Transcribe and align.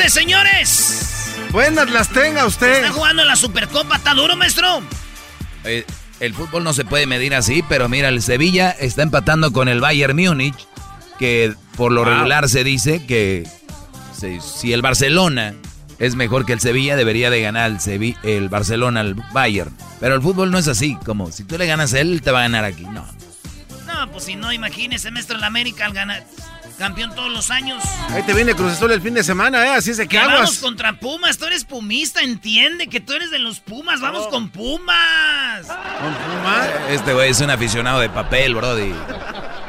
tardes, 0.00 0.12
señores. 0.14 1.34
Buenas 1.50 1.90
las 1.90 2.08
tenga 2.08 2.46
usted. 2.46 2.72
Está 2.84 2.90
jugando 2.90 3.24
la 3.24 3.36
Supercopa. 3.36 3.96
¿Está 3.96 4.14
duro, 4.14 4.34
maestro? 4.36 4.80
Eh, 5.64 5.84
el 6.20 6.32
fútbol 6.34 6.64
no 6.64 6.72
se 6.72 6.84
puede 6.84 7.06
medir 7.06 7.34
así, 7.34 7.62
pero 7.68 7.88
mira, 7.88 8.08
el 8.08 8.22
Sevilla 8.22 8.70
está 8.70 9.02
empatando 9.02 9.52
con 9.52 9.68
el 9.68 9.80
Bayern 9.80 10.16
Múnich, 10.16 10.56
que 11.18 11.54
por 11.76 11.92
lo 11.92 12.02
Wow. 12.04 12.14
regular 12.14 12.48
se 12.48 12.64
dice 12.64 13.04
que 13.04 13.46
si, 14.18 14.40
si 14.40 14.72
el 14.72 14.80
Barcelona 14.80 15.54
es 15.98 16.14
mejor 16.14 16.46
que 16.46 16.54
el 16.54 16.60
Sevilla, 16.60 16.96
debería 16.96 17.28
de 17.28 17.42
ganar 17.42 17.76
el, 17.86 18.16
el 18.22 18.48
Barcelona 18.48 19.00
al 19.00 19.14
Bayern. 19.32 19.76
Pero 19.98 20.14
el 20.14 20.22
fútbol 20.22 20.50
no 20.50 20.56
es 20.58 20.68
así, 20.68 20.96
como 21.04 21.30
si 21.30 21.44
tú 21.44 21.58
le 21.58 21.66
ganas 21.66 21.92
a 21.92 22.00
él, 22.00 22.12
él 22.12 22.22
te 22.22 22.30
va 22.30 22.38
a 22.38 22.42
ganar 22.42 22.64
aquí. 22.64 22.84
No. 22.84 23.06
No, 23.86 24.10
pues 24.12 24.24
si 24.24 24.36
no, 24.36 24.50
imagínese, 24.50 25.10
maestro, 25.10 25.36
el 25.36 25.44
América 25.44 25.84
al 25.84 25.92
ganar. 25.92 26.24
Campeón 26.80 27.14
todos 27.14 27.30
los 27.30 27.50
años. 27.50 27.84
Ahí 28.08 28.22
te 28.22 28.32
viene 28.32 28.54
Cruz 28.54 28.72
Azul 28.72 28.90
el 28.90 29.02
fin 29.02 29.12
de 29.12 29.22
semana, 29.22 29.66
¿eh? 29.66 29.74
Así 29.74 29.90
es 29.90 29.98
de 29.98 30.08
que 30.08 30.16
vamos 30.16 30.60
contra 30.60 30.98
Pumas. 30.98 31.36
Tú 31.36 31.44
eres 31.44 31.66
pumista, 31.66 32.22
entiende 32.22 32.86
que 32.86 33.00
tú 33.00 33.12
eres 33.12 33.30
de 33.30 33.38
los 33.38 33.60
Pumas. 33.60 34.00
Vamos 34.00 34.28
con 34.28 34.48
Pumas. 34.48 35.66
Con 35.66 36.14
Puma. 36.14 36.66
Este 36.88 37.12
güey 37.12 37.32
es 37.32 37.40
un 37.42 37.50
aficionado 37.50 38.00
de 38.00 38.08
papel, 38.08 38.54
brody. 38.54 38.94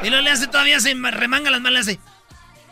Y 0.02 0.08
luego 0.08 0.24
le 0.24 0.30
hace 0.30 0.46
todavía, 0.46 0.80
se 0.80 0.94
remanga 0.94 1.50
las 1.50 1.60
manos, 1.60 1.74
le 1.74 1.80
hace. 1.80 2.00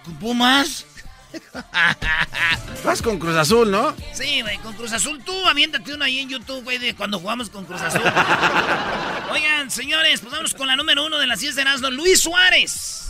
¿Con 0.07 0.15
Pumas? 0.15 0.87
Vas 2.83 3.03
con 3.03 3.19
Cruz 3.19 3.37
Azul, 3.37 3.71
¿no? 3.71 3.95
Sí, 4.15 4.41
güey, 4.41 4.57
con 4.61 4.73
Cruz 4.73 4.95
Azul. 4.95 5.23
Tú 5.23 5.35
aviéntate 5.49 5.93
uno 5.93 6.07
ahí 6.07 6.19
en 6.19 6.31
YouTube, 6.31 6.65
güey, 6.65 6.79
de 6.79 6.95
cuando 6.95 7.19
jugamos 7.19 7.51
con 7.51 7.67
Cruz 7.67 7.83
Azul. 7.83 8.01
Oigan, 9.33 9.71
señores, 9.71 10.21
pues 10.21 10.33
vamos 10.33 10.55
con 10.55 10.67
la 10.67 10.77
número 10.77 11.05
uno 11.05 11.19
de 11.19 11.27
las 11.27 11.41
10 11.41 11.57
de 11.57 11.61
Erasmo, 11.61 11.91
Luis 11.91 12.23
Suárez. 12.23 13.01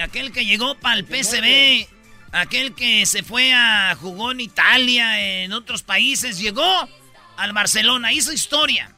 Aquel 0.00 0.32
que 0.32 0.44
llegó 0.44 0.74
para 0.76 0.96
el 0.96 1.04
PSV, 1.04 1.86
aquel 2.32 2.74
que 2.74 3.04
se 3.06 3.22
fue 3.22 3.52
a 3.52 3.94
jugó 4.00 4.32
en 4.32 4.40
Italia, 4.40 5.42
en 5.42 5.52
otros 5.52 5.82
países, 5.82 6.38
llegó 6.38 6.88
al 7.36 7.52
Barcelona, 7.52 8.12
hizo 8.12 8.32
historia. 8.32 8.94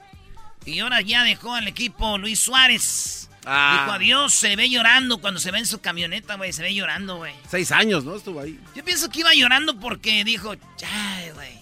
Y 0.65 0.79
ahora 0.81 1.01
ya 1.01 1.25
dejó 1.25 1.55
al 1.55 1.69
equipo 1.69 2.17
Luis 2.19 2.41
Suárez. 2.41 3.29
Ah. 3.45 3.81
Dijo 3.81 3.93
adiós, 3.93 4.33
se 4.33 4.57
ve 4.57 4.71
llorando 4.71 5.19
cuando 5.19 5.39
se 5.39 5.51
ve 5.51 5.59
en 5.59 5.67
su 5.67 5.81
camioneta, 5.81 6.37
güey, 6.37 6.53
se 6.53 6.63
ve 6.63 6.75
llorando, 6.75 7.17
güey. 7.17 7.35
Seis 7.49 7.73
años, 7.73 8.05
¿no? 8.05 8.17
Estuvo 8.17 8.41
ahí. 8.41 8.59
Yo 8.75 8.85
pienso 8.85 9.11
que 9.11 9.21
iba 9.21 9.35
llorando 9.35 9.79
porque 9.79 10.25
dijo, 10.25 10.55
ay, 10.87 11.31
güey, 11.35 11.59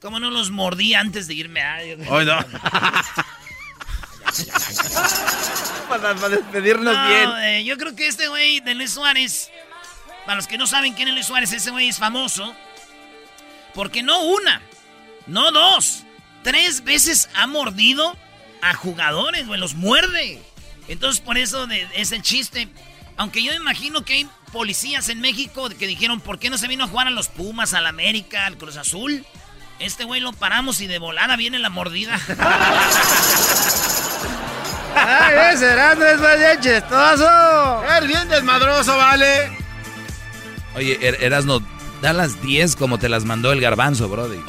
¿cómo 0.00 0.18
no 0.18 0.30
los 0.30 0.50
mordí 0.50 0.94
antes 0.94 1.26
de 1.26 1.34
irme? 1.34 1.60
Güey". 1.96 2.08
Hoy 2.08 2.24
no. 2.24 2.38
para, 5.88 6.14
para 6.14 6.28
despedirnos 6.28 6.94
No, 6.94 7.08
bien. 7.08 7.30
eh, 7.44 7.64
yo 7.64 7.76
creo 7.76 7.94
que 7.96 8.06
este 8.06 8.28
güey 8.28 8.60
de 8.60 8.74
Luis 8.74 8.92
Suárez, 8.92 9.50
para 10.24 10.36
los 10.36 10.46
que 10.46 10.58
no 10.58 10.66
saben 10.66 10.94
quién 10.94 11.08
es 11.08 11.14
Luis 11.14 11.26
Suárez, 11.26 11.52
ese 11.52 11.70
güey 11.70 11.88
es 11.88 11.98
famoso. 11.98 12.54
Porque 13.74 14.02
no 14.02 14.20
una, 14.22 14.60
no 15.26 15.52
dos, 15.52 16.02
tres 16.42 16.82
veces 16.84 17.28
ha 17.34 17.46
mordido 17.46 18.16
a 18.62 18.74
jugadores, 18.74 19.46
güey, 19.46 19.60
los 19.60 19.74
muerde. 19.74 20.42
Entonces 20.88 21.20
por 21.20 21.38
eso 21.38 21.66
de- 21.66 21.86
es 21.94 22.12
el 22.12 22.22
chiste. 22.22 22.68
Aunque 23.16 23.42
yo 23.42 23.52
imagino 23.52 24.04
que 24.04 24.14
hay 24.14 24.28
policías 24.52 25.08
en 25.08 25.20
México 25.20 25.68
que 25.68 25.86
dijeron, 25.86 26.20
¿por 26.20 26.38
qué 26.38 26.50
no 26.50 26.58
se 26.58 26.66
vino 26.68 26.84
a 26.84 26.88
jugar 26.88 27.06
a 27.06 27.10
los 27.10 27.28
Pumas, 27.28 27.74
al 27.74 27.86
América, 27.86 28.46
al 28.46 28.56
Cruz 28.58 28.76
Azul? 28.76 29.24
Este 29.78 30.04
güey 30.04 30.20
lo 30.20 30.32
paramos 30.32 30.80
y 30.80 30.86
de 30.86 30.98
volada 30.98 31.36
viene 31.36 31.58
la 31.58 31.70
mordida. 31.70 32.18
¡Ay, 34.96 35.54
ese 35.54 35.72
Erasmo 35.72 36.04
es 36.04 36.20
más 36.20 36.60
chistoso! 36.60 37.82
¡Es 38.00 38.06
bien 38.06 38.28
desmadroso, 38.28 38.96
vale! 38.96 39.50
Oye, 40.74 40.98
Er- 41.00 41.22
Erasno, 41.22 41.60
da 42.02 42.12
las 42.12 42.40
10 42.42 42.76
como 42.76 42.98
te 42.98 43.08
las 43.08 43.24
mandó 43.24 43.52
el 43.52 43.60
garbanzo, 43.60 44.08
brody. 44.08 44.40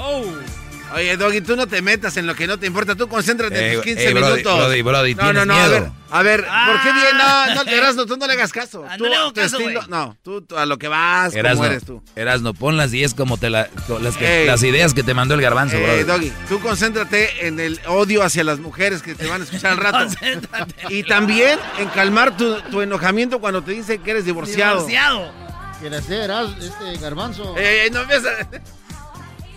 Oye, 0.96 1.16
Doggy, 1.18 1.42
tú 1.42 1.56
no 1.56 1.68
te 1.68 1.82
metas 1.82 2.18
en 2.18 2.28
lo 2.28 2.36
que 2.36 2.48
no 2.48 2.58
te 2.60 2.68
importa. 2.68 2.96
Tú 2.96 3.08
concéntrate 3.08 3.58
en 3.58 3.66
Ey, 3.72 3.76
tus 3.78 3.84
15 3.86 4.08
ey, 4.08 4.14
brody, 4.14 4.32
minutos. 4.34 4.58
brody, 4.58 4.82
brody, 4.82 5.16
no, 5.16 5.24
no, 5.24 5.30
¿tienes 5.32 5.48
no, 5.48 5.54
a 5.54 5.68
ver. 5.70 5.92
A 6.14 6.24
ver, 6.24 6.42
¿por 6.42 6.82
qué 6.82 6.92
bien? 6.92 7.18
No, 7.18 7.56
no. 7.56 7.62
Erasmo, 7.72 8.06
tú 8.06 8.18
no 8.18 8.28
le 8.28 8.34
hagas 8.34 8.52
caso. 8.52 8.86
Ah, 8.90 8.98
Tú, 8.98 9.06
no 9.06 9.10
le 9.10 9.16
hago 9.16 9.32
caso, 9.34 9.58
estilo-. 9.58 9.88
No, 9.88 10.18
tú, 10.22 10.42
tú 10.42 10.58
a 10.58 10.66
lo 10.66 10.78
que 10.78 10.90
vas, 10.90 11.30
como 11.30 11.40
Erasno, 11.40 11.66
eres 11.66 11.86
tú. 11.86 12.04
Erasno, 12.16 12.54
pon 12.54 12.76
las 12.76 12.92
10 12.92 13.14
como 13.14 13.38
te 13.38 13.50
la, 13.50 13.70
las, 14.02 14.18
que- 14.18 14.42
Ey. 14.42 14.48
las 14.48 14.62
ideas 14.64 14.94
que 14.94 15.04
te 15.04 15.14
mandó 15.14 15.36
el 15.36 15.42
garbanzo, 15.42 15.78
Eh, 15.78 16.04
brody. 16.04 16.04
Doggy, 16.04 16.34
tú 16.50 16.60
concéntrate 16.60 17.48
en 17.48 17.60
el 17.62 17.80
odio 17.88 18.24
hacia 18.24 18.44
las 18.44 18.60
mujeres 18.60 19.02
que 19.02 19.16
te 19.16 19.26
van 19.28 19.40
a 19.42 19.44
escuchar 19.46 19.72
al 19.72 19.78
rato. 19.80 20.00
Concéntrate. 20.00 20.76
y 20.90 21.04
también 21.04 21.58
en 21.80 21.88
calmar 21.90 22.36
tu, 22.36 22.60
tu 22.64 22.82
enojamiento 22.82 23.40
cuando 23.40 23.62
te 23.64 23.72
dicen 23.72 24.02
que 24.04 24.12
eres 24.12 24.26
divorciado. 24.26 24.86
Divorciado. 24.86 25.32
¿Quieres 25.80 26.04
ser 26.06 26.30
este 26.60 26.98
garbanzo? 27.02 27.56
Eh, 27.58 27.90
no 27.92 28.02
empieza. 28.02 28.30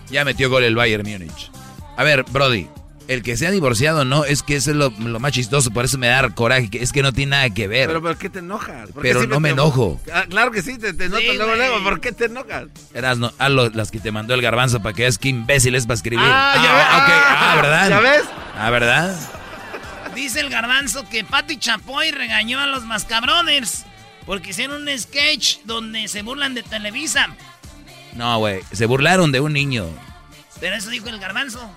Ya 0.09 0.23
metió 0.25 0.49
gol 0.49 0.63
el 0.63 0.75
Bayern 0.75 1.07
Múnich. 1.09 1.51
A 1.97 2.03
ver, 2.03 2.23
Brody, 2.23 2.67
el 3.07 3.21
que 3.23 3.37
sea 3.37 3.51
divorciado 3.51 4.03
no, 4.05 4.25
es 4.25 4.43
que 4.43 4.55
eso 4.55 4.71
es 4.71 4.77
lo, 4.77 4.89
lo 4.99 5.19
más 5.19 5.31
chistoso, 5.31 5.71
por 5.71 5.85
eso 5.85 5.97
me 5.97 6.07
da 6.07 6.27
coraje, 6.29 6.69
que 6.69 6.81
es 6.83 6.91
que 6.91 7.01
no 7.03 7.13
tiene 7.13 7.31
nada 7.31 7.49
que 7.51 7.67
ver. 7.67 7.87
Pero 7.87 8.01
¿por 8.01 8.17
qué 8.17 8.29
te 8.29 8.39
enojas? 8.39 8.89
¿Por 8.91 9.03
qué 9.03 9.09
Pero 9.09 9.27
no 9.27 9.39
me 9.39 9.49
te- 9.49 9.53
enojo. 9.53 10.01
Ah, 10.13 10.25
claro 10.29 10.51
que 10.51 10.61
sí, 10.61 10.77
te, 10.77 10.93
te 10.93 11.07
noto 11.09 11.21
Sí, 11.21 11.37
luego. 11.37 11.83
¿Por 11.83 12.01
qué 12.01 12.11
te 12.11 12.25
enojas? 12.25 12.65
Erasno, 12.93 13.31
haz 13.37 13.49
lo- 13.51 13.69
las 13.69 13.91
que 13.91 13.99
te 13.99 14.11
mandó 14.11 14.33
el 14.33 14.41
garbanzo 14.41 14.81
para 14.81 14.93
que 14.93 15.03
veas 15.03 15.17
qué 15.17 15.29
imbécil 15.29 15.75
es 15.75 15.85
para 15.85 15.95
escribir. 15.95 16.25
Ah, 16.27 16.53
ya 16.55 16.73
ves. 16.73 16.85
ok. 16.85 17.09
Ah, 17.09 17.51
Ah, 17.51 17.55
¿verdad? 17.61 17.89
¿ya 17.89 17.99
ves? 17.99 18.23
Ah, 18.57 18.69
¿verdad? 18.69 19.15
Dice 20.15 20.39
el 20.39 20.49
garbanzo 20.49 21.07
que 21.09 21.23
Pati 21.23 21.57
Chapoy 21.57 22.11
regañó 22.11 22.59
a 22.59 22.67
los 22.67 22.85
Mascabrothers 22.85 23.85
porque 24.25 24.51
hicieron 24.51 24.81
un 24.87 24.97
sketch 24.99 25.57
donde 25.65 26.07
se 26.07 26.21
burlan 26.21 26.53
de 26.55 26.63
Televisa. 26.63 27.27
No, 28.15 28.39
güey. 28.39 28.61
Se 28.71 28.85
burlaron 28.85 29.31
de 29.31 29.39
un 29.39 29.53
niño. 29.53 29.87
Pero 30.59 30.75
eso 30.75 30.89
dijo 30.89 31.09
el 31.09 31.19
garbanzo. 31.19 31.69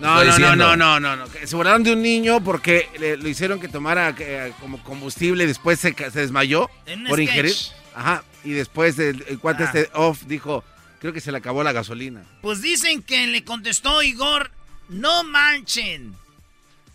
No, 0.00 0.24
no, 0.24 0.38
no, 0.38 0.56
no, 0.56 0.76
no, 0.76 1.00
no, 1.00 1.16
no. 1.16 1.26
Se 1.44 1.54
burlaron 1.54 1.84
de 1.84 1.92
un 1.92 2.02
niño 2.02 2.42
porque 2.42 2.88
le, 2.98 3.16
lo 3.16 3.28
hicieron 3.28 3.60
que 3.60 3.68
tomara 3.68 4.14
eh, 4.18 4.52
como 4.60 4.82
combustible 4.82 5.44
y 5.44 5.46
después 5.46 5.78
se, 5.78 5.94
se 5.94 6.20
desmayó 6.20 6.68
por 7.08 7.20
ingerir. 7.20 7.54
Ajá. 7.94 8.24
Y 8.42 8.50
después 8.50 8.98
el, 8.98 9.24
el 9.28 9.38
cuate 9.38 9.62
ah. 9.62 9.66
este 9.66 9.90
off 9.94 10.22
dijo, 10.26 10.64
creo 10.98 11.12
que 11.12 11.20
se 11.20 11.30
le 11.30 11.38
acabó 11.38 11.62
la 11.62 11.72
gasolina. 11.72 12.24
Pues 12.40 12.62
dicen 12.62 13.02
que 13.02 13.26
le 13.28 13.44
contestó 13.44 14.02
Igor, 14.02 14.50
no 14.88 15.22
manchen. 15.22 16.16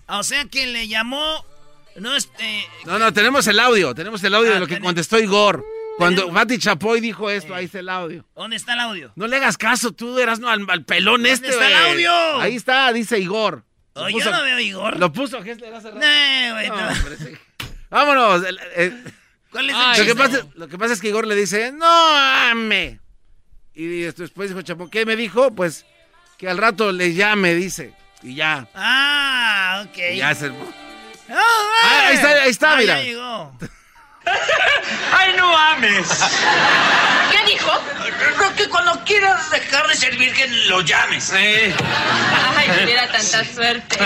O 0.07 0.23
sea 0.23 0.45
que 0.45 0.67
le 0.67 0.87
llamó, 0.87 1.45
no 1.95 2.15
este... 2.15 2.65
No, 2.85 2.99
no, 2.99 3.13
tenemos 3.13 3.47
el 3.47 3.59
audio, 3.59 3.93
tenemos 3.93 4.23
el 4.23 4.33
audio 4.33 4.51
de 4.51 4.57
ah, 4.57 4.59
lo 4.59 4.67
que 4.67 4.79
contestó 4.79 5.19
Igor. 5.19 5.63
Cuando 5.97 6.29
Mati 6.29 6.59
Chapoy 6.59 7.01
dijo 7.01 7.29
esto, 7.29 7.55
ahí 7.55 7.65
está 7.65 7.79
el 7.79 7.89
audio. 7.89 8.25
¿Dónde 8.35 8.55
está 8.55 8.73
el 8.73 8.79
audio? 8.81 9.11
No 9.15 9.27
le 9.27 9.35
hagas 9.37 9.57
caso, 9.57 9.91
tú 9.91 10.19
eras 10.19 10.39
no, 10.39 10.49
al, 10.49 10.85
pelón 10.85 11.25
este, 11.25 11.49
¿Dónde 11.49 11.65
está 11.65 11.67
el 11.67 11.91
audio? 11.91 12.41
Ahí 12.41 12.55
está, 12.55 12.93
dice 12.93 13.19
Igor. 13.19 13.63
Oh, 13.93 14.07
yo 14.09 14.31
no 14.31 14.43
veo 14.43 14.59
Igor. 14.59 14.99
Lo 14.99 15.11
puso, 15.11 15.41
¿qué 15.41 15.51
es 15.51 15.59
le 15.59 15.71
No, 15.71 15.79
güey, 15.81 16.69
no. 16.69 16.89
Vámonos. 17.89 18.43
¿Cuál 19.51 19.69
es 19.69 19.75
el 19.75 20.07
lo, 20.07 20.13
que 20.13 20.15
pasa, 20.15 20.47
lo 20.55 20.67
que 20.67 20.77
pasa 20.77 20.93
es 20.93 21.01
que 21.01 21.07
Igor 21.07 21.25
le 21.25 21.35
dice, 21.35 21.71
no 21.71 22.15
ame. 22.15 22.99
Y 23.73 23.85
después 24.01 24.49
dijo 24.49 24.61
Chapoy, 24.61 24.89
¿qué 24.89 25.05
me 25.05 25.15
dijo? 25.15 25.51
Pues 25.51 25.85
que 26.37 26.47
al 26.47 26.57
rato 26.57 26.91
le 26.91 27.13
llame, 27.13 27.55
dice. 27.55 27.93
Y 28.21 28.35
ya. 28.35 28.67
Ah, 28.75 29.85
ok. 29.87 29.97
Y 30.13 30.17
ya 30.17 30.35
se... 30.35 30.51
ah, 31.29 32.07
ahí 32.07 32.15
está, 32.15 32.29
ahí 32.29 32.49
está, 32.49 32.73
ah, 32.73 32.77
mira. 32.77 32.97
Ya 32.97 33.03
llegó. 33.03 33.57
¡Ay, 35.11 35.33
no 35.37 35.57
ames! 35.57 36.07
¿Qué 37.31 37.51
dijo? 37.51 37.71
que 38.55 38.67
cuando 38.69 39.03
quieras 39.05 39.49
dejar 39.51 39.87
de 39.87 39.95
ser 39.95 40.17
virgen 40.17 40.69
lo 40.69 40.81
llames. 40.81 41.31
Ay, 41.31 41.73
tuviera 42.79 43.07
tanta 43.11 43.45
suerte. 43.45 43.97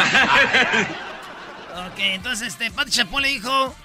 ok, 1.88 2.00
entonces 2.00 2.50
este, 2.50 2.70
Pati 2.72 2.92
Chapón 2.92 3.24
le 3.24 3.30
dijo, 3.30 3.76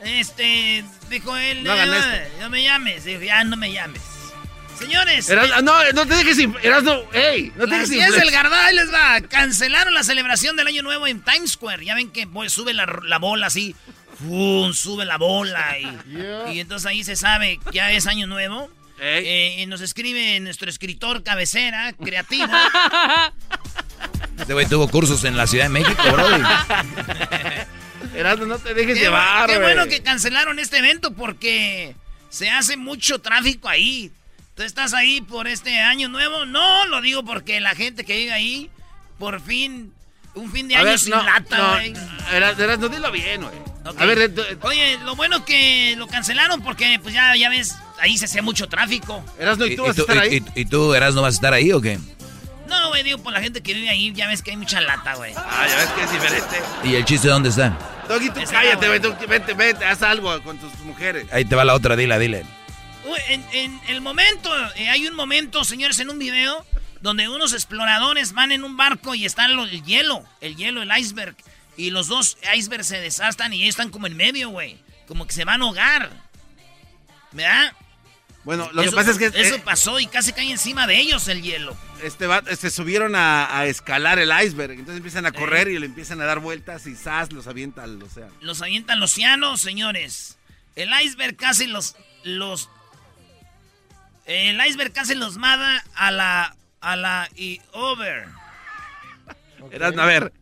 este, 0.00 0.84
dijo 1.10 1.36
él, 1.36 1.62
no, 1.64 1.74
no 2.40 2.50
me 2.50 2.62
llames, 2.62 3.04
dijo, 3.04 3.20
ya 3.20 3.44
no 3.44 3.56
me 3.56 3.72
llames. 3.72 4.02
Señores. 4.78 5.30
no, 5.62 5.92
no 5.92 6.06
te 6.06 6.14
dejes. 6.14 6.38
Eras 6.62 6.82
no, 6.82 7.02
ey, 7.12 7.52
no 7.56 7.66
te 7.66 7.78
dejes. 7.78 7.90
es 7.90 8.22
el 8.22 8.30
Gardá, 8.30 8.72
les 8.72 8.92
va. 8.92 9.20
Cancelaron 9.20 9.94
la 9.94 10.02
celebración 10.02 10.56
del 10.56 10.66
Año 10.66 10.82
Nuevo 10.82 11.06
en 11.06 11.22
Times 11.22 11.52
Square. 11.52 11.84
Ya 11.84 11.94
ven 11.94 12.10
que 12.10 12.26
sube 12.48 12.74
la, 12.74 12.86
la 13.04 13.18
bola 13.18 13.46
así. 13.46 13.76
¡Fum! 14.26 14.72
Sube 14.72 15.04
la 15.04 15.18
bola. 15.18 15.76
Y, 15.78 16.52
y, 16.54 16.60
entonces 16.60 16.86
ahí 16.86 17.04
se 17.04 17.16
sabe 17.16 17.58
que 17.58 17.76
ya 17.76 17.92
es 17.92 18.06
Año 18.06 18.26
Nuevo. 18.26 18.70
Eh, 19.04 19.56
y 19.58 19.66
nos 19.66 19.80
escribe 19.80 20.38
nuestro 20.40 20.70
escritor 20.70 21.22
cabecera, 21.22 21.92
creativo. 21.92 22.46
Este 24.38 24.54
güey 24.54 24.66
tuvo 24.66 24.88
cursos 24.88 25.22
en 25.24 25.36
la 25.36 25.46
Ciudad 25.46 25.66
de 25.66 25.68
México, 25.68 26.02
bro. 26.10 26.26
Erasmo, 28.14 28.46
no 28.46 28.58
te 28.58 28.74
dejes 28.74 28.98
llevar, 28.98 29.48
Qué 29.48 29.58
bueno 29.58 29.86
que 29.86 30.02
cancelaron 30.02 30.58
este 30.58 30.78
evento 30.78 31.12
porque 31.12 31.94
se 32.28 32.50
hace 32.50 32.76
mucho 32.76 33.20
tráfico 33.20 33.68
ahí. 33.68 34.10
¿Tú 34.56 34.62
estás 34.62 34.94
ahí 34.94 35.20
por 35.20 35.46
este 35.46 35.80
año 35.80 36.08
nuevo? 36.08 36.44
No, 36.44 36.86
lo 36.86 37.00
digo 37.00 37.24
porque 37.24 37.60
la 37.60 37.74
gente 37.74 38.04
que 38.04 38.16
vive 38.16 38.32
ahí, 38.32 38.70
por 39.18 39.40
fin, 39.40 39.92
un 40.34 40.50
fin 40.50 40.68
de 40.68 40.76
año 40.76 40.98
sin 40.98 41.12
lata, 41.12 41.74
güey. 41.74 41.92
No, 41.92 42.76
no, 42.76 42.88
dilo 42.88 43.10
bien, 43.10 43.42
güey. 43.42 43.71
A 43.84 44.06
ver, 44.06 44.32
Oye, 44.62 44.98
lo 45.04 45.16
bueno 45.16 45.44
que 45.44 45.94
lo 45.96 46.06
cancelaron 46.06 46.62
porque, 46.62 46.98
pues 47.02 47.14
ya, 47.14 47.34
ya 47.36 47.48
ves, 47.48 47.76
ahí 48.00 48.16
se 48.16 48.26
hacía 48.26 48.42
mucho 48.42 48.68
tráfico. 48.68 49.24
Erasno, 49.38 49.66
¿y 49.66 49.76
tú 49.76 49.82
vas 49.82 49.98
a 49.98 50.00
estar 50.00 50.18
ahí? 50.18 50.44
¿Y, 50.54 50.64
tú, 50.64 50.94
Erasno, 50.94 51.22
vas 51.22 51.34
a 51.34 51.36
estar 51.36 51.52
ahí 51.52 51.72
o 51.72 51.80
qué? 51.80 51.98
No, 52.68 52.88
güey, 52.88 53.02
digo, 53.02 53.18
por 53.18 53.32
la 53.32 53.40
gente 53.40 53.60
que 53.60 53.74
vive 53.74 53.90
ahí, 53.90 54.12
ya 54.12 54.28
ves 54.28 54.42
que 54.42 54.52
hay 54.52 54.56
mucha 54.56 54.80
lata, 54.80 55.14
güey. 55.14 55.32
Ah, 55.36 55.66
ya 55.68 55.76
ves 55.76 55.88
que 55.88 56.02
es 56.04 56.12
diferente. 56.12 56.62
¿Y 56.84 56.94
el 56.94 57.04
chiste 57.04 57.28
dónde 57.28 57.48
está? 57.48 57.76
Doggy, 58.08 58.30
tú 58.30 58.40
cállate, 58.50 58.86
güey, 58.86 59.00
vete, 59.28 59.54
vete, 59.54 59.84
haz 59.84 60.02
algo 60.02 60.42
con 60.42 60.58
tus 60.58 60.72
mujeres. 60.80 61.26
Ahí 61.32 61.44
te 61.44 61.54
va 61.54 61.64
la 61.64 61.74
otra, 61.74 61.96
dile, 61.96 62.18
dile 62.18 62.44
en, 63.52 63.80
el 63.88 64.00
momento, 64.00 64.50
eh, 64.76 64.88
hay 64.88 65.06
un 65.06 65.14
momento, 65.14 65.64
señores, 65.64 65.98
en 65.98 66.10
un 66.10 66.18
video 66.18 66.64
donde 67.00 67.28
unos 67.28 67.52
exploradores 67.52 68.32
van 68.32 68.52
en 68.52 68.64
un 68.64 68.76
barco 68.76 69.14
y 69.14 69.24
está 69.24 69.46
el 69.46 69.82
hielo, 69.84 70.24
el 70.40 70.56
hielo, 70.56 70.82
el 70.82 70.90
iceberg. 70.96 71.34
Y 71.76 71.90
los 71.90 72.08
dos 72.08 72.36
icebergs 72.54 72.86
se 72.86 73.00
desastan 73.00 73.52
y 73.52 73.62
ellos 73.62 73.70
están 73.70 73.90
como 73.90 74.06
en 74.06 74.16
medio, 74.16 74.50
güey. 74.50 74.78
Como 75.06 75.26
que 75.26 75.32
se 75.32 75.44
van 75.44 75.62
a 75.62 75.64
ahogar. 75.64 76.10
¿Verdad? 77.32 77.72
Bueno, 78.44 78.68
lo 78.72 78.82
que 78.82 78.90
pasa 78.90 79.12
es 79.12 79.18
que... 79.18 79.26
Eso 79.26 79.54
eh, 79.54 79.62
pasó 79.64 80.00
y 80.00 80.06
casi 80.06 80.32
cae 80.32 80.50
encima 80.50 80.86
de 80.86 80.98
ellos 80.98 81.28
el 81.28 81.42
hielo. 81.42 81.76
Este 82.02 82.26
se 82.56 82.70
subieron 82.70 83.14
a, 83.14 83.64
escalar 83.66 84.18
el 84.18 84.30
iceberg. 84.44 84.72
Entonces 84.72 84.96
empiezan 84.96 85.26
a 85.26 85.32
correr 85.32 85.68
y 85.68 85.78
le 85.78 85.86
empiezan 85.86 86.20
a 86.20 86.24
dar 86.24 86.40
vueltas 86.40 86.86
y 86.86 86.96
¡zas! 86.96 87.32
los 87.32 87.46
avienta 87.46 87.84
al 87.84 88.02
océano. 88.02 88.32
Los 88.40 88.60
avienta 88.60 88.94
al 88.94 89.02
océano, 89.02 89.56
señores. 89.56 90.38
El 90.74 90.90
iceberg 91.02 91.36
casi 91.36 91.66
los, 91.66 91.94
los 92.24 92.68
el 94.26 94.64
iceberg 94.66 94.92
casi 94.92 95.14
los 95.14 95.36
manda 95.36 95.84
a 95.94 96.10
la. 96.10 96.56
a 96.80 96.96
la. 96.96 97.28
y 97.34 97.60
over. 97.72 98.26
a 99.98 100.06
ver. 100.06 100.32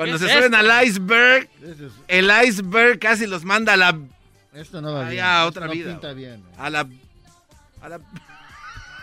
Cuando 0.00 0.18
se 0.18 0.32
suben 0.32 0.54
al 0.54 0.86
iceberg, 0.86 1.46
el 2.08 2.30
iceberg 2.46 2.98
casi 2.98 3.26
los 3.26 3.44
manda 3.44 3.74
a 3.74 3.76
la. 3.76 3.98
Esto 4.54 4.80
no 4.80 4.94
va 4.94 5.10
bien. 5.10 5.22
A 5.22 5.44
otra 5.44 5.66
vida. 5.66 6.14
bien. 6.14 6.42
A 6.56 6.70
la. 6.70 6.86
A 7.82 7.88
la. 7.90 8.00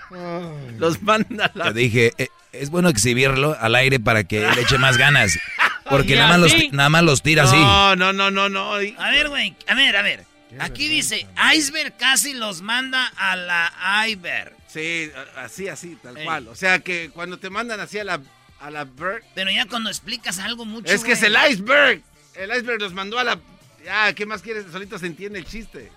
los 0.80 1.04
manda 1.04 1.46
a 1.46 1.52
la. 1.54 1.66
Te 1.66 1.74
dije, 1.80 2.14
eh, 2.18 2.30
es 2.52 2.72
bueno 2.72 2.90
exhibirlo 2.90 3.56
al 3.60 3.76
aire 3.76 4.00
para 4.00 4.24
que 4.24 4.40
le 4.40 4.62
eche 4.62 4.80
más 4.80 4.98
ganas. 4.98 5.38
Porque 5.88 6.16
nada 6.16 6.30
más, 6.30 6.40
los, 6.40 6.74
nada 6.74 6.90
más 6.90 7.04
los 7.04 7.22
tira 7.22 7.44
así. 7.44 7.56
No, 7.56 7.96
no, 7.96 8.12
no, 8.12 8.32
no, 8.32 8.50
no. 8.50 8.74
A 8.74 9.12
ver, 9.12 9.30
güey. 9.30 9.56
A 9.68 9.76
ver, 9.76 9.96
a 9.96 10.02
ver. 10.02 10.26
Aquí 10.60 10.88
dice, 10.88 11.28
Iceberg 11.56 11.96
casi 11.98 12.34
los 12.34 12.62
manda 12.64 13.06
a 13.18 13.36
la 13.36 14.08
iceberg. 14.08 14.56
Sí, 14.68 15.12
así, 15.36 15.68
así, 15.68 15.96
tal 16.02 16.18
cual. 16.24 16.48
O 16.48 16.56
sea 16.56 16.80
que 16.80 17.12
cuando 17.14 17.38
te 17.38 17.52
mandan 17.52 17.80
así 17.80 18.00
a 18.00 18.04
la, 18.04 18.20
a 18.60 18.70
la 18.70 18.86
berg. 18.86 19.24
Pero 19.36 19.52
ya 19.52 19.66
cuando 19.66 19.90
explicas 19.90 20.40
algo 20.40 20.66
mucho. 20.66 20.92
Es 20.92 21.04
que 21.04 21.14
es 21.14 21.24
el 21.24 21.36
iceberg. 21.50 22.02
El 22.36 22.52
iceberg 22.52 22.82
los 22.82 22.94
mandó 22.94 23.20
a 23.20 23.24
la. 23.24 23.40
Ya, 23.86 24.14
¿qué 24.14 24.26
más 24.26 24.42
quieres? 24.42 24.66
Solito 24.72 25.00
se 25.00 25.08
entiende 25.08 25.40
el 25.40 25.46
chiste. 25.46 25.92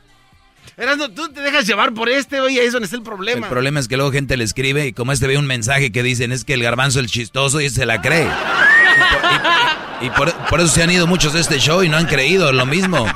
Erasno, 0.76 1.10
tú 1.10 1.32
te 1.32 1.40
dejas 1.40 1.66
llevar 1.66 1.92
por 1.92 2.08
este, 2.08 2.40
oye, 2.40 2.60
ahí 2.60 2.66
es 2.66 2.72
donde 2.72 2.84
está 2.84 2.96
el 2.96 3.02
problema. 3.02 3.46
El 3.46 3.50
problema 3.50 3.80
es 3.80 3.88
que 3.88 3.96
luego 3.96 4.12
gente 4.12 4.36
le 4.36 4.44
escribe 4.44 4.86
y 4.86 4.92
como 4.92 5.12
este 5.12 5.26
ve 5.26 5.38
un 5.38 5.46
mensaje 5.46 5.90
que 5.90 6.02
dicen 6.02 6.32
es 6.32 6.44
que 6.44 6.54
el 6.54 6.62
garbanzo 6.62 7.00
es 7.00 7.04
el 7.04 7.10
chistoso 7.10 7.60
y 7.60 7.70
se 7.70 7.86
la 7.86 8.00
cree. 8.00 8.28
Y, 10.02 10.08
por, 10.10 10.32
por, 10.48 10.60
eso 10.60 10.68
se 10.68 10.82
han 10.82 10.90
ido 10.90 11.06
muchos 11.06 11.34
de 11.34 11.40
este 11.40 11.58
show 11.58 11.82
y 11.82 11.88
no 11.88 11.98
han 11.98 12.06
creído 12.06 12.52
lo 12.52 12.64
mismo. 12.64 13.06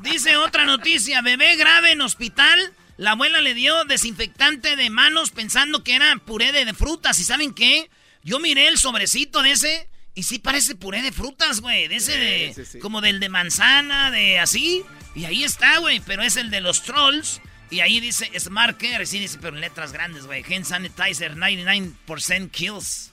Dice 0.00 0.36
otra 0.36 0.64
noticia, 0.64 1.22
bebé 1.22 1.56
grave 1.56 1.92
en 1.92 2.00
hospital. 2.00 2.72
La 2.96 3.12
abuela 3.12 3.40
le 3.40 3.54
dio 3.54 3.84
desinfectante 3.84 4.76
de 4.76 4.90
manos 4.90 5.30
pensando 5.30 5.82
que 5.82 5.96
era 5.96 6.16
puré 6.24 6.52
de, 6.52 6.72
frutas. 6.72 7.18
¿Y 7.18 7.24
saben 7.24 7.52
qué? 7.52 7.90
Yo 8.22 8.38
miré 8.40 8.68
el 8.68 8.78
sobrecito 8.78 9.42
de 9.42 9.52
ese 9.52 9.88
y 10.14 10.24
sí 10.24 10.38
parece 10.38 10.74
puré 10.74 11.02
de 11.02 11.12
frutas, 11.12 11.60
güey. 11.60 11.88
De 11.88 11.96
ese 11.96 12.16
de... 12.16 12.80
Como 12.80 13.00
del 13.00 13.20
de 13.20 13.28
manzana, 13.28 14.10
de 14.10 14.38
así. 14.38 14.82
Y 15.14 15.24
ahí 15.24 15.44
está, 15.44 15.78
güey. 15.78 16.00
Pero 16.00 16.22
es 16.22 16.36
el 16.36 16.50
de 16.50 16.60
los 16.60 16.82
trolls. 16.82 17.40
Y 17.70 17.80
ahí 17.80 18.00
dice 18.00 18.30
Smart 18.38 18.78
Care. 18.80 19.06
Sí 19.06 19.18
dice, 19.18 19.38
pero 19.40 19.54
en 19.54 19.60
letras 19.60 19.92
grandes, 19.92 20.26
güey. 20.26 20.42
Hand 20.42 20.64
Sanitizer, 20.64 21.36
99% 21.36 22.50
kills. 22.50 23.12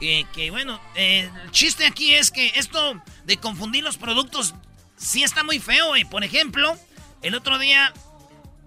Y 0.00 0.24
que 0.26 0.50
bueno, 0.50 0.80
el 0.96 1.30
chiste 1.50 1.86
aquí 1.86 2.14
es 2.14 2.30
que 2.30 2.52
esto 2.56 3.00
de 3.24 3.36
confundir 3.38 3.82
los 3.82 3.96
productos 3.96 4.54
sí 4.96 5.22
está 5.22 5.44
muy 5.44 5.60
feo, 5.60 5.96
y 5.96 6.04
Por 6.04 6.24
ejemplo, 6.24 6.78
el 7.22 7.34
otro 7.34 7.58
día 7.58 7.92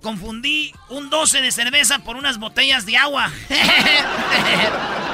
confundí 0.02 0.74
un 0.90 1.10
12 1.10 1.42
de 1.42 1.52
cerveza 1.52 2.00
por 2.00 2.16
unas 2.16 2.38
botellas 2.40 2.86
de 2.86 2.98
agua. 2.98 3.32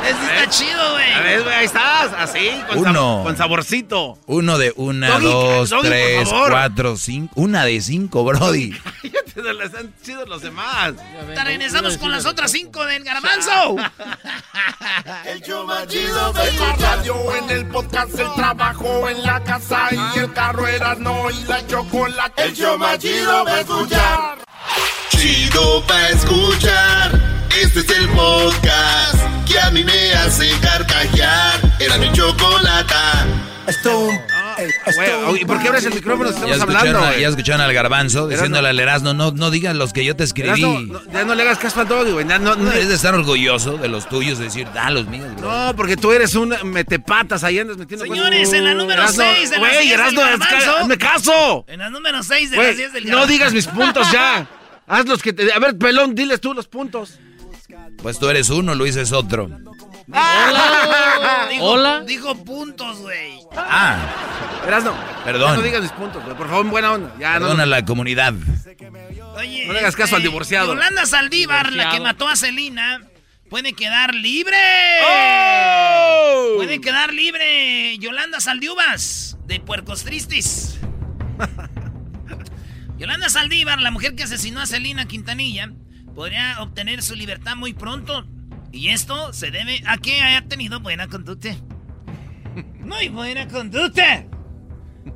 Eso 0.03 0.21
está 0.21 0.49
chido, 0.49 0.91
güey. 0.93 1.13
A 1.13 1.21
ver, 1.21 1.43
güey, 1.43 1.55
ahí 1.55 1.65
estás, 1.65 2.11
así, 2.17 2.49
con, 2.67 2.79
Uno, 2.79 3.21
con 3.23 3.37
saborcito. 3.37 4.17
Uno 4.25 4.57
de 4.57 4.73
una, 4.75 5.17
dos, 5.19 5.73
tres, 5.81 6.29
cuatro, 6.29 6.97
cinco. 6.97 7.33
Una 7.35 7.63
de 7.63 7.79
cinco, 7.81 8.23
Brody. 8.25 8.71
Cállate, 9.33 9.65
están 9.65 9.93
chidos 10.03 10.27
los 10.29 10.41
demás. 10.41 10.93
Te 11.33 11.43
regresamos 11.43 11.97
con 11.97 12.11
las 12.11 12.25
otras 12.25 12.51
cinco 12.51 12.85
del 12.85 13.03
garbanzo. 13.03 13.77
el 15.25 15.41
show 15.41 15.65
más 15.65 15.87
chido 15.87 16.33
de 16.33 16.51
la 16.53 16.75
radio, 16.75 17.35
en 17.35 17.49
el 17.49 17.65
podcast, 17.67 18.19
el 18.19 18.33
trabajo, 18.33 19.09
en 19.09 19.23
la 19.23 19.43
casa 19.43 19.87
y 19.91 20.19
el 20.19 20.33
carro 20.33 20.67
era 20.67 20.95
no 20.95 21.31
y 21.31 21.43
la 21.45 21.65
chocolate. 21.65 22.43
El 22.43 22.53
show 22.53 22.77
más 22.77 22.99
chido 22.99 23.45
de 23.45 23.61
escuchar. 23.61 24.43
Chido 25.23 25.81
pa' 25.87 26.09
escuchar. 26.09 27.17
Este 27.57 27.79
es 27.79 27.89
el 27.97 28.09
podcast 28.09 29.15
que 29.47 29.57
a 29.57 29.71
mí 29.71 29.81
me 29.81 30.11
hace 30.15 30.51
carcajear. 30.59 31.61
Era 31.79 31.97
mi 31.97 32.11
chocolata. 32.11 33.25
Esto, 33.65 34.09
ah, 34.35 34.57
esto 34.57 35.37
¿Y 35.37 35.45
por 35.45 35.61
qué 35.61 35.69
abres 35.69 35.85
el 35.85 35.93
micrófono 35.93 36.29
si 36.33 36.43
estamos 36.51 36.75
ya 36.75 36.79
hablando? 36.81 37.17
ya 37.17 37.29
escucharon 37.29 37.61
al 37.61 37.73
garbanzo 37.73 38.27
diciéndole 38.27 38.67
al 38.67 38.77
Erasmo, 38.77 39.13
no, 39.13 39.31
no 39.31 39.49
digas 39.49 39.73
los 39.77 39.93
que 39.93 40.03
yo 40.03 40.13
te 40.17 40.25
escribí. 40.25 40.91
ya 41.13 41.23
no 41.23 41.35
le 41.35 41.43
hagas 41.43 41.57
caso 41.57 41.79
a 41.79 41.85
todo, 41.85 42.11
güey. 42.11 42.25
No, 42.25 42.37
no, 42.37 42.71
es 42.73 42.89
de 42.89 42.95
estar 42.95 43.15
orgulloso 43.15 43.77
de 43.77 43.87
los 43.87 44.09
tuyos, 44.09 44.39
de 44.39 44.43
decir, 44.43 44.67
da 44.73 44.89
los 44.89 45.07
míos, 45.07 45.33
bro. 45.37 45.49
No, 45.49 45.73
porque 45.77 45.95
tú 45.95 46.11
eres 46.11 46.35
un 46.35 46.53
metepatas, 46.65 47.45
ahí 47.45 47.59
andas 47.59 47.77
metiendo 47.77 48.03
Señores, 48.03 48.51
en 48.51 48.65
la 48.65 48.73
número 48.73 49.07
6 49.07 49.51
de 49.51 49.57
Güey, 49.57 49.89
Erasmo, 49.89 50.21
hazme 50.21 50.97
caso. 50.97 51.63
En 51.69 51.79
la 51.79 51.89
número 51.89 52.21
6 52.21 52.51
de 52.51 52.57
las 52.57 52.75
10 52.75 52.91
del 52.91 53.09
No 53.09 53.25
digas 53.25 53.53
mis 53.53 53.67
puntos 53.67 54.11
ya. 54.11 54.45
Haz 54.87 55.05
los 55.05 55.21
que 55.21 55.33
te... 55.33 55.51
A 55.53 55.59
ver, 55.59 55.77
pelón, 55.77 56.15
diles 56.15 56.41
tú 56.41 56.53
los 56.53 56.67
puntos. 56.67 57.19
Pues 58.01 58.19
tú 58.19 58.29
eres 58.29 58.49
uno, 58.49 58.75
Luis 58.75 58.95
es 58.95 59.11
otro. 59.11 59.49
Hola. 60.11 61.49
Hola. 61.61 62.01
Dijo 62.01 62.35
puntos, 62.43 62.99
güey. 62.99 63.39
Ah. 63.55 64.61
Verás, 64.65 64.83
no. 64.83 64.93
Perdón. 65.23 65.55
no 65.55 65.61
digas 65.61 65.81
mis 65.81 65.91
puntos, 65.91 66.23
güey. 66.23 66.35
Por 66.35 66.49
favor, 66.49 66.65
buena 66.67 66.91
onda. 66.91 67.15
Ya, 67.19 67.33
Perdona 67.33 67.63
a 67.63 67.65
la 67.65 67.85
comunidad. 67.85 68.33
Oye. 69.37 69.65
No 69.65 69.73
le 69.73 69.79
hagas 69.79 69.95
caso 69.95 70.15
al 70.15 70.21
este, 70.21 70.29
divorciado. 70.29 70.73
Yolanda 70.73 71.05
Saldívar, 71.05 71.71
la 71.71 71.91
que 71.91 71.99
mató 71.99 72.27
a 72.27 72.35
Celina, 72.35 73.01
puede 73.49 73.73
quedar 73.73 74.13
libre. 74.13 74.57
¡Oh! 75.05 76.53
Puede 76.57 76.81
quedar 76.81 77.13
libre. 77.13 77.97
Yolanda 77.97 78.39
Saldiubas, 78.41 79.37
de 79.45 79.59
Puercos 79.59 80.03
Tristis. 80.03 80.79
Yolanda 83.03 83.27
Saldívar, 83.27 83.81
la 83.81 83.91
mujer 83.91 84.15
que 84.15 84.23
asesinó 84.23 84.61
a 84.61 84.65
Celina 84.65 85.05
Quintanilla, 85.09 85.73
podría 86.15 86.61
obtener 86.61 87.03
su 87.03 87.15
libertad 87.15 87.57
muy 87.57 87.73
pronto. 87.73 88.25
Y 88.71 88.91
esto 88.91 89.33
se 89.33 89.51
debe 89.51 89.83
a 89.85 89.97
que 89.97 90.21
haya 90.21 90.47
tenido 90.47 90.79
buena 90.79 91.09
conducta. 91.09 91.49
Muy 92.79 93.09
buena 93.09 93.49
conducta. 93.49 94.25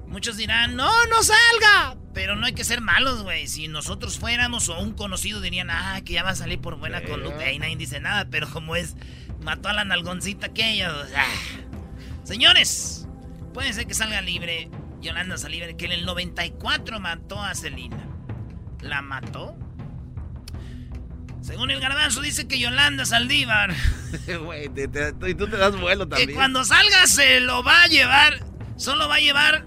Muchos 0.06 0.36
dirán, 0.36 0.76
no, 0.76 0.90
no 1.06 1.24
salga. 1.24 1.98
Pero 2.14 2.36
no 2.36 2.46
hay 2.46 2.52
que 2.52 2.66
ser 2.66 2.82
malos, 2.82 3.24
güey. 3.24 3.48
Si 3.48 3.70
nosotros 3.70 4.20
fuéramos 4.20 4.68
o 4.68 4.78
un 4.82 4.92
conocido 4.92 5.40
dirían, 5.40 5.70
ah, 5.70 6.02
que 6.04 6.12
ya 6.12 6.24
va 6.24 6.32
a 6.32 6.36
salir 6.36 6.60
por 6.60 6.76
buena 6.76 7.02
conducta. 7.04 7.50
Y 7.54 7.58
nadie 7.58 7.78
dice 7.78 8.02
nada, 8.02 8.28
pero 8.30 8.50
como 8.50 8.76
es, 8.76 8.98
mató 9.42 9.70
a 9.70 9.74
la 9.74 9.86
nalgoncita 9.86 10.48
aquella. 10.48 10.94
Ah. 11.16 11.26
Señores, 12.26 13.08
puede 13.54 13.72
ser 13.72 13.88
que 13.88 13.94
salga 13.94 14.20
libre. 14.22 14.70
Yolanda 15.02 15.38
Salibre, 15.38 15.78
que 15.78 15.86
en 15.86 15.92
el 15.92 16.06
94 16.06 17.00
mató 17.00 17.42
a 17.42 17.54
Celina. 17.56 18.08
¿La 18.82 19.02
mató? 19.02 19.56
Según 21.42 21.72
el 21.72 21.80
garbanzo 21.80 22.22
dice 22.22 22.48
que 22.48 22.60
Yolanda 22.60 23.06
Saldívar. 23.06 23.74
Güey, 24.44 24.66
y 24.66 25.34
tú 25.36 25.48
te 25.48 25.58
das 25.58 25.80
vuelo 25.80 26.08
también. 26.08 26.30
Que 26.30 26.36
cuando 26.36 26.64
salga 26.66 27.08
se 27.08 27.40
lo 27.40 27.64
va 27.64 27.84
a 27.84 27.88
llevar. 27.88 28.46
Solo 28.76 29.08
va 29.08 29.16
a 29.16 29.20
llevar 29.20 29.66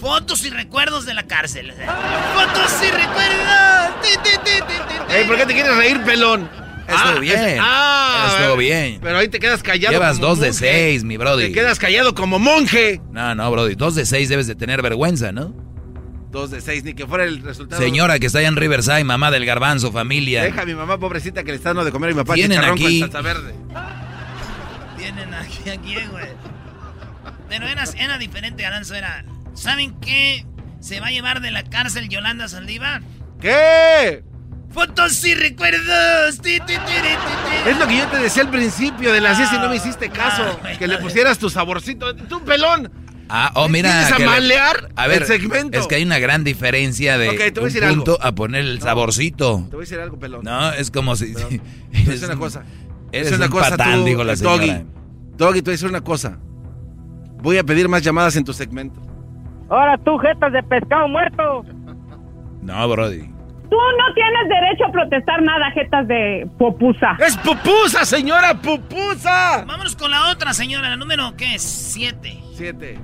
fotos 0.00 0.44
y 0.44 0.50
recuerdos 0.50 1.06
de 1.06 1.14
la 1.14 1.24
cárcel. 1.24 1.72
fotos 2.34 2.72
y 2.82 2.90
recuerdos. 2.90 4.06
Ey, 5.10 5.24
¿Por 5.26 5.36
qué 5.36 5.46
te 5.46 5.54
quieres 5.54 5.76
reír, 5.76 6.02
pelón? 6.04 6.48
Estuvo 6.90 7.16
ah, 7.16 7.20
bien. 7.20 7.58
Ah, 7.60 8.36
estuvo 8.36 8.56
bien. 8.56 8.98
Pero 9.00 9.18
ahí 9.18 9.28
te 9.28 9.38
quedas 9.38 9.62
callado. 9.62 9.92
Llevas 9.92 10.18
dos 10.18 10.40
de 10.40 10.52
seis, 10.52 11.04
mi 11.04 11.16
brody. 11.16 11.44
Te 11.44 11.52
quedas 11.52 11.78
callado 11.78 12.14
como 12.14 12.38
monje. 12.38 13.00
No, 13.12 13.34
no, 13.34 13.50
brody. 13.50 13.74
Dos 13.74 13.94
de 13.94 14.06
seis 14.06 14.28
debes 14.28 14.46
de 14.46 14.54
tener 14.54 14.82
vergüenza, 14.82 15.32
¿no? 15.32 15.54
Dos 16.30 16.50
de 16.50 16.60
seis, 16.60 16.84
ni 16.84 16.94
que 16.94 17.06
fuera 17.06 17.24
el 17.24 17.42
resultado. 17.42 17.82
Señora 17.82 18.18
que 18.18 18.26
está 18.26 18.38
allá 18.38 18.48
en 18.48 18.56
Riverside, 18.56 19.04
mamá 19.04 19.30
del 19.30 19.44
garbanzo, 19.44 19.90
familia. 19.92 20.42
Deja 20.42 20.62
a 20.62 20.66
mi 20.66 20.74
mamá 20.74 20.98
pobrecita 20.98 21.42
que 21.42 21.50
le 21.50 21.56
está 21.56 21.70
dando 21.70 21.84
de 21.84 21.92
comer 21.92 22.10
a 22.10 22.12
mi 22.12 22.18
papá 22.18 22.34
Tienen 22.34 22.60
aquí. 22.60 23.00
Con 23.00 23.10
salsa 23.10 23.20
verde. 23.20 23.54
Tienen 24.96 25.34
aquí, 25.34 25.70
aquí, 25.70 25.96
güey. 26.10 26.28
Pero 27.48 27.66
era, 27.66 27.84
era 27.98 28.18
diferente, 28.18 28.62
Garanzo, 28.62 28.94
era... 28.94 29.24
¿Saben 29.54 29.98
qué 30.00 30.46
se 30.78 31.00
va 31.00 31.08
a 31.08 31.10
llevar 31.10 31.40
de 31.40 31.50
la 31.50 31.64
cárcel 31.64 32.08
Yolanda 32.08 32.46
Saldívar? 32.48 33.02
¿Qué? 33.40 34.22
Fotos 34.72 35.24
y 35.24 35.34
recuerdos. 35.34 36.38
es 36.38 37.78
lo 37.78 37.88
que 37.88 37.96
yo 37.96 38.06
te 38.06 38.18
decía 38.18 38.44
al 38.44 38.50
principio 38.50 39.12
de 39.12 39.20
la 39.20 39.34
siesta 39.34 39.56
y 39.56 39.58
no 39.58 39.68
me 39.68 39.76
hiciste 39.76 40.10
caso. 40.10 40.60
que 40.78 40.86
le 40.86 40.98
pusieras 40.98 41.38
tu 41.38 41.50
saborcito. 41.50 42.14
¡Tu 42.14 42.40
pelón! 42.44 42.90
Ah, 43.32 43.52
oh, 43.54 43.68
mira. 43.68 44.08
a 44.08 44.18
malear 44.18 44.90
a 44.96 45.06
ver, 45.06 45.22
el 45.22 45.28
segmento? 45.28 45.78
Es 45.78 45.86
que 45.86 45.94
hay 45.94 46.02
una 46.02 46.18
gran 46.18 46.42
diferencia 46.42 47.16
de 47.16 47.30
un 47.30 47.94
punto 47.94 48.18
a 48.20 48.32
poner 48.32 48.62
el 48.62 48.80
saborcito. 48.80 49.64
Te 49.70 49.76
voy 49.76 49.82
a 49.82 49.86
decir 49.86 50.00
algo, 50.00 50.18
pelón. 50.18 50.44
No, 50.44 50.72
es 50.72 50.90
como 50.90 51.14
si... 51.14 51.34
es 51.92 52.22
una 52.22 52.36
cosa. 52.36 52.64
es 53.12 53.30
una 53.30 53.48
cosa, 53.48 53.70
patán, 53.70 54.04
dijo 54.04 54.24
la 54.24 54.36
señora. 54.36 54.56
Doggy, 54.56 54.86
Doggy, 55.36 55.62
te 55.62 55.70
voy 55.70 55.70
a 55.70 55.74
decir 55.74 55.88
una 55.88 56.00
cosa. 56.00 56.38
Voy 57.40 57.56
a 57.58 57.64
pedir 57.64 57.88
más 57.88 58.02
llamadas 58.02 58.34
en 58.36 58.44
tu 58.44 58.52
segmento. 58.52 59.00
Ahora 59.68 59.96
tú, 59.98 60.18
jetas 60.18 60.52
de 60.52 60.62
pescado 60.64 61.06
muerto. 61.08 61.64
No, 62.62 62.88
Brody. 62.88 63.39
Tú 63.70 63.76
no 63.76 64.14
tienes 64.14 64.48
derecho 64.48 64.86
a 64.86 64.92
protestar 64.92 65.42
nada, 65.42 65.70
jetas 65.70 66.08
de 66.08 66.48
popusa. 66.58 67.16
¡Es 67.20 67.36
pupusa, 67.36 68.04
señora! 68.04 68.60
¡Pupusa! 68.60 69.64
Vámonos 69.64 69.94
con 69.94 70.10
la 70.10 70.30
otra, 70.30 70.52
señora. 70.52 70.90
La 70.90 70.96
número, 70.96 71.36
¿qué 71.36 71.54
es? 71.54 71.62
Siete. 71.62 72.42
Siete. 72.52 72.98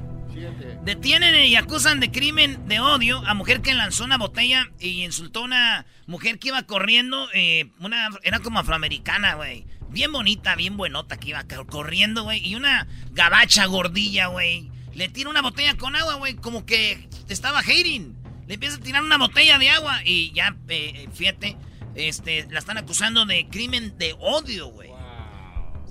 Detienen 0.83 1.35
y 1.47 1.57
acusan 1.57 1.99
de 2.01 2.11
crimen 2.11 2.69
de 2.69 2.81
odio 2.81 3.23
a 3.27 3.35
mujer 3.35 3.61
que 3.61 3.75
lanzó 3.75 4.05
una 4.05 4.19
botella 4.19 4.69
y 4.79 5.05
insultó 5.05 5.41
a 5.41 5.45
una 5.45 5.87
mujer 6.07 6.39
que 6.39 6.49
iba 6.49 6.63
corriendo. 6.65 7.29
Eh, 7.33 7.71
una, 7.81 8.09
era 8.23 8.41
como 8.41 8.59
afroamericana, 8.59 9.35
güey. 9.35 9.67
Bien 9.89 10.13
bonita, 10.13 10.55
bien 10.57 10.77
buenota 10.77 11.17
que 11.17 11.31
iba 11.31 11.45
corriendo, 11.67 12.25
güey. 12.25 12.47
Y 12.47 12.55
una 12.55 12.87
gabacha 13.13 13.67
gordilla, 13.67 14.27
güey. 14.27 14.71
Le 14.95 15.09
tira 15.09 15.31
una 15.31 15.43
botella 15.43 15.77
con 15.77 15.97
agua, 15.97 16.17
güey. 16.17 16.35
Como 16.35 16.67
que 16.67 17.09
estaba 17.29 17.61
hating. 17.61 18.15
Le 18.47 18.55
empieza 18.55 18.77
a 18.77 18.81
tirar 18.81 19.03
una 19.03 19.19
botella 19.19 19.59
de 19.59 19.71
agua 19.71 20.01
y 20.05 20.33
ya, 20.33 20.57
eh, 20.69 20.93
eh, 20.95 21.09
fíjate, 21.13 21.57
este, 21.95 22.47
la 22.51 22.59
están 22.59 22.79
acusando 22.79 23.27
de 23.27 23.49
crimen 23.49 23.97
de 23.99 24.15
odio, 24.21 24.69
güey. 24.69 24.91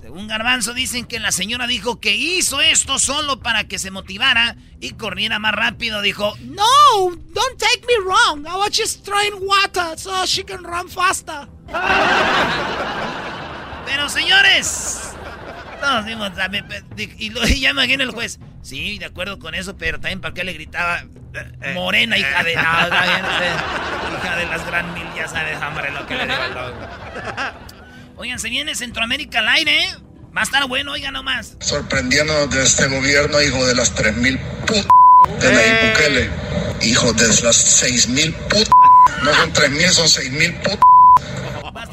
Según 0.00 0.28
Garbanzo 0.28 0.72
dicen 0.72 1.04
que 1.04 1.18
la 1.18 1.32
señora 1.32 1.66
dijo 1.66 1.98
que 1.98 2.14
hizo 2.14 2.60
esto 2.60 3.00
solo 3.00 3.40
para 3.40 3.64
que 3.64 3.78
se 3.78 3.90
motivara 3.90 4.56
y 4.80 4.92
corriera 4.92 5.40
más 5.40 5.52
rápido. 5.52 6.00
Dijo, 6.00 6.36
no, 6.42 6.64
don't 7.00 7.58
take 7.58 7.84
me 7.86 8.04
wrong. 8.04 8.46
I 8.46 8.56
was 8.56 8.70
just 8.70 9.04
trying 9.04 9.34
water 9.44 9.98
so 9.98 10.24
she 10.24 10.44
can 10.44 10.62
run 10.62 10.88
faster. 10.88 11.48
Pero 13.86 14.08
señores, 14.08 15.05
todos 15.80 16.04
dimos, 16.06 16.30
y, 17.18 17.30
lo, 17.30 17.46
y 17.48 17.60
ya 17.60 17.70
imagina 17.70 18.02
el 18.04 18.10
juez. 18.10 18.38
Sí, 18.62 18.98
de 18.98 19.06
acuerdo 19.06 19.38
con 19.38 19.54
eso, 19.54 19.76
pero 19.76 20.00
también 20.00 20.20
para 20.20 20.34
qué 20.34 20.44
le 20.44 20.52
gritaba 20.52 21.04
morena, 21.74 22.18
hija 22.18 22.42
de... 22.42 22.52
hija 22.52 24.36
de 24.36 24.46
las 24.46 24.66
gran 24.66 24.92
mil, 24.94 25.06
ya 25.16 25.28
sabes, 25.28 25.58
hombre, 25.62 25.90
lo 25.90 26.06
que 26.06 26.16
le 26.16 26.24
digo 26.24 26.36
Oigan, 28.16 28.38
se 28.38 28.48
viene 28.48 28.74
Centroamérica 28.74 29.40
al 29.40 29.48
aire, 29.48 29.84
¿eh? 29.84 29.94
Va 30.36 30.40
a 30.40 30.44
estar 30.44 30.66
bueno, 30.66 30.92
oigan 30.92 31.14
nomás. 31.14 31.56
Sorprendiendo 31.60 32.46
de 32.48 32.62
este 32.62 32.86
gobierno, 32.88 33.40
hijo 33.40 33.64
de 33.66 33.74
las 33.74 33.94
3.000 33.94 34.38
putas 34.66 34.86
de 35.40 35.52
la 35.52 35.88
Bukele. 35.88 36.30
Hijo 36.82 37.12
de 37.14 37.28
las 37.42 37.82
6.000 37.82 38.34
putas. 38.34 38.68
No 39.22 39.34
son 39.34 39.52
3.000, 39.52 39.88
son 39.90 40.06
6.000 40.06 40.62
putas. 40.62 40.95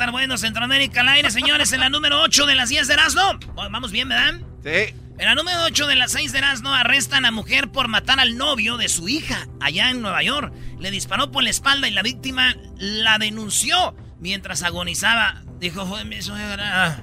Estar 0.04 0.12
bueno 0.12 0.38
Centroamérica 0.38 1.00
al 1.00 1.08
aire, 1.08 1.32
señores, 1.32 1.72
en 1.72 1.80
la 1.80 1.88
número 1.88 2.22
8 2.24 2.46
de 2.46 2.56
las 2.56 2.68
10 2.68 2.90
de 2.90 2.94
Erasmo. 2.94 3.40
Vamos 3.56 3.94
bien, 3.94 4.10
¿verdad? 4.10 4.34
Sí. 4.62 4.94
En 5.18 5.26
la 5.26 5.34
número 5.34 5.64
8 5.64 5.88
de 5.88 5.96
las 5.96 6.12
6 6.12 6.34
de 6.34 6.40
Erasmo 6.40 6.74
arrestan 6.74 7.24
a 7.26 7.32
mujer 7.32 7.72
por 7.72 7.88
matar 7.88 8.20
al 8.20 8.36
novio 8.36 8.76
de 8.76 8.90
su 8.90 9.08
hija 9.08 9.48
allá 9.62 9.92
en 9.92 10.02
Nueva 10.02 10.22
York. 10.22 10.54
Le 10.78 10.92
disparó 10.92 11.32
por 11.32 11.44
la 11.44 11.52
espalda 11.52 11.88
y 11.88 11.92
la 11.92 12.02
víctima 12.02 12.54
la 12.76 13.18
denunció 13.18 13.96
mientras 14.20 14.64
agonizaba. 14.64 15.42
Dijo, 15.62 15.86
fue 15.86 16.04
mi 16.04 16.22
suegra. 16.22 17.02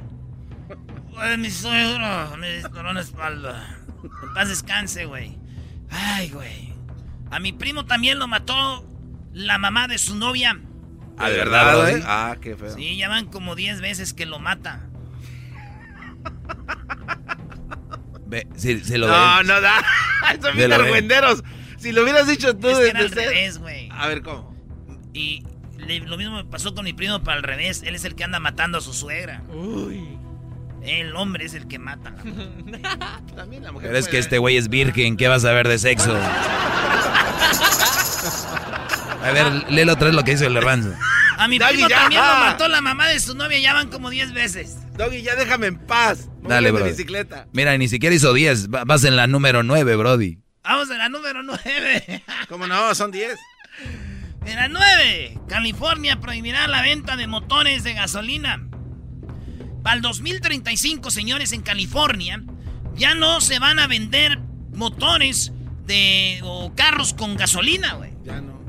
Fue 1.14 1.38
mi 1.38 1.50
suegra. 1.50 2.32
Me 2.36 2.56
disparó 2.56 2.90
en 2.90 2.96
la 2.96 3.00
espalda. 3.00 3.78
En 4.22 4.34
paz 4.34 4.50
descanse, 4.50 5.06
güey. 5.06 5.38
Ay, 5.88 6.28
güey. 6.28 6.74
A 7.30 7.40
mi 7.40 7.54
primo 7.54 7.86
también 7.86 8.18
lo 8.18 8.28
mató 8.28 8.86
la 9.32 9.56
mamá 9.56 9.88
de 9.88 9.96
su 9.96 10.16
novia. 10.16 10.60
¿Ah, 11.20 11.28
de 11.28 11.36
verdad, 11.36 11.80
güey? 11.80 12.02
Ah, 12.06 12.36
qué 12.40 12.56
feo. 12.56 12.74
Sí, 12.74 12.96
ya 12.96 13.08
van 13.08 13.26
como 13.26 13.54
10 13.54 13.80
veces 13.80 14.14
que 14.14 14.24
lo 14.24 14.38
mata. 14.38 14.86
Ve, 18.26 18.46
si, 18.56 18.76
lo 18.96 19.08
no, 19.08 19.42
no 19.42 19.60
da. 19.60 19.84
Son 20.42 20.56
bien 20.56 20.72
argüenderos. 20.72 21.42
Si 21.78 21.92
lo 21.92 22.02
hubieras 22.02 22.26
dicho 22.26 22.56
tú. 22.56 22.68
Es 22.68 22.78
que 22.78 22.88
era 22.88 23.00
al 23.00 23.10
revés, 23.10 23.58
güey. 23.58 23.88
A 23.92 24.06
ver, 24.06 24.22
¿cómo? 24.22 24.54
Y 25.12 25.44
lo 26.06 26.16
mismo 26.16 26.36
me 26.36 26.44
pasó 26.44 26.74
con 26.74 26.84
mi 26.84 26.92
primo 26.92 27.22
para 27.22 27.38
al 27.38 27.42
revés. 27.42 27.82
Él 27.84 27.94
es 27.94 28.04
el 28.04 28.14
que 28.14 28.24
anda 28.24 28.40
matando 28.40 28.78
a 28.78 28.80
su 28.80 28.94
suegra. 28.94 29.42
Uy. 29.48 30.16
El 30.82 31.14
hombre 31.16 31.44
es 31.44 31.54
el 31.54 31.68
que 31.68 31.78
mata. 31.78 32.14
También 33.36 33.64
la 33.64 33.72
mujer 33.72 33.88
Pero 33.88 33.98
es 33.98 34.08
que 34.08 34.18
este 34.18 34.38
güey 34.38 34.56
es 34.56 34.68
virgen. 34.68 35.16
¿Qué 35.16 35.28
vas 35.28 35.44
a 35.44 35.52
ver 35.52 35.68
de 35.68 35.78
sexo? 35.78 36.14
A 39.22 39.32
ver, 39.32 39.70
léelo 39.70 39.92
otra 39.92 40.06
vez 40.06 40.14
lo 40.14 40.24
que 40.24 40.32
dice 40.32 40.46
el 40.46 40.56
hermano. 40.56 40.94
A 41.36 41.48
mi 41.48 41.58
primo 41.58 41.88
también 41.88 42.20
lo 42.20 42.34
mató 42.38 42.68
la 42.68 42.80
mamá 42.80 43.08
de 43.08 43.18
su 43.20 43.34
novia. 43.34 43.58
Ya 43.58 43.72
van 43.72 43.88
como 43.88 44.10
10 44.10 44.32
veces. 44.32 44.76
Doggy, 44.96 45.22
ya 45.22 45.36
déjame 45.36 45.68
en 45.68 45.78
paz. 45.78 46.28
Dale, 46.42 46.70
bro. 46.70 46.84
bicicleta. 46.84 47.46
Mira, 47.52 47.76
ni 47.78 47.88
siquiera 47.88 48.14
hizo 48.14 48.32
10. 48.32 48.68
Vas 48.68 49.04
en 49.04 49.16
la 49.16 49.26
número 49.26 49.62
9, 49.62 49.96
Brody. 49.96 50.38
Vamos 50.62 50.90
a 50.90 50.96
la 50.96 51.08
número 51.08 51.42
9. 51.42 52.24
¿Cómo 52.48 52.66
no? 52.66 52.94
Son 52.94 53.10
10. 53.10 53.38
En 54.46 54.56
la 54.56 54.68
9, 54.68 55.38
California 55.48 56.20
prohibirá 56.20 56.66
la 56.66 56.82
venta 56.82 57.16
de 57.16 57.26
motores 57.26 57.84
de 57.84 57.94
gasolina. 57.94 58.66
Para 59.82 59.96
el 59.96 60.02
2035, 60.02 61.10
señores, 61.10 61.52
en 61.52 61.62
California, 61.62 62.42
ya 62.94 63.14
no 63.14 63.40
se 63.40 63.58
van 63.58 63.78
a 63.78 63.86
vender 63.86 64.38
motores 64.72 65.52
de 65.86 66.40
o 66.42 66.74
carros 66.74 67.14
con 67.14 67.36
gasolina, 67.36 67.94
güey. 67.94 68.12
Ya 68.24 68.40
no. 68.40 68.59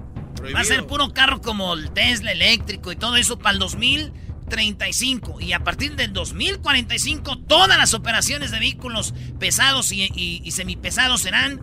Va 0.55 0.59
a 0.59 0.63
ser 0.63 0.85
puro 0.87 1.13
carro 1.13 1.41
como 1.41 1.73
el 1.73 1.91
Tesla 1.91 2.31
eléctrico 2.31 2.91
y 2.91 2.95
todo 2.95 3.15
eso 3.15 3.37
para 3.37 3.53
el 3.53 3.59
2035. 3.59 5.41
Y 5.41 5.53
a 5.53 5.63
partir 5.63 5.95
del 5.95 6.13
2045, 6.13 7.37
todas 7.39 7.77
las 7.77 7.93
operaciones 7.93 8.51
de 8.51 8.59
vehículos 8.59 9.13
pesados 9.39 9.91
y, 9.91 10.49
semipesados 10.51 11.21
serán 11.21 11.61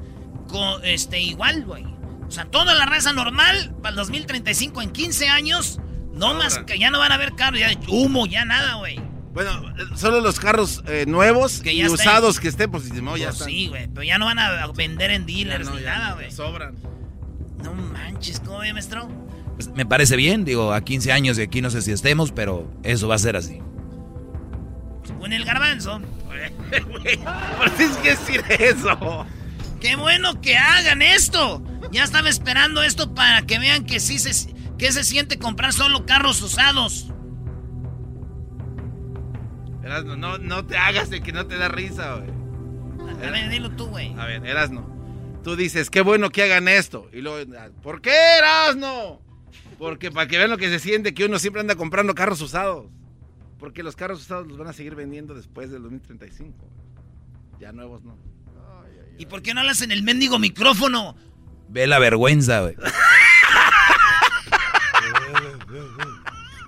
este, 0.84 1.20
igual, 1.20 1.64
güey. 1.64 1.84
O 2.26 2.30
sea, 2.30 2.44
toda 2.44 2.74
la 2.74 2.86
raza 2.86 3.12
normal 3.12 3.74
para 3.82 3.90
el 3.90 3.96
2035 3.96 4.82
en 4.82 4.90
15 4.90 5.28
años, 5.28 5.80
no 6.12 6.34
más 6.34 6.58
que 6.58 6.78
ya 6.78 6.90
no 6.90 6.98
van 6.98 7.12
a 7.12 7.14
haber 7.14 7.34
carros, 7.34 7.60
ya 7.60 7.68
de 7.68 7.78
humo, 7.88 8.26
ya 8.26 8.44
nada, 8.44 8.74
güey. 8.74 9.00
Bueno, 9.32 9.62
solo 9.96 10.20
los 10.20 10.40
carros 10.40 10.82
eh, 10.88 11.04
nuevos 11.06 11.64
y 11.64 11.86
usados 11.86 12.40
que 12.40 12.48
estén, 12.48 12.70
pues 12.70 12.92
no, 12.92 13.16
ya 13.16 13.28
pues 13.28 13.44
Sí, 13.44 13.68
güey, 13.68 13.86
pero 13.88 14.02
ya 14.02 14.18
no 14.18 14.24
van 14.24 14.38
a 14.38 14.66
vender 14.68 15.10
en 15.10 15.26
dealers 15.26 15.70
ni 15.70 15.82
nada, 15.82 16.14
güey. 16.14 16.30
Sobran. 16.30 16.76
No 17.62 17.74
manches, 17.74 18.40
¿cómo 18.40 18.58
ve, 18.58 18.72
maestro? 18.72 19.08
Pues, 19.56 19.68
me 19.74 19.84
parece 19.84 20.16
bien, 20.16 20.44
digo, 20.44 20.72
a 20.72 20.80
15 20.82 21.12
años 21.12 21.38
y 21.38 21.42
aquí 21.42 21.60
no 21.60 21.70
sé 21.70 21.82
si 21.82 21.90
estemos, 21.90 22.30
pero 22.30 22.70
eso 22.84 23.08
va 23.08 23.16
a 23.16 23.18
ser 23.18 23.36
así. 23.36 23.60
Con 25.18 25.32
el 25.32 25.44
garbanzo. 25.44 26.00
¿Por 27.58 27.70
qué 27.72 27.84
es 27.84 27.96
que 27.96 28.10
decir 28.10 28.44
eso? 28.60 29.26
¡Qué 29.80 29.96
bueno 29.96 30.40
que 30.40 30.56
hagan 30.56 31.02
esto! 31.02 31.62
Ya 31.90 32.04
estaba 32.04 32.28
esperando 32.28 32.82
esto 32.82 33.14
para 33.14 33.42
que 33.42 33.58
vean 33.58 33.84
que 33.84 33.98
sí 33.98 34.18
se, 34.18 34.54
que 34.76 34.92
se 34.92 35.04
siente 35.04 35.38
comprar 35.38 35.72
solo 35.72 36.06
carros 36.06 36.40
usados. 36.42 37.12
Erasno, 39.82 40.16
no, 40.16 40.38
no 40.38 40.66
te 40.66 40.76
hagas 40.76 41.10
de 41.10 41.20
que 41.20 41.32
no 41.32 41.46
te 41.46 41.56
da 41.56 41.68
risa, 41.68 42.14
güey. 42.14 42.30
A 43.26 43.30
ver, 43.30 43.48
dilo 43.48 43.70
tú, 43.70 43.86
güey. 43.86 44.14
A 44.18 44.26
ver, 44.26 44.46
Erasno. 44.46 44.97
Tú 45.42 45.56
dices, 45.56 45.90
qué 45.90 46.00
bueno 46.00 46.30
que 46.30 46.42
hagan 46.42 46.68
esto. 46.68 47.08
Y 47.12 47.20
luego, 47.20 47.50
¿por 47.82 48.00
qué 48.00 48.14
Erasno? 48.38 49.20
Porque 49.78 50.10
para 50.10 50.26
que 50.26 50.36
vean 50.38 50.50
lo 50.50 50.58
que 50.58 50.68
se 50.68 50.78
siente 50.78 51.14
que 51.14 51.24
uno 51.24 51.38
siempre 51.38 51.60
anda 51.60 51.76
comprando 51.76 52.14
carros 52.14 52.40
usados. 52.40 52.86
Porque 53.58 53.82
los 53.82 53.96
carros 53.96 54.20
usados 54.20 54.46
los 54.46 54.58
van 54.58 54.68
a 54.68 54.72
seguir 54.72 54.94
vendiendo 54.94 55.34
después 55.34 55.70
del 55.70 55.82
2035. 55.82 56.54
Ya 57.60 57.72
nuevos 57.72 58.02
no. 58.04 58.16
¿Y 59.18 59.26
por 59.26 59.42
qué 59.42 59.52
no 59.52 59.60
hablas 59.60 59.82
en 59.82 59.90
el 59.90 60.02
mendigo 60.02 60.38
micrófono? 60.38 61.16
Ve 61.68 61.86
la 61.86 61.98
vergüenza, 61.98 62.60
güey. 62.60 62.76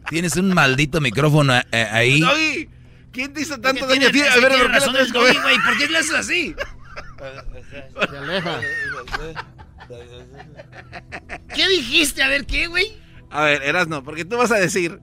Tienes 0.09 0.37
un 0.37 0.53
maldito 0.53 1.01
micrófono 1.01 1.57
eh, 1.57 1.65
ahí. 1.73 2.69
¿quién 3.13 3.33
te 3.33 3.43
hizo 3.43 3.61
tanto 3.61 3.87
daño 3.87 4.09
a 4.09 4.11
ver, 4.11 4.23
¿por 4.41 4.51
qué 4.51 4.69
razón 4.69 4.97
güey? 5.13 5.37
¿Por 5.65 5.79
qué 5.79 5.89
le 5.89 5.99
haces 5.99 6.15
así? 6.15 6.55
Se 8.11 8.17
aleja. 8.17 8.61
¿Qué 11.55 11.69
dijiste? 11.69 12.23
A 12.23 12.29
ver, 12.29 12.47
¿qué, 12.47 12.67
güey? 12.67 12.93
A 13.31 13.45
ver, 13.45 13.63
eras 13.63 13.89
no, 13.89 14.03
porque 14.03 14.25
tú 14.25 14.37
vas 14.37 14.51
a 14.53 14.57
decir. 14.57 15.01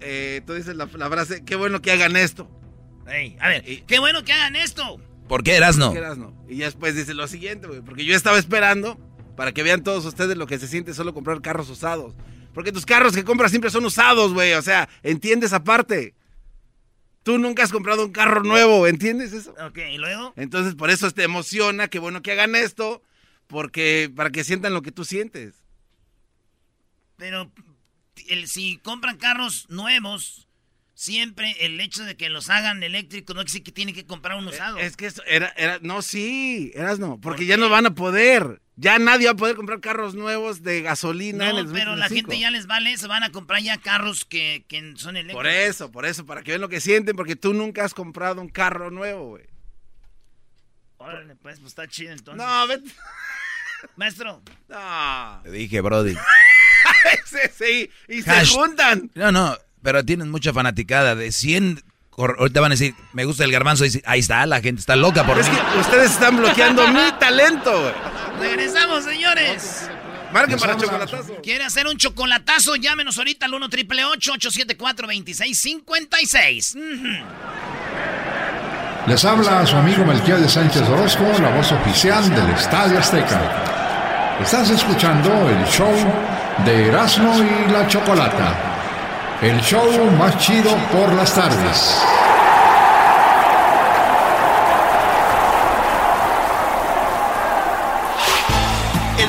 Eh, 0.00 0.42
tú 0.46 0.54
dices 0.54 0.76
la, 0.76 0.86
frase, 0.86 1.44
qué 1.44 1.56
bueno 1.56 1.80
que 1.80 1.90
hagan 1.90 2.16
esto. 2.16 2.48
a 3.06 3.48
ver, 3.48 3.64
qué 3.86 3.98
bueno 3.98 4.24
que 4.24 4.32
hagan 4.32 4.56
esto. 4.56 5.00
¿Por 5.28 5.42
qué 5.42 5.56
Erasno? 5.56 5.94
no? 6.16 6.44
Y 6.48 6.58
ya 6.58 6.66
después 6.66 6.94
dice 6.94 7.14
lo 7.14 7.26
siguiente, 7.26 7.66
güey, 7.66 7.80
porque 7.80 8.04
yo 8.04 8.14
estaba 8.14 8.38
esperando 8.38 8.98
para 9.36 9.52
que 9.52 9.62
vean 9.62 9.82
todos 9.82 10.04
ustedes 10.04 10.36
lo 10.36 10.46
que 10.46 10.58
se 10.58 10.68
siente 10.68 10.94
solo 10.94 11.14
comprar 11.14 11.40
carros 11.40 11.70
usados. 11.70 12.14
Porque 12.52 12.72
tus 12.72 12.86
carros 12.86 13.14
que 13.14 13.24
compras 13.24 13.50
siempre 13.50 13.70
son 13.70 13.84
usados, 13.84 14.32
güey, 14.32 14.52
o 14.52 14.62
sea, 14.62 14.88
entiendes 15.02 15.52
aparte. 15.52 16.14
Tú 17.24 17.38
nunca 17.38 17.64
has 17.64 17.72
comprado 17.72 18.04
un 18.04 18.12
carro 18.12 18.42
nuevo, 18.42 18.86
¿entiendes 18.86 19.32
eso? 19.32 19.54
Ok, 19.66 19.78
¿y 19.90 19.96
luego? 19.96 20.34
Entonces, 20.36 20.74
por 20.74 20.90
eso 20.90 21.10
te 21.10 21.24
emociona, 21.24 21.88
qué 21.88 21.98
bueno 21.98 22.22
que 22.22 22.32
hagan 22.32 22.54
esto, 22.54 23.02
porque 23.46 24.12
para 24.14 24.28
que 24.28 24.44
sientan 24.44 24.74
lo 24.74 24.82
que 24.82 24.92
tú 24.92 25.06
sientes. 25.06 25.54
Pero 27.16 27.50
si 28.44 28.76
compran 28.76 29.16
carros 29.16 29.66
nuevos, 29.70 30.48
siempre 30.92 31.56
el 31.60 31.80
hecho 31.80 32.04
de 32.04 32.14
que 32.14 32.28
los 32.28 32.50
hagan 32.50 32.82
eléctricos 32.82 33.34
no 33.34 33.40
quiere 33.40 33.52
decir 33.52 33.62
que 33.62 33.72
tienen 33.72 33.94
que 33.94 34.04
comprar 34.04 34.36
un 34.36 34.46
usado. 34.46 34.76
Es 34.76 34.94
que 34.94 35.06
eso 35.06 35.22
era, 35.26 35.48
era, 35.56 35.78
no, 35.80 36.02
sí, 36.02 36.72
eras 36.74 36.98
no, 36.98 37.18
porque 37.22 37.46
ya 37.46 37.56
no 37.56 37.70
van 37.70 37.86
a 37.86 37.94
poder. 37.94 38.60
Ya 38.76 38.98
nadie 38.98 39.26
va 39.26 39.32
a 39.32 39.36
poder 39.36 39.54
comprar 39.54 39.80
carros 39.80 40.14
nuevos 40.14 40.62
de 40.64 40.82
gasolina 40.82 41.50
en 41.50 41.56
el 41.56 41.66
pero 41.68 41.94
la 41.94 42.08
gente 42.08 42.38
ya 42.38 42.50
les 42.50 42.66
vale 42.66 42.96
se 42.96 43.06
van 43.06 43.22
a 43.22 43.30
comprar 43.30 43.62
ya 43.62 43.78
carros 43.78 44.24
que, 44.24 44.64
que 44.66 44.94
son 44.96 45.16
eléctricos. 45.16 45.42
Por 45.42 45.46
eso, 45.46 45.92
por 45.92 46.06
eso, 46.06 46.26
para 46.26 46.42
que 46.42 46.50
vean 46.50 46.60
lo 46.60 46.68
que 46.68 46.80
sienten, 46.80 47.14
porque 47.14 47.36
tú 47.36 47.54
nunca 47.54 47.84
has 47.84 47.94
comprado 47.94 48.40
un 48.40 48.48
carro 48.48 48.90
nuevo, 48.90 49.28
güey. 49.30 49.46
Órale, 50.96 51.36
pues, 51.36 51.60
pues 51.60 51.68
está 51.70 51.86
chido 51.86 52.12
entonces. 52.12 52.44
No, 52.44 52.66
vete. 52.66 52.90
Maestro. 53.96 54.42
No. 54.68 55.40
Te 55.44 55.50
dije, 55.52 55.80
Brody. 55.80 56.14
sí, 57.26 57.38
sí, 57.56 57.90
y 58.08 58.22
se 58.22 58.46
juntan. 58.46 59.10
No, 59.14 59.30
no, 59.30 59.56
pero 59.82 60.04
tienen 60.04 60.30
mucha 60.30 60.52
fanaticada 60.52 61.14
de 61.14 61.30
100 61.30 61.84
Ahorita 62.16 62.60
van 62.60 62.70
a 62.70 62.74
decir, 62.74 62.94
me 63.12 63.24
gusta 63.24 63.44
el 63.44 63.50
garbanzo. 63.50 63.84
Ahí 64.04 64.20
está, 64.20 64.46
la 64.46 64.60
gente 64.60 64.80
está 64.80 64.94
loca 64.94 65.26
por 65.26 65.38
es 65.38 65.48
Que 65.48 65.78
ustedes 65.80 66.12
están 66.12 66.36
bloqueando 66.36 66.86
mi 66.92 67.10
talento. 67.18 67.92
Regresamos, 68.40 69.04
señores. 69.04 69.88
Marquen 70.32 70.58
para 70.58 70.76
chocolatazo. 70.76 71.36
¿Quiere 71.42 71.64
hacer 71.64 71.86
un 71.86 71.96
chocolatazo? 71.96 72.76
Llámenos 72.76 73.18
ahorita 73.18 73.46
al 73.46 73.54
1 73.54 73.68
triple 73.68 74.04
874 74.04 75.06
2656 75.06 76.76
Les 79.06 79.24
habla 79.24 79.64
su 79.64 79.76
amigo 79.76 80.04
Melquiel 80.04 80.42
de 80.42 80.48
Sánchez 80.48 80.82
Orozco, 80.88 81.24
la 81.40 81.50
voz 81.50 81.70
oficial 81.70 82.28
del 82.34 82.50
Estadio 82.50 82.98
Azteca. 82.98 84.38
Estás 84.42 84.70
escuchando 84.70 85.30
el 85.48 85.64
show 85.66 85.94
de 86.64 86.88
Erasmo 86.88 87.36
y 87.38 87.70
la 87.70 87.86
Chocolata 87.86 88.72
el 89.44 89.60
show 89.60 90.10
más 90.18 90.38
chido 90.38 90.70
por 90.90 91.12
las 91.12 91.34
tardes. 91.34 92.00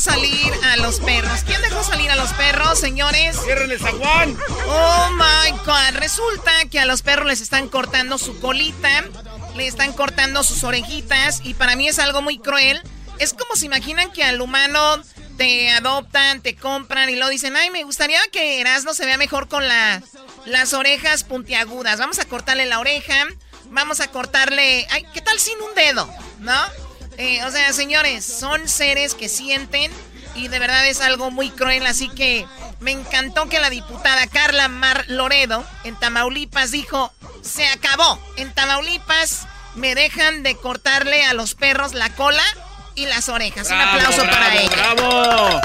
salir 0.00 0.52
a 0.64 0.76
los 0.76 1.00
perros? 1.00 1.42
¿Quién 1.46 1.60
dejó 1.62 1.84
salir 1.84 2.10
a 2.10 2.16
los 2.16 2.32
perros, 2.32 2.78
señores? 2.78 3.36
¡Cierren 3.44 3.70
el 3.70 3.78
zaguán! 3.78 4.36
Oh 4.66 5.10
my 5.12 5.50
god. 5.64 5.98
Resulta 5.98 6.52
que 6.70 6.80
a 6.80 6.86
los 6.86 7.02
perros 7.02 7.26
les 7.26 7.40
están 7.40 7.68
cortando 7.68 8.18
su 8.18 8.40
colita, 8.40 9.04
le 9.56 9.66
están 9.66 9.92
cortando 9.92 10.42
sus 10.42 10.64
orejitas, 10.64 11.40
y 11.44 11.54
para 11.54 11.76
mí 11.76 11.88
es 11.88 11.98
algo 11.98 12.22
muy 12.22 12.38
cruel. 12.38 12.82
Es 13.18 13.34
como 13.34 13.54
si 13.54 13.66
imaginan 13.66 14.10
que 14.10 14.24
al 14.24 14.40
humano 14.40 15.02
te 15.36 15.70
adoptan, 15.70 16.40
te 16.42 16.56
compran 16.56 17.08
y 17.10 17.16
lo 17.16 17.28
dicen, 17.28 17.56
ay, 17.56 17.70
me 17.70 17.84
gustaría 17.84 18.20
que 18.32 18.60
Erasmo 18.60 18.94
se 18.94 19.06
vea 19.06 19.16
mejor 19.16 19.48
con 19.48 19.66
la, 19.66 20.02
las 20.46 20.72
orejas 20.74 21.24
puntiagudas. 21.24 21.98
Vamos 21.98 22.18
a 22.18 22.24
cortarle 22.24 22.66
la 22.66 22.78
oreja, 22.78 23.26
vamos 23.70 24.00
a 24.00 24.08
cortarle, 24.08 24.86
ay, 24.90 25.06
¿qué 25.14 25.20
tal 25.20 25.38
sin 25.38 25.60
un 25.60 25.74
dedo? 25.74 26.08
¿No? 26.40 26.58
Eh, 27.20 27.44
o 27.44 27.50
sea, 27.50 27.70
señores, 27.74 28.24
son 28.24 28.66
seres 28.66 29.14
que 29.14 29.28
sienten 29.28 29.92
y 30.34 30.48
de 30.48 30.58
verdad 30.58 30.86
es 30.86 31.02
algo 31.02 31.30
muy 31.30 31.50
cruel. 31.50 31.84
Así 31.84 32.08
que 32.08 32.46
me 32.80 32.92
encantó 32.92 33.46
que 33.46 33.60
la 33.60 33.68
diputada 33.68 34.26
Carla 34.26 34.68
Mar 34.68 35.04
Loredo 35.06 35.62
en 35.84 35.96
Tamaulipas 35.96 36.70
dijo, 36.70 37.12
se 37.42 37.66
acabó. 37.66 38.18
En 38.36 38.50
Tamaulipas 38.54 39.46
me 39.74 39.94
dejan 39.94 40.42
de 40.42 40.56
cortarle 40.56 41.22
a 41.26 41.34
los 41.34 41.54
perros 41.54 41.92
la 41.92 42.08
cola 42.14 42.42
y 42.94 43.04
las 43.04 43.28
orejas. 43.28 43.68
Un 43.68 43.80
aplauso 43.80 44.22
para 44.22 44.54
ella. 44.56 44.94
¡Bravo! 44.94 45.60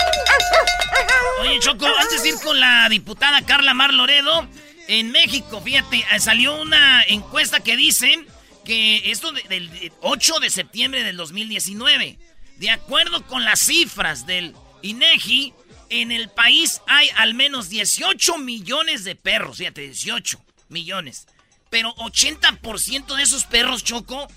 Oye, 1.39 1.59
Choco, 1.61 1.85
antes 1.85 2.21
de 2.21 2.29
ir 2.29 2.35
con 2.43 2.59
la 2.59 2.89
diputada 2.89 3.41
Carla 3.43 3.73
Mar 3.73 3.93
Loredo, 3.93 4.45
en 4.89 5.09
México, 5.11 5.61
fíjate, 5.61 6.05
eh, 6.11 6.19
salió 6.19 6.61
una 6.61 7.01
encuesta 7.03 7.61
que 7.61 7.77
dice 7.77 8.25
que 8.65 9.11
esto 9.11 9.31
del 9.31 9.93
8 10.01 10.39
de 10.39 10.49
septiembre 10.49 11.03
del 11.03 11.15
2019, 11.15 12.19
de 12.57 12.69
acuerdo 12.69 13.25
con 13.25 13.45
las 13.45 13.61
cifras 13.61 14.25
del 14.25 14.53
INEGI, 14.81 15.53
en 15.89 16.11
el 16.11 16.29
país 16.29 16.81
hay 16.87 17.09
al 17.15 17.33
menos 17.33 17.69
18 17.69 18.37
millones 18.39 19.03
de 19.03 19.15
perros, 19.15 19.57
fíjate, 19.57 19.81
18 19.81 20.43
millones. 20.69 21.27
Pero 21.69 21.95
80% 21.95 23.15
de 23.15 23.23
esos 23.23 23.45
perros, 23.45 23.83
Choco, 23.83 24.27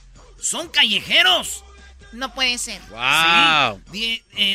son 0.40 0.68
callejeros. 0.68 1.64
No 2.12 2.32
puede 2.32 2.56
ser. 2.58 2.80
¡Wow! 2.90 3.80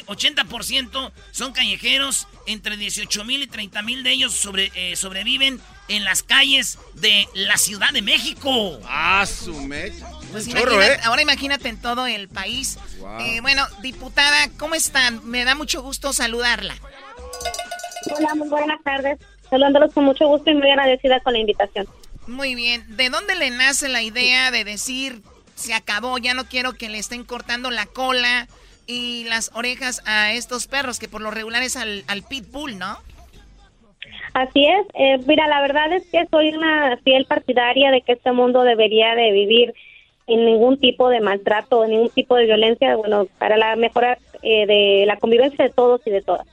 80% 0.07 1.07
eh, 1.07 1.11
son 1.31 1.53
callejeros, 1.53 2.27
entre 2.47 2.77
18 2.77 3.23
mil 3.25 3.43
y 3.43 3.47
30 3.47 3.81
mil 3.83 4.03
de 4.03 4.11
ellos 4.11 4.33
sobre, 4.33 4.71
eh, 4.75 4.95
sobreviven 4.95 5.61
en 5.87 6.03
las 6.03 6.23
calles 6.23 6.79
de 6.95 7.27
la 7.35 7.57
Ciudad 7.57 7.91
de 7.91 8.01
México. 8.01 8.79
¡Ah, 8.87 9.25
su 9.25 9.53
mecha! 9.61 10.07
Pues 10.31 10.47
¿eh? 10.47 10.99
Ahora 11.03 11.21
imagínate 11.21 11.69
en 11.69 11.79
todo 11.79 12.07
el 12.07 12.27
país. 12.27 12.79
bueno, 13.41 13.67
diputada, 13.81 14.49
¿cómo 14.57 14.73
están? 14.75 15.23
Me 15.27 15.45
da 15.45 15.53
mucho 15.53 15.81
gusto 15.81 16.11
saludarla. 16.11 16.75
Hola, 18.17 18.35
muy 18.35 18.49
buenas 18.49 18.81
tardes. 18.83 19.19
Saludándolos 19.49 19.93
con 19.93 20.05
mucho 20.05 20.27
gusto 20.27 20.49
y 20.49 20.55
muy 20.55 20.69
agradecida 20.71 21.19
con 21.19 21.33
la 21.33 21.39
invitación. 21.39 21.87
Muy 22.27 22.55
bien. 22.55 22.83
¿De 22.95 23.09
dónde 23.09 23.35
le 23.35 23.51
nace 23.51 23.89
la 23.89 24.01
idea 24.01 24.49
de 24.49 24.63
decir 24.63 25.21
se 25.55 25.73
acabó, 25.73 26.17
ya 26.17 26.33
no 26.33 26.45
quiero 26.45 26.73
que 26.73 26.89
le 26.89 26.97
estén 26.97 27.23
cortando 27.23 27.71
la 27.71 27.85
cola 27.85 28.47
y 28.85 29.25
las 29.25 29.51
orejas 29.53 30.01
a 30.05 30.33
estos 30.33 30.67
perros, 30.67 30.99
que 30.99 31.07
por 31.07 31.21
lo 31.21 31.31
regular 31.31 31.63
es 31.63 31.77
al, 31.77 32.03
al 32.07 32.23
pitbull, 32.23 32.77
¿no? 32.77 32.97
Así 34.33 34.65
es. 34.65 34.87
Eh, 34.95 35.19
mira, 35.27 35.47
la 35.47 35.61
verdad 35.61 35.93
es 35.93 36.05
que 36.07 36.25
soy 36.31 36.49
una 36.49 36.97
fiel 37.03 37.25
partidaria 37.25 37.91
de 37.91 38.01
que 38.01 38.13
este 38.13 38.31
mundo 38.31 38.63
debería 38.63 39.15
de 39.15 39.31
vivir 39.31 39.73
en 40.25 40.45
ningún 40.45 40.79
tipo 40.79 41.09
de 41.09 41.21
maltrato, 41.21 41.83
en 41.83 41.91
ningún 41.91 42.09
tipo 42.09 42.35
de 42.35 42.45
violencia, 42.45 42.95
bueno, 42.95 43.27
para 43.37 43.57
la 43.57 43.75
mejora 43.75 44.17
eh, 44.41 44.65
de 44.65 45.05
la 45.05 45.17
convivencia 45.17 45.65
de 45.65 45.71
todos 45.71 46.01
y 46.05 46.11
de 46.11 46.21
todas. 46.21 46.47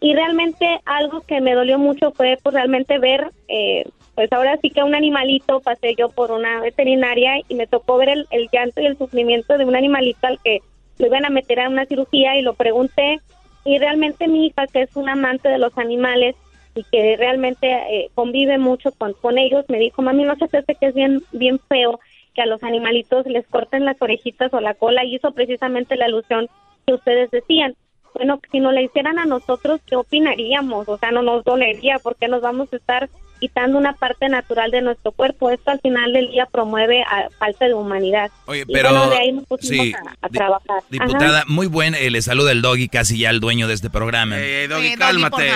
Y 0.00 0.14
realmente 0.14 0.80
algo 0.84 1.22
que 1.22 1.40
me 1.40 1.54
dolió 1.54 1.78
mucho 1.78 2.12
fue 2.12 2.38
pues 2.42 2.54
realmente 2.54 2.98
ver 2.98 3.30
eh, 3.48 3.84
pues 4.14 4.32
ahora 4.32 4.56
sí 4.62 4.70
que 4.70 4.82
un 4.82 4.94
animalito 4.94 5.60
pasé 5.60 5.94
yo 5.96 6.08
por 6.08 6.30
una 6.30 6.60
veterinaria 6.60 7.34
y 7.48 7.54
me 7.54 7.66
tocó 7.66 7.96
ver 7.96 8.10
el, 8.10 8.48
llanto 8.52 8.80
y 8.80 8.86
el 8.86 8.96
sufrimiento 8.96 9.58
de 9.58 9.64
un 9.64 9.76
animalito 9.76 10.26
al 10.26 10.38
que 10.42 10.60
lo 10.98 11.06
iban 11.06 11.24
a 11.24 11.30
meter 11.30 11.60
a 11.60 11.68
una 11.68 11.86
cirugía 11.86 12.36
y 12.36 12.42
lo 12.42 12.54
pregunté. 12.54 13.20
Y 13.64 13.78
realmente 13.78 14.28
mi 14.28 14.46
hija 14.46 14.66
que 14.66 14.82
es 14.82 14.94
una 14.94 15.12
amante 15.12 15.48
de 15.48 15.58
los 15.58 15.76
animales 15.78 16.36
y 16.74 16.84
que 16.84 17.16
realmente 17.16 17.66
eh, 17.70 18.10
convive 18.14 18.58
mucho 18.58 18.92
con, 18.92 19.14
con 19.14 19.38
ellos 19.38 19.64
me 19.68 19.78
dijo 19.78 20.02
mami 20.02 20.24
no 20.24 20.34
se 20.34 20.44
hace 20.44 20.74
que 20.74 20.86
es 20.86 20.94
bien 20.94 21.22
bien 21.30 21.60
feo 21.68 22.00
que 22.34 22.42
a 22.42 22.46
los 22.46 22.62
animalitos 22.64 23.26
les 23.26 23.46
corten 23.46 23.84
las 23.84 24.00
orejitas 24.02 24.52
o 24.52 24.60
la 24.60 24.74
cola 24.74 25.04
y 25.04 25.14
hizo 25.14 25.32
precisamente 25.32 25.96
la 25.96 26.06
alusión 26.06 26.48
que 26.86 26.94
ustedes 26.94 27.30
decían. 27.30 27.74
Bueno, 28.12 28.40
si 28.50 28.60
no 28.60 28.72
la 28.72 28.82
hicieran 28.82 29.18
a 29.18 29.24
nosotros, 29.24 29.80
¿qué 29.86 29.96
opinaríamos? 29.96 30.88
O 30.88 30.98
sea, 30.98 31.10
no 31.10 31.22
nos 31.22 31.44
dolería 31.44 31.98
porque 32.02 32.28
nos 32.28 32.42
vamos 32.42 32.72
a 32.72 32.76
estar 32.76 33.08
quitando 33.44 33.76
una 33.76 33.92
parte 33.92 34.30
natural 34.30 34.70
de 34.70 34.80
nuestro 34.80 35.12
cuerpo. 35.12 35.50
Esto 35.50 35.70
al 35.70 35.80
final 35.80 36.14
del 36.14 36.30
día 36.30 36.46
promueve 36.50 37.02
a 37.02 37.28
falta 37.38 37.66
de 37.66 37.74
humanidad. 37.74 38.30
Oye, 38.46 38.64
pero 38.64 39.10
de 39.10 39.18
ahí 39.18 39.32
nos 39.32 39.44
sí, 39.60 39.92
a, 40.22 40.28
trabajar. 40.30 40.82
Diputada, 40.88 41.44
muy 41.46 41.66
buen, 41.66 41.94
eh, 41.94 42.10
le 42.10 42.22
saluda 42.22 42.52
el 42.52 42.62
doggy, 42.62 42.88
casi 42.88 43.18
ya 43.18 43.28
el 43.28 43.40
dueño 43.40 43.68
de 43.68 43.74
este 43.74 43.90
programa. 43.90 44.36
Eh, 44.38 44.66
doggy, 44.66 44.86
eh, 44.86 44.96
cálmate. 44.96 45.50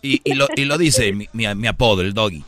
Y, 0.00 0.20
y, 0.22 0.34
lo, 0.34 0.46
y 0.54 0.64
lo 0.64 0.78
dice 0.78 1.12
mi, 1.12 1.26
mi, 1.32 1.66
apodo, 1.66 2.02
el 2.02 2.14
doggy. 2.14 2.44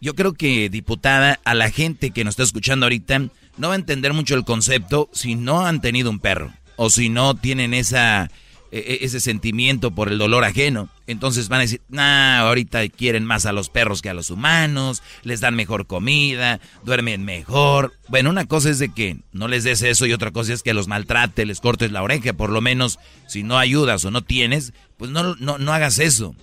Yo 0.00 0.14
creo 0.14 0.32
que, 0.32 0.70
diputada, 0.70 1.38
a 1.44 1.52
la 1.52 1.68
gente 1.68 2.10
que 2.10 2.24
nos 2.24 2.32
está 2.32 2.44
escuchando 2.44 2.86
ahorita 2.86 3.18
no 3.58 3.68
va 3.68 3.74
a 3.74 3.76
entender 3.76 4.14
mucho 4.14 4.36
el 4.36 4.46
concepto 4.46 5.10
si 5.12 5.34
no 5.34 5.66
han 5.66 5.82
tenido 5.82 6.08
un 6.08 6.18
perro 6.18 6.50
o 6.76 6.88
si 6.88 7.10
no 7.10 7.34
tienen 7.34 7.74
esa 7.74 8.30
ese 8.74 9.20
sentimiento 9.20 9.92
por 9.92 10.08
el 10.08 10.18
dolor 10.18 10.44
ajeno. 10.44 10.88
Entonces 11.06 11.48
van 11.48 11.60
a 11.60 11.62
decir, 11.62 11.80
nah, 11.88 12.40
ahorita 12.40 12.88
quieren 12.88 13.24
más 13.24 13.46
a 13.46 13.52
los 13.52 13.68
perros 13.68 14.02
que 14.02 14.10
a 14.10 14.14
los 14.14 14.30
humanos, 14.30 15.02
les 15.22 15.40
dan 15.40 15.54
mejor 15.54 15.86
comida, 15.86 16.58
duermen 16.82 17.24
mejor. 17.24 17.92
Bueno, 18.08 18.30
una 18.30 18.46
cosa 18.46 18.70
es 18.70 18.80
de 18.80 18.92
que 18.92 19.18
no 19.32 19.46
les 19.46 19.62
des 19.62 19.82
eso 19.82 20.06
y 20.06 20.12
otra 20.12 20.32
cosa 20.32 20.52
es 20.52 20.64
que 20.64 20.74
los 20.74 20.88
maltrate, 20.88 21.46
les 21.46 21.60
cortes 21.60 21.92
la 21.92 22.02
oreja. 22.02 22.32
Por 22.32 22.50
lo 22.50 22.60
menos, 22.60 22.98
si 23.28 23.44
no 23.44 23.58
ayudas 23.58 24.04
o 24.04 24.10
no 24.10 24.22
tienes, 24.22 24.74
pues 24.96 25.10
no, 25.12 25.36
no, 25.36 25.58
no 25.58 25.72
hagas 25.72 26.00
eso. 26.00 26.34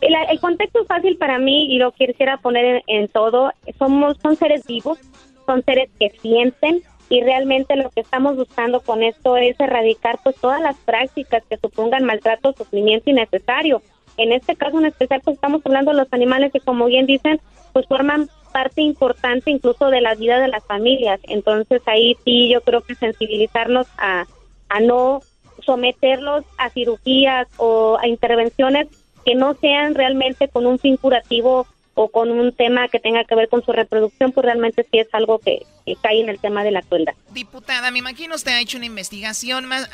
El, 0.00 0.14
el, 0.30 0.40
contexto 0.40 0.80
es 0.80 0.86
fácil 0.86 1.16
para 1.18 1.38
mí 1.38 1.74
y 1.74 1.78
lo 1.78 1.92
quisiera 1.92 2.38
poner 2.38 2.64
en, 2.86 3.02
en 3.02 3.08
todo. 3.08 3.52
Somos, 3.78 4.16
son 4.22 4.36
seres 4.36 4.64
vivos, 4.66 4.98
son 5.46 5.62
seres 5.64 5.90
que 5.98 6.10
sienten, 6.22 6.82
y 7.14 7.20
realmente 7.20 7.76
lo 7.76 7.90
que 7.90 8.00
estamos 8.00 8.36
buscando 8.36 8.80
con 8.80 9.04
esto 9.04 9.36
es 9.36 9.58
erradicar 9.60 10.18
pues 10.24 10.34
todas 10.34 10.60
las 10.60 10.76
prácticas 10.78 11.44
que 11.48 11.56
supongan 11.58 12.04
maltrato 12.04 12.52
sufrimiento 12.54 13.08
innecesario. 13.08 13.82
En 14.16 14.32
este 14.32 14.56
caso 14.56 14.80
en 14.80 14.86
especial 14.86 15.20
pues 15.22 15.36
estamos 15.36 15.62
hablando 15.64 15.92
de 15.92 15.98
los 15.98 16.12
animales 16.12 16.50
que 16.52 16.58
como 16.58 16.86
bien 16.86 17.06
dicen 17.06 17.40
pues 17.72 17.86
forman 17.86 18.28
parte 18.52 18.82
importante 18.82 19.52
incluso 19.52 19.90
de 19.90 20.00
la 20.00 20.16
vida 20.16 20.40
de 20.40 20.48
las 20.48 20.64
familias. 20.64 21.20
Entonces 21.28 21.82
ahí 21.86 22.16
sí 22.24 22.48
yo 22.48 22.62
creo 22.62 22.80
que 22.80 22.96
sensibilizarnos 22.96 23.86
a, 23.96 24.26
a 24.68 24.80
no 24.80 25.20
someterlos 25.64 26.44
a 26.58 26.68
cirugías 26.70 27.46
o 27.58 27.96
a 28.00 28.08
intervenciones 28.08 28.88
que 29.24 29.36
no 29.36 29.54
sean 29.54 29.94
realmente 29.94 30.48
con 30.48 30.66
un 30.66 30.80
fin 30.80 30.96
curativo 30.96 31.68
o 31.94 32.08
con 32.08 32.30
un 32.30 32.52
tema 32.52 32.88
que 32.88 32.98
tenga 32.98 33.24
que 33.24 33.34
ver 33.34 33.48
con 33.48 33.64
su 33.64 33.72
reproducción, 33.72 34.32
pues 34.32 34.44
realmente 34.44 34.86
sí 34.90 34.98
es 34.98 35.08
algo 35.12 35.38
que, 35.38 35.64
cae 36.02 36.20
en 36.20 36.28
el 36.28 36.38
tema 36.38 36.64
de 36.64 36.70
la 36.70 36.82
crueldad. 36.82 37.14
Diputada, 37.32 37.90
me 37.90 37.98
imagino 37.98 38.34
usted 38.34 38.52
ha 38.52 38.60
hecho 38.60 38.78
una 38.78 38.86
investigación 38.86 39.66
más, 39.66 39.88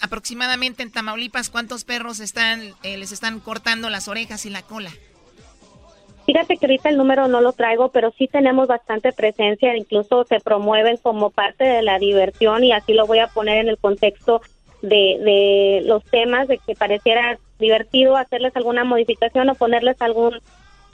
aproximadamente 0.00 0.82
en 0.82 0.90
Tamaulipas, 0.90 1.50
¿cuántos 1.50 1.84
perros 1.84 2.20
están 2.20 2.74
eh, 2.82 2.96
les 2.96 3.12
están 3.12 3.40
cortando 3.40 3.90
las 3.90 4.08
orejas 4.08 4.46
y 4.46 4.50
la 4.50 4.62
cola? 4.62 4.90
Fíjate 6.24 6.56
que 6.56 6.66
ahorita 6.66 6.88
el 6.88 6.96
número 6.96 7.28
no 7.28 7.40
lo 7.40 7.52
traigo, 7.52 7.90
pero 7.90 8.12
sí 8.18 8.26
tenemos 8.26 8.66
bastante 8.66 9.12
presencia, 9.12 9.76
incluso 9.76 10.24
se 10.24 10.40
promueven 10.40 10.96
como 10.96 11.30
parte 11.30 11.62
de 11.62 11.82
la 11.82 12.00
diversión 12.00 12.64
y 12.64 12.72
así 12.72 12.94
lo 12.94 13.06
voy 13.06 13.20
a 13.20 13.28
poner 13.28 13.58
en 13.58 13.68
el 13.68 13.78
contexto 13.78 14.40
de, 14.82 15.18
de 15.20 15.82
los 15.84 16.02
temas, 16.04 16.48
de 16.48 16.58
que 16.58 16.74
pareciera 16.74 17.38
divertido 17.60 18.16
hacerles 18.16 18.56
alguna 18.56 18.82
modificación 18.84 19.48
o 19.50 19.54
ponerles 19.54 20.00
algún 20.02 20.40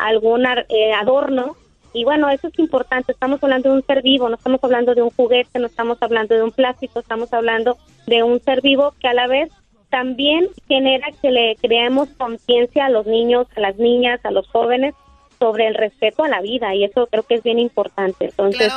algún 0.07 0.45
eh, 0.47 0.93
adorno. 0.93 1.57
Y 1.95 2.05
bueno, 2.05 2.29
eso 2.31 2.49
es 2.49 2.59
importante. 2.59 3.13
Estamos 3.13 3.43
hablando 3.43 3.71
de 3.71 3.77
un 3.77 3.87
ser 3.87 4.03
vivo, 4.03 4.29
no 4.29 4.37
estamos 4.37 4.63
hablando 4.65 4.95
de 4.95 5.03
un 5.03 5.11
juguete, 5.11 5.59
no 5.59 5.67
estamos 5.67 5.99
hablando 6.01 6.35
de 6.35 6.43
un 6.43 6.53
plástico, 6.53 7.01
estamos 7.01 7.33
hablando 7.33 7.77
de 8.07 8.23
un 8.23 8.41
ser 8.41 8.63
vivo 8.63 8.95
que 8.99 9.09
a 9.09 9.15
la 9.15 9.27
vez 9.27 9.51
también 9.91 10.49
genera 10.69 11.09
que 11.21 11.31
le 11.31 11.57
creemos 11.57 12.09
conciencia 12.17 12.87
a 12.87 12.89
los 12.89 13.07
niños, 13.07 13.47
a 13.55 13.61
las 13.61 13.77
niñas, 13.77 14.21
a 14.25 14.31
los 14.31 14.49
jóvenes 14.49 14.95
sobre 15.39 15.67
el 15.67 15.75
respeto 15.75 16.25
a 16.25 16.29
la 16.29 16.41
vida 16.41 16.75
y 16.75 16.85
eso 16.85 17.09
creo 17.09 17.25
que 17.25 17.35
es 17.35 17.43
bien 17.43 17.59
importante. 17.59 18.27
Entonces, 18.27 18.73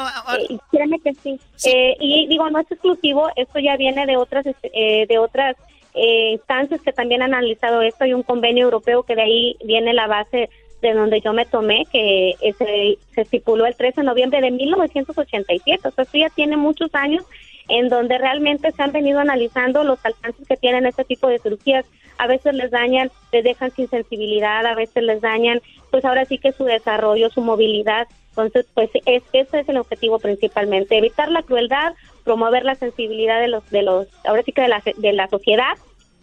eh, 0.50 0.58
créeme 0.72 1.00
que 1.00 1.14
sí. 1.14 1.40
Eh, 1.66 1.96
y 2.00 2.28
digo, 2.28 2.50
no 2.50 2.60
es 2.60 2.70
exclusivo, 2.70 3.30
esto 3.36 3.60
ya 3.60 3.78
viene 3.78 4.06
de 4.06 4.18
otras 4.18 4.46
eh, 4.64 5.06
de 5.08 5.18
otras 5.18 5.56
instancias 5.94 6.82
que 6.82 6.92
también 6.92 7.22
han 7.22 7.34
analizado 7.34 7.82
esto. 7.82 8.04
Hay 8.04 8.14
un 8.14 8.24
convenio 8.24 8.66
europeo 8.66 9.04
que 9.04 9.16
de 9.16 9.22
ahí 9.22 9.58
viene 9.64 9.94
la 9.94 10.08
base 10.08 10.50
de 10.90 10.94
donde 10.94 11.22
yo 11.22 11.34
me 11.34 11.46
tomé, 11.46 11.86
que 11.92 12.36
se, 12.58 12.98
se 13.14 13.22
estipuló 13.22 13.66
el 13.66 13.76
13 13.76 14.02
de 14.02 14.08
noviembre 14.08 14.42
de 14.42 14.52
1987. 14.52 15.88
O 15.88 15.92
sea, 15.92 16.04
esto 16.04 16.18
ya 16.18 16.30
tiene 16.30 16.58
muchos 16.58 16.94
años 16.94 17.24
en 17.68 17.90
donde 17.90 18.18
realmente 18.18 18.72
se 18.72 18.84
han 18.84 18.92
venido 18.92 19.20
analizando 19.20 19.84
los 19.84 20.04
alcances 20.06 20.48
que 20.48 20.58
tienen 20.58 20.86
este 20.86 21.04
tipo 21.04 21.28
de 21.28 21.40
cirugías. 21.40 21.86
A 22.18 22.28
veces 22.28 22.54
les 22.54 22.72
dañan, 22.72 23.12
les 23.32 23.44
dejan 23.44 23.72
sin 23.72 23.90
sensibilidad, 23.90 24.66
a 24.66 24.76
veces 24.76 25.04
les 25.04 25.22
dañan, 25.22 25.62
pues 25.92 26.06
ahora 26.06 26.26
sí 26.26 26.38
que 26.38 26.52
su 26.52 26.66
desarrollo, 26.66 27.30
su 27.30 27.42
movilidad. 27.42 28.08
Entonces, 28.30 28.68
pues 28.74 28.90
es, 29.06 29.24
ese 29.34 29.60
es 29.60 29.70
el 29.70 29.78
objetivo 29.78 30.20
principalmente, 30.20 30.98
evitar 30.98 31.32
la 31.32 31.42
crueldad, 31.42 31.94
promover 32.24 32.66
la 32.66 32.76
sensibilidad 32.76 33.40
de 33.40 33.48
los, 33.48 33.70
de 33.70 33.82
los, 33.82 34.08
ahora 34.26 34.44
sí 34.44 34.52
que 34.52 34.62
de 34.62 34.68
la, 34.68 34.84
de 34.98 35.14
la 35.14 35.28
sociedad 35.30 35.74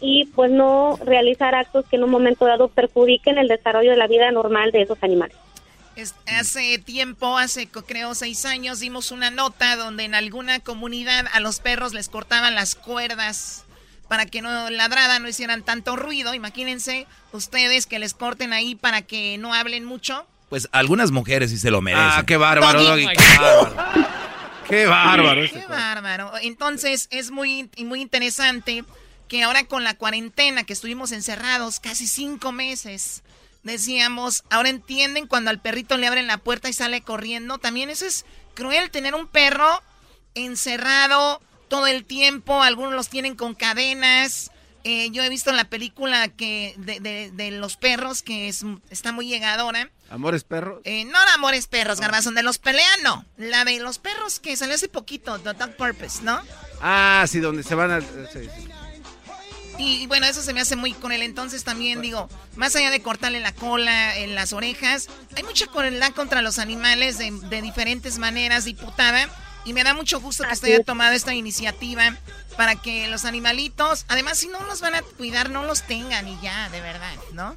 y 0.02 0.26
pues 0.34 0.50
no 0.50 0.98
realizar 1.04 1.54
actos 1.54 1.86
que 1.88 1.96
en 1.96 2.02
un 2.02 2.10
momento 2.10 2.44
dado 2.44 2.66
perjudiquen 2.68 3.38
el 3.38 3.46
desarrollo 3.46 3.92
de 3.92 3.96
la 3.96 4.08
vida 4.08 4.30
normal 4.32 4.72
de 4.72 4.82
esos 4.82 4.98
animales. 5.00 5.36
hace 6.26 6.78
tiempo, 6.78 7.38
hace 7.38 7.68
creo 7.68 8.16
seis 8.16 8.44
años, 8.44 8.80
dimos 8.80 9.12
una 9.12 9.30
nota 9.30 9.76
donde 9.76 10.02
en 10.04 10.16
alguna 10.16 10.58
comunidad 10.58 11.26
a 11.32 11.38
los 11.38 11.60
perros 11.60 11.94
les 11.94 12.08
cortaban 12.08 12.56
las 12.56 12.74
cuerdas 12.74 13.64
para 14.08 14.26
que 14.26 14.42
no 14.42 14.70
ladraran, 14.70 15.22
no 15.22 15.28
hicieran 15.28 15.62
tanto 15.62 15.94
ruido. 15.94 16.34
Imagínense 16.34 17.06
ustedes 17.32 17.86
que 17.86 18.00
les 18.00 18.12
corten 18.12 18.52
ahí 18.52 18.74
para 18.74 19.02
que 19.02 19.38
no 19.38 19.54
hablen 19.54 19.84
mucho. 19.84 20.26
Pues 20.48 20.68
algunas 20.72 21.12
mujeres 21.12 21.50
sí 21.50 21.58
se 21.58 21.70
lo 21.70 21.80
merecen. 21.80 22.10
Ah, 22.10 22.24
qué 22.26 22.36
bárbaro, 22.36 22.82
Doggy. 22.82 23.06
Qué 24.68 24.86
bárbaro. 24.86 25.42
Qué 25.42 25.66
bárbaro. 25.68 26.32
Entonces 26.42 27.08
es 27.10 27.30
muy, 27.30 27.70
muy 27.78 28.00
interesante 28.00 28.84
que 29.32 29.44
ahora 29.44 29.64
con 29.64 29.82
la 29.82 29.94
cuarentena 29.94 30.64
que 30.64 30.74
estuvimos 30.74 31.10
encerrados 31.10 31.80
casi 31.80 32.06
cinco 32.06 32.52
meses, 32.52 33.22
decíamos, 33.62 34.44
ahora 34.50 34.68
entienden 34.68 35.26
cuando 35.26 35.48
al 35.48 35.58
perrito 35.58 35.96
le 35.96 36.06
abren 36.06 36.26
la 36.26 36.36
puerta 36.36 36.68
y 36.68 36.74
sale 36.74 37.00
corriendo. 37.00 37.56
También 37.56 37.88
eso 37.88 38.04
es 38.04 38.26
cruel 38.52 38.90
tener 38.90 39.14
un 39.14 39.26
perro 39.26 39.82
encerrado 40.34 41.40
todo 41.68 41.86
el 41.86 42.04
tiempo. 42.04 42.62
Algunos 42.62 42.92
los 42.92 43.08
tienen 43.08 43.34
con 43.34 43.54
cadenas. 43.54 44.50
Eh, 44.84 45.08
yo 45.12 45.22
he 45.22 45.30
visto 45.30 45.48
en 45.48 45.56
la 45.56 45.64
película 45.64 46.28
que 46.28 46.74
de, 46.76 47.50
los 47.52 47.78
perros 47.78 48.22
que 48.22 48.48
es, 48.48 48.66
está 48.90 49.12
muy 49.12 49.28
llegadora. 49.28 49.90
¿Amores 50.10 50.44
perros? 50.44 50.82
Eh, 50.84 51.06
no 51.06 51.18
de 51.18 51.30
Amores 51.34 51.68
perros, 51.68 52.02
Garbanzo, 52.02 52.32
de 52.32 52.42
los 52.42 52.58
pelean, 52.58 53.02
no. 53.02 53.24
La 53.38 53.64
de 53.64 53.80
los 53.80 53.98
perros 53.98 54.40
que 54.40 54.58
salió 54.58 54.74
hace 54.74 54.88
poquito, 54.88 55.38
The 55.38 55.54
Dog 55.54 55.74
Purpose, 55.76 56.22
¿no? 56.22 56.38
Ah, 56.82 57.24
sí, 57.26 57.40
donde 57.40 57.62
se 57.62 57.74
van 57.74 57.92
a... 57.92 58.00
Y, 59.78 60.06
bueno, 60.06 60.26
eso 60.26 60.42
se 60.42 60.52
me 60.52 60.60
hace 60.60 60.76
muy 60.76 60.92
con 60.92 61.12
él. 61.12 61.22
Entonces 61.22 61.64
también 61.64 62.00
digo, 62.00 62.28
más 62.56 62.76
allá 62.76 62.90
de 62.90 63.02
cortarle 63.02 63.40
la 63.40 63.52
cola, 63.52 64.16
en 64.16 64.34
las 64.34 64.52
orejas, 64.52 65.08
hay 65.36 65.42
mucha 65.42 65.66
crueldad 65.66 66.12
contra 66.12 66.42
los 66.42 66.58
animales 66.58 67.18
de, 67.18 67.30
de 67.30 67.62
diferentes 67.62 68.18
maneras, 68.18 68.64
diputada. 68.64 69.28
Y 69.64 69.72
me 69.72 69.84
da 69.84 69.94
mucho 69.94 70.20
gusto 70.20 70.44
que 70.44 70.52
usted 70.52 70.74
haya 70.74 70.84
tomado 70.84 71.12
esta 71.12 71.34
iniciativa 71.34 72.16
para 72.56 72.76
que 72.76 73.08
los 73.08 73.24
animalitos, 73.24 74.04
además 74.08 74.38
si 74.38 74.48
no 74.48 74.60
los 74.64 74.80
van 74.80 74.94
a 74.94 75.02
cuidar, 75.02 75.50
no 75.50 75.64
los 75.64 75.82
tengan 75.82 76.26
y 76.28 76.38
ya, 76.42 76.68
de 76.70 76.80
verdad, 76.80 77.14
¿no? 77.32 77.56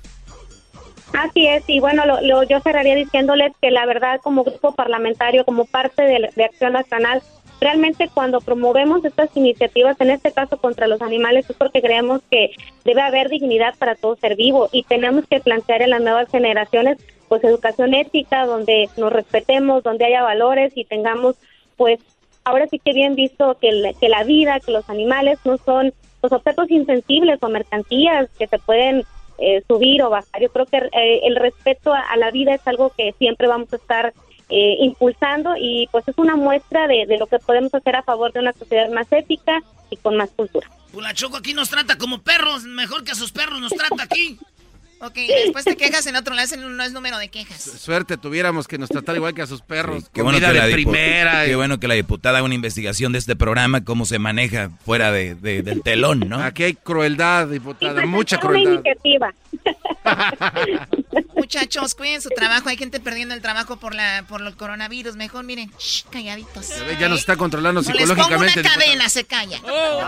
Así 1.14 1.48
es, 1.48 1.64
y 1.68 1.80
bueno, 1.80 2.04
lo, 2.06 2.44
yo 2.44 2.60
cerraría 2.62 2.96
diciéndoles 2.96 3.54
que 3.62 3.72
la 3.72 3.86
verdad 3.86 4.20
como 4.22 4.44
grupo 4.44 4.76
parlamentario, 4.76 5.46
como 5.46 5.66
parte 5.66 6.04
de, 6.04 6.30
de 6.36 6.46
Acción 6.46 6.74
Nacional, 6.74 7.24
realmente 7.66 8.10
cuando 8.14 8.42
promovemos 8.42 9.04
estas 9.04 9.36
iniciativas, 9.36 10.00
en 10.00 10.12
este 10.12 10.32
caso 10.32 10.58
contra 10.58 10.86
los 10.86 11.02
animales, 11.02 11.50
es 11.50 11.56
porque 11.56 11.82
creemos 11.82 12.22
que 12.30 12.52
debe 12.84 13.02
haber 13.02 13.28
dignidad 13.28 13.74
para 13.80 13.96
todo 13.96 14.16
ser 14.18 14.36
vivo 14.36 14.70
y 14.72 14.84
tenemos 14.84 15.26
que 15.28 15.40
plantear 15.40 15.82
en 15.82 15.90
las 15.90 16.02
nuevas 16.02 16.30
generaciones 16.30 17.00
pues 17.28 17.44
educación 17.44 17.96
ética, 17.96 18.46
donde 18.46 18.88
nos 18.98 19.12
respetemos, 19.12 19.82
donde 19.82 20.06
haya 20.06 20.22
valores 20.22 20.74
y 20.76 20.86
tengamos 20.86 21.38
pues 21.76 22.00
ahora 22.44 22.68
sí 22.68 22.78
que 22.78 22.94
bien 22.94 23.16
visto 23.16 23.58
que, 23.60 23.96
que 24.00 24.10
la 24.10 24.24
vida, 24.24 24.60
que 24.60 24.72
los 24.72 24.88
animales 24.88 25.40
no 25.44 25.58
son 25.58 25.92
los 26.22 26.32
objetos 26.32 26.70
insensibles 26.70 27.42
o 27.42 27.50
mercancías 27.50 28.30
que 28.38 28.46
se 28.46 28.60
pueden 28.60 29.04
eh, 29.40 29.64
subir 29.68 30.04
o 30.04 30.12
bajar. 30.12 30.40
Yo 30.40 30.50
creo 30.50 30.68
que 30.68 30.78
eh, 30.78 31.22
el 31.24 31.36
respeto 31.36 31.92
a, 31.94 32.16
la 32.18 32.30
vida 32.30 32.54
es 32.54 32.68
algo 32.68 32.92
que 32.96 33.14
siempre 33.18 33.48
vamos 33.48 33.74
a 33.74 33.78
estar 33.78 34.14
eh, 34.50 34.78
impulsando 34.80 35.56
y 35.60 35.88
pues 35.92 36.08
es 36.08 36.18
una 36.18 36.36
muestra 36.36 36.88
de, 36.88 37.06
de, 37.08 37.18
lo 37.18 37.28
que 37.28 37.40
podemos 37.40 37.74
hacer 37.74 37.96
a 37.96 38.04
favor 38.04 38.32
de 38.32 38.40
una 38.40 38.54
sociedad 38.54 38.90
más 38.90 39.12
ética 39.12 39.62
y 39.90 39.98
con 39.98 40.18
más 40.18 40.30
cultura. 40.36 40.70
Pues 40.92 41.04
la 41.04 41.14
Choco 41.14 41.38
aquí 41.38 41.54
nos 41.54 41.70
trata 41.70 41.98
como 41.98 42.22
perros, 42.22 42.64
mejor 42.64 43.04
que 43.04 43.12
a 43.12 43.16
sus 43.16 43.32
perros 43.32 43.60
nos 43.60 43.72
trata 43.72 44.04
aquí. 44.04 44.38
Ok, 45.02 45.16
después 45.16 45.66
te 45.66 45.76
quejas 45.76 46.08
en 46.08 46.16
otro 46.16 46.34
lado, 46.34 46.56
no 46.56 46.84
es 46.84 46.94
número 46.94 47.18
de 47.18 47.28
quejas. 47.28 47.62
Suerte 47.62 48.18
tuviéramos 48.18 48.68
que 48.68 48.78
nos 48.78 48.90
tratara 48.90 49.18
igual 49.18 49.36
que 49.36 49.42
a 49.42 49.48
sus 49.48 49.62
perros. 49.62 50.10
qué 50.14 50.22
bueno 50.22 50.40
que, 50.40 50.54
la 50.54 50.66
primera 50.68 51.46
qué 51.46 51.56
bueno 51.56 51.80
que 51.80 51.88
la 51.88 51.96
diputada 51.96 52.38
haga 52.38 52.46
una 52.46 52.56
investigación 52.56 53.12
de 53.12 53.20
este 53.20 53.36
programa, 53.36 53.84
cómo 53.84 54.06
se 54.06 54.20
maneja 54.20 54.72
fuera 54.86 55.12
de, 55.12 55.36
del 55.36 55.84
telón, 55.84 56.22
¿no? 56.22 56.42
Aquí 56.42 56.64
hay 56.64 56.74
crueldad, 56.76 57.48
diputada, 57.48 58.06
mucha 58.06 58.40
crueldad. 58.40 58.72
iniciativa. 58.72 59.34
Muchachos, 61.36 61.96
cuiden 61.96 62.22
su 62.22 62.30
trabajo. 62.30 62.70
Hay 62.70 62.78
gente 62.78 63.00
perdiendo 63.00 63.34
el 63.34 63.42
trabajo 63.42 63.78
por 63.78 63.94
la 63.94 64.26
por 64.28 64.42
el 64.42 64.56
coronavirus. 64.56 65.16
Mejor 65.16 65.44
miren, 65.44 65.72
calladitos. 66.10 66.70
Ya 67.00 67.10
nos 67.10 67.20
está 67.20 67.36
controlando 67.38 67.84
psicológicamente. 67.84 68.62
Les 68.62 68.64
pongo 68.64 68.76
una 68.76 68.86
cadena, 68.86 69.10
se 69.10 69.24
calla. 69.26 69.60
Oh. 69.64 70.02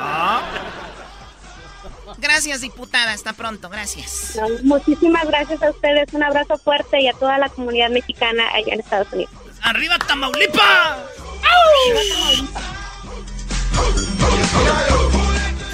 Gracias, 2.18 2.62
diputada. 2.62 3.12
Hasta 3.12 3.34
pronto. 3.34 3.70
Gracias. 3.70 4.40
muchísimas 4.64 5.28
gracias 5.28 5.62
a 5.62 5.70
ustedes. 5.70 6.14
Un 6.14 6.24
abrazo 6.24 6.58
fuerte 6.58 7.02
y 7.02 7.08
a 7.08 7.14
toda 7.14 7.38
la 7.38 7.50
comunidad 7.50 7.90
mexicana 7.90 8.44
allá 8.54 8.74
en 8.74 8.80
Estados 8.80 9.12
Unidos. 9.12 9.34
¡Arriba 9.62 9.98
Tamaulipas! 10.00 10.98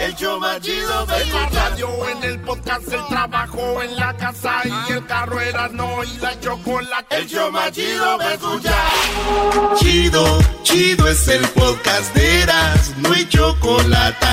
El 0.04 0.16
show 0.16 0.40
más 0.40 0.60
chido 0.60 1.06
de 1.06 1.26
la 1.26 1.50
radio, 1.50 1.88
en 2.10 2.24
el 2.24 2.40
podcast, 2.42 2.92
el 2.92 3.06
trabajo, 3.08 3.82
en 3.82 3.96
la 3.96 4.16
casa 4.18 4.62
y 4.66 4.92
el 4.94 5.06
carro 5.06 5.40
era 5.40 5.70
no 5.70 6.04
y 6.04 6.18
la 6.18 6.40
chocolate. 6.40 7.16
El 7.16 7.28
show 7.28 7.52
más 7.52 7.72
chido 7.72 8.18
de 8.18 8.34
escuchar. 8.34 8.92
Chido, 9.78 10.40
chido 10.64 11.08
es 11.08 11.28
el 11.28 11.48
podcast 11.50 12.14
de 12.16 12.42
Eras, 12.42 12.94
no 12.98 13.14
hay 13.14 13.28
chocolate 13.30 14.28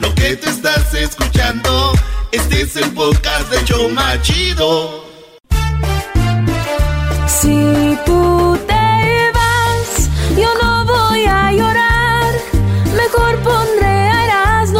lo 0.00 0.14
que 0.14 0.36
te 0.36 0.48
estás 0.48 0.94
escuchando, 0.94 1.92
este 2.32 2.62
es 2.62 2.76
el 2.76 2.90
podcast 2.92 3.50
de 3.50 3.64
Choma 3.64 4.20
Chido. 4.22 5.04
Si 7.26 7.98
tú 8.06 8.58
te 8.66 9.30
vas, 9.34 10.10
yo 10.36 10.48
no 10.62 10.84
voy 10.86 11.24
a 11.26 11.52
llorar. 11.52 12.32
Mejor 12.96 13.38
a 13.42 13.42
no 13.42 13.69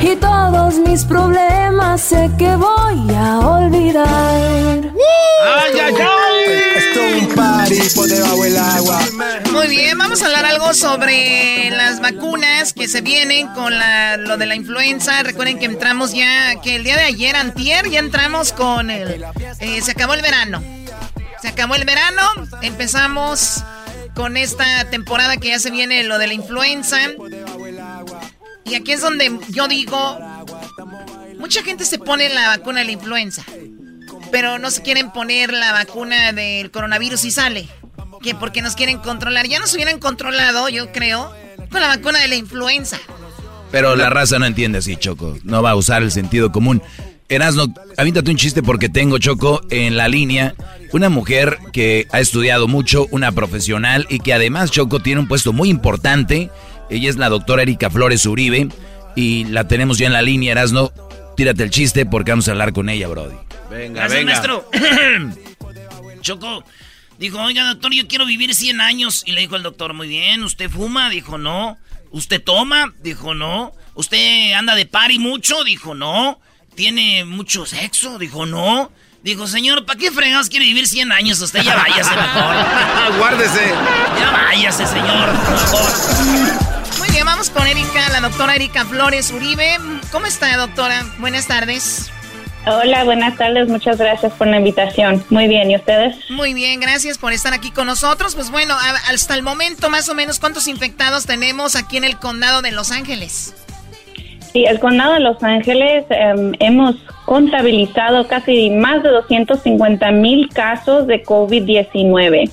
Y 0.00 0.16
todos 0.16 0.74
mis 0.78 1.04
problemas 1.04 2.00
sé 2.00 2.30
que 2.38 2.54
voy 2.56 3.14
a 3.14 3.38
olvidar. 3.38 4.80
¡Ay, 5.44 5.72
ay, 5.82 5.94
ay! 6.00 6.52
Esto 6.76 7.00
es 7.00 7.22
un 7.22 7.34
party 7.34 7.80
por 7.94 8.08
debajo 8.08 8.42
del 8.42 8.56
agua. 8.56 9.00
Muy 9.52 9.68
bien, 9.68 9.98
vamos 9.98 10.22
a 10.22 10.26
hablar 10.26 10.44
algo 10.44 10.74
sobre 10.74 11.70
las 11.70 12.00
vacunas 12.00 12.72
que 12.72 12.88
se 12.88 13.00
vienen 13.00 13.48
con 13.48 13.72
lo 14.18 14.36
de 14.36 14.46
la 14.46 14.54
influenza. 14.54 15.22
Recuerden 15.22 15.58
que 15.58 15.66
entramos 15.66 16.12
ya, 16.12 16.60
que 16.62 16.76
el 16.76 16.84
día 16.84 16.96
de 16.96 17.04
ayer, 17.04 17.36
antier, 17.36 17.88
ya 17.88 17.98
entramos 17.98 18.52
con 18.52 18.90
el... 18.90 19.24
Eh, 19.60 19.80
se 19.82 19.92
acabó 19.92 20.14
el 20.14 20.22
verano. 20.22 20.62
Se 21.40 21.48
acabó 21.48 21.74
el 21.74 21.84
verano, 21.84 22.22
empezamos 22.62 23.62
con 24.14 24.38
esta 24.38 24.88
temporada 24.88 25.36
que 25.36 25.48
ya 25.48 25.58
se 25.58 25.70
viene 25.70 26.02
lo 26.04 26.18
de 26.18 26.26
la 26.26 26.34
influenza. 26.34 26.98
Y 28.68 28.74
aquí 28.74 28.92
es 28.92 29.00
donde 29.00 29.38
yo 29.50 29.68
digo, 29.68 30.18
mucha 31.38 31.62
gente 31.62 31.84
se 31.84 31.98
pone 31.98 32.28
la 32.28 32.48
vacuna 32.48 32.80
de 32.80 32.86
la 32.86 32.92
influenza, 32.92 33.44
pero 34.30 34.58
no 34.58 34.70
se 34.70 34.82
quieren 34.82 35.10
poner 35.12 35.52
la 35.52 35.72
vacuna 35.72 36.32
del 36.32 36.70
coronavirus 36.70 37.24
y 37.24 37.30
sale. 37.30 37.68
Que 38.22 38.34
porque 38.34 38.62
nos 38.62 38.74
quieren 38.74 38.98
controlar. 38.98 39.46
Ya 39.46 39.60
nos 39.60 39.74
hubieran 39.74 39.98
controlado, 39.98 40.68
yo 40.68 40.90
creo, 40.90 41.32
con 41.70 41.80
la 41.80 41.88
vacuna 41.88 42.18
de 42.18 42.28
la 42.28 42.34
influenza. 42.34 42.98
Pero 43.70 43.94
la 43.94 44.10
raza 44.10 44.38
no 44.38 44.46
entiende 44.46 44.78
así, 44.78 44.96
Choco. 44.96 45.36
No 45.44 45.62
va 45.62 45.72
a 45.72 45.76
usar 45.76 46.02
el 46.02 46.10
sentido 46.10 46.50
común. 46.50 46.82
Erasno, 47.28 47.66
avíntate 47.96 48.30
un 48.30 48.36
chiste 48.36 48.62
porque 48.62 48.88
tengo, 48.88 49.18
Choco, 49.18 49.60
en 49.70 49.96
la 49.96 50.08
línea 50.08 50.54
una 50.92 51.08
mujer 51.08 51.58
que 51.72 52.06
ha 52.12 52.20
estudiado 52.20 52.68
mucho, 52.68 53.06
una 53.10 53.32
profesional 53.32 54.06
y 54.08 54.20
que 54.20 54.32
además, 54.32 54.70
Choco, 54.70 55.00
tiene 55.00 55.20
un 55.20 55.28
puesto 55.28 55.52
muy 55.52 55.68
importante 55.68 56.50
ella 56.90 57.10
es 57.10 57.16
la 57.16 57.28
doctora 57.28 57.62
Erika 57.62 57.90
Flores 57.90 58.26
Uribe 58.26 58.68
y 59.14 59.44
la 59.44 59.66
tenemos 59.66 59.98
ya 59.98 60.06
en 60.06 60.12
la 60.12 60.22
línea, 60.22 60.52
Erasno. 60.52 60.92
Tírate 61.36 61.62
el 61.62 61.70
chiste 61.70 62.06
porque 62.06 62.32
vamos 62.32 62.48
a 62.48 62.52
hablar 62.52 62.72
con 62.72 62.88
ella, 62.88 63.08
Brody. 63.08 63.36
Venga, 63.70 64.08
venga. 64.08 64.32
maestro. 64.32 64.70
Choco, 66.20 66.64
dijo, 67.18 67.38
oiga, 67.40 67.64
doctor, 67.68 67.92
yo 67.92 68.08
quiero 68.08 68.26
vivir 68.26 68.54
100 68.54 68.80
años. 68.80 69.22
Y 69.26 69.32
le 69.32 69.42
dijo 69.42 69.56
el 69.56 69.62
doctor, 69.62 69.92
muy 69.92 70.08
bien, 70.08 70.42
¿usted 70.44 70.70
fuma? 70.70 71.10
Dijo, 71.10 71.38
no. 71.38 71.78
¿Usted 72.10 72.42
toma? 72.42 72.94
Dijo, 73.02 73.34
no. 73.34 73.72
¿Usted 73.94 74.52
anda 74.52 74.74
de 74.74 74.86
party 74.86 75.18
mucho? 75.18 75.64
Dijo, 75.64 75.94
no. 75.94 76.40
¿Tiene 76.74 77.24
mucho 77.24 77.66
sexo? 77.66 78.18
Dijo, 78.18 78.46
no. 78.46 78.90
Dijo, 79.22 79.46
señor, 79.46 79.84
¿para 79.86 79.98
qué 79.98 80.10
fregados 80.12 80.48
quiere 80.48 80.66
vivir 80.66 80.86
100 80.86 81.10
años? 81.10 81.40
Usted 81.40 81.62
ya 81.62 81.74
váyase 81.74 82.14
mejor. 82.14 83.16
Guárdese. 83.18 83.72
Ya 84.20 84.30
váyase, 84.30 84.86
señor, 84.86 85.32
por 85.32 85.58
favor. 85.58 86.24
Muy 86.24 86.40
bien, 86.44 86.58
vamos 87.26 87.50
con 87.50 87.66
Erika, 87.66 88.08
la 88.12 88.20
doctora 88.20 88.54
Erika 88.54 88.84
Flores 88.84 89.32
Uribe. 89.32 89.76
¿Cómo 90.12 90.26
está, 90.26 90.56
doctora? 90.56 91.04
Buenas 91.18 91.48
tardes. 91.48 92.10
Hola, 92.66 93.02
buenas 93.04 93.36
tardes, 93.36 93.68
muchas 93.68 93.98
gracias 93.98 94.32
por 94.32 94.46
la 94.46 94.58
invitación. 94.58 95.22
Muy 95.28 95.48
bien, 95.48 95.70
¿y 95.70 95.76
ustedes? 95.76 96.16
Muy 96.30 96.54
bien, 96.54 96.78
gracias 96.80 97.18
por 97.18 97.32
estar 97.32 97.52
aquí 97.52 97.72
con 97.72 97.88
nosotros. 97.88 98.36
Pues 98.36 98.50
bueno, 98.50 98.74
hasta 99.10 99.34
el 99.34 99.42
momento 99.42 99.90
más 99.90 100.08
o 100.08 100.14
menos 100.14 100.38
cuántos 100.38 100.68
infectados 100.68 101.26
tenemos 101.26 101.74
aquí 101.74 101.96
en 101.96 102.04
el 102.04 102.16
condado 102.16 102.62
de 102.62 102.70
Los 102.70 102.92
Ángeles. 102.92 103.54
Sí, 104.52 104.64
el 104.64 104.78
condado 104.78 105.14
de 105.14 105.20
Los 105.20 105.42
Ángeles 105.42 106.04
em, 106.10 106.52
hemos 106.60 106.94
contabilizado 107.24 108.28
casi 108.28 108.70
más 108.70 109.02
de 109.02 109.10
250 109.10 110.12
mil 110.12 110.48
casos 110.50 111.08
de 111.08 111.24
COVID-19. 111.24 112.50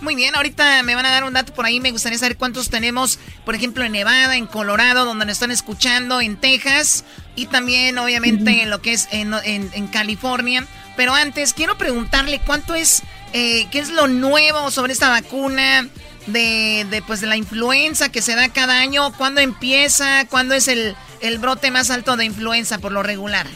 Muy 0.00 0.14
bien, 0.14 0.36
ahorita 0.36 0.82
me 0.84 0.94
van 0.94 1.06
a 1.06 1.10
dar 1.10 1.24
un 1.24 1.32
dato 1.32 1.52
por 1.52 1.66
ahí. 1.66 1.80
Me 1.80 1.90
gustaría 1.90 2.18
saber 2.18 2.36
cuántos 2.36 2.70
tenemos, 2.70 3.18
por 3.44 3.54
ejemplo, 3.54 3.84
en 3.84 3.92
Nevada, 3.92 4.36
en 4.36 4.46
Colorado, 4.46 5.04
donde 5.04 5.26
nos 5.26 5.32
están 5.32 5.50
escuchando, 5.50 6.20
en 6.20 6.36
Texas 6.36 7.04
y 7.34 7.46
también, 7.46 7.98
obviamente, 7.98 8.62
en 8.62 8.70
lo 8.70 8.80
que 8.80 8.92
es 8.92 9.08
en, 9.10 9.88
California. 9.88 10.66
Pero 10.96 11.14
antes, 11.14 11.52
quiero 11.52 11.76
preguntarle 11.76 12.40
cuánto 12.46 12.74
es, 12.74 13.02
eh, 13.32 13.66
qué 13.70 13.80
es 13.80 13.90
lo 13.90 14.06
nuevo 14.06 14.70
sobre 14.70 14.92
esta 14.92 15.08
vacuna 15.08 15.88
de, 16.26 16.86
de, 16.90 17.02
pues, 17.02 17.20
de 17.20 17.26
la 17.26 17.36
influenza 17.36 18.10
que 18.10 18.22
se 18.22 18.36
da 18.36 18.48
cada 18.50 18.78
año. 18.78 19.12
¿Cuándo 19.14 19.40
empieza? 19.40 20.24
¿Cuándo 20.26 20.54
es 20.54 20.68
el, 20.68 20.94
el 21.20 21.38
brote 21.38 21.72
más 21.72 21.90
alto 21.90 22.16
de 22.16 22.24
influenza 22.24 22.78
por 22.78 22.92
lo 22.92 23.02
regular? 23.02 23.48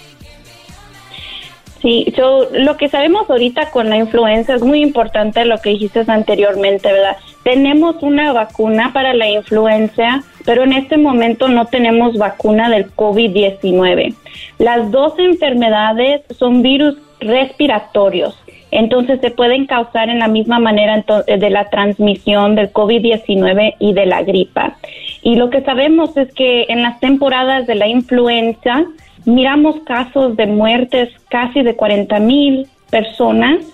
Sí, 1.83 2.15
lo 2.53 2.77
que 2.77 2.89
sabemos 2.89 3.29
ahorita 3.29 3.73
con 3.73 3.91
la 3.91 3.97
influenza 3.97 4.55
es 4.55 4.63
muy 4.63 4.81
importante 4.81 5.45
lo 5.45 5.59
que 5.59 5.71
dijiste 5.71 6.05
anteriormente, 6.07 6.93
¿verdad? 6.93 7.17
Tenemos 7.43 8.01
una 8.03 8.33
vacuna 8.33 8.93
para 8.93 9.15
la 9.15 9.29
influenza, 9.29 10.23
pero 10.45 10.63
en 10.63 10.75
este 10.75 10.97
momento 10.97 11.49
no 11.49 11.67
tenemos 11.67 12.17
vacuna 12.17 12.71
del 12.71 12.95
COVID-19. 12.95 14.15
Las 14.59 14.93
dos 14.93 15.15
enfermedades 15.19 16.23
son 16.39 16.63
virus 16.63 16.99
respiratorios, 17.19 18.39
entonces 18.71 19.21
se 19.21 19.33
pueden 19.33 19.67
causar 19.67 20.09
en 20.09 20.21
la 20.21 20.29
misma 20.29 20.61
manera 20.61 21.05
de 21.27 21.51
la 21.51 21.69
transmisión 21.69 22.55
del 22.55 22.73
COVID-19 22.73 23.75
y 23.81 23.93
de 23.93 24.07
la 24.07 24.23
gripa. 24.23 24.77
Y 25.23 25.35
lo 25.35 25.51
que 25.51 25.63
sabemos 25.63 26.17
es 26.17 26.33
que 26.33 26.67
en 26.69 26.83
las 26.83 27.01
temporadas 27.01 27.67
de 27.67 27.75
la 27.75 27.89
influenza, 27.89 28.85
miramos 29.25 29.77
casos 29.85 30.37
de 30.37 30.47
muertes 30.47 31.11
casi 31.29 31.63
de 31.63 31.77
40 31.77 32.19
mil 32.21 32.69
personas 32.91 33.65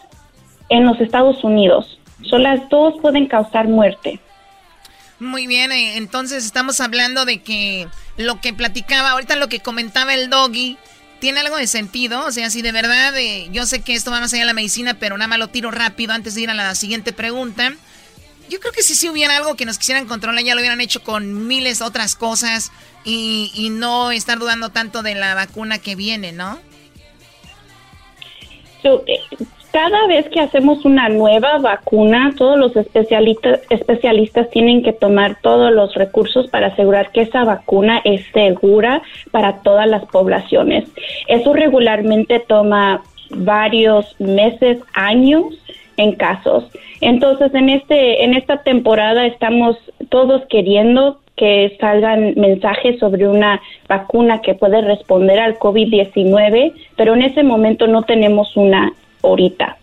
en 0.69 0.87
los 0.87 1.01
Estados 1.01 1.43
Unidos. 1.45 1.99
Son 2.23 2.43
las 2.43 2.69
dos 2.69 2.95
pueden 3.01 3.27
causar 3.27 3.69
muerte. 3.69 4.21
Muy 5.21 5.47
bien, 5.47 5.73
eh, 5.73 5.97
entonces 5.97 6.45
estamos 6.45 6.81
hablando 6.81 7.25
de 7.25 7.43
que 7.43 7.89
lo 8.17 8.41
que 8.41 8.53
platicaba, 8.53 9.11
ahorita 9.11 9.37
lo 9.37 9.49
que 9.49 9.61
comentaba 9.61 10.15
el 10.15 10.31
doggy, 10.31 10.77
tiene 11.19 11.41
algo 11.41 11.57
de 11.57 11.67
sentido. 11.67 12.25
O 12.25 12.31
sea, 12.31 12.51
si 12.51 12.63
de 12.63 12.71
verdad, 12.71 13.17
eh, 13.17 13.49
yo 13.51 13.67
sé 13.67 13.81
que 13.81 13.95
esto 13.95 14.11
va 14.11 14.21
más 14.21 14.33
allá 14.33 14.43
de 14.43 14.47
la 14.47 14.53
medicina, 14.53 14.95
pero 14.95 15.17
nada 15.17 15.29
más 15.29 15.39
lo 15.39 15.49
tiro 15.49 15.71
rápido 15.71 16.13
antes 16.13 16.35
de 16.35 16.43
ir 16.43 16.51
a 16.51 16.55
la 16.55 16.75
siguiente 16.75 17.13
pregunta. 17.13 17.73
Yo 18.49 18.61
creo 18.61 18.73
que 18.73 18.83
si, 18.83 18.95
si 18.95 19.09
hubiera 19.09 19.37
algo 19.37 19.57
que 19.57 19.67
nos 19.67 19.79
quisieran 19.79 20.07
controlar, 20.07 20.45
ya 20.45 20.55
lo 20.55 20.61
hubieran 20.61 20.81
hecho 20.81 21.03
con 21.03 21.47
miles 21.49 21.81
de 21.81 21.85
otras 21.85 22.15
cosas 22.15 22.71
y, 23.05 23.69
no 23.71 24.11
estar 24.11 24.39
dudando 24.39 24.71
tanto 24.71 25.03
de 25.03 25.15
la 25.15 25.35
vacuna 25.35 25.79
que 25.79 25.97
viene, 25.97 26.33
¿no? 26.33 26.59
Eh, 28.85 29.21
cada 29.73 30.07
vez 30.07 30.29
que 30.31 30.41
hacemos 30.41 30.85
una 30.85 31.09
nueva 31.09 31.59
vacuna, 31.59 32.33
todos 32.37 32.59
los 32.59 32.75
especialistas, 32.77 33.61
especialistas 33.71 34.51
tienen 34.51 34.83
que 34.83 34.93
tomar 34.93 35.39
todos 35.43 35.73
los 35.73 35.95
recursos 35.95 36.49
para 36.49 36.69
asegurar 36.69 37.13
que 37.13 37.23
esa 37.23 37.45
vacuna 37.45 38.01
es 38.05 38.25
segura 38.33 39.03
para 39.31 39.63
todas 39.63 39.87
las 39.87 40.05
poblaciones. 40.07 40.89
Eso 41.27 41.53
regularmente 41.53 42.41
toma 42.41 43.03
varios 43.31 44.19
meses, 44.19 44.79
años 44.95 45.45
en 45.99 46.15
casos. 46.15 46.65
Entonces, 47.01 47.55
en 47.55 47.69
este 47.69 48.25
en 48.25 48.35
esta 48.35 48.63
temporada 48.63 49.27
estamos 49.27 49.77
todos 50.09 50.43
queriendo 50.49 51.21
que 51.39 51.77
salgan 51.81 52.35
mensajes 52.37 52.99
sobre 52.99 53.27
una 53.27 53.61
vacuna 53.89 54.43
que 54.43 54.55
puede 54.55 54.83
responder 54.83 55.39
al 55.39 55.59
COVID-19, 55.59 56.75
pero 56.97 57.15
en 57.15 57.23
ese 57.23 57.43
momento 57.43 57.87
no 57.87 58.03
tenemos 58.03 58.57
una 58.57 58.93
ahorita. 59.23 59.79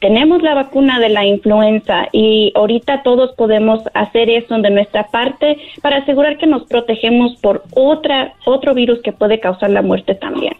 Tenemos 0.00 0.42
la 0.42 0.54
vacuna 0.54 0.98
de 0.98 1.10
la 1.10 1.26
influenza 1.26 2.08
y 2.10 2.52
ahorita 2.54 3.02
todos 3.02 3.32
podemos 3.36 3.82
hacer 3.92 4.30
eso 4.30 4.56
de 4.56 4.70
nuestra 4.70 5.08
parte 5.08 5.58
para 5.82 5.98
asegurar 5.98 6.38
que 6.38 6.46
nos 6.46 6.64
protegemos 6.64 7.36
por 7.40 7.64
otra, 7.72 8.32
otro 8.46 8.72
virus 8.72 9.02
que 9.02 9.12
puede 9.12 9.40
causar 9.40 9.68
la 9.68 9.82
muerte 9.82 10.14
también. 10.14 10.54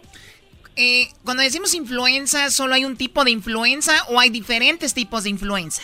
Eh, 0.75 1.07
cuando 1.25 1.41
decimos 1.41 1.73
influenza, 1.73 2.51
¿solo 2.51 2.75
hay 2.75 2.85
un 2.85 2.97
tipo 2.97 3.23
de 3.23 3.31
influenza 3.31 3.93
o 4.09 4.19
hay 4.19 4.29
diferentes 4.29 4.93
tipos 4.93 5.23
de 5.23 5.31
influenza? 5.31 5.81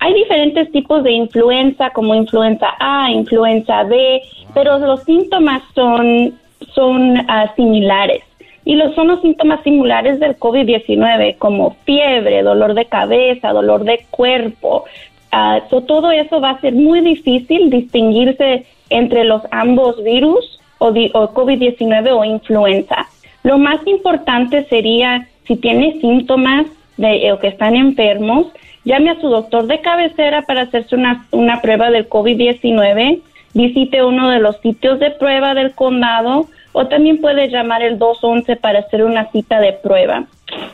Hay 0.00 0.14
diferentes 0.14 0.72
tipos 0.72 1.04
de 1.04 1.12
influenza, 1.12 1.90
como 1.90 2.14
influenza 2.14 2.68
A, 2.78 3.10
influenza 3.10 3.84
B, 3.84 4.22
pero 4.54 4.78
los 4.78 5.02
síntomas 5.04 5.62
son, 5.74 6.34
son 6.74 7.18
ah, 7.28 7.52
similares. 7.54 8.22
Y 8.64 8.76
los, 8.76 8.94
son 8.94 9.08
los 9.08 9.20
síntomas 9.20 9.62
similares 9.62 10.18
del 10.18 10.38
COVID-19, 10.38 11.36
como 11.36 11.76
fiebre, 11.84 12.42
dolor 12.42 12.74
de 12.74 12.86
cabeza, 12.86 13.52
dolor 13.52 13.84
de 13.84 14.06
cuerpo. 14.10 14.84
Ah, 15.32 15.60
todo 15.68 16.10
eso 16.10 16.40
va 16.40 16.50
a 16.50 16.60
ser 16.60 16.74
muy 16.74 17.02
difícil 17.02 17.68
distinguirse 17.68 18.64
entre 18.88 19.24
los 19.24 19.42
ambos 19.50 20.02
virus 20.02 20.60
o, 20.78 20.88
o 20.88 21.34
COVID-19 21.34 22.10
o 22.10 22.24
influenza. 22.24 23.06
Lo 23.42 23.58
más 23.58 23.86
importante 23.86 24.64
sería 24.64 25.28
si 25.46 25.56
tiene 25.56 26.00
síntomas 26.00 26.66
de, 26.96 27.32
o 27.32 27.38
que 27.38 27.48
están 27.48 27.76
enfermos, 27.76 28.46
llame 28.84 29.10
a 29.10 29.20
su 29.20 29.28
doctor 29.28 29.66
de 29.66 29.80
cabecera 29.80 30.42
para 30.42 30.62
hacerse 30.62 30.94
una, 30.94 31.26
una 31.30 31.60
prueba 31.60 31.90
del 31.90 32.08
COVID-19, 32.08 33.20
visite 33.54 34.04
uno 34.04 34.30
de 34.30 34.38
los 34.38 34.56
sitios 34.60 35.00
de 35.00 35.10
prueba 35.10 35.54
del 35.54 35.72
condado 35.72 36.48
o 36.72 36.86
también 36.86 37.20
puede 37.20 37.48
llamar 37.48 37.82
el 37.82 37.98
211 37.98 38.56
para 38.56 38.80
hacer 38.80 39.02
una 39.02 39.30
cita 39.30 39.60
de 39.60 39.72
prueba. 39.72 40.24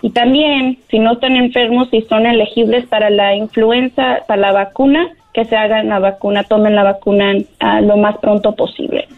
Y 0.03 0.11
también, 0.11 0.79
si 0.91 0.99
no 0.99 1.15
están 1.15 1.37
enfermos 1.37 1.89
y 1.93 2.03
son 2.03 2.27
elegibles 2.27 2.87
para 2.87 3.11
la 3.11 3.35
influenza, 3.35 4.21
para 4.27 4.41
la 4.41 4.53
vacuna, 4.53 5.09
que 5.33 5.45
se 5.45 5.57
hagan 5.57 5.89
la 5.89 5.99
vacuna, 5.99 6.45
tomen 6.45 6.75
la 6.75 6.83
vacuna 6.83 7.35
ah, 7.61 7.81
lo 7.81 7.97
más 7.97 8.17
pronto 8.19 8.55
posible. 8.55 9.09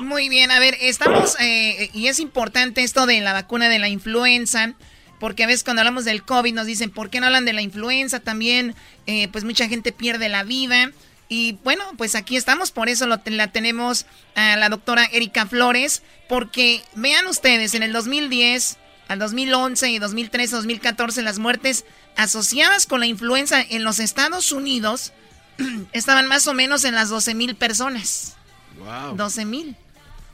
Muy 0.00 0.28
bien, 0.28 0.50
a 0.50 0.60
ver, 0.60 0.74
estamos, 0.80 1.36
eh, 1.40 1.90
y 1.92 2.06
es 2.06 2.20
importante 2.20 2.82
esto 2.82 3.06
de 3.06 3.20
la 3.20 3.32
vacuna 3.32 3.68
de 3.68 3.78
la 3.78 3.88
influenza. 3.88 4.74
Porque 5.18 5.44
a 5.44 5.46
veces 5.46 5.64
cuando 5.64 5.80
hablamos 5.80 6.04
del 6.04 6.22
COVID 6.22 6.54
nos 6.54 6.66
dicen, 6.66 6.90
¿por 6.90 7.10
qué 7.10 7.20
no 7.20 7.26
hablan 7.26 7.44
de 7.44 7.52
la 7.52 7.62
influenza? 7.62 8.20
También, 8.20 8.74
eh, 9.06 9.28
pues 9.28 9.44
mucha 9.44 9.68
gente 9.68 9.92
pierde 9.92 10.28
la 10.28 10.44
vida. 10.44 10.90
Y 11.28 11.58
bueno, 11.64 11.84
pues 11.96 12.14
aquí 12.14 12.36
estamos, 12.36 12.70
por 12.70 12.88
eso 12.88 13.06
la 13.06 13.52
tenemos 13.52 14.06
a 14.34 14.56
la 14.56 14.68
doctora 14.70 15.04
Erika 15.12 15.46
Flores, 15.46 16.02
porque 16.28 16.82
vean 16.94 17.26
ustedes, 17.26 17.74
en 17.74 17.82
el 17.82 17.92
2010, 17.92 18.78
al 19.08 19.18
2011 19.18 19.90
y 19.90 19.98
2013, 19.98 20.56
2014, 20.56 21.22
las 21.22 21.38
muertes 21.38 21.84
asociadas 22.16 22.86
con 22.86 23.00
la 23.00 23.06
influenza 23.06 23.60
en 23.60 23.84
los 23.84 23.98
Estados 23.98 24.52
Unidos 24.52 25.12
estaban 25.92 26.26
más 26.28 26.46
o 26.46 26.54
menos 26.54 26.84
en 26.84 26.94
las 26.94 27.10
12 27.10 27.34
mil 27.34 27.56
personas. 27.56 28.36
Wow. 28.78 29.16
12 29.16 29.44
mil. 29.44 29.76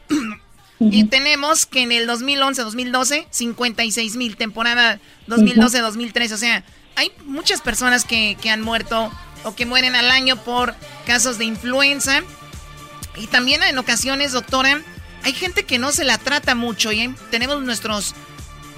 Y 0.90 1.04
tenemos 1.04 1.66
que 1.66 1.82
en 1.82 1.92
el 1.92 2.08
2011-2012, 2.08 3.26
56 3.30 4.16
mil, 4.16 4.36
temporada 4.36 5.00
2012-2013. 5.28 6.32
O 6.32 6.36
sea, 6.36 6.64
hay 6.96 7.12
muchas 7.24 7.60
personas 7.60 8.04
que, 8.04 8.36
han 8.50 8.62
muerto 8.62 9.10
o 9.44 9.54
que 9.54 9.66
mueren 9.66 9.94
al 9.94 10.10
año 10.10 10.36
por 10.36 10.74
casos 11.06 11.38
de 11.38 11.44
influenza. 11.44 12.22
Y 13.16 13.26
también 13.26 13.62
en 13.62 13.78
ocasiones, 13.78 14.32
doctora, 14.32 14.80
hay 15.22 15.32
gente 15.32 15.64
que 15.64 15.78
no 15.78 15.92
se 15.92 16.04
la 16.04 16.18
trata 16.18 16.54
mucho. 16.54 16.92
Y 16.92 17.14
tenemos 17.30 17.62
nuestros 17.62 18.14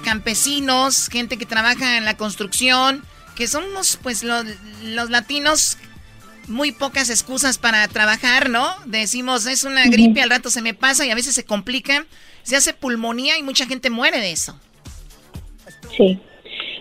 campesinos, 0.03 1.09
gente 1.09 1.37
que 1.37 1.45
trabaja 1.45 1.97
en 1.97 2.05
la 2.05 2.17
construcción, 2.17 3.03
que 3.35 3.47
somos 3.47 3.99
pues 4.01 4.23
los, 4.23 4.45
los 4.83 5.09
latinos 5.09 5.77
muy 6.47 6.71
pocas 6.71 7.09
excusas 7.09 7.57
para 7.57 7.87
trabajar, 7.87 8.49
¿no? 8.49 8.65
Decimos, 8.85 9.45
es 9.47 9.63
una 9.63 9.85
gripe, 9.85 10.21
al 10.21 10.29
rato 10.29 10.49
se 10.49 10.61
me 10.61 10.73
pasa 10.73 11.05
y 11.05 11.11
a 11.11 11.15
veces 11.15 11.35
se 11.35 11.45
complica, 11.45 12.05
se 12.43 12.55
hace 12.55 12.73
pulmonía 12.73 13.37
y 13.37 13.43
mucha 13.43 13.65
gente 13.65 13.89
muere 13.89 14.19
de 14.19 14.31
eso. 14.31 14.59
Sí. 15.95 16.19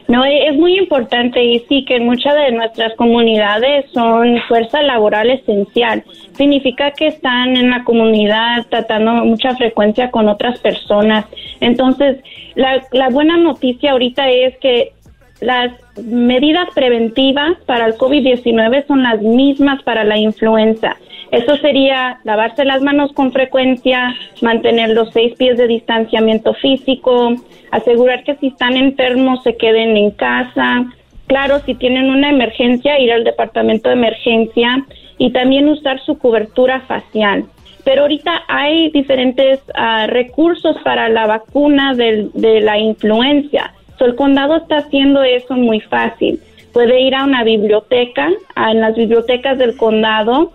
No, 0.08 0.24
e, 0.24 0.48
es 0.48 0.54
muy 0.54 0.78
importante 0.78 1.42
y 1.42 1.58
sí 1.68 1.84
que 1.84 1.98
muchas 1.98 2.34
de 2.34 2.52
nuestras 2.52 2.94
comunidades 2.94 3.86
son 3.92 4.40
fuerza 4.46 4.82
laboral 4.82 5.30
esencial. 5.30 6.04
Significa 6.36 6.92
que 6.92 7.08
están 7.08 7.56
en 7.56 7.70
la 7.70 7.82
comunidad 7.82 8.66
tratando 8.70 9.12
mucha 9.24 9.56
frecuencia 9.56 10.10
con 10.10 10.28
otras 10.28 10.60
personas. 10.60 11.26
Entonces, 11.60 12.18
la, 12.54 12.86
la 12.92 13.08
buena 13.08 13.36
noticia 13.36 13.92
ahorita 13.92 14.28
es 14.28 14.56
que 14.58 14.92
las 15.40 15.72
medidas 16.02 16.68
preventivas 16.74 17.58
para 17.66 17.86
el 17.86 17.94
COVID-19 17.94 18.86
son 18.86 19.02
las 19.02 19.20
mismas 19.20 19.82
para 19.82 20.04
la 20.04 20.18
influenza. 20.18 20.96
Eso 21.32 21.56
sería 21.56 22.20
lavarse 22.24 22.64
las 22.64 22.82
manos 22.82 23.12
con 23.12 23.32
frecuencia, 23.32 24.14
mantener 24.42 24.90
los 24.90 25.10
seis 25.12 25.34
pies 25.36 25.56
de 25.56 25.66
distanciamiento 25.66 26.54
físico, 26.54 27.34
asegurar 27.72 28.22
que 28.24 28.36
si 28.36 28.48
están 28.48 28.76
enfermos 28.76 29.42
se 29.42 29.56
queden 29.56 29.96
en 29.96 30.12
casa. 30.12 30.86
Claro, 31.26 31.58
si 31.66 31.74
tienen 31.74 32.10
una 32.10 32.30
emergencia, 32.30 33.00
ir 33.00 33.12
al 33.12 33.24
departamento 33.24 33.88
de 33.88 33.96
emergencia 33.96 34.86
y 35.18 35.32
también 35.32 35.68
usar 35.68 36.00
su 36.00 36.18
cobertura 36.18 36.80
facial. 36.80 37.44
pero 37.84 38.02
ahorita 38.02 38.42
hay 38.48 38.90
diferentes 38.90 39.60
ah, 39.74 40.08
recursos 40.08 40.76
para 40.82 41.08
la 41.08 41.26
vacuna 41.26 41.94
de 41.94 42.60
la 42.60 42.78
influencia. 42.78 43.75
El 44.00 44.14
condado 44.14 44.56
está 44.56 44.78
haciendo 44.78 45.22
eso 45.22 45.54
muy 45.54 45.80
fácil. 45.80 46.40
Puede 46.72 47.00
ir 47.00 47.14
a 47.14 47.24
una 47.24 47.42
biblioteca, 47.44 48.30
en 48.56 48.80
las 48.80 48.94
bibliotecas 48.94 49.56
del 49.58 49.76
condado 49.76 50.52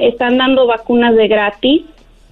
están 0.00 0.38
dando 0.38 0.66
vacunas 0.66 1.14
de 1.14 1.28
gratis. 1.28 1.82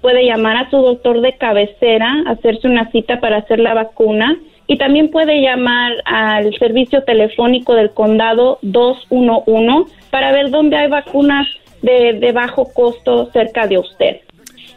Puede 0.01 0.27
llamar 0.27 0.57
a 0.57 0.71
su 0.71 0.79
doctor 0.79 1.21
de 1.21 1.35
cabecera, 1.35 2.25
hacerse 2.27 2.67
una 2.67 2.91
cita 2.91 3.21
para 3.21 3.39
hacer 3.39 3.61
la 3.61 3.75
vacuna 3.75 4.37
y 4.67 4.77
también 4.77 5.11
puede 5.11 5.41
llamar 5.41 5.93
al 6.05 6.53
servicio 6.59 7.05
telefónico 7.05 7.75
del 7.75 7.91
condado 7.91 8.59
211 8.63 9.93
para 10.11 10.33
ver 10.33 10.51
dónde 10.51 10.77
hay 10.77 10.89
vacunas 10.89 11.47
de, 11.83 12.33
bajo 12.33 12.73
costo 12.73 13.31
cerca 13.33 13.67
de 13.67 13.79
usted. 13.79 14.21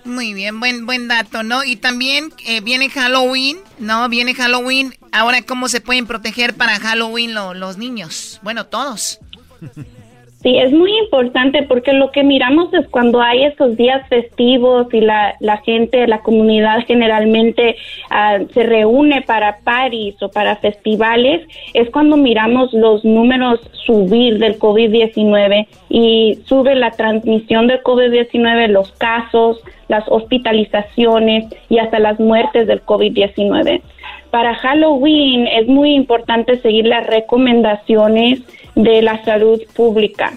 Muy 0.06 0.36
bien, 0.36 0.60
buen 0.60 0.86
buen 0.86 1.08
dato, 1.08 1.42
¿no? 1.42 1.64
Y 1.64 1.78
también 1.78 2.32
eh, 2.46 2.62
viene 2.62 2.90
Halloween, 2.90 3.58
¿no? 3.80 4.08
Viene 4.08 4.36
Halloween. 4.36 4.96
Ahora, 5.12 5.42
¿cómo 5.42 5.68
se 5.68 5.82
pueden 5.82 6.06
proteger 6.06 6.54
para 6.54 6.80
Halloween 6.80 7.34
los 7.34 7.78
niños? 7.78 8.40
Bueno, 8.44 8.68
todos. 8.68 9.20
Sí, 10.46 10.60
es 10.60 10.72
muy 10.72 10.96
importante 11.00 11.64
porque 11.64 11.92
lo 11.92 12.12
que 12.12 12.24
miramos 12.24 12.72
es 12.76 12.88
cuando 12.90 13.20
hay 13.20 13.46
esos 13.46 13.76
días 13.76 14.08
festivos 14.10 14.86
y 14.94 15.02
la, 15.02 15.34
la 15.40 15.58
gente, 15.58 16.06
la 16.06 16.20
comunidad 16.20 16.86
generalmente 16.86 17.78
ah, 18.12 18.38
se 18.54 18.62
reúne 18.62 19.24
para 19.24 19.62
paris 19.64 20.14
o 20.22 20.30
para 20.30 20.58
festivales, 20.58 21.48
es 21.74 21.90
cuando 21.90 22.16
miramos 22.16 22.72
los 22.74 23.04
números 23.04 23.60
subir 23.88 24.38
del 24.38 24.60
COVID-19 24.60 25.66
y 25.90 26.38
sube 26.46 26.76
la 26.76 26.92
transmisión 26.92 27.66
del 27.66 27.82
COVID-19, 27.82 28.68
los 28.68 28.92
casos, 28.92 29.64
las 29.88 30.04
hospitalizaciones 30.08 31.46
y 31.70 31.80
hasta 31.80 31.98
las 31.98 32.20
muertes 32.20 32.68
del 32.68 32.86
COVID-19. 32.86 33.82
Para 34.30 34.54
Halloween 34.54 35.48
es 35.48 35.68
muy 35.68 35.96
importante 35.96 36.62
seguir 36.62 36.86
las 36.86 37.08
recomendaciones 37.08 38.44
de 38.76 39.02
la 39.02 39.24
salud 39.24 39.62
pública. 39.76 40.34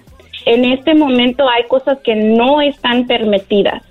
En 0.46 0.64
este 0.64 0.94
momento 0.94 1.48
hay 1.48 1.64
cosas 1.64 1.98
que 2.00 2.14
no 2.14 2.60
están 2.60 3.06
permitidas, 3.06 3.82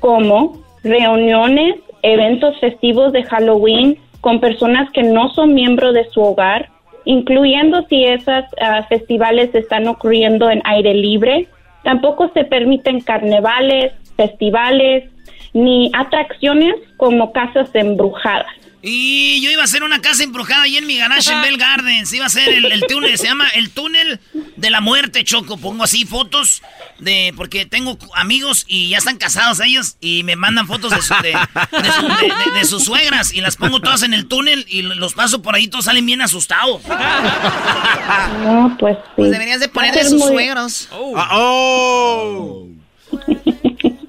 como 0.00 0.62
reuniones, 0.82 1.76
eventos 2.02 2.58
festivos 2.60 3.12
de 3.12 3.24
Halloween 3.24 3.98
con 4.20 4.40
personas 4.40 4.90
que 4.92 5.02
no 5.02 5.30
son 5.34 5.54
miembros 5.54 5.94
de 5.94 6.08
su 6.10 6.20
hogar, 6.20 6.70
incluyendo 7.04 7.84
si 7.88 8.04
esos 8.04 8.44
ah, 8.60 8.84
festivales 8.88 9.54
están 9.54 9.88
ocurriendo 9.88 10.50
en 10.50 10.62
aire 10.64 10.94
libre. 10.94 11.48
Tampoco 11.82 12.30
se 12.32 12.44
permiten 12.44 13.00
carnavales, 13.00 13.92
festivales, 14.16 15.10
ni 15.52 15.90
atracciones 15.94 16.74
como 16.96 17.32
casas 17.32 17.70
embrujadas. 17.74 18.63
Y 18.86 19.40
yo 19.40 19.50
iba 19.50 19.62
a 19.62 19.64
hacer 19.64 19.82
una 19.82 20.02
casa 20.02 20.24
embrujada 20.24 20.64
ahí 20.64 20.76
en 20.76 20.86
mi 20.86 20.98
garage 20.98 21.32
en 21.32 21.40
Bell 21.40 21.56
Gardens. 21.56 22.12
Iba 22.12 22.26
a 22.26 22.28
ser 22.28 22.50
el, 22.50 22.84
túnel, 22.86 23.16
se 23.16 23.26
llama 23.28 23.48
el 23.54 23.70
túnel 23.70 24.20
de 24.56 24.70
la 24.70 24.82
muerte, 24.82 25.24
Choco. 25.24 25.56
Pongo 25.56 25.84
así 25.84 26.04
fotos 26.04 26.60
de. 26.98 27.32
Porque 27.34 27.64
tengo 27.64 27.96
amigos 28.14 28.66
y 28.68 28.90
ya 28.90 28.98
están 28.98 29.16
casados 29.16 29.60
ellos 29.60 29.96
y 30.02 30.22
me 30.24 30.36
mandan 30.36 30.66
fotos 30.66 30.92
de, 30.92 32.66
sus 32.66 32.84
suegras 32.84 33.32
y 33.32 33.40
las 33.40 33.56
pongo 33.56 33.80
todas 33.80 34.02
en 34.02 34.12
el 34.12 34.28
túnel 34.28 34.66
y 34.68 34.82
los 34.82 35.14
paso 35.14 35.40
por 35.40 35.54
ahí, 35.54 35.66
todos 35.66 35.86
salen 35.86 36.04
bien 36.04 36.20
asustados. 36.20 36.82
No, 38.44 38.76
pues 38.78 38.98
sí. 38.98 39.02
Pues 39.16 39.30
deberías 39.30 39.60
de 39.60 39.68
poner 39.68 39.94
de 39.94 40.04
sus 40.04 40.22
suegros. 40.22 40.88
oh. 40.92 41.14
Ah, 41.16 42.68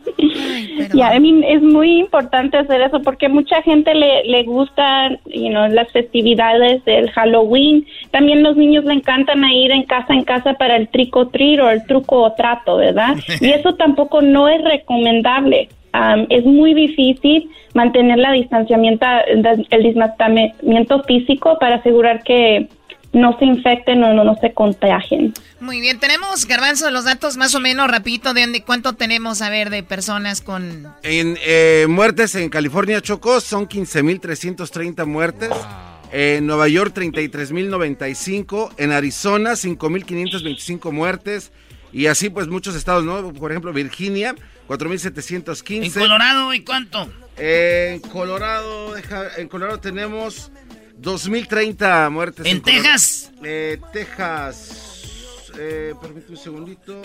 Y 0.93 1.01
a 1.01 1.19
mí 1.19 1.41
es 1.47 1.61
muy 1.61 1.99
importante 1.99 2.57
hacer 2.57 2.81
eso 2.81 3.01
porque 3.01 3.29
mucha 3.29 3.61
gente 3.61 3.93
le, 3.93 4.23
le 4.25 4.43
gustan 4.43 5.19
you 5.25 5.49
know, 5.49 5.67
las 5.67 5.91
festividades 5.91 6.83
del 6.85 7.09
Halloween. 7.11 7.85
También 8.11 8.43
los 8.43 8.55
niños 8.55 8.85
le 8.85 8.93
encantan 8.93 9.43
ir 9.51 9.71
en 9.71 9.83
casa 9.83 10.13
en 10.13 10.23
casa 10.23 10.53
para 10.53 10.75
el 10.75 10.87
trico 10.89 11.27
trir 11.27 11.61
o 11.61 11.69
el 11.69 11.85
truco 11.85 12.21
o 12.23 12.33
trato, 12.33 12.77
¿verdad? 12.77 13.15
Y 13.41 13.49
eso 13.49 13.75
tampoco 13.75 14.21
no 14.21 14.47
es 14.47 14.63
recomendable. 14.63 15.69
es 16.29 16.45
muy 16.45 16.73
difícil 16.73 17.49
mantener 17.73 18.17
la 18.17 18.31
distanciamiento, 18.31 19.05
el 19.69 19.83
distanciamiento 19.83 21.03
físico 21.03 21.57
para 21.59 21.75
asegurar 21.75 22.23
que 22.23 22.67
no 23.15 23.37
se 23.39 23.45
infecten 23.45 24.03
o 24.03 24.13
no, 24.13 24.35
se 24.41 24.53
contagien. 24.53 25.33
Muy 25.59 25.79
bien, 25.79 25.99
tenemos, 25.99 26.45
Garbanzo, 26.45 26.91
los 26.91 27.05
datos 27.05 27.37
más 27.37 27.55
o 27.55 27.59
menos 27.59 27.89
rapidito 27.89 28.33
de 28.33 28.61
cuánto 28.65 28.93
tenemos, 28.93 29.41
a 29.41 29.49
ver, 29.49 29.69
de 29.69 29.83
personas 29.83 30.41
con... 30.41 30.85
En 31.01 31.37
eh, 31.45 31.85
muertes 31.87 32.35
en 32.35 32.49
California, 32.49 33.01
Chocó, 33.01 33.39
son 33.39 33.67
15.330 33.67 35.05
muertes. 35.05 35.49
En 36.11 36.45
Nueva 36.45 36.67
York, 36.67 36.93
33.095. 36.95 38.71
En 38.77 38.91
Arizona, 38.91 39.51
5.525 39.51 40.91
muertes. 40.91 41.51
Y 41.91 42.07
así, 42.07 42.29
pues, 42.29 42.47
muchos 42.47 42.75
estados, 42.75 43.03
¿no? 43.05 43.33
Por 43.33 43.51
ejemplo, 43.51 43.71
Virginia, 43.73 44.35
4.715. 44.67 45.85
¿En 45.85 45.91
Colorado 45.91 46.53
y 46.53 46.63
cuánto? 46.63 47.09
en 47.37 47.99
Colorado, 47.99 48.95
en 48.97 49.47
Colorado 49.49 49.79
tenemos 49.79 50.51
2030 50.97 52.09
muertes. 52.09 52.45
¿En, 52.45 52.61
Texas? 52.61 53.31
Eh, 53.43 53.79
Texas. 53.93 54.95
Eh, 55.57 55.93
permíteme 56.01 56.37
un 56.37 56.43
segundito. 56.43 57.01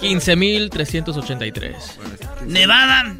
15.383. 0.00 1.74
Ah. 1.76 2.44
Nevada. 2.46 3.16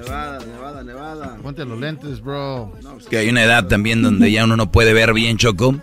Nevada, 0.00 0.38
Nevada, 0.44 0.82
Nevada. 0.82 1.36
Ponte 1.42 1.64
los 1.64 1.78
lentes, 1.78 2.20
bro. 2.20 2.72
Es 2.98 3.06
que 3.06 3.18
hay 3.18 3.28
una 3.28 3.44
edad 3.44 3.66
también 3.66 4.02
donde 4.02 4.32
ya 4.32 4.44
uno 4.44 4.56
no 4.56 4.72
puede 4.72 4.92
ver 4.92 5.12
bien, 5.12 5.36
Choco. 5.36 5.78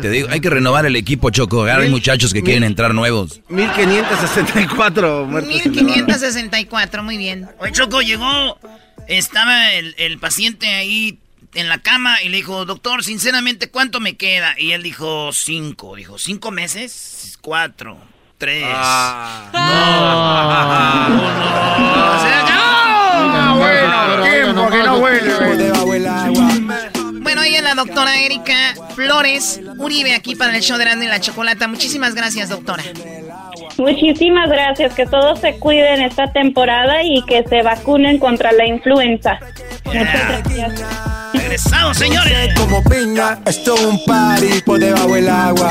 Te 0.00 0.10
digo, 0.10 0.28
hay 0.30 0.40
que 0.40 0.50
renovar 0.50 0.86
el 0.86 0.96
equipo, 0.96 1.30
Choco. 1.30 1.64
Hay 1.64 1.88
muchachos 1.90 2.32
que 2.32 2.42
quieren 2.42 2.64
entrar 2.64 2.94
nuevos. 2.94 3.40
1564 3.48 5.26
muertes. 5.26 5.66
1564, 5.66 7.02
muy 7.02 7.16
bien. 7.16 7.48
Oye, 7.58 7.72
Choco, 7.72 8.00
llegó 8.02 8.58
estaba 9.08 9.72
el, 9.72 10.18
paciente 10.18 10.68
ahí 10.68 11.18
en 11.54 11.68
la 11.68 11.78
cama 11.78 12.22
y 12.22 12.28
le 12.28 12.36
dijo, 12.38 12.64
doctor, 12.64 13.04
sinceramente, 13.04 13.70
¿cuánto 13.70 14.00
me 14.00 14.16
queda? 14.16 14.54
Y 14.58 14.72
él 14.72 14.82
dijo, 14.82 15.32
cinco. 15.32 15.96
Dijo, 15.96 16.18
¿cinco 16.18 16.50
meses? 16.50 17.38
Cuatro, 17.40 17.98
tres. 18.38 18.64
Ah. 18.66 19.50
no. 21.08 21.16
no. 21.16 22.10
no. 22.10 22.36
Bueno, 27.20 27.40
ahí 27.40 27.54
es 27.54 27.62
la 27.62 27.74
doctora 27.74 28.20
Erika 28.20 28.74
Flores 28.94 29.60
Uribe 29.78 30.14
aquí 30.14 30.36
para 30.36 30.56
el 30.56 30.62
show 30.62 30.78
de 30.78 30.84
Grande 30.84 31.06
y 31.06 31.08
la 31.08 31.20
Chocolata. 31.20 31.66
Muchísimas 31.68 32.14
gracias, 32.14 32.48
doctora. 32.48 32.82
Muchísimas 33.78 34.48
gracias. 34.48 34.94
Que 34.94 35.06
todos 35.06 35.40
se 35.40 35.58
cuiden 35.58 36.02
esta 36.02 36.32
temporada 36.32 37.02
y 37.02 37.22
que 37.22 37.44
se 37.48 37.62
vacunen 37.62 38.18
contra 38.18 38.52
la 38.52 38.66
influenza. 38.66 39.38
Muchas 39.84 40.28
gracias. 40.28 40.84
Regresamos, 41.32 41.96
señores. 41.96 42.54
Como 42.58 42.82
piña, 42.84 43.38
esto 43.46 43.74
es 43.74 43.84
un 43.84 44.04
party 44.04 44.60
por 44.64 44.78
debajo 44.78 45.14
del 45.14 45.28
agua. 45.28 45.70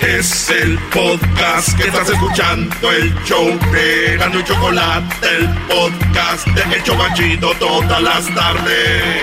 Es 0.00 0.50
el 0.50 0.76
podcast 0.92 1.76
que 1.76 1.84
estás 1.84 2.10
escuchando, 2.10 2.90
el 2.90 3.14
show 3.24 3.46
de 3.70 4.16
Gano 4.18 4.40
y 4.40 4.44
Chocolate, 4.44 5.28
el 5.36 5.48
podcast 5.68 6.46
de 6.48 6.76
El 6.76 6.82
Chocachito 6.82 7.52
todas 7.60 8.02
las 8.02 8.26
tardes. 8.34 9.22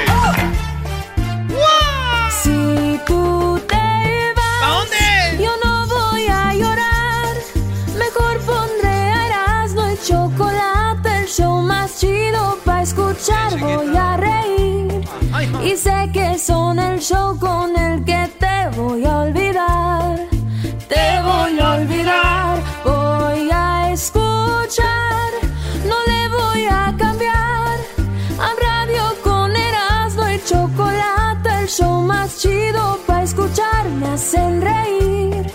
Si 2.42 3.00
tú 3.06 3.62
te 3.68 4.34
vas, 4.36 4.64
¿a 4.64 4.70
dónde? 4.70 5.44
Yo 5.44 5.52
no 5.62 5.88
voy 5.88 6.28
a 6.28 6.54
llorar. 6.54 7.36
Mejor 7.98 8.40
pondré 8.46 9.12
no 9.76 9.88
el 9.88 10.02
chocolate, 10.02 11.22
el 11.22 11.28
show 11.28 11.62
más 11.62 12.00
chido 12.00 12.58
para 12.64 12.84
escuchar. 12.84 13.60
Voy 13.60 13.96
a 13.98 14.16
reír. 14.16 15.02
Y 15.64 15.76
sé 15.76 16.10
que 16.14 16.40
son 16.40 16.80
el 16.80 17.00
show 17.02 17.38
con 17.38 17.78
el 17.78 18.06
que 18.06 18.30
te 18.40 18.70
voy 18.78 19.06
a 19.06 19.18
olvidar 19.18 20.31
voy 21.52 21.60
a 21.60 21.72
olvidar, 21.74 22.64
voy 22.84 23.50
a 23.52 23.92
escuchar, 23.92 25.32
no 25.86 25.96
le 26.08 26.28
voy 26.30 26.66
a 26.70 26.96
cambiar. 26.98 27.80
A 28.40 28.52
radio 28.60 29.22
con 29.22 29.56
Erasmo 29.56 30.30
y 30.30 30.40
chocolate, 30.46 31.50
el 31.62 31.68
show 31.68 32.02
más 32.02 32.40
chido 32.40 33.00
para 33.06 33.24
escuchar, 33.24 33.90
me 33.90 34.08
hacen 34.08 34.62
reír 34.62 35.46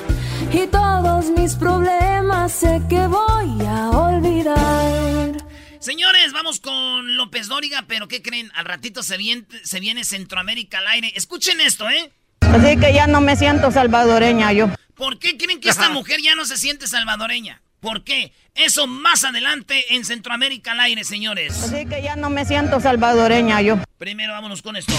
y 0.53 0.67
todos 0.67 1.31
mis 1.31 1.55
problemas 1.55 2.53
sé 2.53 2.83
que 2.89 3.07
voy 3.07 3.67
a 3.67 3.91
olvidar. 3.91 5.33
Señores, 5.79 6.33
vamos 6.33 6.61
con 6.61 7.17
López 7.17 7.49
Dóriga, 7.49 7.85
pero 7.87 8.09
¿qué 8.09 8.21
creen? 8.21 8.51
Al 8.55 8.65
ratito 8.65 9.03
se 9.03 9.17
viene, 9.17 9.47
se 9.63 9.81
viene 9.81 10.05
Centroamérica 10.05 10.79
al 10.79 10.89
aire. 10.89 11.13
Escuchen 11.15 11.61
esto, 11.61 11.89
¿eh? 11.89 12.13
Así 12.41 12.77
que 12.77 12.93
ya 12.93 13.07
no 13.07 13.21
me 13.21 13.37
siento 13.37 13.71
salvadoreña 13.71 14.53
yo. 14.53 14.69
¿Por 14.97 15.19
qué 15.19 15.37
creen 15.37 15.61
que 15.61 15.69
esta 15.69 15.91
mujer 15.91 16.21
ya 16.23 16.35
no 16.35 16.47
se 16.47 16.57
siente 16.57 16.87
salvadoreña? 16.87 17.61
¿Por 17.81 18.03
qué? 18.03 18.33
Eso 18.55 18.87
más 18.87 19.25
adelante 19.25 19.95
en 19.95 20.07
Centroamérica 20.07 20.73
al 20.73 20.81
aire, 20.81 21.05
señores. 21.05 21.53
Así 21.63 21.85
que 21.85 22.03
ya 22.03 22.17
no 22.17 22.31
me 22.31 22.47
siento 22.47 22.81
salvadoreña 22.81 23.61
yo. 23.61 23.79
Primero 23.99 24.33
vámonos 24.33 24.63
con 24.63 24.75
esto. 24.75 24.95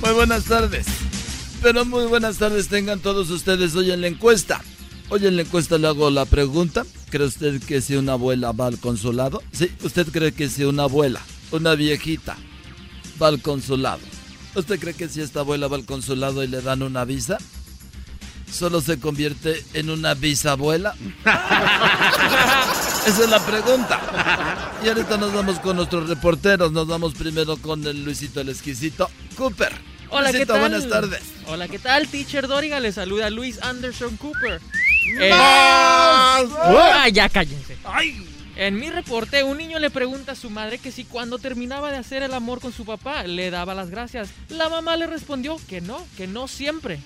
Muy 0.00 0.12
buenas 0.12 0.44
tardes. 0.44 0.86
Pero 1.62 1.84
muy 1.84 2.06
buenas 2.06 2.38
tardes 2.38 2.68
tengan 2.68 3.00
todos 3.00 3.28
ustedes 3.28 3.74
hoy 3.74 3.90
en 3.90 4.00
la 4.00 4.06
encuesta. 4.06 4.62
Hoy 5.10 5.26
en 5.26 5.36
la 5.36 5.42
encuesta 5.42 5.76
le 5.76 5.86
hago 5.86 6.08
la 6.08 6.24
pregunta. 6.24 6.84
¿Cree 7.10 7.26
usted 7.26 7.62
que 7.62 7.82
si 7.82 7.94
una 7.96 8.12
abuela 8.12 8.52
va 8.52 8.68
al 8.68 8.78
consulado? 8.78 9.42
Sí, 9.52 9.70
¿usted 9.82 10.06
cree 10.08 10.32
que 10.32 10.48
si 10.48 10.64
una 10.64 10.84
abuela, 10.84 11.20
una 11.50 11.74
viejita, 11.74 12.38
va 13.20 13.28
al 13.28 13.42
consulado? 13.42 14.13
¿Usted 14.54 14.78
cree 14.78 14.94
que 14.94 15.08
si 15.08 15.20
esta 15.20 15.40
abuela 15.40 15.66
va 15.68 15.76
al 15.76 15.84
consulado 15.84 16.42
y 16.44 16.46
le 16.48 16.60
dan 16.62 16.82
una 16.82 17.04
visa? 17.04 17.38
¿Solo 18.50 18.80
se 18.80 19.00
convierte 19.00 19.64
en 19.74 19.90
una 19.90 20.14
bisabuela? 20.14 20.94
Esa 23.06 23.24
es 23.24 23.28
la 23.28 23.44
pregunta. 23.44 24.72
Y 24.84 24.88
ahorita 24.88 25.16
nos 25.16 25.34
vamos 25.34 25.58
con 25.58 25.76
nuestros 25.76 26.08
reporteros. 26.08 26.70
Nos 26.70 26.86
vamos 26.86 27.14
primero 27.14 27.56
con 27.56 27.84
el 27.84 28.04
Luisito 28.04 28.40
el 28.40 28.48
Exquisito. 28.48 29.10
Cooper. 29.36 29.72
Hola, 30.10 30.30
Luisito, 30.30 30.54
¿qué 30.54 30.60
tal? 30.60 30.60
buenas 30.60 30.88
tardes. 30.88 31.22
Hola, 31.48 31.66
¿qué 31.66 31.80
tal? 31.80 32.06
Teacher 32.06 32.46
Doriga 32.46 32.78
le 32.78 32.92
saluda 32.92 33.30
Luis 33.30 33.60
Anderson 33.60 34.16
Cooper. 34.16 34.60
Eh, 35.20 35.30
¡Más! 35.30 36.44
ah, 36.60 37.08
ya 37.12 37.28
cállense. 37.28 37.76
En 38.56 38.76
mi 38.78 38.88
reporte, 38.90 39.42
un 39.42 39.58
niño 39.58 39.80
le 39.80 39.90
pregunta 39.90 40.32
a 40.32 40.36
su 40.36 40.48
madre 40.48 40.78
que 40.78 40.92
si 40.92 41.04
cuando 41.04 41.38
terminaba 41.38 41.90
de 41.90 41.96
hacer 41.96 42.22
el 42.22 42.34
amor 42.34 42.60
con 42.60 42.72
su 42.72 42.84
papá 42.84 43.24
le 43.24 43.50
daba 43.50 43.74
las 43.74 43.90
gracias. 43.90 44.28
La 44.48 44.68
mamá 44.68 44.96
le 44.96 45.08
respondió 45.08 45.56
que 45.68 45.80
no, 45.80 46.06
que 46.16 46.28
no 46.28 46.46
siempre. 46.46 47.00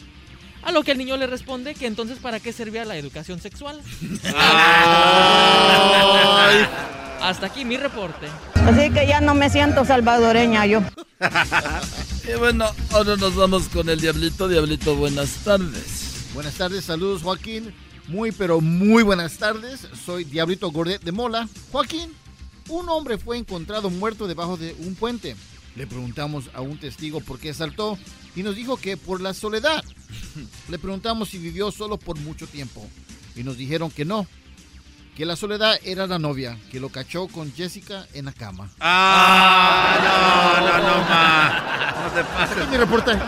A 0.63 0.73
lo 0.73 0.83
que 0.83 0.93
el 0.93 0.99
niño 0.99 1.17
le 1.17 1.27
responde 1.27 1.75
que 1.75 1.87
entonces 1.87 2.19
para 2.19 2.41
qué 2.41 2.53
servía 2.53 2.85
la 2.85 2.97
educación 2.97 3.41
sexual. 3.41 3.81
Hasta 7.21 7.47
aquí 7.47 7.65
mi 7.65 7.79
reporte. 7.79 8.27
Así 8.55 8.91
que 8.91 9.07
ya 9.07 9.21
no 9.21 9.35
me 9.35 9.49
siento 9.49 9.85
salvadoreña 9.85 10.67
yo. 10.67 10.83
Y 12.29 12.37
bueno, 12.37 12.67
ahora 12.93 13.17
nos 13.17 13.35
vamos 13.37 13.69
con 13.69 13.89
el 13.89 13.99
Diablito. 14.03 14.49
Diablito, 14.49 14.95
buenas 14.97 15.31
tardes. 15.45 16.27
Buenas 16.35 16.53
tardes, 16.57 16.85
saludos 16.85 17.23
Joaquín. 17.23 17.73
Muy 18.09 18.33
pero 18.33 18.63
muy 18.63 19.03
buenas 19.03 19.37
tardes. 19.37 19.87
Soy 20.05 20.25
Diablito 20.25 20.71
Gordet 20.71 21.03
de 21.03 21.13
Mola. 21.13 21.47
Joaquín, 21.71 22.15
un 22.69 22.89
hombre 22.89 23.19
fue 23.19 23.37
encontrado 23.37 23.91
muerto 23.91 24.27
debajo 24.27 24.57
de 24.57 24.75
un 24.79 24.95
puente. 24.95 25.37
Le 25.77 25.87
preguntamos 25.87 26.51
a 26.55 26.63
un 26.63 26.79
testigo 26.79 27.21
por 27.21 27.39
qué 27.39 27.53
saltó 27.53 27.99
y 28.35 28.43
nos 28.43 28.57
dijo 28.57 28.79
que 28.79 28.97
por 28.97 29.21
la 29.21 29.35
soledad. 29.35 29.85
Le 30.71 30.79
preguntamos 30.79 31.29
si 31.29 31.39
vivió 31.39 31.71
solo 31.71 31.99
por 31.99 32.19
mucho 32.19 32.47
tiempo 32.47 32.85
y 33.37 33.43
nos 33.43 33.59
dijeron 33.59 33.91
que 33.91 34.07
no, 34.07 34.27
que 35.15 35.27
la 35.27 35.37
soledad 35.37 35.79
era 35.85 36.07
la 36.07 36.19
novia 36.19 36.59
que 36.73 36.81
lo 36.81 36.89
cachó 36.89 37.29
con 37.29 37.53
Jessica 37.53 38.07
en 38.15 38.25
la 38.25 38.33
cama. 38.33 38.71
Ah, 38.81 39.99
no, 40.03 40.67
no, 40.67 40.79
no, 40.79 41.05
ma. 41.09 42.05
No 42.05 42.15
te 42.15 42.25
pases. 42.25 42.69
mi 42.71 42.77
reportaje. 42.79 43.21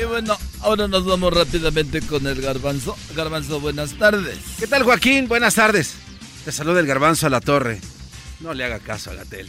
Y 0.00 0.04
bueno, 0.04 0.38
ahora 0.60 0.88
nos 0.88 1.04
vamos 1.04 1.32
rápidamente 1.32 2.00
con 2.02 2.26
el 2.26 2.40
Garbanzo. 2.40 2.96
Garbanzo, 3.14 3.60
buenas 3.60 3.92
tardes. 3.94 4.38
¿Qué 4.58 4.66
tal, 4.66 4.84
Joaquín? 4.84 5.28
Buenas 5.28 5.54
tardes. 5.54 5.94
Te 6.44 6.52
saluda 6.52 6.80
el 6.80 6.86
garbanzo 6.86 7.26
a 7.26 7.30
la 7.30 7.40
torre. 7.40 7.80
No 8.40 8.52
le 8.54 8.64
haga 8.64 8.80
caso 8.80 9.10
a 9.10 9.14
Gatel. 9.14 9.48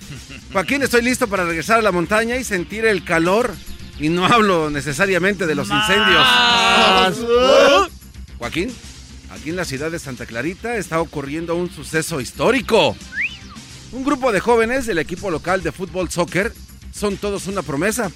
Joaquín, 0.52 0.82
estoy 0.82 1.02
listo 1.02 1.28
para 1.28 1.44
regresar 1.44 1.78
a 1.78 1.82
la 1.82 1.92
montaña 1.92 2.36
y 2.36 2.44
sentir 2.44 2.84
el 2.84 3.04
calor. 3.04 3.54
Y 3.98 4.08
no 4.08 4.26
hablo 4.26 4.70
necesariamente 4.70 5.46
de 5.46 5.54
los 5.54 5.68
incendios. 5.68 6.26
Joaquín, 8.38 8.74
aquí 9.30 9.50
en 9.50 9.56
la 9.56 9.64
ciudad 9.64 9.90
de 9.90 9.98
Santa 9.98 10.26
Clarita 10.26 10.76
está 10.76 11.00
ocurriendo 11.00 11.54
un 11.54 11.70
suceso 11.70 12.20
histórico. 12.20 12.96
Un 13.92 14.04
grupo 14.04 14.32
de 14.32 14.40
jóvenes 14.40 14.86
del 14.86 14.98
equipo 14.98 15.30
local 15.30 15.62
de 15.62 15.70
fútbol 15.70 16.10
soccer 16.10 16.52
son 16.92 17.18
todos 17.18 17.46
una 17.46 17.62
promesa. 17.62 18.10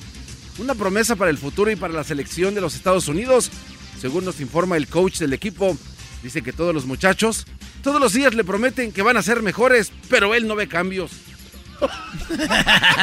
Una 0.59 0.75
promesa 0.75 1.17
para 1.17 1.31
el 1.31 1.39
futuro 1.39 1.71
y 1.71 1.77
para 1.77 1.93
la 1.93 2.05
selección 2.05 2.55
de 2.55 2.61
los 2.61 2.75
Estados 2.75 3.09
Unidos. 3.09 3.51
Según 4.01 4.25
nos 4.25 4.41
informa 4.41 4.77
el 4.77 4.89
coach 4.89 5.19
del 5.19 5.33
equipo, 5.33 5.77
dice 6.23 6.43
que 6.43 6.53
todos 6.53 6.75
los 6.75 6.87
muchachos 6.87 7.47
todos 7.87 8.01
los 8.01 8.15
días 8.15 8.35
le 8.35 8.43
prometen 8.43 8.91
que 8.91 9.01
van 9.01 9.17
a 9.17 9.23
ser 9.23 9.43
mejores, 9.43 9.93
pero 10.11 10.35
él 10.35 10.49
no 10.49 10.57
ve 10.57 10.67
cambios. 10.67 11.13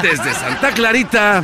Desde 0.02 0.34
Santa 0.34 0.74
Clarita, 0.74 1.42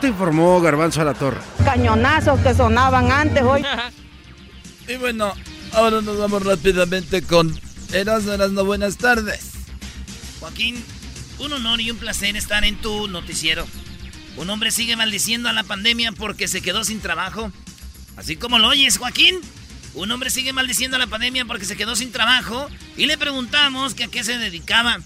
te 0.00 0.08
informó 0.08 0.58
Garbanzo 0.58 1.02
a 1.02 1.04
la 1.04 1.12
Torre. 1.12 1.36
Cañonazos 1.66 2.40
que 2.40 2.54
sonaban 2.54 3.12
antes 3.12 3.42
hoy. 3.42 3.62
Y 4.88 4.96
bueno, 4.96 5.34
ahora 5.74 6.00
nos 6.00 6.16
vamos 6.16 6.46
rápidamente 6.46 7.20
con 7.20 7.54
Erasmo 7.92 8.32
Erasmo, 8.32 8.64
buenas 8.64 8.96
tardes. 8.96 9.50
Joaquín, 10.40 10.82
un 11.38 11.52
honor 11.52 11.78
y 11.82 11.90
un 11.90 11.98
placer 11.98 12.36
estar 12.38 12.64
en 12.64 12.76
tu 12.76 13.06
noticiero. 13.06 13.66
Un 14.36 14.50
hombre 14.50 14.70
sigue 14.70 14.96
maldiciendo 14.96 15.48
a 15.48 15.52
la 15.52 15.62
pandemia 15.62 16.12
porque 16.12 16.48
se 16.48 16.62
quedó 16.62 16.84
sin 16.84 17.00
trabajo. 17.00 17.52
Así 18.16 18.36
como 18.36 18.58
lo 18.58 18.68
oyes, 18.68 18.98
Joaquín. 18.98 19.38
Un 19.94 20.10
hombre 20.10 20.30
sigue 20.30 20.52
maldiciendo 20.52 20.96
a 20.96 21.00
la 21.00 21.06
pandemia 21.06 21.44
porque 21.44 21.66
se 21.66 21.76
quedó 21.76 21.94
sin 21.96 22.12
trabajo 22.12 22.68
y 22.96 23.06
le 23.06 23.18
preguntamos 23.18 23.92
a 23.92 24.08
qué 24.08 24.24
se 24.24 24.38
dedicaba. 24.38 25.00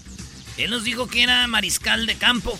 Él 0.57 0.71
nos 0.71 0.83
dijo 0.85 1.07
que 1.07 1.23
era 1.23 1.45
mariscal 1.47 2.05
de 2.05 2.15
campo. 2.15 2.57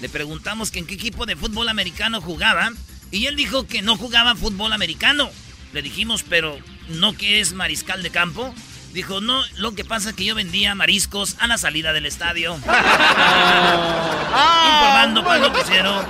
Le 0.00 0.08
preguntamos 0.08 0.74
en 0.74 0.86
qué 0.86 0.94
equipo 0.94 1.26
de 1.26 1.36
fútbol 1.36 1.68
americano 1.68 2.20
jugaba 2.20 2.72
y 3.10 3.26
él 3.26 3.36
dijo 3.36 3.66
que 3.66 3.82
no 3.82 3.96
jugaba 3.96 4.34
fútbol 4.34 4.72
americano. 4.72 5.30
Le 5.72 5.82
dijimos, 5.82 6.24
pero 6.26 6.58
¿no 6.88 7.14
que 7.14 7.40
es 7.40 7.52
mariscal 7.52 8.02
de 8.02 8.10
campo? 8.10 8.54
Dijo, 8.96 9.20
no, 9.20 9.42
lo 9.58 9.74
que 9.74 9.84
pasa 9.84 10.08
es 10.08 10.16
que 10.16 10.24
yo 10.24 10.34
vendía 10.34 10.74
mariscos 10.74 11.36
a 11.38 11.46
la 11.46 11.58
salida 11.58 11.92
del 11.92 12.06
estadio. 12.06 12.54
Informando 12.64 12.72
para 15.22 15.36
el 15.36 15.42
noticiero. 15.52 16.02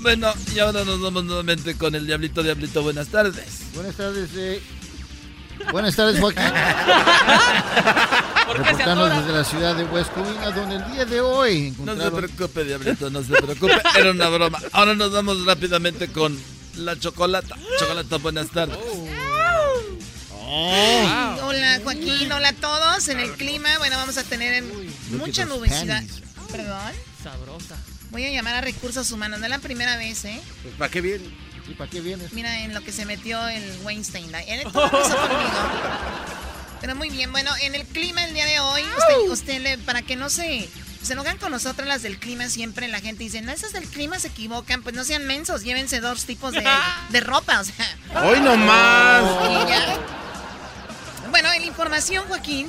Bueno, 0.00 0.32
y 0.52 0.58
ahora 0.58 0.84
nos 0.84 1.00
vamos 1.00 1.22
nuevamente 1.26 1.78
con 1.78 1.94
el 1.94 2.08
Diablito 2.08 2.42
Diablito, 2.42 2.82
buenas 2.82 3.06
tardes. 3.06 3.66
Buenas 3.72 3.94
tardes, 3.94 4.30
eh. 4.34 4.60
Buenas 5.70 5.94
tardes, 5.94 6.18
Joaquín. 6.18 6.42
Reportando 8.52 9.08
desde 9.10 9.32
la 9.32 9.44
ciudad 9.44 9.76
de 9.76 9.84
West 9.84 10.12
Covina, 10.12 10.50
donde 10.50 10.74
el 10.74 10.90
día 10.90 11.04
de 11.04 11.20
hoy 11.20 11.70
No 11.70 11.76
se 11.76 11.82
encontraron... 11.82 12.18
preocupe, 12.18 12.64
Diablito, 12.64 13.10
no 13.10 13.22
se 13.22 13.32
preocupe. 13.34 13.80
Era 13.96 14.10
una 14.10 14.28
broma. 14.28 14.58
Ahora 14.72 14.96
nos 14.96 15.12
vamos 15.12 15.44
rápidamente 15.44 16.08
con 16.08 16.36
la 16.78 16.98
chocolata. 16.98 17.54
Chocolata, 17.78 18.16
buenas 18.16 18.50
tardes. 18.50 18.76
Hola 20.50 21.80
Joaquín, 21.84 22.32
hola 22.32 22.48
a 22.48 22.52
todos. 22.54 23.08
En 23.08 23.20
el 23.20 23.32
clima, 23.32 23.68
bueno, 23.78 23.96
vamos 23.96 24.16
a 24.16 24.24
tener 24.24 24.54
en- 24.54 24.94
mucha 25.18 25.44
nubosidad. 25.44 26.02
Perdón. 26.50 26.92
Sabrosa. 27.22 27.76
Voy 28.10 28.24
a 28.24 28.30
llamar 28.30 28.54
a 28.54 28.60
recursos 28.62 29.10
humanos. 29.12 29.38
No 29.40 29.44
es 29.46 29.50
la 29.50 29.58
primera 29.58 29.96
vez, 29.98 30.24
¿eh? 30.24 30.40
Pues, 30.62 30.74
¿para 30.76 30.90
qué 30.90 31.00
viene? 31.02 31.24
¿Y 31.68 31.74
para 31.74 31.90
qué 31.90 32.00
vienes? 32.00 32.32
Mira 32.32 32.60
en 32.60 32.72
lo 32.72 32.80
que 32.80 32.92
se 32.92 33.04
metió 33.04 33.46
el 33.48 33.62
Weinstein. 33.82 34.34
Él 34.46 34.62
todo 34.72 34.84
empezó 34.84 35.16
conmigo. 35.28 35.50
Pero 36.80 36.94
muy 36.96 37.10
bien, 37.10 37.30
bueno, 37.32 37.50
en 37.60 37.74
el 37.74 37.84
clima 37.84 38.24
el 38.24 38.32
día 38.32 38.46
de 38.46 38.60
hoy, 38.60 38.82
usted, 38.82 39.30
usted 39.30 39.60
le- 39.60 39.78
para 39.78 40.00
que 40.00 40.16
no 40.16 40.30
se, 40.30 40.68
se 41.02 41.12
enojan 41.12 41.36
con 41.36 41.50
nosotros 41.50 41.86
las 41.88 42.02
del 42.02 42.18
clima, 42.18 42.48
siempre 42.48 42.86
la 42.88 43.00
gente 43.00 43.24
dice, 43.24 43.42
no, 43.42 43.50
esas 43.52 43.72
del 43.72 43.84
clima 43.88 44.18
se 44.20 44.28
equivocan, 44.28 44.82
pues 44.82 44.94
no 44.94 45.04
sean 45.04 45.26
mensos, 45.26 45.62
llévense 45.64 46.00
dos 46.00 46.24
tipos 46.24 46.52
de, 46.52 46.64
de 47.10 47.20
ropa, 47.20 47.60
o 47.60 47.64
sea. 47.64 48.24
¡Hoy 48.24 48.40
no 48.40 48.56
más! 48.56 49.22
Y 49.50 49.68
ya. 49.68 49.98
Bueno, 51.40 51.54
en 51.54 51.60
la 51.60 51.68
información, 51.68 52.24
Joaquín, 52.26 52.66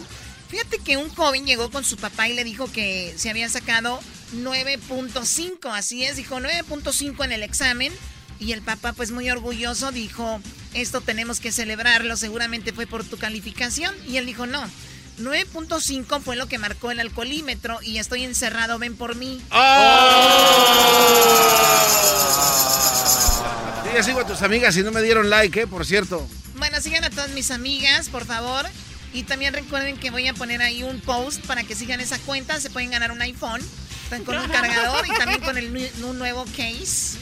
fíjate 0.47 0.77
que 0.77 0.95
un 0.95 1.09
joven 1.09 1.47
llegó 1.47 1.71
con 1.71 1.83
su 1.83 1.97
papá 1.97 2.29
y 2.29 2.33
le 2.33 2.43
dijo 2.43 2.71
que 2.71 3.15
se 3.17 3.31
había 3.31 3.49
sacado 3.49 3.99
9.5, 4.35 5.71
así 5.73 6.03
es, 6.03 6.17
dijo 6.17 6.39
9.5 6.39 7.25
en 7.25 7.31
el 7.31 7.41
examen. 7.41 7.91
Y 8.39 8.51
el 8.51 8.61
papá, 8.61 8.93
pues 8.93 9.09
muy 9.09 9.27
orgulloso, 9.31 9.91
dijo, 9.91 10.39
esto 10.75 11.01
tenemos 11.01 11.39
que 11.39 11.51
celebrarlo, 11.51 12.15
seguramente 12.15 12.71
fue 12.71 12.85
por 12.85 13.03
tu 13.03 13.17
calificación. 13.17 13.95
Y 14.07 14.17
él 14.17 14.27
dijo, 14.27 14.45
no, 14.45 14.63
9.5 15.19 16.21
fue 16.21 16.35
lo 16.35 16.45
que 16.45 16.59
marcó 16.59 16.91
el 16.91 16.99
alcoholímetro 16.99 17.79
y 17.81 17.97
estoy 17.97 18.23
encerrado, 18.23 18.77
ven 18.77 18.95
por 18.95 19.15
mí. 19.15 19.41
Sí, 23.83 23.89
ya 23.95 24.03
sigo 24.03 24.19
a 24.19 24.27
tus 24.27 24.43
amigas 24.43 24.77
y 24.77 24.83
no 24.83 24.91
me 24.91 25.01
dieron 25.01 25.27
like, 25.31 25.61
¿eh? 25.61 25.65
Por 25.65 25.87
cierto. 25.87 26.29
Sigan 26.81 27.03
a 27.03 27.09
todas 27.09 27.31
mis 27.31 27.51
amigas, 27.51 28.09
por 28.09 28.25
favor. 28.25 28.65
Y 29.13 29.23
también 29.23 29.53
recuerden 29.53 29.97
que 29.97 30.11
voy 30.11 30.27
a 30.27 30.33
poner 30.33 30.61
ahí 30.61 30.83
un 30.83 31.01
post 31.01 31.45
para 31.45 31.63
que 31.63 31.75
sigan 31.75 31.99
esa 31.99 32.17
cuenta. 32.19 32.59
Se 32.59 32.69
pueden 32.69 32.91
ganar 32.91 33.11
un 33.11 33.21
iPhone. 33.21 33.61
Están 34.03 34.23
con 34.23 34.37
un 34.37 34.47
cargador 34.51 35.05
y 35.05 35.17
también 35.17 35.41
con 35.41 35.57
el, 35.57 35.91
un 36.03 36.17
nuevo 36.17 36.45
case. 36.45 37.17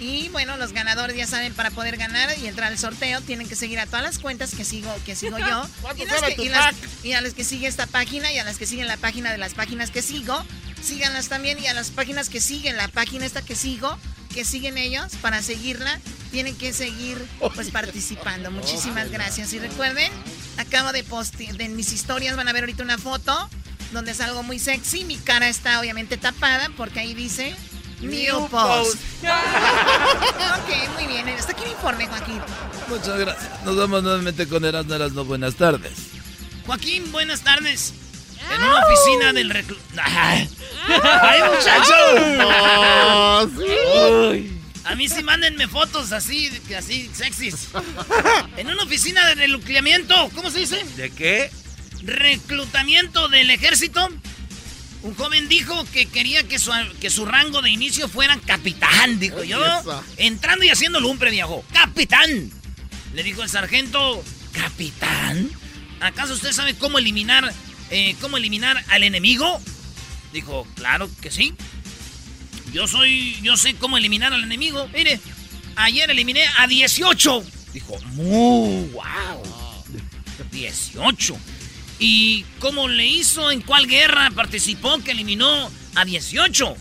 Y 0.00 0.28
bueno, 0.30 0.56
los 0.56 0.72
ganadores 0.72 1.16
ya 1.16 1.26
saben, 1.26 1.54
para 1.54 1.70
poder 1.70 1.96
ganar 1.96 2.36
y 2.38 2.46
entrar 2.46 2.70
al 2.70 2.78
sorteo, 2.78 3.20
tienen 3.20 3.48
que 3.48 3.56
seguir 3.56 3.78
a 3.78 3.86
todas 3.86 4.02
las 4.02 4.18
cuentas 4.18 4.54
que 4.54 4.64
sigo, 4.64 4.92
que 5.04 5.14
sigo 5.16 5.38
yo. 5.38 5.66
y, 5.96 6.48
las 6.48 6.74
y, 7.02 7.12
a 7.12 7.20
las 7.20 7.34
que 7.34 7.44
sigue 7.44 7.66
esta 7.66 7.86
página 7.86 8.32
y 8.32 8.38
a 8.38 8.44
las 8.44 8.58
que 8.58 8.66
siguen 8.66 8.86
la 8.86 8.96
página 8.96 9.30
de 9.30 9.38
las 9.38 9.54
páginas 9.54 9.90
que 9.90 10.02
sigo, 10.02 10.44
síganlas 10.82 11.28
también. 11.28 11.58
Y 11.58 11.66
a 11.66 11.74
las 11.74 11.90
páginas 11.90 12.28
que 12.28 12.40
siguen 12.40 12.76
la 12.76 12.88
página 12.88 13.24
esta 13.24 13.42
que 13.42 13.54
sigo, 13.54 13.96
que 14.34 14.44
siguen 14.44 14.78
ellos, 14.78 15.16
para 15.20 15.42
seguirla, 15.42 16.00
tienen 16.32 16.56
que 16.56 16.72
seguir 16.72 17.24
pues 17.54 17.70
participando. 17.70 18.50
Muchísimas 18.50 19.10
gracias. 19.10 19.52
Y 19.52 19.58
recuerden, 19.60 20.10
acabo 20.56 20.92
de 20.92 21.04
postear, 21.04 21.60
en 21.62 21.76
mis 21.76 21.92
historias 21.92 22.36
van 22.36 22.48
a 22.48 22.52
ver 22.52 22.64
ahorita 22.64 22.82
una 22.82 22.98
foto 22.98 23.48
donde 23.92 24.10
es 24.10 24.20
algo 24.20 24.42
muy 24.42 24.58
sexy. 24.58 25.04
Mi 25.04 25.16
cara 25.16 25.48
está 25.48 25.78
obviamente 25.80 26.16
tapada 26.16 26.68
porque 26.76 27.00
ahí 27.00 27.14
dice 27.14 27.54
New 28.00 28.48
Post. 28.48 28.98
ok, 29.22 30.92
muy 30.94 31.06
bien. 31.06 31.28
Hasta 31.28 31.52
aquí 31.52 31.64
el 31.64 31.70
informe, 31.70 32.06
Joaquín. 32.06 32.40
Muchas 32.88 33.18
gracias. 33.18 33.64
Nos 33.64 33.76
vemos 33.76 34.02
nuevamente 34.02 34.46
con 34.48 34.64
Erasmo 34.64 34.94
Erasmo. 34.94 35.24
Buenas 35.24 35.54
tardes. 35.54 35.92
Joaquín, 36.66 37.10
buenas 37.12 37.42
tardes. 37.42 37.94
En 38.52 38.62
una 38.62 38.84
oficina 38.84 39.32
del 39.32 39.50
reclu... 39.50 39.76
¡Ay, 39.96 40.48
muchachos! 41.42 41.94
A 44.84 44.94
mí 44.96 45.08
sí 45.08 45.22
mándenme 45.22 45.66
fotos 45.66 46.12
así, 46.12 46.50
así 46.76 47.10
sexys. 47.14 47.68
En 48.58 48.66
una 48.68 48.82
oficina 48.82 49.26
de 49.28 49.34
reclutamiento, 49.34 50.14
¿cómo 50.34 50.50
se 50.50 50.58
dice? 50.60 50.84
¿De 50.96 51.10
qué? 51.10 51.50
Reclutamiento 52.02 53.28
del 53.28 53.50
ejército. 53.50 54.10
Un 55.04 55.14
joven 55.16 55.50
dijo 55.50 55.84
que 55.92 56.06
quería 56.06 56.44
que 56.44 56.58
su, 56.58 56.72
que 56.98 57.10
su 57.10 57.26
rango 57.26 57.60
de 57.60 57.68
inicio 57.68 58.08
fuera 58.08 58.40
capitán, 58.46 59.20
dijo 59.20 59.44
yo. 59.44 59.60
Entrando 60.16 60.64
y 60.64 60.70
haciendo 60.70 60.98
lumbre, 60.98 61.30
dijo, 61.30 61.62
¡Capitán! 61.74 62.50
Le 63.12 63.22
dijo 63.22 63.42
el 63.42 63.50
sargento, 63.50 64.24
¿capitán? 64.52 65.50
¿Acaso 66.00 66.32
usted 66.32 66.52
sabe 66.52 66.74
cómo 66.74 66.98
eliminar, 66.98 67.52
eh, 67.90 68.16
cómo 68.18 68.38
eliminar 68.38 68.82
al 68.88 69.04
enemigo? 69.04 69.60
Dijo, 70.32 70.66
claro 70.74 71.10
que 71.20 71.30
sí. 71.30 71.54
Yo 72.72 72.88
soy, 72.88 73.38
yo 73.42 73.58
sé 73.58 73.74
cómo 73.74 73.98
eliminar 73.98 74.32
al 74.32 74.42
enemigo. 74.42 74.88
Mire, 74.88 75.20
ayer 75.76 76.10
eliminé 76.10 76.46
a 76.56 76.66
18. 76.66 77.44
Dijo, 77.74 77.98
¡Mu! 78.14 78.86
¡Wow! 78.88 79.84
18. 80.50 81.36
¿Y 81.98 82.44
cómo 82.58 82.88
le 82.88 83.06
hizo? 83.06 83.50
¿En 83.50 83.60
cuál 83.60 83.86
guerra 83.86 84.30
participó 84.34 84.98
que 84.98 85.12
eliminó 85.12 85.70
a 85.94 86.04
18? 86.04 86.76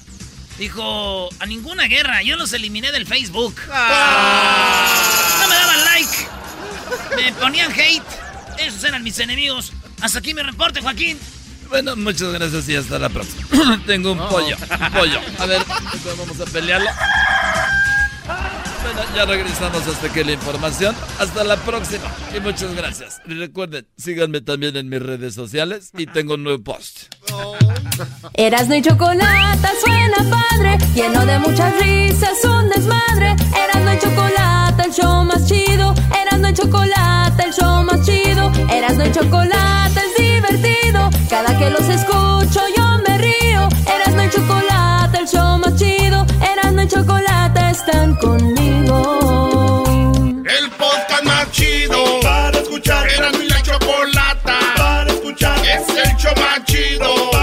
Dijo, 0.58 1.30
a 1.40 1.46
ninguna 1.46 1.86
guerra, 1.86 2.22
yo 2.22 2.36
los 2.36 2.54
eliminé 2.54 2.92
del 2.92 3.08
Facebook. 3.08 3.56
Ah. 3.72 5.40
No 5.42 5.48
me 5.48 5.56
daban 5.56 5.84
like. 5.86 6.28
Me 7.16 7.34
ponían 7.34 7.72
hate. 7.72 8.04
Esos 8.60 8.84
eran 8.84 9.04
mis 9.04 9.18
enemigos. 9.20 9.74
Hasta 10.02 10.20
aquí 10.20 10.34
mi 10.34 10.42
reporte, 10.42 10.82
Joaquín. 10.82 11.18
Bueno, 11.70 11.96
muchas 11.96 12.32
gracias 12.34 12.70
y 12.70 12.76
hasta 12.76 13.00
la 13.00 13.10
próxima. 13.10 13.82
Tengo 13.88 14.12
un 14.12 14.20
pollo, 14.20 14.56
un 14.80 14.92
pollo. 14.92 15.20
A 15.40 15.46
ver, 15.46 15.62
vamos 16.18 16.40
a 16.40 16.46
pelearlo. 16.46 16.90
Bueno, 18.84 19.02
ya 19.16 19.26
regresamos 19.26 19.88
hasta 19.88 20.08
aquí 20.08 20.24
la 20.24 20.34
información. 20.34 20.96
Hasta 21.20 21.44
la 21.44 21.56
próxima 21.58 22.04
y 22.36 22.40
muchas 22.40 22.76
gracias. 22.76 23.22
Y 23.26 23.34
recuerden, 23.34 23.88
síganme 23.98 24.42
también 24.42 24.76
en 24.76 24.90
mis 24.90 25.02
redes 25.02 25.34
sociales 25.34 25.92
y 25.98 26.06
tengo 26.06 26.34
un 26.36 26.44
nuevo 26.44 26.64
post. 26.64 27.14
Erasno 28.34 28.76
y 28.76 28.82
chocolate 28.82 29.68
suena 29.84 30.18
padre, 30.30 30.78
lleno 30.94 31.26
de 31.26 31.40
muchas 31.40 31.74
risas, 31.80 32.44
un 32.44 32.70
desmadre. 32.70 33.36
Erasno 33.64 33.94
y 33.94 34.00
chocolate, 34.00 34.84
el 34.84 34.92
show 34.94 35.24
más 35.24 35.48
chido. 35.48 35.94
Erasno 36.22 36.50
y 36.50 36.54
chocolate, 36.54 37.44
el 37.44 37.54
show 37.54 37.84
más 37.84 38.06
chido. 38.06 38.52
Erasno 38.70 39.06
y 39.06 39.12
chocolate 39.12 40.00
es 40.00 40.24
divertido. 40.24 41.10
Cada 41.30 41.58
que 41.58 41.70
los 41.70 41.88
escucho 41.88 42.62
yo 42.76 42.98
me 43.08 43.18
río. 43.18 43.70
Erasno 43.96 44.24
y 44.26 44.30
chocolate, 44.30 45.20
el 45.20 45.28
show 45.28 45.58
más 45.60 45.76
chido. 45.78 46.03
Más 57.04 57.43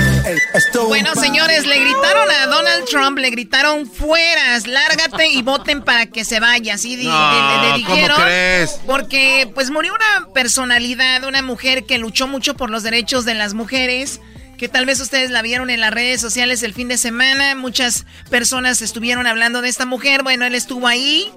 Bueno, 0.87 1.15
señores, 1.15 1.65
le 1.65 1.79
gritaron 1.79 2.29
a 2.29 2.45
Donald 2.47 2.85
Trump, 2.85 3.17
le 3.17 3.29
gritaron 3.29 3.89
fueras, 3.89 4.67
lárgate 4.67 5.27
y 5.27 5.41
voten 5.41 5.81
para 5.81 6.05
que 6.07 6.25
se 6.25 6.39
vaya. 6.39 6.75
Así 6.75 6.97
No, 6.97 7.61
le- 7.61 7.69
le 7.69 7.77
dijeron. 7.77 8.11
¿cómo 8.15 8.23
crees? 8.25 8.79
Porque 8.85 9.49
pues 9.53 9.69
murió 9.71 9.93
una 9.93 10.33
personalidad, 10.33 11.23
una 11.23 11.41
mujer 11.41 11.85
que 11.85 11.97
luchó 11.97 12.27
mucho 12.27 12.55
por 12.55 12.69
los 12.69 12.83
derechos 12.83 13.25
de 13.25 13.33
las 13.35 13.53
mujeres. 13.53 14.19
Que 14.57 14.67
tal 14.69 14.85
vez 14.85 14.99
ustedes 14.99 15.31
la 15.31 15.41
vieron 15.41 15.71
en 15.71 15.79
las 15.79 15.91
redes 15.91 16.21
sociales 16.21 16.61
el 16.61 16.73
fin 16.75 16.87
de 16.87 16.97
semana. 16.99 17.55
Muchas 17.55 18.05
personas 18.29 18.81
estuvieron 18.83 19.25
hablando 19.25 19.61
de 19.63 19.69
esta 19.69 19.87
mujer. 19.87 20.21
Bueno, 20.21 20.45
él 20.45 20.53
estuvo 20.53 20.87
ahí 20.87 21.31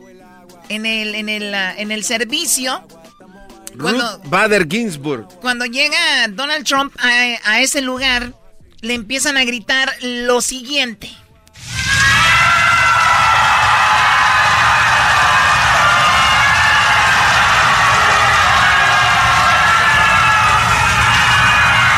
en 0.68 0.84
el, 0.84 1.14
en 1.14 1.30
el, 1.30 1.54
ah, 1.54 1.74
en 1.74 1.90
el 1.90 2.04
servicio. 2.04 2.86
Cuando- 3.80 4.18
Ruth 4.18 4.28
Bader 4.28 4.66
Ginsburg. 4.70 5.26
Cuando 5.40 5.64
llega 5.64 5.96
Donald 6.28 6.66
Trump 6.66 6.94
a, 6.98 7.38
a 7.44 7.60
ese 7.62 7.80
lugar, 7.80 8.34
le 8.84 8.94
empiezan 8.94 9.36
a 9.38 9.44
gritar 9.44 9.92
lo 10.02 10.40
siguiente. 10.42 11.10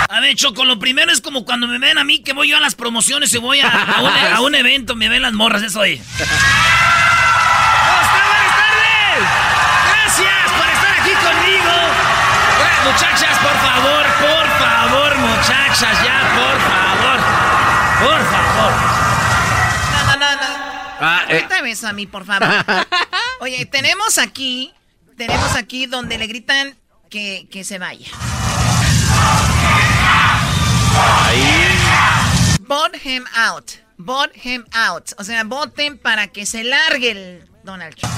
A 0.09 0.21
ver, 0.21 0.35
Choco, 0.37 0.65
lo 0.65 0.79
primero 0.79 1.13
es 1.13 1.21
como 1.21 1.45
cuando 1.45 1.67
me 1.67 1.79
ven 1.79 1.99
a 1.99 2.05
mí 2.05 2.21
que 2.21 2.33
voy 2.33 2.49
yo 2.51 2.57
a 2.57 2.61
las 2.61 2.75
promociones 2.77 3.35
y 3.35 3.39
voy 3.39 3.61
a, 3.61 3.69
a 3.69 4.01
un, 4.01 4.35
a 4.35 4.41
un 4.41 4.55
evento, 4.55 4.95
me 4.95 5.09
ven 5.09 5.23
las 5.23 5.33
morras, 5.33 5.63
eso 5.63 5.81
tardes. 8.57 9.27
Gracias 9.91 10.53
por 10.57 10.69
estar 10.69 11.01
aquí 11.01 11.11
conmigo. 11.11 11.73
Muchachas, 12.85 13.39
por 13.41 13.57
favor, 13.59 14.07
por 14.21 14.46
favor, 14.59 15.17
muchachas, 15.19 16.05
ya, 16.05 16.21
por 16.35 16.57
favor. 16.61 17.19
Por 18.01 18.21
favor. 18.31 18.73
No, 19.93 20.05
no, 20.07 20.17
no, 20.17 20.35
no. 20.37 20.49
Ah, 21.01 21.25
eh. 21.29 21.43
Quítame 21.43 21.71
eso 21.71 21.89
a 21.89 21.93
mí, 21.93 22.07
por 22.07 22.25
favor. 22.25 22.49
Oye, 23.41 23.67
tenemos 23.67 24.19
aquí, 24.19 24.73
tenemos 25.17 25.55
aquí 25.55 25.87
donde 25.87 26.19
le 26.19 26.27
gritan 26.27 26.77
que, 27.11 27.49
que 27.51 27.65
se 27.65 27.79
vaya. 27.79 28.07
Vote 32.61 32.99
him 33.05 33.25
out. 33.37 33.73
Vote 33.99 34.33
him 34.43 34.65
out. 34.73 35.13
O 35.19 35.25
sea, 35.25 35.45
voten 35.45 35.99
para 35.99 36.29
que 36.29 36.47
se 36.47 36.65
largue 36.65 37.11
el 37.11 37.49
Donald 37.63 37.95
Trump. 37.95 38.15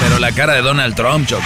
Pero 0.00 0.18
la 0.18 0.32
cara 0.32 0.54
de 0.54 0.62
Donald 0.62 0.94
Trump, 0.94 1.26
Choco. 1.28 1.42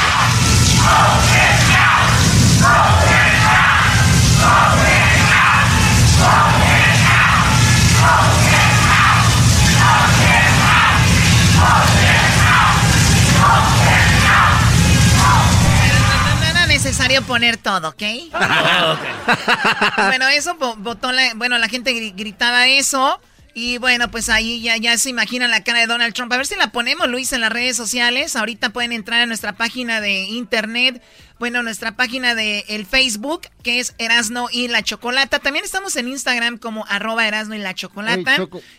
No 16.41 16.47
era 16.47 16.67
necesario 16.67 17.23
poner 17.23 17.57
todo, 17.57 17.89
¿ok? 17.91 18.03
bueno, 19.97 20.29
eso 20.29 20.57
vo- 20.59 20.77
votó 20.79 21.13
la, 21.13 21.33
bueno, 21.37 21.59
la 21.59 21.69
gente 21.69 21.93
gri- 21.93 22.15
gritaba 22.15 22.67
eso 22.67 23.21
Y 23.57 23.79
bueno, 23.79 24.11
pues 24.11 24.29
ahí 24.29 24.61
ya, 24.61 24.77
ya 24.77 24.99
se 24.99 25.11
imagina 25.11 25.47
la 25.47 25.63
cara 25.63 25.79
de 25.79 25.87
Donald 25.87 26.13
Trump. 26.13 26.33
A 26.33 26.37
ver 26.37 26.47
si 26.47 26.57
la 26.57 26.73
ponemos, 26.73 27.09
Luis, 27.09 27.33
en 27.33 27.41
las 27.41 27.53
redes 27.53 27.77
sociales. 27.77 28.35
Ahorita 28.35 28.71
pueden 28.71 28.91
entrar 28.93 29.21
a 29.21 29.27
nuestra 29.27 29.53
página 29.53 30.01
de 30.01 30.23
internet. 30.23 31.01
Bueno, 31.39 31.63
nuestra 31.63 31.93
página 31.93 32.35
de 32.35 32.65
el 32.69 32.85
Facebook, 32.85 33.43
que 33.63 33.79
es 33.79 33.95
Erasno 33.99 34.49
y 34.51 34.67
la 34.67 34.83
Chocolata. 34.83 35.39
También 35.39 35.65
estamos 35.65 35.95
en 35.95 36.09
Instagram 36.09 36.59
como 36.59 36.85
arroba 36.89 37.29
Erasno 37.29 37.55
y 37.55 37.59
la 37.59 37.75
Chocolata. 37.75 38.37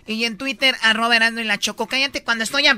y 0.08 0.26
en 0.26 0.38
Twitter, 0.38 0.76
arroba 0.82 1.16
Erasno 1.16 1.40
y 1.40 1.46
la 1.46 1.58
Choco. 1.58 1.88
Cállate 1.88 2.24
cuando 2.24 2.44
estoy 2.44 2.68
a... 2.68 2.72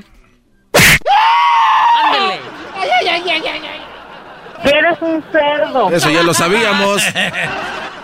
¡Ándale! 2.04 2.40
¡Ay, 2.76 2.90
ay, 3.00 3.08
ay, 3.08 3.22
ay, 3.28 3.42
ay! 3.44 3.60
ay. 3.64 4.70
Eres 4.72 4.98
un 5.00 5.24
cerdo. 5.32 5.90
Eso 5.90 6.10
ya 6.10 6.22
lo 6.22 6.32
sabíamos. 6.34 7.02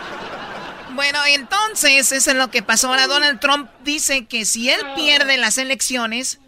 Bueno, 0.95 1.19
entonces, 1.29 2.13
eso 2.13 2.31
es 2.31 2.37
lo 2.37 2.51
que 2.51 2.63
pasó. 2.63 2.89
Ahora 2.89 3.07
Donald 3.07 3.41
Trump 3.41 3.69
dice 3.85 4.27
que 4.27 4.45
si 4.45 4.71
él 4.71 4.81
pierde 4.97 5.37
las 5.37 5.59
elecciones, 5.59 6.39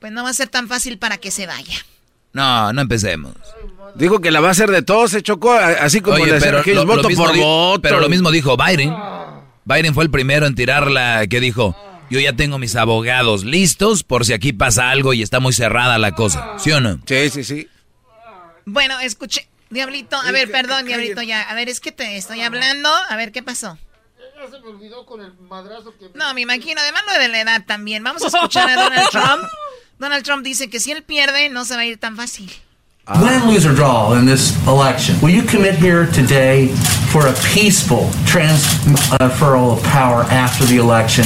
pues 0.00 0.12
no 0.12 0.22
va 0.24 0.30
a 0.30 0.34
ser 0.34 0.48
tan 0.48 0.68
fácil 0.68 0.98
para 0.98 1.18
que 1.18 1.30
se 1.30 1.46
vaya. 1.46 1.74
No, 2.32 2.72
no 2.72 2.80
empecemos. 2.80 3.34
Dijo 3.96 4.20
que 4.20 4.30
la 4.30 4.40
va 4.40 4.48
a 4.48 4.50
hacer 4.52 4.70
de 4.70 4.82
todos, 4.82 5.10
se 5.10 5.22
chocó, 5.22 5.52
así 5.52 6.00
como 6.00 6.16
Oye, 6.16 6.38
pero 6.38 6.62
lo- 6.64 6.86
mismo 6.86 7.02
por 7.24 7.32
di- 7.32 7.40
voto. 7.40 7.82
Pero 7.82 7.98
lo 8.00 8.08
mismo 8.08 8.30
dijo 8.30 8.56
Biden. 8.56 8.94
Biden 9.64 9.94
fue 9.94 10.04
el 10.04 10.10
primero 10.10 10.46
en 10.46 10.54
tirarla 10.54 11.26
que 11.28 11.40
dijo, 11.40 11.76
yo 12.08 12.20
ya 12.20 12.32
tengo 12.34 12.58
mis 12.58 12.76
abogados 12.76 13.44
listos 13.44 14.04
por 14.04 14.24
si 14.24 14.32
aquí 14.32 14.52
pasa 14.52 14.90
algo 14.90 15.12
y 15.12 15.22
está 15.22 15.40
muy 15.40 15.52
cerrada 15.52 15.98
la 15.98 16.12
cosa. 16.14 16.54
¿Sí 16.58 16.70
o 16.70 16.80
no? 16.80 17.00
Sí, 17.06 17.30
sí, 17.30 17.42
sí. 17.44 17.68
Bueno, 18.64 18.98
escuché. 19.00 19.48
Diablito, 19.70 20.16
a 20.16 20.32
ver, 20.32 20.50
perdón, 20.50 20.84
Diablito, 20.86 21.22
ya. 21.22 21.42
A 21.42 21.54
ver, 21.54 21.68
es 21.68 21.80
que 21.80 21.92
te 21.92 22.16
estoy 22.16 22.42
hablando. 22.42 22.90
A 23.08 23.16
ver, 23.16 23.32
¿qué 23.32 23.42
pasó? 23.42 23.78
Ya 24.18 24.50
se 24.50 24.58
me 24.60 24.68
olvidó 24.68 25.06
con 25.06 25.20
el 25.20 25.32
madrazo 25.34 25.96
que... 25.96 26.10
No, 26.14 26.32
me 26.34 26.40
imagino, 26.40 26.80
además 26.80 27.02
lo 27.06 27.20
de 27.20 27.28
la 27.28 27.40
edad 27.40 27.64
también. 27.66 28.02
Vamos 28.02 28.22
a 28.22 28.26
escuchar 28.26 28.68
a 28.68 28.74
Donald 28.74 29.08
Trump. 29.10 29.44
Donald 29.98 30.24
Trump 30.24 30.42
dice 30.42 30.70
que 30.70 30.80
si 30.80 30.92
él 30.92 31.02
pierde, 31.02 31.48
no 31.50 31.64
se 31.64 31.74
va 31.74 31.82
a 31.82 31.86
ir 31.86 32.00
tan 32.00 32.16
fácil. 32.16 32.50
Win, 33.08 33.48
lose, 33.48 33.66
or 33.66 33.74
draw 33.74 34.12
in 34.12 34.24
this 34.24 34.54
election, 34.68 35.18
will 35.20 35.30
you 35.30 35.42
commit 35.42 35.74
here 35.74 36.06
today 36.06 36.68
for 37.10 37.26
a 37.26 37.32
peaceful 37.52 38.04
transferal 38.28 39.70
uh, 39.70 39.72
of 39.72 39.82
power 39.84 40.22
after 40.24 40.64
the 40.66 40.76
election? 40.76 41.24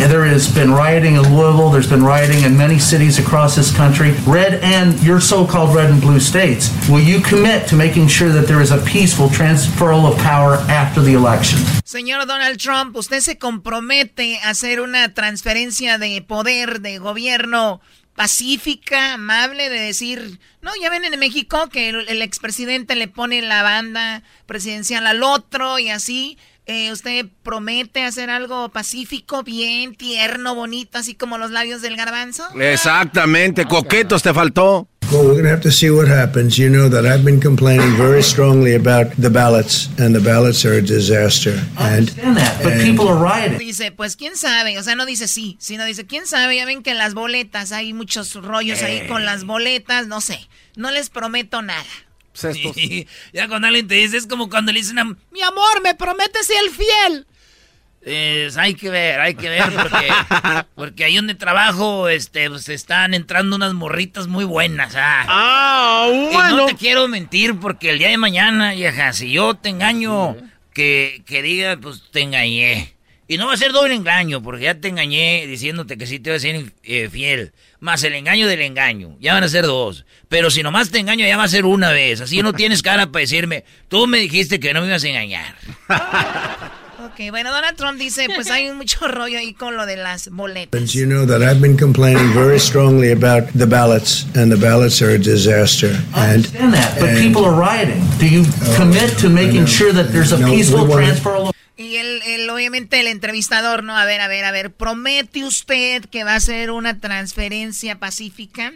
And 0.00 0.10
there 0.10 0.24
has 0.24 0.52
been 0.52 0.72
rioting 0.72 1.16
in 1.16 1.22
Louisville, 1.22 1.70
there's 1.70 1.88
been 1.88 2.02
rioting 2.02 2.42
in 2.42 2.56
many 2.56 2.78
cities 2.78 3.18
across 3.18 3.54
this 3.54 3.70
country, 3.70 4.12
red 4.26 4.54
and 4.64 4.98
your 5.02 5.20
so 5.20 5.46
called 5.46 5.76
red 5.76 5.90
and 5.90 6.00
blue 6.00 6.18
states. 6.18 6.70
Will 6.88 7.00
you 7.00 7.20
commit 7.20 7.68
to 7.68 7.76
making 7.76 8.08
sure 8.08 8.30
that 8.30 8.48
there 8.48 8.62
is 8.62 8.72
a 8.72 8.78
peaceful 8.78 9.28
transferal 9.28 10.10
of 10.10 10.18
power 10.18 10.54
after 10.68 11.00
the 11.00 11.12
election? 11.12 11.58
Señor 11.84 12.26
Donald 12.26 12.58
Trump, 12.58 12.96
usted 12.96 13.20
se 13.20 13.36
compromete 13.36 14.38
a 14.42 14.50
hacer 14.50 14.80
una 14.80 15.12
transferencia 15.14 15.98
de 15.98 16.22
poder, 16.22 16.80
de 16.80 16.98
gobierno 16.98 17.80
pacífica, 18.20 19.14
amable, 19.14 19.70
de 19.70 19.80
decir, 19.80 20.40
no, 20.60 20.72
ya 20.78 20.90
ven 20.90 21.06
en 21.06 21.18
México 21.18 21.70
que 21.70 21.88
el, 21.88 22.20
expresidente 22.20 22.94
le 22.94 23.08
pone 23.08 23.40
la 23.40 23.62
banda 23.62 24.22
presidencial 24.44 25.06
al 25.06 25.22
otro 25.22 25.78
y 25.78 25.88
así. 25.88 26.36
Eh, 26.66 26.92
¿Usted 26.92 27.24
promete 27.42 28.04
hacer 28.04 28.28
algo 28.28 28.68
pacífico, 28.68 29.42
bien, 29.42 29.94
tierno, 29.94 30.54
bonito, 30.54 30.98
así 30.98 31.14
como 31.14 31.38
los 31.38 31.50
labios 31.50 31.80
del 31.80 31.96
garbanzo? 31.96 32.46
Exactamente, 32.60 33.64
coquetos 33.64 34.22
te 34.22 34.34
faltó. 34.34 34.89
Well, 35.10 35.24
we're 35.24 35.32
going 35.32 35.42
to 35.42 35.50
have 35.50 35.60
to 35.62 35.72
see 35.72 35.90
what 35.90 36.06
happens. 36.06 36.56
You 36.56 36.70
know 36.70 36.88
that 36.88 37.04
I've 37.04 37.24
been 37.24 37.40
complaining 37.40 37.96
very 37.96 38.22
strongly 38.22 38.76
about 38.76 39.10
the 39.16 39.28
ballots, 39.28 39.88
and 39.98 40.14
the 40.14 40.20
ballots 40.20 40.64
are 40.64 40.74
a 40.74 40.80
disaster. 40.80 41.58
And, 41.78 42.16
and 42.22 43.58
Dice, 43.58 43.90
pues 43.90 44.14
quién 44.14 44.36
sabe, 44.36 44.78
o 44.78 44.82
sea, 44.84 44.94
no 44.94 45.06
dice 45.06 45.26
sí, 45.26 45.56
sino 45.58 45.84
dice, 45.84 46.06
quién 46.06 46.28
sabe, 46.28 46.54
ya 46.54 46.64
ven 46.64 46.84
que 46.84 46.94
las 46.94 47.14
boletas, 47.14 47.72
hay 47.72 47.92
muchos 47.92 48.36
rollos 48.36 48.82
ahí 48.82 49.08
con 49.08 49.24
las 49.24 49.42
boletas, 49.42 50.06
no 50.06 50.20
sé, 50.20 50.48
no 50.76 50.92
les 50.92 51.10
prometo 51.10 51.60
nada. 51.60 51.84
Sí, 52.32 53.08
ya 53.32 53.48
cuando 53.48 53.66
alguien 53.66 53.88
te 53.88 53.96
dice, 53.96 54.16
es 54.16 54.28
como 54.28 54.48
cuando 54.48 54.70
le 54.70 54.78
dicen 54.78 55.00
a 55.00 55.04
mi 55.04 55.42
amor, 55.42 55.82
me 55.82 55.96
prometes 55.96 56.46
ser 56.46 56.70
fiel. 56.70 57.26
Es, 58.02 58.56
hay 58.56 58.74
que 58.74 58.88
ver, 58.88 59.20
hay 59.20 59.34
que 59.34 59.48
ver, 59.50 59.64
porque, 59.64 60.08
porque 60.74 61.04
ahí 61.04 61.16
donde 61.16 61.34
trabajo, 61.34 62.08
este, 62.08 62.48
pues 62.48 62.68
están 62.70 63.12
entrando 63.12 63.56
unas 63.56 63.74
morritas 63.74 64.26
muy 64.26 64.44
buenas. 64.44 64.94
Ah, 64.96 66.08
Y 66.10 66.54
no 66.56 66.66
te 66.66 66.76
quiero 66.76 67.08
mentir, 67.08 67.56
porque 67.60 67.90
el 67.90 67.98
día 67.98 68.08
de 68.08 68.16
mañana, 68.16 68.72
vieja, 68.72 69.12
si 69.12 69.30
yo 69.32 69.54
te 69.54 69.68
engaño, 69.68 70.34
que, 70.72 71.22
que 71.26 71.42
diga, 71.42 71.76
pues 71.76 72.02
te 72.10 72.22
engañé. 72.22 72.94
Y 73.28 73.36
no 73.36 73.46
va 73.46 73.52
a 73.52 73.56
ser 73.58 73.70
doble 73.70 73.94
engaño, 73.94 74.42
porque 74.42 74.64
ya 74.64 74.74
te 74.74 74.88
engañé 74.88 75.46
diciéndote 75.46 75.96
que 75.96 76.06
sí 76.06 76.18
te 76.18 76.30
voy 76.30 76.38
a 76.38 76.40
ser 76.40 76.72
eh, 76.82 77.08
fiel. 77.12 77.52
Más 77.78 78.02
el 78.02 78.14
engaño 78.14 78.48
del 78.48 78.60
engaño. 78.62 79.16
Ya 79.20 79.34
van 79.34 79.44
a 79.44 79.48
ser 79.48 79.66
dos. 79.66 80.04
Pero 80.28 80.50
si 80.50 80.64
nomás 80.64 80.90
te 80.90 80.98
engaño, 80.98 81.24
ya 81.24 81.36
va 81.36 81.44
a 81.44 81.48
ser 81.48 81.64
una 81.64 81.92
vez. 81.92 82.20
Así 82.20 82.42
no 82.42 82.54
tienes 82.54 82.82
cara 82.82 83.06
para 83.06 83.20
decirme, 83.20 83.64
tú 83.88 84.08
me 84.08 84.18
dijiste 84.18 84.58
que 84.58 84.74
no 84.74 84.80
me 84.80 84.88
ibas 84.88 85.04
a 85.04 85.08
engañar. 85.08 85.54
Ok, 87.12 87.30
bueno, 87.30 87.50
Donald 87.50 87.76
Trump 87.76 87.98
dice, 87.98 88.28
pues 88.34 88.50
hay 88.50 88.70
mucho 88.72 89.08
rollo 89.08 89.38
ahí 89.38 89.52
con 89.52 89.76
lo 89.76 89.84
de 89.84 89.96
las 89.96 90.28
boletas. 90.28 90.92
you 90.92 91.06
know 91.06 91.26
that 91.26 91.42
I've 91.42 91.60
been 91.60 91.76
complaining 91.76 92.32
very 92.32 92.58
strongly 92.60 93.10
about 93.10 93.48
the 93.54 93.66
ballots, 93.66 94.26
and 94.36 94.50
the 94.50 94.56
ballots 94.56 95.02
are 95.02 95.14
a 95.14 95.18
disaster. 95.18 95.90
And, 96.14 96.46
understand 96.46 96.74
that, 96.74 97.00
but 97.00 97.18
people 97.18 97.44
are 97.44 97.54
rioting. 97.54 98.00
Do 98.18 98.26
you 98.26 98.44
commit 98.76 99.18
to 99.18 99.28
making 99.28 99.66
sure 99.66 99.92
that 99.92 100.12
there's 100.12 100.32
a 100.32 100.38
peaceful 100.38 100.86
transferal 100.86 101.48
of 101.48 101.54
Y 101.76 101.96
el, 101.96 102.20
el, 102.22 102.50
obviamente 102.50 103.00
el 103.00 103.06
entrevistador, 103.06 103.82
¿no? 103.82 103.96
A 103.96 104.04
ver, 104.04 104.20
a 104.20 104.28
ver, 104.28 104.44
a 104.44 104.52
ver, 104.52 104.70
¿promete 104.70 105.44
usted 105.44 106.04
que 106.04 106.24
va 106.24 106.34
a 106.34 106.40
ser 106.40 106.70
una 106.70 107.00
transferencia 107.00 107.98
pacífica? 107.98 108.74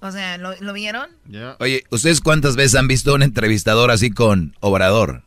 O 0.00 0.10
sea, 0.10 0.38
¿lo, 0.38 0.54
¿lo 0.60 0.72
vieron? 0.72 1.10
Oye, 1.58 1.84
¿ustedes 1.90 2.22
cuántas 2.22 2.56
veces 2.56 2.76
han 2.76 2.88
visto 2.88 3.12
un 3.14 3.22
entrevistador 3.22 3.90
así 3.90 4.10
con 4.10 4.56
Obrador? 4.60 5.25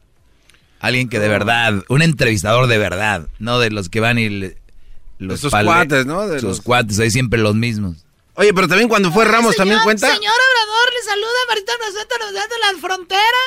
Alguien 0.80 1.09
que 1.09 1.19
de 1.19 1.27
verdad, 1.27 1.84
un 1.89 2.01
entrevistador 2.01 2.67
de 2.67 2.77
verdad, 2.77 3.27
no 3.39 3.59
de 3.59 3.69
los 3.69 3.89
que 3.89 3.99
van 3.99 4.17
y 4.17 4.30
le- 4.30 4.57
los 5.17 5.39
Esos 5.39 5.51
pale- 5.51 5.65
cuates, 5.67 6.05
¿no? 6.05 6.27
De 6.27 6.39
sus 6.39 6.49
los- 6.49 6.61
cuates, 6.61 6.99
ahí 6.99 7.11
siempre 7.11 7.39
los 7.39 7.55
mismos. 7.55 7.97
Oye, 8.36 8.53
pero 8.53 8.67
también 8.69 8.88
cuando 8.88 9.11
fue 9.11 9.25
Ramos, 9.25 9.55
¿también 9.57 9.80
cuenta? 9.84 10.07
Señor 10.07 10.21
Obrador, 10.34 10.93
le 10.93 11.03
saluda 11.03 11.39
Marita 11.49 11.71
Rosetta, 11.86 12.15
nos 12.19 12.34
da 12.34 12.41
de 12.41 12.57
la 12.61 12.80
frontera. 12.82 13.41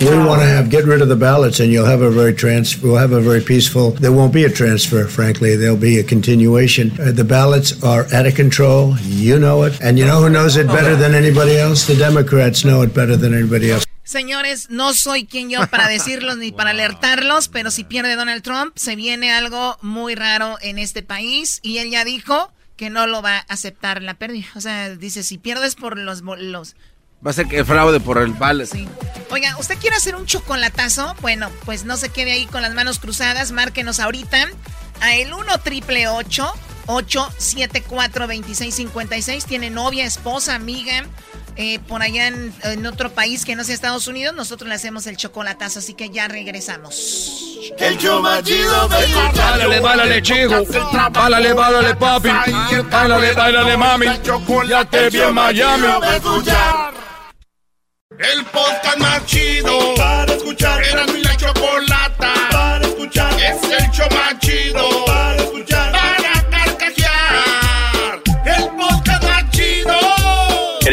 we 0.00 0.16
want 0.26 0.40
to 0.40 0.46
have 0.46 0.70
get 0.70 0.84
rid 0.84 1.02
of 1.02 1.08
the 1.08 1.16
ballots, 1.16 1.60
and 1.60 1.70
you'll 1.72 1.84
have 1.86 2.00
a 2.02 2.10
very 2.10 2.32
trans. 2.34 2.80
We'll 2.80 2.96
have 2.96 3.12
a 3.12 3.20
very 3.20 3.40
peaceful. 3.40 3.92
There 3.92 4.12
won't 4.12 4.32
be 4.32 4.44
a 4.44 4.50
transfer, 4.50 5.06
frankly. 5.08 5.56
There'll 5.56 5.76
be 5.76 5.98
a 5.98 6.04
continuation. 6.04 6.92
Uh, 7.00 7.12
the 7.12 7.24
ballots 7.24 7.74
are 7.82 8.06
out 8.12 8.26
of 8.26 8.34
control. 8.34 8.96
You 9.02 9.38
know 9.38 9.64
it, 9.64 9.78
and 9.80 9.98
you 9.98 10.04
know 10.06 10.20
who 10.22 10.30
knows 10.30 10.56
it 10.56 10.66
better 10.68 10.96
than 10.96 11.14
anybody 11.14 11.56
else. 11.56 11.84
The 11.86 11.96
Democrats 11.96 12.64
know 12.64 12.82
it 12.82 12.94
better 12.94 13.16
than 13.16 13.34
anybody 13.34 13.70
else. 13.72 13.84
Señores, 14.04 14.68
no 14.70 14.92
soy 14.92 15.26
quien 15.26 15.50
yo 15.50 15.66
para 15.66 15.88
decirlos 15.88 16.36
ni 16.36 16.52
para 16.52 16.70
alertarlos, 16.70 17.48
pero 17.48 17.70
si 17.70 17.84
pierde 17.84 18.16
Donald 18.16 18.42
Trump, 18.42 18.76
se 18.76 18.96
viene 18.96 19.32
algo 19.32 19.78
muy 19.80 20.14
raro 20.14 20.58
en 20.60 20.78
este 20.78 21.02
país 21.02 21.60
y 21.62 21.78
él 21.78 21.90
ya 21.90 22.04
dijo 22.04 22.52
que 22.76 22.90
no 22.90 23.06
lo 23.06 23.22
va 23.22 23.38
a 23.38 23.46
aceptar 23.48 24.02
la 24.02 24.12
pérdida. 24.14 24.46
O 24.54 24.60
sea, 24.60 24.94
dice, 24.94 25.22
si 25.22 25.38
pierdes 25.38 25.74
por 25.74 25.98
los... 25.98 26.20
los 26.22 26.76
Va 27.26 27.30
a 27.30 27.34
ser 27.34 27.46
que 27.46 27.64
fraude 27.64 28.00
por 28.00 28.18
el 28.18 28.34
ballot. 28.34 28.68
Oiga, 29.30 29.56
¿usted 29.58 29.78
quiere 29.78 29.96
hacer 29.96 30.14
un 30.14 30.26
chocolatazo? 30.26 31.16
Bueno, 31.22 31.50
pues 31.64 31.86
no 31.86 31.96
se 31.96 32.10
quede 32.10 32.32
ahí 32.32 32.44
con 32.44 32.60
las 32.60 32.74
manos 32.74 32.98
cruzadas, 32.98 33.50
márquenos 33.50 33.98
ahorita 33.98 34.50
a 35.00 35.16
el 35.16 35.32
1 35.32 35.58
triple 35.60 36.06
874 36.08 38.26
2656 38.26 39.46
Tiene 39.46 39.70
novia, 39.70 40.04
esposa, 40.04 40.54
amiga, 40.54 41.06
eh, 41.56 41.78
por 41.80 42.02
allá 42.02 42.28
en, 42.28 42.52
en 42.62 42.86
otro 42.86 43.10
país 43.12 43.44
que 43.44 43.54
no 43.56 43.64
sea 43.64 43.74
Estados 43.74 44.08
Unidos, 44.08 44.34
nosotros 44.34 44.68
le 44.68 44.74
hacemos 44.74 45.06
el 45.06 45.16
chocolatazo, 45.16 45.78
así 45.78 45.94
que 45.94 46.10
ya 46.10 46.28
regresamos. 46.28 47.44
El 47.78 47.96
show 47.98 48.20
más 48.20 48.42
chido 48.42 48.88
de 48.88 49.06
Bálale, 49.36 49.80
bálale, 49.80 50.22
chico. 50.22 50.64
Bálale, 51.12 51.52
bálale, 51.52 51.94
papi. 51.94 52.28
Bálale, 52.90 53.32
bálale, 53.32 53.76
mami. 53.76 54.06
Ya 54.68 54.84
te 54.84 55.10
vi 55.10 55.20
en 55.20 55.34
Miami. 55.34 55.86
El 58.18 58.44
podcast 58.44 58.98
más 58.98 59.26
chido 59.26 59.94
para 59.96 60.32
escuchar. 60.34 60.82
Era 60.84 61.06
mi 61.06 61.22
la 61.22 61.36
chocolata 61.36 62.32
para 62.50 62.86
escuchar. 62.86 63.32
Es 63.40 63.62
el 63.62 63.90
show 63.90 64.08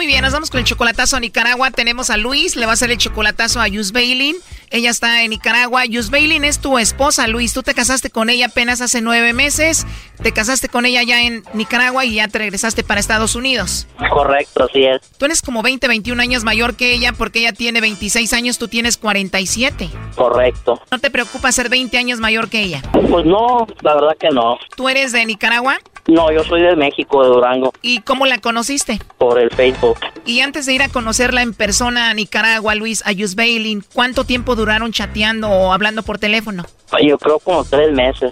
Muy 0.00 0.06
bien, 0.06 0.22
nos 0.22 0.32
vamos 0.32 0.48
con 0.48 0.60
el 0.60 0.64
chocolatazo 0.64 1.18
a 1.18 1.20
Nicaragua. 1.20 1.70
Tenemos 1.72 2.08
a 2.08 2.16
Luis, 2.16 2.56
le 2.56 2.64
va 2.64 2.72
a 2.72 2.74
hacer 2.74 2.90
el 2.90 2.96
chocolatazo 2.96 3.60
a 3.60 3.68
Yus 3.68 3.92
Bailin. 3.92 4.34
Ella 4.70 4.88
está 4.88 5.22
en 5.22 5.28
Nicaragua. 5.28 5.84
Yus 5.84 6.08
Bailin 6.08 6.42
es 6.46 6.58
tu 6.58 6.78
esposa, 6.78 7.26
Luis. 7.26 7.52
Tú 7.52 7.62
te 7.62 7.74
casaste 7.74 8.08
con 8.08 8.30
ella 8.30 8.46
apenas 8.46 8.80
hace 8.80 9.02
nueve 9.02 9.34
meses. 9.34 9.84
Te 10.22 10.32
casaste 10.32 10.68
con 10.68 10.84
ella 10.84 11.02
ya 11.02 11.22
en 11.22 11.44
Nicaragua 11.54 12.04
y 12.04 12.16
ya 12.16 12.28
te 12.28 12.38
regresaste 12.38 12.84
para 12.84 13.00
Estados 13.00 13.34
Unidos. 13.34 13.86
Correcto, 14.10 14.64
así 14.64 14.84
es. 14.84 15.00
Tú 15.16 15.24
eres 15.24 15.40
como 15.40 15.62
20, 15.62 15.88
21 15.88 16.20
años 16.20 16.44
mayor 16.44 16.76
que 16.76 16.92
ella 16.92 17.12
porque 17.16 17.40
ella 17.40 17.52
tiene 17.52 17.80
26 17.80 18.32
años, 18.34 18.58
tú 18.58 18.68
tienes 18.68 18.98
47. 18.98 19.88
Correcto. 20.14 20.80
¿No 20.90 20.98
te 20.98 21.10
preocupa 21.10 21.50
ser 21.52 21.70
20 21.70 21.96
años 21.96 22.20
mayor 22.20 22.50
que 22.50 22.60
ella? 22.60 22.82
Pues 22.92 23.24
no, 23.24 23.66
la 23.80 23.94
verdad 23.94 24.16
que 24.18 24.28
no. 24.28 24.58
¿Tú 24.76 24.90
eres 24.90 25.12
de 25.12 25.24
Nicaragua? 25.24 25.78
No, 26.06 26.30
yo 26.32 26.44
soy 26.44 26.62
de 26.62 26.76
México, 26.76 27.22
de 27.22 27.28
Durango. 27.28 27.72
¿Y 27.80 28.00
cómo 28.00 28.26
la 28.26 28.38
conociste? 28.38 28.98
Por 29.16 29.38
el 29.38 29.50
Facebook. 29.50 29.98
Y 30.26 30.40
antes 30.40 30.66
de 30.66 30.74
ir 30.74 30.82
a 30.82 30.88
conocerla 30.88 31.40
en 31.42 31.54
persona 31.54 32.10
a 32.10 32.14
Nicaragua, 32.14 32.74
Luis, 32.74 33.02
a 33.06 33.12
Bailin, 33.36 33.84
¿cuánto 33.94 34.24
tiempo 34.24 34.54
duraron 34.54 34.92
chateando 34.92 35.48
o 35.48 35.72
hablando 35.72 36.02
por 36.02 36.18
teléfono? 36.18 36.66
Yo 37.02 37.16
creo 37.18 37.38
como 37.38 37.64
tres 37.64 37.92
meses. 37.92 38.30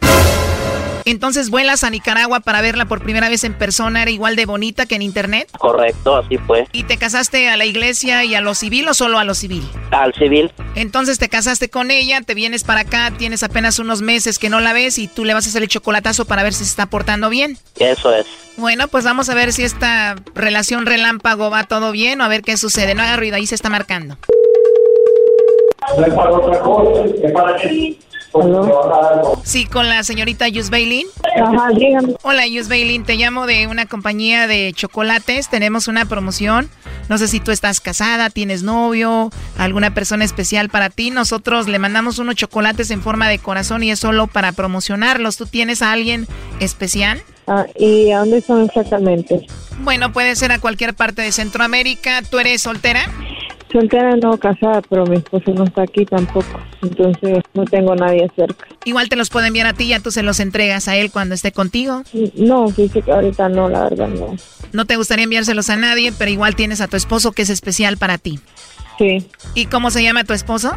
Entonces 1.05 1.51
vuelas 1.51 1.84
a 1.84 1.90
Nicaragua 1.90 2.40
para 2.40 2.61
verla 2.61 2.84
por 2.84 3.03
primera 3.03 3.28
vez 3.28 3.44
en 3.44 3.55
persona, 3.55 4.03
¿era 4.03 4.11
igual 4.11 4.36
de 4.36 4.46
bonita 4.46 4.86
que 4.86 4.96
en 4.96 5.03
internet? 5.03 5.49
Correcto, 5.59 6.16
así 6.16 6.38
fue. 6.38 6.66
¿Y 6.72 6.84
te 6.84 6.96
casaste 6.96 7.49
a 7.49 7.57
la 7.57 7.64
iglesia 7.64 8.24
y 8.24 8.34
a 8.34 8.40
lo 8.40 8.55
civil 8.55 8.88
o 8.88 8.94
solo 8.94 9.18
a 9.18 9.24
lo 9.24 9.34
civil? 9.34 9.68
Al 9.90 10.12
civil. 10.14 10.53
Entonces 10.74 11.18
te 11.18 11.28
casaste 11.28 11.70
con 11.70 11.90
ella, 11.90 12.20
te 12.22 12.34
vienes 12.34 12.64
para 12.64 12.80
acá, 12.80 13.12
tienes 13.16 13.42
apenas 13.42 13.78
unos 13.78 14.03
meses 14.03 14.38
que 14.38 14.49
no 14.49 14.61
la 14.61 14.72
ves 14.72 14.99
y 14.99 15.09
tú 15.09 15.24
le 15.24 15.34
vas 15.34 15.46
a 15.46 15.49
hacer 15.49 15.62
el 15.62 15.68
chocolatazo 15.68 16.24
para 16.24 16.42
ver 16.42 16.53
si 16.53 16.64
se 16.64 16.70
está 16.70 16.86
portando 16.86 17.30
bien. 17.30 17.59
Eso 17.78 18.14
es. 18.14 18.26
Bueno, 18.57 18.88
pues 18.88 19.05
vamos 19.05 19.28
a 19.28 19.34
ver 19.34 19.53
si 19.53 19.62
esta 19.62 20.16
relación 20.34 20.84
relámpago 20.84 21.51
va 21.51 21.64
todo 21.64 21.92
bien 21.92 22.20
o 22.20 22.24
a 22.24 22.28
ver 22.28 22.42
qué 22.42 22.57
sucede. 22.57 22.94
No 22.94 23.03
haga 23.03 23.16
ruido, 23.16 23.36
ahí 23.36 23.46
se 23.46 23.55
está 23.55 23.70
marcando. 23.70 24.18
Sí, 29.45 29.66
con 29.66 29.89
la 29.89 30.03
señorita 30.03 30.49
Yus 30.49 30.70
Bailin. 30.70 31.07
Ajá, 31.43 31.70
dígame. 31.74 32.14
Hola, 32.22 32.47
Yus 32.47 32.68
Bailin. 32.68 33.05
Te 33.05 33.16
llamo 33.16 33.47
de 33.47 33.66
una 33.66 33.87
compañía 33.87 34.47
de 34.47 34.72
chocolates. 34.74 35.49
Tenemos 35.49 35.89
una 35.89 36.05
promoción. 36.05 36.68
No 37.09 37.16
sé 37.16 37.26
si 37.29 37.41
tú 37.41 37.53
estás 37.53 37.81
casada, 37.81 38.29
tienes 38.29 38.62
novio, 38.62 39.31
alguna 39.57 39.95
persona 39.95 40.24
especial 40.24 40.68
para 40.68 40.91
ti. 40.91 41.11
Nosotros 41.11 41.66
le 41.66 41.79
mandamos 41.79 42.18
unos 42.18 42.35
chocolates 42.35 42.91
en 42.91 43.01
forma 43.01 43.29
de 43.29 43.39
corazón 43.39 43.83
y 43.83 43.91
es 43.91 43.99
solo 43.99 44.26
para 44.26 44.53
promocionarlos. 44.53 45.39
¿Tú 45.39 45.47
tienes 45.47 45.81
a 45.81 45.93
alguien 45.93 46.26
especial? 46.61 47.22
Ah, 47.47 47.64
¿Y 47.76 48.11
a 48.11 48.18
dónde 48.18 48.43
son 48.43 48.64
exactamente? 48.66 49.47
Bueno, 49.81 50.12
puede 50.12 50.37
ser 50.37 50.53
a 50.53 50.59
cualquier 50.59 50.93
parte 50.93 51.22
de 51.22 51.33
Centroamérica. 51.33 52.20
¿Tú 52.22 52.39
eres 52.39 52.61
soltera? 52.61 53.11
Soltera 53.71 54.16
no 54.16 54.39
casada, 54.39 54.81
pero 54.89 55.05
mi 55.07 55.16
esposo 55.16 55.53
no 55.53 55.64
está 55.64 55.83
aquí 55.83 56.05
tampoco. 56.07 56.61
Entonces 56.83 57.43
no 57.55 57.64
tengo 57.64 57.95
nadie 57.95 58.31
cerca. 58.35 58.66
Igual 58.85 59.09
te 59.09 59.16
los 59.16 59.29
puedo 59.29 59.47
enviar 59.47 59.66
a 59.66 59.75
ti 59.75 59.85
y 59.85 59.89
ya 59.89 60.01
tú 60.01 60.11
se 60.11 60.23
los 60.23 60.41
entregas 60.41 60.89
a 60.89 60.97
él 60.97 61.11
cuando 61.11 61.35
esté 61.35 61.53
contigo. 61.53 62.03
No, 62.35 62.69
fíjate 62.69 63.03
que 63.03 63.12
ahorita 63.12 63.49
no, 63.49 63.69
la 63.69 63.85
verdad 63.85 64.09
no. 64.09 64.37
No 64.73 64.85
te 64.87 64.97
gustaría 64.97 65.25
enviárselos 65.25 65.69
a 65.71 65.77
nadie, 65.77 66.12
pero 66.16 66.31
igual 66.31 66.57
tienes 66.57 66.81
a 66.81 66.89
tu 66.89 66.97
esposo 66.97 67.33
que 67.33 67.43
es 67.43 67.51
especial 67.51 67.99
para 67.99 68.19
ti. 68.19 68.41
Sí. 68.99 69.27
¿Y 69.55 69.66
cómo 69.66 69.91
se 69.91 70.03
llama 70.03 70.25
tu 70.25 70.33
esposo? 70.33 70.73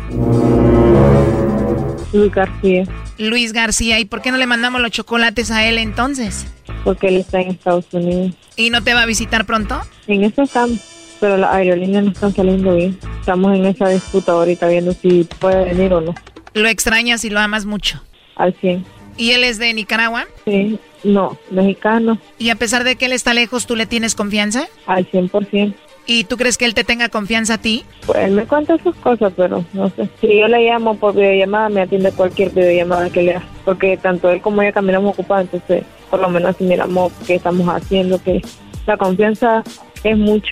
Luis 2.13 2.31
García. 2.31 2.83
Luis 3.17 3.53
García. 3.53 3.99
¿Y 3.99 4.05
por 4.05 4.21
qué 4.21 4.31
no 4.31 4.37
le 4.37 4.47
mandamos 4.47 4.81
los 4.81 4.91
chocolates 4.91 5.49
a 5.51 5.65
él 5.65 5.77
entonces? 5.77 6.45
Porque 6.83 7.07
él 7.07 7.17
está 7.17 7.39
en 7.41 7.51
Estados 7.51 7.85
Unidos. 7.91 8.35
¿Y 8.55 8.69
no 8.69 8.83
te 8.83 8.93
va 8.93 9.03
a 9.03 9.05
visitar 9.05 9.45
pronto? 9.45 9.79
En 10.07 10.23
eso 10.23 10.41
estamos, 10.41 10.79
pero 11.21 11.37
las 11.37 11.53
aerolíneas 11.53 12.03
no 12.03 12.11
están 12.11 12.33
saliendo 12.33 12.75
bien. 12.75 12.97
Estamos 13.19 13.55
en 13.55 13.65
esa 13.65 13.87
disputa 13.87 14.33
ahorita 14.33 14.67
viendo 14.67 14.91
si 14.91 15.23
puede 15.39 15.65
venir 15.65 15.93
o 15.93 16.01
no. 16.01 16.15
¿Lo 16.53 16.67
extrañas 16.67 17.23
y 17.23 17.29
lo 17.29 17.39
amas 17.39 17.65
mucho? 17.65 18.01
Al 18.35 18.53
100. 18.55 18.83
¿Y 19.17 19.31
él 19.31 19.43
es 19.43 19.59
de 19.59 19.71
Nicaragua? 19.73 20.25
Sí, 20.45 20.79
no, 21.03 21.37
mexicano. 21.51 22.17
¿Y 22.39 22.49
a 22.49 22.55
pesar 22.55 22.83
de 22.83 22.95
que 22.95 23.05
él 23.05 23.13
está 23.13 23.33
lejos, 23.35 23.67
tú 23.67 23.75
le 23.75 23.85
tienes 23.85 24.15
confianza? 24.15 24.67
Al 24.87 25.09
100%. 25.09 25.73
¿Y 26.07 26.23
tú 26.23 26.37
crees 26.37 26.57
que 26.57 26.65
él 26.65 26.73
te 26.73 26.83
tenga 26.83 27.09
confianza 27.09 27.53
a 27.53 27.57
ti? 27.59 27.85
Pues 28.07 28.17
él 28.17 28.31
me 28.31 28.45
cuenta 28.45 28.79
sus 28.79 28.95
cosas, 28.95 29.31
pero 29.37 29.63
no 29.73 29.91
sé. 29.91 30.09
Si 30.19 30.39
yo 30.39 30.47
le 30.47 30.65
llamo 30.65 30.97
por 30.97 31.13
videollamada, 31.13 31.69
me 31.69 31.81
atiende 31.81 32.11
cualquier 32.11 32.49
videollamada 32.49 33.11
que 33.11 33.21
le 33.21 33.35
haga. 33.35 33.45
Porque 33.63 33.95
tanto 33.97 34.31
él 34.31 34.41
como 34.41 34.63
ella 34.63 34.71
caminamos 34.71 35.13
ocupados, 35.13 35.43
entonces 35.43 35.83
por 36.09 36.19
lo 36.19 36.29
menos 36.29 36.57
si 36.57 36.63
miramos 36.63 37.13
qué 37.27 37.35
estamos 37.35 37.67
haciendo, 37.67 38.21
que 38.21 38.41
la 38.87 38.97
confianza 38.97 39.63
es 40.03 40.17
mucho 40.17 40.51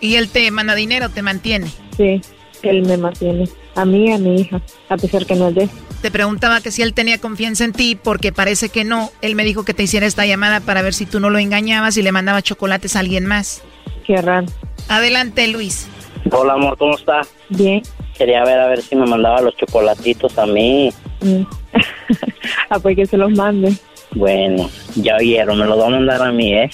¿Y 0.00 0.16
él 0.16 0.28
te 0.28 0.50
manda 0.50 0.74
dinero, 0.74 1.08
te 1.08 1.22
mantiene? 1.22 1.70
Sí, 1.96 2.20
él 2.62 2.82
me 2.82 2.96
mantiene. 2.96 3.48
A 3.74 3.84
mí 3.84 4.08
y 4.08 4.12
a 4.12 4.18
mi 4.18 4.40
hija, 4.40 4.60
a 4.88 4.96
pesar 4.96 5.26
que 5.26 5.34
no 5.34 5.48
es 5.48 5.54
de. 5.54 5.68
Te 6.02 6.10
preguntaba 6.10 6.60
que 6.60 6.70
si 6.70 6.82
él 6.82 6.94
tenía 6.94 7.18
confianza 7.18 7.64
en 7.64 7.72
ti, 7.72 7.96
porque 8.02 8.32
parece 8.32 8.70
que 8.70 8.84
no. 8.84 9.10
Él 9.20 9.34
me 9.34 9.44
dijo 9.44 9.64
que 9.64 9.74
te 9.74 9.82
hiciera 9.82 10.06
esta 10.06 10.26
llamada 10.26 10.60
para 10.60 10.82
ver 10.82 10.94
si 10.94 11.06
tú 11.06 11.20
no 11.20 11.30
lo 11.30 11.38
engañabas 11.38 11.96
y 11.96 12.02
le 12.02 12.12
mandaba 12.12 12.42
chocolates 12.42 12.96
a 12.96 13.00
alguien 13.00 13.26
más. 13.26 13.62
Qué 14.06 14.16
raro. 14.20 14.46
Adelante, 14.88 15.46
Luis. 15.48 15.86
Hola, 16.32 16.54
amor, 16.54 16.76
¿cómo 16.78 16.96
está? 16.96 17.20
Bien. 17.48 17.82
Quería 18.16 18.44
ver 18.44 18.58
a 18.58 18.66
ver 18.66 18.82
si 18.82 18.96
me 18.96 19.06
mandaba 19.06 19.40
los 19.40 19.56
chocolatitos 19.56 20.36
a 20.38 20.46
mí. 20.46 20.92
Mm. 21.20 21.42
ah, 22.70 22.78
pues 22.80 22.96
que 22.96 23.06
se 23.06 23.16
los 23.16 23.30
mande. 23.32 23.74
Bueno, 24.12 24.68
ya 24.96 25.16
oyeron, 25.16 25.58
me 25.58 25.66
los 25.66 25.78
va 25.78 25.86
a 25.86 25.90
mandar 25.90 26.22
a 26.22 26.32
mí, 26.32 26.54
¿eh? 26.54 26.70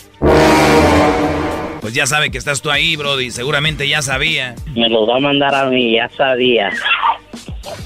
Pues 1.80 1.94
ya 1.94 2.06
sabe 2.06 2.30
que 2.30 2.38
estás 2.38 2.62
tú 2.62 2.70
ahí, 2.70 2.96
Brody. 2.96 3.30
Seguramente 3.30 3.88
ya 3.88 4.02
sabía. 4.02 4.54
Me 4.74 4.88
los 4.88 5.08
va 5.08 5.16
a 5.16 5.20
mandar 5.20 5.54
a 5.54 5.66
mí, 5.66 5.92
ya 5.94 6.08
sabía. 6.16 6.70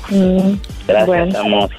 Mm, 0.09 0.55
Gracias, 0.87 1.07
bueno. 1.07 1.39
amor. 1.39 1.71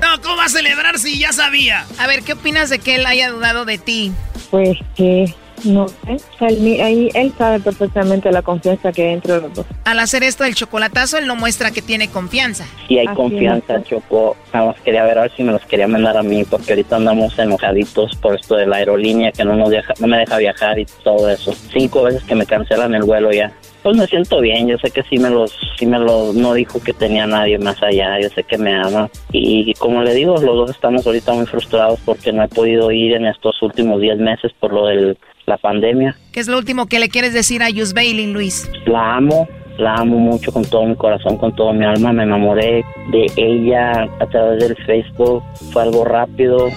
No, 0.00 0.20
¿cómo 0.22 0.36
va 0.36 0.44
a 0.44 0.48
celebrar 0.48 0.98
si 0.98 1.18
ya 1.18 1.32
sabía? 1.32 1.86
A 1.98 2.06
ver, 2.06 2.22
¿qué 2.22 2.32
opinas 2.34 2.70
de 2.70 2.78
que 2.78 2.96
él 2.96 3.06
haya 3.06 3.30
dudado 3.30 3.64
de 3.64 3.78
ti? 3.78 4.12
Pues 4.50 4.76
que 4.96 5.34
no 5.64 5.88
sé. 5.88 6.16
Él, 6.40 6.60
mi- 6.60 6.80
ahí, 6.80 7.08
él 7.14 7.32
sabe 7.38 7.60
perfectamente 7.60 8.30
la 8.32 8.42
confianza 8.42 8.92
que 8.92 9.02
hay 9.08 9.14
entre 9.14 9.40
los 9.40 9.52
dos. 9.54 9.66
Al 9.84 9.98
hacer 9.98 10.22
esto 10.22 10.44
del 10.44 10.54
chocolatazo, 10.54 11.18
él 11.18 11.26
no 11.26 11.36
muestra 11.36 11.70
que 11.70 11.82
tiene 11.82 12.08
confianza. 12.10 12.64
Sí 12.88 12.98
hay 12.98 13.06
Así 13.06 13.16
confianza, 13.16 13.82
Choco. 13.84 14.36
Nada 14.52 14.66
más 14.66 14.80
quería 14.80 15.04
ver 15.04 15.18
a 15.18 15.22
ver 15.22 15.32
si 15.36 15.42
me 15.42 15.52
los 15.52 15.62
quería 15.66 15.88
mandar 15.88 16.16
a 16.16 16.22
mí, 16.22 16.44
porque 16.44 16.72
ahorita 16.72 16.96
andamos 16.96 17.38
enojaditos 17.38 18.16
por 18.16 18.34
esto 18.34 18.56
de 18.56 18.66
la 18.66 18.76
aerolínea 18.76 19.32
que 19.32 19.44
no 19.44 19.54
nos 19.56 19.70
deja, 19.70 19.94
no 20.00 20.06
me 20.06 20.18
deja 20.18 20.36
viajar 20.38 20.78
y 20.78 20.86
todo 21.04 21.28
eso. 21.30 21.52
Cinco 21.72 22.02
veces 22.02 22.22
que 22.24 22.34
me 22.34 22.46
cancelan 22.46 22.94
el 22.94 23.02
vuelo 23.04 23.30
ya. 23.32 23.52
Pues 23.82 23.96
me 23.96 24.06
siento 24.06 24.40
bien, 24.40 24.68
yo 24.68 24.78
sé 24.78 24.92
que 24.92 25.02
sí 25.02 25.18
me 25.18 25.28
los, 25.28 25.52
sí 25.76 25.86
me 25.86 25.98
los, 25.98 26.36
no 26.36 26.54
dijo 26.54 26.80
que 26.80 26.92
tenía 26.92 27.26
nadie 27.26 27.58
más 27.58 27.82
allá, 27.82 28.20
yo 28.20 28.28
sé 28.28 28.44
que 28.44 28.56
me 28.56 28.74
ama. 28.76 29.10
Y 29.32 29.74
como 29.74 30.02
le 30.04 30.14
digo, 30.14 30.34
los 30.34 30.54
dos 30.54 30.70
estamos 30.70 31.04
ahorita 31.04 31.32
muy 31.32 31.46
frustrados 31.46 31.98
porque 32.04 32.32
no 32.32 32.44
he 32.44 32.48
podido 32.48 32.92
ir 32.92 33.14
en 33.14 33.26
estos 33.26 33.60
últimos 33.60 34.00
10 34.00 34.18
meses 34.18 34.52
por 34.60 34.72
lo 34.72 34.86
de 34.86 35.16
la 35.52 35.58
pandemia. 35.58 36.16
¿Qué 36.32 36.40
es 36.40 36.48
lo 36.48 36.56
último 36.58 36.86
que 36.86 36.98
le 36.98 37.08
quieres 37.08 37.34
decir 37.34 37.62
a 37.62 37.68
Yus 37.68 37.92
Bailin, 37.92 38.32
Luis? 38.32 38.70
La 38.86 39.16
amo, 39.16 39.46
la 39.78 39.94
amo 39.96 40.18
mucho 40.18 40.50
con 40.50 40.64
todo 40.64 40.84
mi 40.86 40.96
corazón, 40.96 41.36
con 41.36 41.54
todo 41.54 41.72
mi 41.74 41.84
alma. 41.84 42.12
Me 42.12 42.22
enamoré 42.22 42.84
de 43.10 43.26
ella 43.36 44.08
a 44.18 44.26
través 44.26 44.60
del 44.60 44.76
Facebook. 44.86 45.42
Fue 45.72 45.82
algo 45.82 46.04
rápido. 46.04 46.68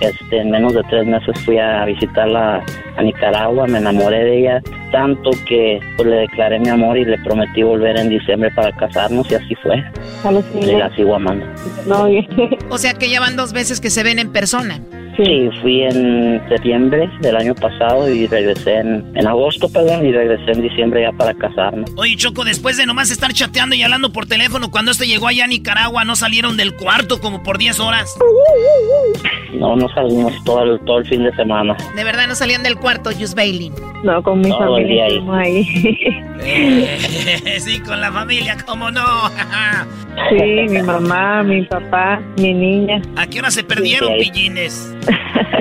Este, 0.00 0.38
en 0.38 0.50
menos 0.50 0.74
de 0.74 0.82
tres 0.84 1.06
meses 1.06 1.38
fui 1.44 1.58
a 1.58 1.84
visitarla 1.84 2.64
a 2.96 3.02
Nicaragua. 3.02 3.66
Me 3.66 3.78
enamoré 3.78 4.24
de 4.24 4.38
ella 4.38 4.62
tanto 4.90 5.30
que 5.46 5.80
pues, 5.96 6.08
le 6.08 6.16
declaré 6.16 6.58
mi 6.58 6.68
amor 6.68 6.96
y 6.96 7.04
le 7.04 7.18
prometí 7.18 7.62
volver 7.62 7.96
en 7.98 8.08
diciembre 8.08 8.50
para 8.54 8.72
casarnos 8.72 9.30
y 9.30 9.34
así 9.34 9.54
fue. 9.56 9.82
A 10.24 10.32
los 10.32 10.44
Y 10.54 10.72
la 10.72 10.94
sigo 10.96 11.14
amando. 11.14 11.46
No, 11.86 12.08
O 12.70 12.78
sea 12.78 12.94
que 12.94 13.08
ya 13.08 13.20
van 13.20 13.36
dos 13.36 13.52
veces 13.52 13.80
que 13.80 13.90
se 13.90 14.02
ven 14.02 14.18
en 14.18 14.32
persona. 14.32 14.80
Sí, 15.16 15.50
fui 15.60 15.82
en 15.82 16.40
septiembre 16.48 17.10
del 17.20 17.36
año 17.36 17.54
pasado 17.54 18.08
y 18.08 18.26
regresé 18.26 18.76
en, 18.76 19.04
en 19.14 19.26
agosto, 19.26 19.68
perdón, 19.70 20.06
y 20.06 20.12
regresé 20.12 20.52
en 20.52 20.62
diciembre 20.62 21.02
ya 21.02 21.12
para 21.12 21.34
casarnos. 21.34 21.90
Oye, 21.96 22.16
Choco, 22.16 22.42
después 22.44 22.78
de 22.78 22.86
nomás 22.86 23.10
estar 23.10 23.30
chateando 23.32 23.74
y 23.76 23.82
hablando 23.82 24.12
por 24.12 24.26
teléfono, 24.26 24.70
cuando 24.70 24.92
este 24.92 25.06
llegó 25.06 25.26
allá 25.26 25.44
a 25.44 25.48
Nicaragua, 25.48 26.04
¿no 26.04 26.16
salieron 26.16 26.56
del 26.56 26.74
cuarto 26.74 27.20
como 27.20 27.42
por 27.42 27.58
10 27.58 27.80
horas? 27.80 28.16
No, 29.52 29.76
no 29.76 29.88
salimos 29.94 30.32
todo 30.44 30.62
el, 30.62 30.80
todo 30.80 30.98
el 30.98 31.06
fin 31.06 31.22
de 31.24 31.34
semana. 31.36 31.76
De 31.96 32.04
verdad 32.04 32.26
no 32.28 32.34
salían 32.34 32.62
del 32.62 32.76
cuarto, 32.76 33.10
Yus 33.12 33.34
Bailin. 33.34 33.72
no, 34.04 34.22
con 34.22 34.40
mi 34.40 34.48
Todo 34.50 34.78
el 34.78 34.86
día 34.88 35.06
familia 35.08 35.44
ahí. 35.44 35.64
ahí. 36.40 37.60
sí, 37.60 37.80
con 37.80 38.00
la 38.00 38.10
familia, 38.12 38.56
¿cómo 38.66 38.90
no? 38.90 39.04
sí, 40.30 40.66
mi 40.68 40.82
mamá, 40.82 41.42
mi 41.42 41.62
papá, 41.64 42.20
mi 42.38 42.52
niña. 42.54 43.00
¿A 43.16 43.26
qué 43.26 43.38
hora 43.40 43.50
se 43.50 43.62
perdieron, 43.64 44.10
Sí, 44.18 44.30
pillines? 44.30 44.94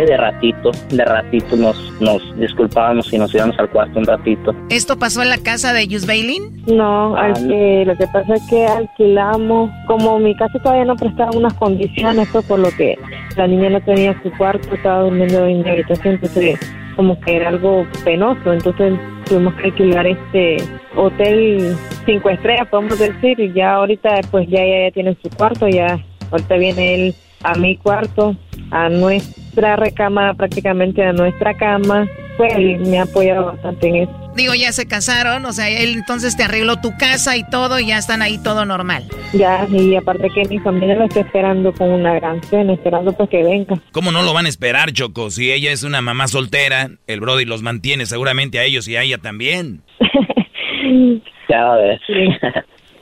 De 0.05 0.17
ratito, 0.17 0.71
de 0.89 1.05
ratito 1.05 1.55
nos, 1.55 1.77
nos 1.99 2.21
disculpábamos 2.37 3.11
y 3.11 3.17
nos 3.17 3.33
íbamos 3.33 3.57
al 3.59 3.69
cuarto 3.69 3.99
un 3.99 4.05
ratito. 4.05 4.53
¿Esto 4.69 4.97
pasó 4.97 5.21
en 5.21 5.29
la 5.29 5.37
casa 5.37 5.73
de 5.73 5.87
Bailin? 6.05 6.63
No, 6.67 7.15
ah, 7.15 7.29
lo 7.29 7.97
que 7.97 8.07
pasa 8.13 8.35
es 8.35 8.49
que 8.49 8.65
alquilamos, 8.65 9.71
como 9.87 10.19
mi 10.19 10.35
casa 10.35 10.59
todavía 10.59 10.85
no 10.85 10.95
prestaba 10.95 11.31
unas 11.31 11.53
condiciones, 11.55 12.27
pues, 12.31 12.45
por 12.45 12.59
lo 12.59 12.69
que 12.71 12.97
la 13.35 13.47
niña 13.47 13.69
no 13.69 13.81
tenía 13.81 14.19
su 14.21 14.31
cuarto, 14.37 14.73
estaba 14.73 15.03
durmiendo 15.03 15.45
en 15.45 15.63
mi 15.63 15.69
habitación, 15.69 16.15
entonces 16.15 16.59
como 16.95 17.19
que 17.21 17.37
era 17.37 17.47
algo 17.47 17.87
penoso, 18.03 18.51
entonces 18.51 18.99
tuvimos 19.25 19.53
que 19.55 19.65
alquilar 19.65 20.05
este 20.05 20.57
hotel 20.97 21.75
cinco 22.05 22.29
estrellas, 22.29 22.67
podemos 22.67 22.99
decir, 22.99 23.39
y 23.39 23.53
ya 23.53 23.75
ahorita 23.75 24.19
pues 24.31 24.49
ya 24.49 24.61
ella 24.61 24.89
ya 24.89 24.93
tiene 24.93 25.17
su 25.23 25.29
cuarto, 25.29 25.67
ya 25.69 25.97
ahorita 26.31 26.55
viene 26.55 26.95
él 26.95 27.15
a 27.43 27.55
mi 27.55 27.77
cuarto, 27.77 28.35
a 28.71 28.89
nuestra 28.89 29.75
recámara, 29.75 30.33
prácticamente 30.33 31.03
a 31.03 31.13
nuestra 31.13 31.55
cama, 31.55 32.07
pues 32.37 32.55
me 32.79 32.99
ha 32.99 33.03
apoyado 33.03 33.45
bastante 33.47 33.89
en 33.89 33.95
eso. 33.97 34.19
Digo, 34.35 34.53
ya 34.53 34.71
se 34.71 34.87
casaron, 34.87 35.45
o 35.45 35.51
sea, 35.51 35.69
él 35.69 35.95
entonces 35.95 36.37
te 36.37 36.43
arregló 36.43 36.79
tu 36.79 36.95
casa 36.97 37.35
y 37.35 37.43
todo, 37.49 37.79
y 37.79 37.87
ya 37.87 37.97
están 37.97 38.21
ahí 38.21 38.37
todo 38.41 38.63
normal. 38.63 39.03
Ya, 39.33 39.67
y 39.69 39.95
aparte 39.95 40.29
que 40.29 40.47
mi 40.47 40.59
familia 40.59 40.95
lo 40.95 41.05
está 41.05 41.21
esperando 41.21 41.73
con 41.73 41.89
una 41.89 42.13
gran 42.13 42.41
cena, 42.43 42.73
esperando 42.73 43.11
pues 43.11 43.29
que 43.29 43.43
venga. 43.43 43.75
¿Cómo 43.91 44.11
no 44.11 44.21
lo 44.21 44.33
van 44.33 44.45
a 44.45 44.49
esperar, 44.49 44.93
Choco? 44.93 45.29
Si 45.31 45.51
ella 45.51 45.71
es 45.71 45.83
una 45.83 46.01
mamá 46.01 46.27
soltera, 46.27 46.89
el 47.07 47.19
Brody 47.19 47.45
los 47.45 47.63
mantiene 47.63 48.05
seguramente 48.05 48.59
a 48.59 48.63
ellos 48.63 48.87
y 48.87 48.95
a 48.95 49.01
ella 49.01 49.17
también. 49.17 49.81
ya, 51.49 51.73
a 51.73 51.75
ver. 51.75 51.99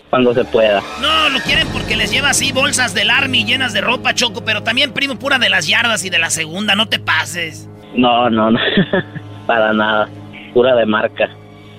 Cuando 0.10 0.34
se 0.34 0.46
pueda. 0.46 0.82
No, 1.02 1.30
lo 1.30 1.40
quieren 1.40 1.68
porque 1.70 1.96
les 1.96 2.12
lleva 2.12 2.30
así 2.30 2.52
bolsas 2.52 2.94
del 2.94 3.10
Army 3.10 3.46
llenas 3.46 3.74
de 3.74 3.82
ropa, 3.82 4.14
Choco, 4.14 4.44
pero 4.44 4.64
también 4.64 4.94
primo 4.94 5.18
pura 5.18 5.40
de 5.40 5.50
las 5.50 5.68
yardas 5.68 6.04
y 6.06 6.10
de 6.10 6.20
la 6.20 6.30
segunda, 6.30 6.76
no 6.76 6.88
te 6.88 7.00
pases. 7.00 7.70
No, 7.96 8.30
no, 8.30 8.52
no, 8.52 8.60
para 9.48 9.74
nada, 9.74 10.10
pura 10.54 10.76
de 10.76 10.86
marca. 10.86 11.30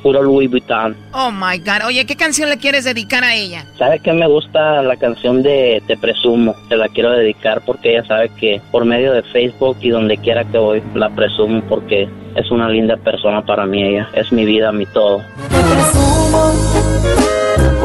Puro 0.02 0.22
Louis 0.22 0.48
Vuitton. 0.48 0.96
Oh 1.12 1.30
my 1.32 1.58
God. 1.58 1.86
Oye, 1.86 2.06
¿qué 2.06 2.14
canción 2.14 2.48
le 2.48 2.58
quieres 2.58 2.84
dedicar 2.84 3.24
a 3.24 3.34
ella? 3.34 3.64
¿Sabe 3.76 3.98
que 3.98 4.12
me 4.12 4.28
gusta 4.28 4.80
la 4.82 4.96
canción 4.96 5.42
de 5.42 5.82
Te 5.88 5.96
Presumo? 5.96 6.54
Te 6.68 6.76
la 6.76 6.88
quiero 6.88 7.10
dedicar 7.10 7.62
porque 7.66 7.90
ella 7.90 8.06
sabe 8.06 8.30
que 8.38 8.60
por 8.70 8.84
medio 8.84 9.12
de 9.12 9.24
Facebook 9.24 9.76
y 9.80 9.90
donde 9.90 10.16
quiera 10.16 10.44
que 10.44 10.58
voy, 10.58 10.82
la 10.94 11.10
presumo 11.10 11.62
porque 11.68 12.08
es 12.36 12.50
una 12.52 12.68
linda 12.68 12.96
persona 12.96 13.44
para 13.44 13.66
mí. 13.66 13.82
Ella 13.82 14.08
es 14.14 14.30
mi 14.30 14.44
vida, 14.44 14.70
mi 14.70 14.86
todo. 14.86 15.20
Te 15.48 15.74
presumo 15.74 17.37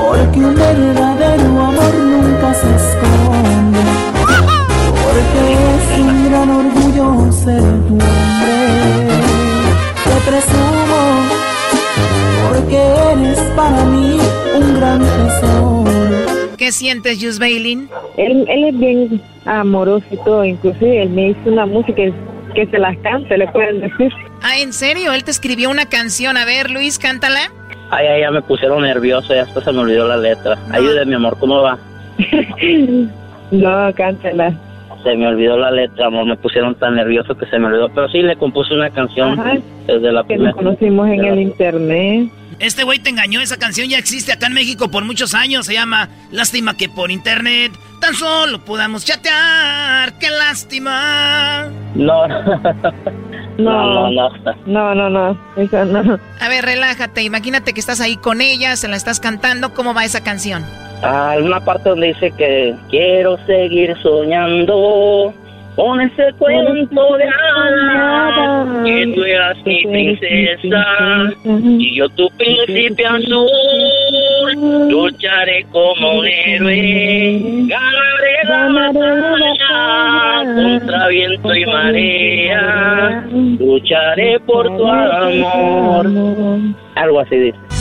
porque 0.06 0.39
un 0.39 0.56
verdadero 0.56 1.62
amor 1.62 1.93
nunca 1.95 2.54
se 2.54 2.76
esconde. 2.76 3.80
Porque 5.04 5.41
es 5.74 5.99
un 5.99 6.30
gran 6.30 6.49
orgullo 6.49 7.32
ser 7.32 7.62
tu 7.88 7.93
hombre. 7.93 9.18
Te 10.04 10.18
presumo 10.30 11.01
porque 12.47 12.78
eres 13.12 13.39
para 13.56 13.86
mí 13.86 14.18
un 14.56 14.76
gran 14.76 14.99
tesoro. 14.99 16.56
¿Qué 16.58 16.72
sientes, 16.72 17.24
Jus 17.24 17.39
Bailin? 17.39 17.89
Él, 18.18 18.45
él 18.47 18.64
es 18.66 18.80
bien 18.80 19.22
amoroso 19.45 20.06
y 20.12 20.18
todo, 20.18 20.45
inclusive 20.45 21.04
él 21.04 21.10
me 21.10 21.30
hizo 21.30 21.49
una 21.49 21.66
música 21.66 22.04
que 22.54 22.68
se 22.68 22.78
las 22.78 22.97
cante, 22.99 23.38
le 23.38 23.47
pueden 23.47 23.82
decir. 23.82 24.12
Ah, 24.41 24.60
¿en 24.60 24.74
serio? 24.74 25.14
Él 25.14 25.24
te 25.24 25.32
escribió 25.32 25.70
una 25.70 25.86
canción. 25.86 26.38
A 26.38 26.45
ver, 26.45 26.70
Luis, 26.70 26.99
cántala. 26.99 27.49
Ay, 27.95 28.07
ay, 28.07 28.21
ya 28.21 28.31
me 28.31 28.41
pusieron 28.41 28.81
nervioso, 28.81 29.35
ya 29.35 29.43
hasta 29.43 29.61
se 29.61 29.71
me 29.71 29.79
olvidó 29.79 30.07
la 30.07 30.17
letra. 30.17 30.57
Ayúdeme, 30.71 31.05
mi 31.05 31.13
amor, 31.13 31.37
¿cómo 31.39 31.61
va? 31.61 31.77
no, 33.51 33.93
cántala. 33.93 34.51
Se 35.03 35.15
me 35.15 35.27
olvidó 35.27 35.57
la 35.57 35.69
letra, 35.69 36.07
amor, 36.07 36.25
me 36.25 36.35
pusieron 36.37 36.73
tan 36.75 36.95
nervioso 36.95 37.35
que 37.37 37.45
se 37.45 37.59
me 37.59 37.67
olvidó. 37.67 37.89
Pero 37.89 38.09
sí, 38.09 38.23
le 38.23 38.35
compuse 38.35 38.73
una 38.73 38.89
canción 38.89 39.39
desde 39.85 40.11
la 40.11 40.23
que 40.23 40.37
nos 40.37 40.55
conocimos 40.55 41.07
en 41.07 41.25
el 41.25 41.39
internet. 41.39 42.29
Este 42.60 42.84
güey 42.84 42.99
te 42.99 43.10
engañó, 43.10 43.41
esa 43.41 43.58
canción 43.58 43.89
ya 43.89 43.97
existe 43.97 44.32
acá 44.32 44.47
en 44.47 44.54
México 44.54 44.89
por 44.89 45.04
muchos 45.04 45.34
años, 45.34 45.66
se 45.66 45.74
llama 45.74 46.10
Lástima 46.32 46.76
que 46.76 46.89
por 46.89 47.12
internet 47.12 47.72
tan 47.99 48.14
solo 48.16 48.64
podamos 48.66 49.06
chatear, 49.06 50.18
qué 50.20 50.30
lástima. 50.30 51.70
No, 51.95 52.28
no, 53.58 54.12
no, 54.12 54.12
no, 54.12 54.30
no, 54.66 54.95
no, 54.95 55.10
no, 55.10 55.39
eso 55.56 55.86
no. 55.86 56.20
A 56.41 56.49
ver, 56.49 56.66
relájate, 56.66 57.24
imagínate 57.24 57.74
que 57.74 57.80
estás 57.80 58.01
ahí 58.01 58.18
con 58.18 58.41
ella, 58.41 58.76
se 58.76 58.89
la 58.89 58.97
estás 58.97 59.22
cantando, 59.22 59.74
¿cómo 59.74 59.93
va 59.93 60.04
esa 60.04 60.22
canción? 60.22 60.66
Ah, 61.01 61.36
una 61.41 61.60
parte 61.64 61.89
donde 61.89 62.08
dice 62.08 62.32
que 62.38 62.76
quiero 62.89 63.38
seguir 63.45 63.95
soñando 64.01 65.34
con 65.76 66.01
ese 66.01 66.32
cuento 66.38 67.17
de 67.17 67.26
hadas 67.26 68.86
que 68.86 69.11
tú 69.15 69.24
eras 69.24 69.57
mi 69.65 69.84
princesa. 69.84 71.34
y 71.43 71.95
yo 71.95 72.09
tu 72.09 72.30
príncipe 72.38 73.05
azul. 73.05 73.49
Lucharé 74.89 75.65
como 75.71 76.19
un 76.19 76.28
héroe. 76.28 77.41
ganaré 77.67 78.43
la 78.45 78.69
batalla 78.74 80.53
contra 80.55 81.07
viento 81.07 81.55
y 81.55 81.65
marea. 81.65 83.26
lucharé 83.32 84.39
por 84.41 84.67
tu 84.78 84.88
amor. 84.88 86.07
Algo 86.95 87.19
así 87.19 87.36
dice 87.36 87.72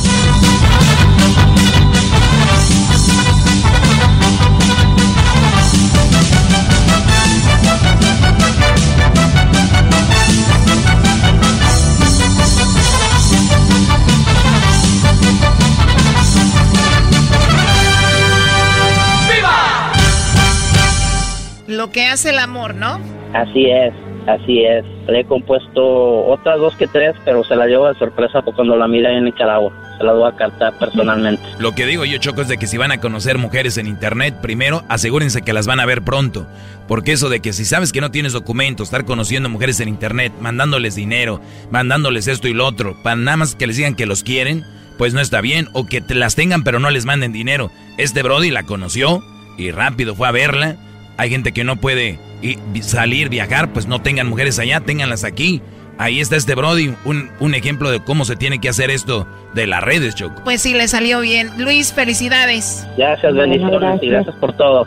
Lo 21.83 21.91
que 21.91 22.07
hace 22.07 22.31
el 22.31 22.39
amor, 22.39 22.77
¿no? 22.77 23.01
Así 23.35 23.67
es, 23.69 23.93
así 24.29 24.65
es. 24.65 24.85
Le 25.09 25.19
he 25.19 25.25
compuesto 25.25 26.27
otras 26.27 26.61
dos 26.61 26.77
que 26.77 26.87
tres, 26.87 27.17
pero 27.25 27.43
se 27.43 27.57
la 27.57 27.67
llevo 27.67 27.89
de 27.89 27.99
sorpresa 27.99 28.41
cuando 28.43 28.77
la 28.77 28.87
mira 28.87 29.11
en 29.11 29.25
Nicaragua. 29.25 29.73
Se 29.99 30.05
la 30.05 30.13
voy 30.13 30.31
a 30.31 30.37
cantar 30.37 30.79
personalmente. 30.79 31.43
Lo 31.59 31.75
que 31.75 31.85
digo 31.85 32.05
yo, 32.05 32.19
Choco, 32.19 32.43
es 32.43 32.47
de 32.47 32.57
que 32.57 32.69
si 32.69 32.79
van 32.79 32.93
a 32.93 33.01
conocer 33.01 33.37
mujeres 33.37 33.79
en 33.79 33.89
internet, 33.89 34.37
primero 34.41 34.85
asegúrense 34.89 35.43
que 35.43 35.53
las 35.53 35.67
van 35.67 35.81
a 35.81 35.85
ver 35.85 36.03
pronto. 36.03 36.47
Porque 36.87 37.11
eso 37.11 37.29
de 37.29 37.41
que 37.41 37.53
si 37.53 37.65
sabes 37.65 37.91
que 37.91 38.01
no 38.01 38.13
tienes 38.13 38.33
documentos, 38.33 38.87
estar 38.87 39.05
conociendo 39.05 39.49
mujeres 39.49 39.81
en 39.81 39.89
internet, 39.89 40.33
mandándoles 40.39 40.95
dinero, 40.95 41.41
mandándoles 41.73 42.29
esto 42.29 42.47
y 42.47 42.55
lo 42.55 42.65
otro, 42.65 42.97
para 43.03 43.17
nada 43.17 43.39
más 43.39 43.57
que 43.57 43.67
les 43.67 43.77
digan 43.77 43.97
que 43.97 44.07
los 44.07 44.23
quieren, 44.23 44.63
pues 44.99 45.15
no 45.15 45.21
está 45.21 45.41
bien. 45.41 45.67
O 45.73 45.85
que 45.87 46.01
te 46.01 46.15
las 46.15 46.37
tengan 46.37 46.63
pero 46.63 46.79
no 46.79 46.91
les 46.91 47.07
manden 47.07 47.33
dinero. 47.33 47.73
Este 47.99 48.23
Brody 48.23 48.53
la 48.53 48.63
conoció 48.63 49.21
y 49.59 49.73
rápido 49.73 50.15
fue 50.15 50.29
a 50.29 50.31
verla 50.31 50.77
hay 51.17 51.31
gente 51.31 51.53
que 51.53 51.65
no 51.65 51.77
puede 51.77 52.19
salir, 52.81 53.29
viajar, 53.29 53.73
pues 53.73 53.87
no 53.87 54.03
tengan 54.03 54.29
mujeres 54.29 54.59
allá, 54.59 54.81
ténganlas 54.81 55.25
aquí. 55.25 55.63
Ahí 55.99 56.21
está 56.21 56.37
este 56.37 56.55
Brody, 56.55 56.95
un, 57.05 57.31
un 57.39 57.55
ejemplo 57.55 57.91
de 57.91 58.01
cómo 58.01 58.25
se 58.25 58.35
tiene 58.35 58.61
que 58.61 58.69
hacer 58.69 58.91
esto 58.91 59.27
de 59.55 59.67
las 59.67 59.83
redes, 59.83 60.15
Choco. 60.15 60.43
Pues 60.43 60.63
sí, 60.63 60.75
le 60.75 60.89
salió 60.89 61.21
bien. 61.21 61.51
Luis, 61.59 61.93
felicidades. 61.93 62.87
Gracias, 62.97 63.35
bendiciones 63.35 64.03
y 64.03 64.09
gracias 64.09 64.35
por 64.37 64.57
todo. 64.57 64.87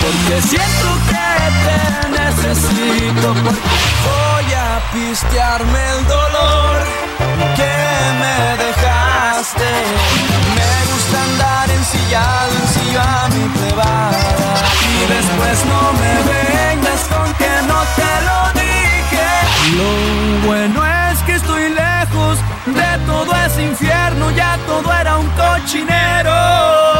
Porque 0.00 0.42
siento 0.42 0.88
que 1.10 1.28
te 1.64 1.78
necesito. 2.18 3.34
voy 3.34 4.48
a 4.52 4.80
pistearme 4.92 5.80
el 5.94 6.06
dolor 6.06 6.76
que 7.56 7.74
me 8.20 8.36
dejaste. 8.64 9.70
Me 10.58 10.92
gusta 10.92 11.16
andar 11.30 11.70
ensillado 11.70 12.52
encima 12.62 13.28
mi 13.34 13.48
plebada. 13.58 14.18
Y 14.98 15.06
después 15.14 15.56
no 15.72 15.82
me 16.00 16.14
vengas 16.32 17.00
con 17.12 17.28
que 17.40 17.54
no 17.70 17.80
te 17.98 18.12
lo 18.28 18.38
digo. 18.60 19.24
Lo 19.78 20.46
bueno 20.46 20.78
es 21.10 21.18
que 21.22 21.34
estoy 21.34 21.70
lejos 21.70 22.38
de 22.66 23.06
todo 23.06 23.24
todo 23.24 23.34
es 23.36 23.58
infierno, 23.58 24.30
ya 24.32 24.58
todo 24.66 24.92
era 24.92 25.16
un 25.16 25.28
cochinero. 25.30 26.93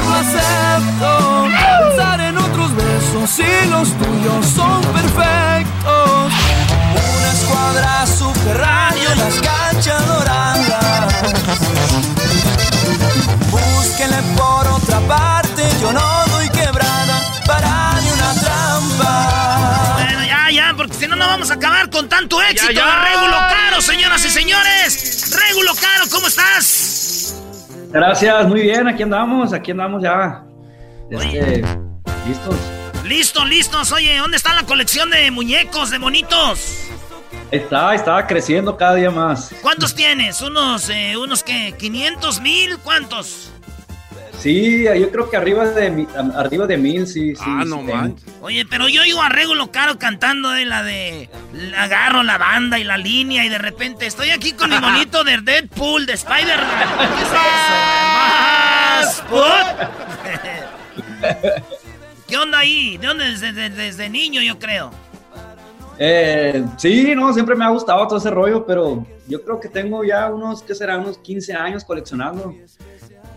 Error, 0.00 0.04
lo 0.04 0.14
acepto. 0.14 1.48
Pensar 1.88 2.20
en 2.20 2.38
otros 2.38 2.74
besos 2.74 3.38
y 3.38 3.68
los 3.68 3.88
tuyos 3.98 4.46
son 4.46 4.82
perfectos. 4.82 6.32
Una 7.18 7.32
escuadra 7.32 8.06
subterránea 8.06 9.12
en 9.12 9.18
las 9.18 9.34
canchas 9.40 10.06
doradas. 10.06 11.14
Búsquenle 13.50 14.22
por 14.36 14.66
otra 14.68 15.00
parte, 15.00 15.68
yo 15.80 15.92
no 15.92 16.24
doy 16.30 16.48
quebrada 16.50 17.20
para 17.46 18.00
ni 18.00 18.10
una 18.10 18.34
trampa. 18.34 19.94
Bueno, 19.94 20.24
ya, 20.24 20.50
ya, 20.50 20.74
porque 20.76 20.94
si 20.94 21.06
no, 21.06 21.16
no 21.16 21.26
vamos 21.26 21.50
a 21.50 21.54
acabar 21.54 21.90
con 21.90 22.08
tanto 22.08 22.40
éxito. 22.42 22.72
ya. 22.72 23.02
Régulo 23.04 23.36
Caro, 23.36 23.82
señoras 23.82 24.24
y 24.24 24.30
señores. 24.30 25.30
Régulo 25.48 25.74
Caro, 25.74 26.04
¿cómo 26.10 26.26
estás? 26.28 27.34
Gracias, 27.92 28.46
muy 28.46 28.62
bien, 28.62 28.86
aquí 28.86 29.02
andamos, 29.02 29.52
aquí 29.52 29.72
andamos 29.72 30.02
ya. 30.02 30.44
Este, 31.10 31.62
listos. 32.26 32.56
Listos, 33.04 33.48
listos. 33.48 33.92
Oye, 33.92 34.16
¿dónde 34.18 34.36
está 34.36 34.54
la 34.54 34.62
colección 34.62 35.10
de 35.10 35.30
muñecos, 35.30 35.90
de 35.90 35.98
monitos? 35.98 36.86
Está, 37.50 37.94
estaba 37.96 38.26
creciendo 38.28 38.76
cada 38.76 38.94
día 38.94 39.10
más. 39.10 39.52
¿Cuántos 39.60 39.94
tienes? 39.94 40.40
¿Unos, 40.40 40.88
eh, 40.88 41.16
unos 41.16 41.42
qué? 41.42 41.74
¿500 41.76 42.40
mil? 42.40 42.78
¿Cuántos? 42.78 43.50
Sí, 44.40 44.84
yo 44.84 45.10
creo 45.10 45.28
que 45.28 45.36
arriba 45.36 45.66
de 45.66 45.90
mi- 45.90 46.08
arriba 46.34 46.66
de 46.66 46.78
mil, 46.78 47.06
sí, 47.06 47.36
sí. 47.36 47.42
Ah, 47.44 47.60
sí 47.62 47.68
no 47.68 47.76
tengo. 47.78 47.94
manches. 47.94 48.24
Oye, 48.40 48.64
pero 48.64 48.88
yo 48.88 49.02
oigo 49.02 49.20
a 49.22 49.28
Régulo 49.28 49.70
Caro 49.70 49.98
cantando 49.98 50.48
de 50.50 50.64
la 50.64 50.82
de 50.82 51.28
la 51.52 51.82
agarro 51.84 52.22
la 52.22 52.38
banda 52.38 52.78
y 52.78 52.84
la 52.84 52.96
línea 52.96 53.44
y 53.44 53.50
de 53.50 53.58
repente 53.58 54.06
estoy 54.06 54.30
aquí 54.30 54.52
con 54.52 54.70
mi 54.70 54.78
monito 54.78 55.24
de 55.24 55.38
Deadpool, 55.42 56.06
de 56.06 56.14
Spider-Man. 56.14 56.88
¿Qué 57.16 57.22
es 57.22 57.28
eso? 57.28 57.36
¡Más! 58.14 59.24
¡Put! 59.28 59.44
¿Qué 62.26 62.36
onda 62.38 62.60
ahí? 62.60 62.96
¿De 62.96 63.06
dónde? 63.08 63.24
Desde, 63.26 63.52
desde- 63.52 63.74
desde 63.76 64.08
niño, 64.08 64.40
yo 64.40 64.58
creo. 64.58 64.90
Eh, 65.98 66.64
sí, 66.78 67.14
no, 67.14 67.32
siempre 67.34 67.54
me 67.54 67.64
ha 67.64 67.68
gustado 67.68 68.06
todo 68.08 68.18
ese 68.18 68.30
rollo, 68.30 68.64
pero 68.64 69.06
yo 69.28 69.42
creo 69.42 69.60
que 69.60 69.68
tengo 69.68 70.02
ya 70.02 70.30
unos, 70.32 70.62
¿qué 70.62 70.74
será? 70.74 70.96
Unos 70.96 71.18
15 71.18 71.52
años 71.52 71.84
coleccionando. 71.84 72.54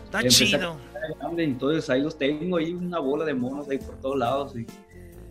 Está 0.06 0.20
Empecé 0.20 0.46
chido. 0.46 0.78
Grande, 1.20 1.44
entonces 1.44 1.90
ahí 1.90 2.02
los 2.02 2.18
tengo, 2.18 2.58
ahí 2.58 2.74
una 2.74 3.00
bola 3.00 3.26
de 3.26 3.34
monos 3.34 3.68
ahí 3.70 3.78
por 3.78 4.00
todos 4.02 4.18
lados. 4.18 4.54
Y, 4.58 4.66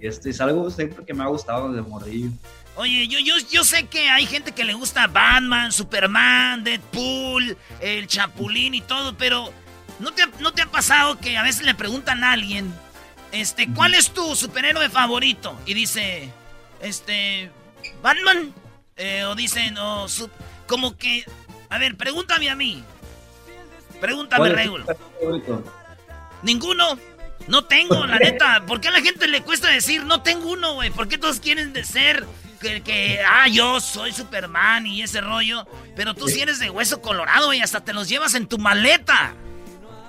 este, 0.01 0.31
es 0.31 0.41
algo 0.41 0.69
siempre 0.71 1.05
que 1.05 1.15
me 1.15 1.23
ha 1.23 1.27
gustado 1.29 1.73
desde 1.73 1.89
morrillo. 1.89 2.31
Oye, 2.77 3.07
yo, 3.07 3.19
yo, 3.21 3.35
yo 3.51 3.65
sé 3.65 3.87
que 3.87 4.09
hay 4.09 4.27
gente 4.27 4.53
que 4.53 4.65
le 4.65 4.73
gusta 4.75 5.07
Batman, 5.07 5.71
Superman, 5.73 6.65
Deadpool, 6.65 7.57
el 7.81 8.07
Chapulín 8.07 8.75
y 8.75 8.81
todo, 8.81 9.17
pero 9.17 9.51
¿no 10.01 10.11
te, 10.13 10.23
ha- 10.23 10.31
¿no 10.41 10.53
te 10.53 10.63
ha 10.63 10.67
pasado 10.67 11.19
que 11.19 11.37
a 11.37 11.43
veces 11.43 11.65
le 11.67 11.75
preguntan 11.75 12.25
a 12.25 12.33
alguien, 12.33 12.73
este, 13.31 13.69
¿cuál 13.73 13.95
es 13.95 14.11
tu 14.11 14.35
superhéroe 14.35 14.89
favorito? 14.89 15.57
Y 15.67 15.75
dice, 15.75 16.31
este, 16.81 17.51
Batman. 18.03 18.53
Eh, 18.97 19.25
o 19.25 19.35
dicen, 19.35 19.77
o 19.79 20.07
su- 20.07 20.29
como 20.67 20.97
que, 20.99 21.25
a 21.71 21.79
ver, 21.79 21.97
pregúntame 21.97 22.51
a 22.51 22.55
mí. 22.57 22.85
Pregúntame, 24.03 24.41
¿Cuál 24.41 24.51
es 24.51 24.57
tu 24.57 24.77
Regulo. 24.77 24.85
favorito? 25.21 25.65
Ninguno. 26.43 26.99
No 27.47 27.65
tengo, 27.65 28.05
la 28.05 28.19
neta. 28.19 28.65
¿Por 28.67 28.81
qué 28.81 28.89
a 28.89 28.91
la 28.91 29.01
gente 29.01 29.29
le 29.29 29.43
cuesta 29.43 29.69
decir 29.69 30.05
no 30.05 30.23
tengo 30.23 30.51
uno, 30.51 30.75
güey? 30.75 30.91
¿Por 30.91 31.07
qué 31.07 31.19
todos 31.19 31.39
quieren 31.39 31.73
de 31.73 31.85
ser 31.85 32.27
que, 32.61 32.83
que, 32.83 33.21
ah, 33.25 33.47
yo 33.47 33.81
soy 33.81 34.13
Superman 34.13 34.89
y 34.89 35.03
ese 35.03 35.21
rollo? 35.21 35.67
Pero 35.95 36.15
tú 36.15 36.27
sí 36.27 36.41
eres 36.41 36.59
de 36.59 36.69
hueso 36.69 37.01
colorado 37.01 37.53
y 37.55 37.61
hasta 37.61 37.85
te 37.85 37.93
los 37.93 38.09
llevas 38.09 38.35
en 38.35 38.49
tu 38.49 38.59
maleta. 38.59 39.35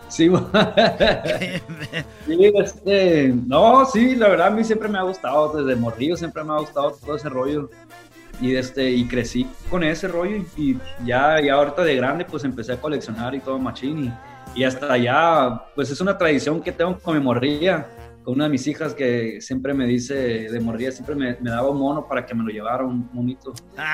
Sí, 0.09 0.29
sí, 2.27 2.51
este, 2.55 3.33
no, 3.47 3.85
sí, 3.85 4.15
la 4.15 4.29
verdad 4.29 4.47
a 4.47 4.51
mí 4.51 4.63
siempre 4.63 4.87
me 4.87 4.97
ha 4.99 5.03
gustado, 5.03 5.53
desde 5.53 5.79
morrillo 5.79 6.15
siempre 6.15 6.43
me 6.43 6.53
ha 6.53 6.57
gustado 6.57 6.91
todo 6.91 7.15
ese 7.15 7.29
rollo. 7.29 7.69
Y, 8.41 8.55
este, 8.55 8.89
y 8.89 9.07
crecí 9.07 9.47
con 9.69 9.83
ese 9.83 10.07
rollo 10.07 10.43
y, 10.57 10.77
ya, 11.05 11.39
ya 11.39 11.53
ahorita 11.53 11.83
de 11.83 11.95
grande 11.95 12.25
pues 12.25 12.43
empecé 12.43 12.73
a 12.73 12.77
coleccionar 12.81 13.35
y 13.35 13.39
todo 13.39 13.59
machín 13.59 14.11
y, 14.55 14.63
hasta 14.63 14.97
ya 14.97 15.65
pues 15.75 15.89
es 15.89 16.01
una 16.01 16.17
tradición 16.17 16.61
que 16.61 16.71
tengo 16.71 16.99
con 16.99 17.15
mi 17.15 17.23
con 18.23 18.35
una 18.35 18.45
de 18.45 18.49
mis 18.51 18.65
hijas 18.67 18.93
que 18.93 19.41
siempre 19.41 19.73
me 19.73 19.85
dice 19.85 20.13
de 20.13 20.59
morrilla, 20.59 20.91
siempre 20.91 21.15
me, 21.15 21.37
me 21.41 21.49
daba 21.49 21.69
un 21.69 21.77
mono 21.77 22.07
para 22.07 22.25
que 22.25 22.33
me 22.33 22.43
lo 22.43 22.49
llevara, 22.49 22.83
un 22.83 23.09
monito. 23.13 23.53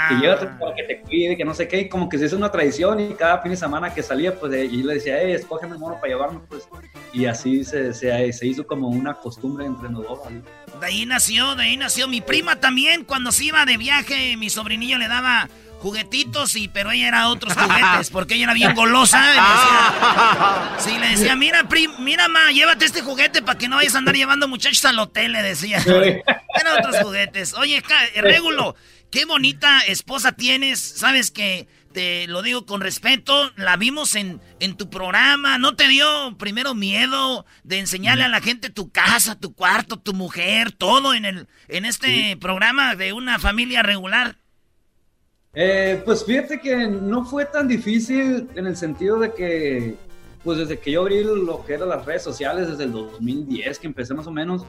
Que 0.10 0.16
llévate 0.16 0.48
para 0.60 0.76
que 0.76 0.84
te 0.84 1.02
cuide, 1.02 1.36
que 1.36 1.46
no 1.46 1.54
sé 1.54 1.68
qué, 1.68 1.82
y 1.82 1.90
como 1.90 2.08
que 2.08 2.18
se 2.18 2.26
hizo 2.26 2.38
una 2.38 2.52
tradición 2.52 3.00
y 3.00 3.14
cada 3.14 3.42
fin 3.42 3.52
de 3.52 3.58
semana 3.58 3.94
que 3.94 4.04
salía, 4.04 4.40
pues 4.40 4.54
eh, 4.54 4.70
yo 4.70 4.86
le 4.86 4.96
decía, 4.96 5.18
hey, 5.22 5.32
escógeme 5.32 5.74
el 5.74 5.80
mono 5.80 5.96
para 5.96 6.08
llevarme, 6.08 6.40
pues, 6.48 6.68
y 7.14 7.26
así 7.26 7.64
se, 7.64 7.94
se, 7.94 8.32
se 8.32 8.48
hizo 8.48 8.66
como 8.68 8.88
una 8.88 9.16
costumbre 9.16 9.66
entre 9.66 9.90
nosotros. 9.90 10.32
De 10.80 10.86
ahí 10.86 11.06
nació, 11.06 11.56
de 11.56 11.64
ahí 11.64 11.78
nació 11.78 12.08
mi 12.08 12.22
prima 12.22 12.60
también. 12.60 13.04
Cuando 13.04 13.32
se 13.32 13.46
iba 13.46 13.66
de 13.66 13.78
viaje, 13.78 14.38
mi 14.38 14.50
sobrinillo 14.50 14.98
le 14.98 15.08
daba 15.08 15.50
juguetitos, 15.80 16.56
y, 16.56 16.68
pero 16.68 16.92
ella 16.92 17.08
era 17.08 17.28
otros 17.30 17.54
juguetes, 17.54 18.10
porque 18.12 18.36
ella 18.36 18.46
era 18.46 18.54
bien 18.54 18.74
golosa. 18.76 19.20
y 19.20 19.36
le 19.36 19.42
decía- 19.42 20.76
sí, 20.80 20.98
le 21.00 21.08
decía, 21.10 21.36
mira, 21.36 21.64
prim, 21.68 21.92
mira, 22.00 22.28
ma, 22.28 22.52
llévate 22.52 22.86
este 22.86 23.02
juguete 23.02 23.42
para 23.42 23.58
que 23.58 23.68
no 23.68 23.78
vayas 23.78 23.96
a 23.96 24.00
andar 24.00 24.16
llevando 24.16 24.48
muchachos 24.48 24.84
al 24.86 25.00
hotel, 25.00 25.32
le 25.34 25.42
decía. 25.42 25.80
Eran 25.86 26.78
otros 26.80 26.98
juguetes. 27.02 27.54
Oye, 27.54 27.78
eh, 27.78 28.22
Régulo, 28.22 28.76
qué 29.12 29.26
bonita 29.26 29.80
esposa 29.82 30.32
tienes. 30.34 30.80
Sabes 30.80 31.32
que 31.32 31.68
te 31.94 32.28
lo 32.28 32.42
digo 32.42 32.66
con 32.66 32.82
respeto. 32.82 33.52
La 33.56 33.78
vimos 33.78 34.16
en, 34.16 34.42
en 34.60 34.76
tu 34.76 34.90
programa. 34.90 35.58
¿No 35.58 35.76
te 35.76 35.88
dio 35.88 36.36
primero 36.38 36.76
miedo 36.76 37.46
de 37.64 37.80
enseñarle 37.80 38.26
a 38.26 38.30
la 38.30 38.42
gente 38.42 38.70
tu 38.70 38.92
casa, 38.92 39.40
tu 39.40 39.54
cuarto, 39.54 39.98
tu 40.00 40.14
mujer, 40.14 40.72
todo 40.72 41.14
en, 41.14 41.26
el, 41.26 41.48
en 41.68 41.86
este 41.86 42.36
programa 42.38 42.96
de 42.96 43.14
una 43.14 43.40
familia 43.40 43.82
regular? 43.84 44.38
Eh, 45.54 46.02
pues 46.06 46.24
fíjate 46.24 46.60
que 46.60 46.88
no 46.88 47.26
fue 47.26 47.46
tan 47.46 47.68
difícil 47.68 48.48
en 48.56 48.68
el 48.68 48.78
sentido 48.78 49.20
de 49.20 49.34
que, 49.34 49.96
pues 50.44 50.60
desde 50.60 50.78
que 50.80 50.92
yo 50.92 51.02
abrí 51.02 51.24
lo 51.24 51.66
que 51.66 51.74
eran 51.74 51.90
las 51.90 52.06
redes 52.06 52.24
sociales, 52.24 52.68
desde 52.70 52.84
el 52.84 52.92
2010 52.92 53.80
que 53.80 53.88
empecé 53.88 54.14
más 54.14 54.28
o 54.28 54.32
menos, 54.32 54.64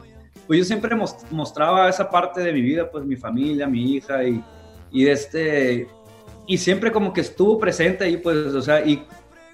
pues 0.47 0.59
yo 0.61 0.64
siempre 0.64 0.97
mos- 0.97 1.16
mostraba 1.31 1.89
esa 1.89 2.11
parte 2.11 2.41
de 2.41 2.53
mi 2.53 2.62
vida, 2.62 2.91
pues 2.91 3.05
mi 3.05 3.16
familia, 3.16 3.66
mi 3.66 3.95
hija 3.95 4.24
y, 4.24 4.43
y 4.91 5.07
este, 5.07 5.87
y 6.47 6.57
siempre 6.59 6.91
como 6.91 7.12
que 7.12 7.20
estuvo 7.20 7.59
presente 7.59 8.05
ahí, 8.05 8.16
pues, 8.16 8.37
o 8.55 8.62
sea, 8.62 8.85
y, 8.85 9.05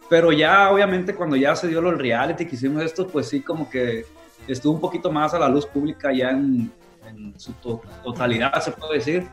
pero 0.08 0.30
ya 0.30 0.70
obviamente 0.70 1.14
cuando 1.14 1.34
ya 1.34 1.56
se 1.56 1.66
dio 1.66 1.80
lo 1.82 1.90
reality 1.90 2.46
que 2.46 2.54
hicimos 2.54 2.82
esto, 2.84 3.06
pues 3.08 3.28
sí 3.28 3.40
como 3.40 3.68
que 3.68 4.06
estuvo 4.46 4.74
un 4.74 4.80
poquito 4.80 5.10
más 5.10 5.34
a 5.34 5.40
la 5.40 5.48
luz 5.48 5.66
pública 5.66 6.12
ya 6.12 6.30
en, 6.30 6.70
en 7.08 7.34
su 7.38 7.52
to- 7.54 7.82
totalidad, 8.04 8.58
se 8.62 8.70
puede 8.70 8.94
decir. 8.94 9.26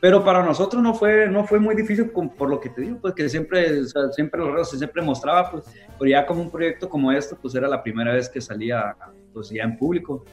Pero 0.00 0.22
para 0.24 0.42
nosotros 0.44 0.82
no 0.82 0.92
fue, 0.94 1.26
no 1.28 1.44
fue 1.46 1.58
muy 1.58 1.74
difícil 1.74 2.12
con- 2.12 2.28
por 2.28 2.50
lo 2.50 2.60
que 2.60 2.68
te 2.68 2.82
digo, 2.82 2.98
pues 3.00 3.14
que 3.14 3.28
siempre, 3.28 3.80
o 3.80 3.84
sea, 3.86 4.12
siempre 4.12 4.40
los 4.40 4.70
se 4.70 4.76
siempre 4.78 5.02
mostraba, 5.02 5.50
pues, 5.50 5.64
pero 5.98 6.10
ya 6.10 6.26
como 6.26 6.42
un 6.42 6.50
proyecto 6.50 6.88
como 6.88 7.10
este, 7.12 7.34
pues 7.34 7.54
era 7.54 7.66
la 7.66 7.82
primera 7.82 8.12
vez 8.12 8.28
que 8.28 8.40
salía, 8.40 8.94
pues 9.32 9.48
ya 9.50 9.62
en 9.64 9.78
público. 9.78 10.24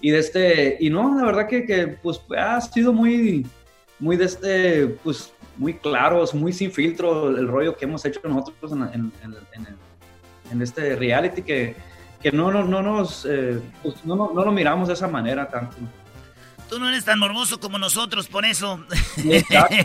Y 0.00 0.10
de 0.10 0.18
este, 0.18 0.76
y 0.80 0.88
no, 0.88 1.14
la 1.18 1.26
verdad 1.26 1.46
que, 1.46 1.66
que 1.66 1.86
pues 1.88 2.20
ha 2.36 2.58
sido 2.62 2.92
muy, 2.94 3.46
muy 3.98 4.16
de 4.16 4.24
este, 4.24 4.86
pues 5.04 5.32
muy 5.58 5.74
claros, 5.74 6.34
muy 6.34 6.54
sin 6.54 6.72
filtro 6.72 7.28
el 7.28 7.46
rollo 7.46 7.76
que 7.76 7.84
hemos 7.84 8.02
hecho 8.06 8.20
nosotros 8.24 8.72
en, 8.72 8.82
en- 8.84 9.12
en- 9.22 9.66
en 10.50 10.62
este 10.62 10.96
reality 10.96 11.42
que, 11.42 11.76
que 12.22 12.32
no, 12.32 12.50
no, 12.50 12.64
no 12.64 12.82
nos, 12.82 13.26
eh, 13.28 13.60
pues, 13.82 14.02
no, 14.04 14.16
no, 14.16 14.32
no 14.34 14.44
lo 14.46 14.50
miramos 14.50 14.88
de 14.88 14.94
esa 14.94 15.06
manera 15.06 15.46
tanto. 15.48 15.76
Tú 16.70 16.78
no 16.78 16.88
eres 16.88 17.04
tan 17.04 17.18
morboso 17.18 17.58
como 17.58 17.78
nosotros, 17.78 18.28
por 18.28 18.44
eso. 18.44 18.80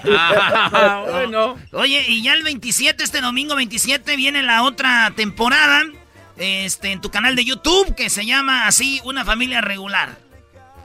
Ah, 0.08 1.06
bueno. 1.10 1.56
Oye, 1.72 2.06
y 2.08 2.22
ya 2.22 2.34
el 2.34 2.44
27, 2.44 3.04
este 3.04 3.22
domingo 3.22 3.56
27, 3.56 4.16
viene 4.16 4.44
la 4.44 4.64
otra 4.64 5.12
temporada 5.16 5.82
este, 6.38 6.92
en 6.92 7.02
tu 7.02 7.10
canal 7.10 7.36
de 7.36 7.44
YouTube 7.44 7.96
que 7.96 8.10
se 8.10 8.26
llama 8.26 8.68
así, 8.68 9.02
Una 9.04 9.26
Familia 9.26 9.62
Regular. 9.62 10.16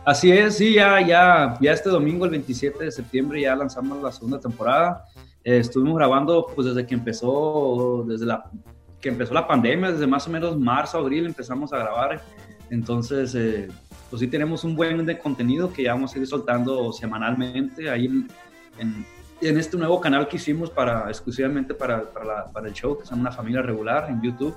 Así 0.06 0.32
es, 0.32 0.56
sí, 0.56 0.74
ya, 0.74 1.06
ya, 1.06 1.58
ya 1.60 1.72
este 1.72 1.90
domingo, 1.90 2.24
el 2.24 2.30
27 2.30 2.84
de 2.84 2.90
septiembre, 2.90 3.42
ya 3.42 3.54
lanzamos 3.54 4.02
la 4.02 4.10
segunda 4.10 4.40
temporada. 4.40 5.04
Eh, 5.44 5.58
estuvimos 5.58 5.98
grabando 5.98 6.46
pues 6.54 6.66
desde 6.68 6.86
que 6.86 6.94
empezó, 6.94 8.04
desde 8.08 8.24
la 8.24 8.44
que 9.00 9.10
empezó 9.10 9.34
la 9.34 9.46
pandemia, 9.46 9.92
desde 9.92 10.06
más 10.06 10.26
o 10.26 10.30
menos 10.30 10.58
marzo, 10.58 10.98
abril 10.98 11.26
empezamos 11.26 11.72
a 11.74 11.78
grabar. 11.78 12.22
Entonces, 12.70 13.34
eh, 13.34 13.68
pues 14.10 14.20
sí 14.20 14.26
tenemos 14.26 14.64
un 14.64 14.74
buen 14.76 15.06
de 15.06 15.18
contenido 15.18 15.72
que 15.72 15.84
ya 15.84 15.94
vamos 15.94 16.14
a 16.14 16.18
ir 16.18 16.26
soltando 16.26 16.92
semanalmente 16.92 17.88
ahí 17.88 18.06
en, 18.06 18.28
en- 18.78 19.06
en 19.42 19.58
este 19.58 19.76
nuevo 19.78 19.98
canal 20.00 20.28
que 20.28 20.36
hicimos 20.36 20.68
para, 20.68 21.08
exclusivamente 21.08 21.72
para, 21.72 22.02
para, 22.12 22.24
la- 22.26 22.50
para 22.52 22.68
el 22.68 22.74
show, 22.74 22.98
que 22.98 23.04
es 23.04 23.10
una 23.10 23.32
familia 23.32 23.62
regular 23.62 24.10
en 24.10 24.20
YouTube. 24.20 24.54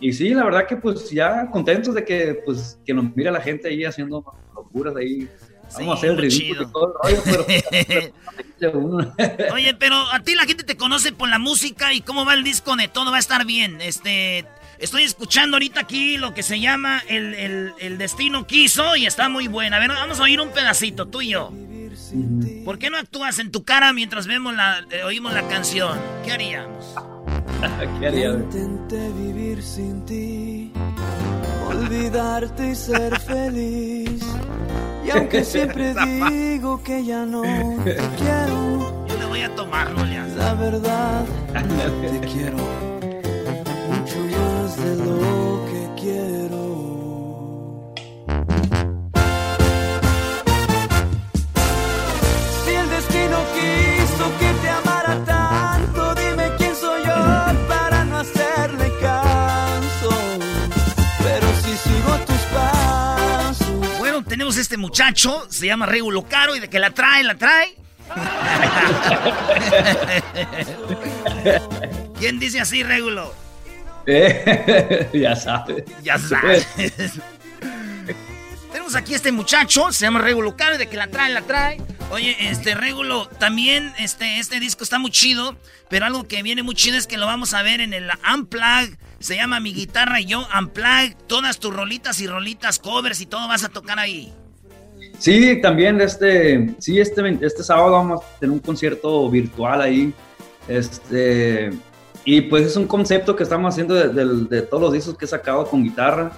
Y 0.00 0.12
sí, 0.12 0.34
la 0.34 0.44
verdad 0.44 0.66
que 0.66 0.76
pues 0.76 1.08
ya 1.10 1.48
contentos 1.50 1.94
de 1.94 2.04
que 2.04 2.42
pues 2.44 2.78
que 2.84 2.92
nos 2.92 3.14
mira 3.16 3.30
la 3.30 3.40
gente 3.40 3.68
ahí 3.68 3.84
haciendo 3.84 4.22
locuras 4.54 4.94
ahí. 4.96 5.28
Vamos 5.74 5.94
a 5.94 5.98
hacer 5.98 6.10
el 6.10 6.18
ridículo 6.18 6.68
todo 6.70 6.94
el 7.08 7.16
rollo, 7.16 7.22
pero... 7.24 8.04
Oye, 9.54 9.74
pero 9.74 9.96
a 10.12 10.20
ti 10.20 10.34
la 10.34 10.44
gente 10.44 10.64
te 10.64 10.76
conoce 10.76 11.12
por 11.12 11.28
la 11.28 11.38
música 11.38 11.92
y 11.94 12.00
cómo 12.00 12.24
va 12.24 12.34
el 12.34 12.44
disco 12.44 12.76
de 12.76 12.88
todo 12.88 13.10
va 13.10 13.16
a 13.16 13.20
estar 13.20 13.46
bien. 13.46 13.80
Este, 13.80 14.44
estoy 14.78 15.02
escuchando 15.02 15.56
ahorita 15.56 15.80
aquí 15.80 16.16
lo 16.16 16.34
que 16.34 16.42
se 16.42 16.60
llama 16.60 17.02
el, 17.08 17.74
el, 17.78 17.98
Destino 17.98 18.46
Quiso 18.46 18.96
y 18.96 19.06
está 19.06 19.28
muy 19.28 19.48
buena. 19.48 19.76
A 19.76 19.80
ver, 19.80 19.88
vamos 19.88 20.20
a 20.20 20.24
oír 20.24 20.40
un 20.40 20.50
pedacito, 20.50 21.06
tú 21.06 21.22
y 21.22 21.30
yo. 21.30 21.52
¿Por 22.64 22.78
qué 22.78 22.90
no 22.90 22.98
actúas 22.98 23.38
en 23.38 23.50
tu 23.50 23.64
cara 23.64 23.92
mientras 23.92 24.26
vemos 24.26 24.54
la, 24.54 24.84
eh, 24.90 25.02
oímos 25.04 25.32
la 25.32 25.46
canción? 25.48 25.98
¿Qué 26.24 26.32
haríamos? 26.32 26.94
¿Qué 28.00 28.06
haríamos? 28.06 28.42
Intenté 28.54 29.12
vivir 29.12 29.62
sin 29.62 30.04
ti, 30.04 30.72
olvidarte 31.68 32.70
y 32.70 32.74
ser 32.74 33.18
feliz. 33.26 34.22
Y 35.04 35.10
aunque 35.10 35.44
siempre 35.44 35.94
digo 36.30 36.82
que 36.82 37.04
ya 37.04 37.24
no 37.26 37.42
te 37.84 37.96
quiero, 38.16 39.06
yo 39.08 39.18
le 39.18 39.24
voy 39.26 39.40
a 39.42 39.54
tomarlo 39.54 40.04
ya. 40.06 40.26
La 40.36 40.54
verdad, 40.54 41.24
te 41.52 42.20
quiero 42.28 42.93
más 44.76 44.84
de 44.84 44.96
lo 44.96 45.64
que 45.66 45.88
quiero. 46.00 46.62
Si 52.64 52.72
el 52.72 52.88
destino 52.90 53.38
quiso 53.54 54.38
que 54.38 54.52
te 54.62 54.68
amara 54.68 55.24
tanto, 55.24 56.14
dime 56.14 56.52
quién 56.56 56.76
soy 56.76 57.02
yo 57.02 57.14
para 57.68 58.04
no 58.04 58.18
hacerle 58.18 58.92
caso. 59.00 60.10
Pero 61.22 61.46
si 61.62 61.76
sigo 61.76 62.16
tus 62.26 62.40
pasos. 62.52 63.98
Bueno, 63.98 64.22
tenemos 64.24 64.56
este 64.56 64.76
muchacho, 64.76 65.46
se 65.50 65.66
llama 65.66 65.86
Regulo 65.86 66.26
Caro 66.28 66.54
y 66.56 66.60
de 66.60 66.68
que 66.68 66.78
la 66.78 66.90
trae, 66.90 67.24
la 67.24 67.36
trae. 67.36 67.74
¿Quién 72.18 72.38
dice 72.38 72.60
así, 72.60 72.82
Regulo? 72.82 73.43
ya 75.12 75.36
sabes. 75.36 75.84
Ya 76.02 76.18
sabes. 76.18 76.66
Tenemos 78.70 78.94
aquí 78.96 79.14
este 79.14 79.32
muchacho, 79.32 79.92
se 79.92 80.04
llama 80.04 80.20
Regulo 80.20 80.56
Caro, 80.56 80.78
de 80.78 80.88
que 80.88 80.96
la 80.96 81.06
trae, 81.06 81.32
la 81.32 81.42
trae. 81.42 81.80
Oye, 82.10 82.36
este 82.40 82.74
Regulo, 82.74 83.28
también 83.38 83.92
este, 83.98 84.38
este 84.38 84.60
disco 84.60 84.84
está 84.84 84.98
muy 84.98 85.10
chido, 85.10 85.56
pero 85.88 86.06
algo 86.06 86.26
que 86.26 86.42
viene 86.42 86.62
muy 86.62 86.74
chido 86.74 86.96
es 86.96 87.06
que 87.06 87.16
lo 87.16 87.26
vamos 87.26 87.54
a 87.54 87.62
ver 87.62 87.80
en 87.80 87.92
el 87.92 88.10
Unplug. 88.34 88.96
Se 89.20 89.36
llama 89.36 89.60
Mi 89.60 89.72
Guitarra 89.72 90.20
y 90.20 90.26
Yo, 90.26 90.46
Unplug. 90.58 91.14
Todas 91.26 91.58
tus 91.58 91.74
rolitas 91.74 92.20
y 92.20 92.26
rolitas, 92.26 92.78
covers 92.78 93.20
y 93.20 93.26
todo 93.26 93.48
vas 93.48 93.64
a 93.64 93.68
tocar 93.68 93.98
ahí. 93.98 94.32
Sí, 95.18 95.60
también 95.62 96.00
este, 96.00 96.74
sí, 96.78 97.00
este, 97.00 97.38
este 97.40 97.62
sábado 97.62 97.92
vamos 97.92 98.22
a 98.22 98.38
tener 98.40 98.52
un 98.52 98.58
concierto 98.58 99.30
virtual 99.30 99.80
ahí. 99.80 100.12
Este, 100.68 101.70
y 102.24 102.40
pues 102.42 102.66
es 102.66 102.76
un 102.76 102.86
concepto 102.86 103.36
que 103.36 103.42
estamos 103.42 103.74
haciendo 103.74 103.94
de, 103.94 104.62
todos 104.62 104.82
los 104.82 104.92
discos 104.92 105.16
que 105.16 105.26
he 105.26 105.28
sacado 105.28 105.66
con 105.66 105.82
guitarra, 105.82 106.32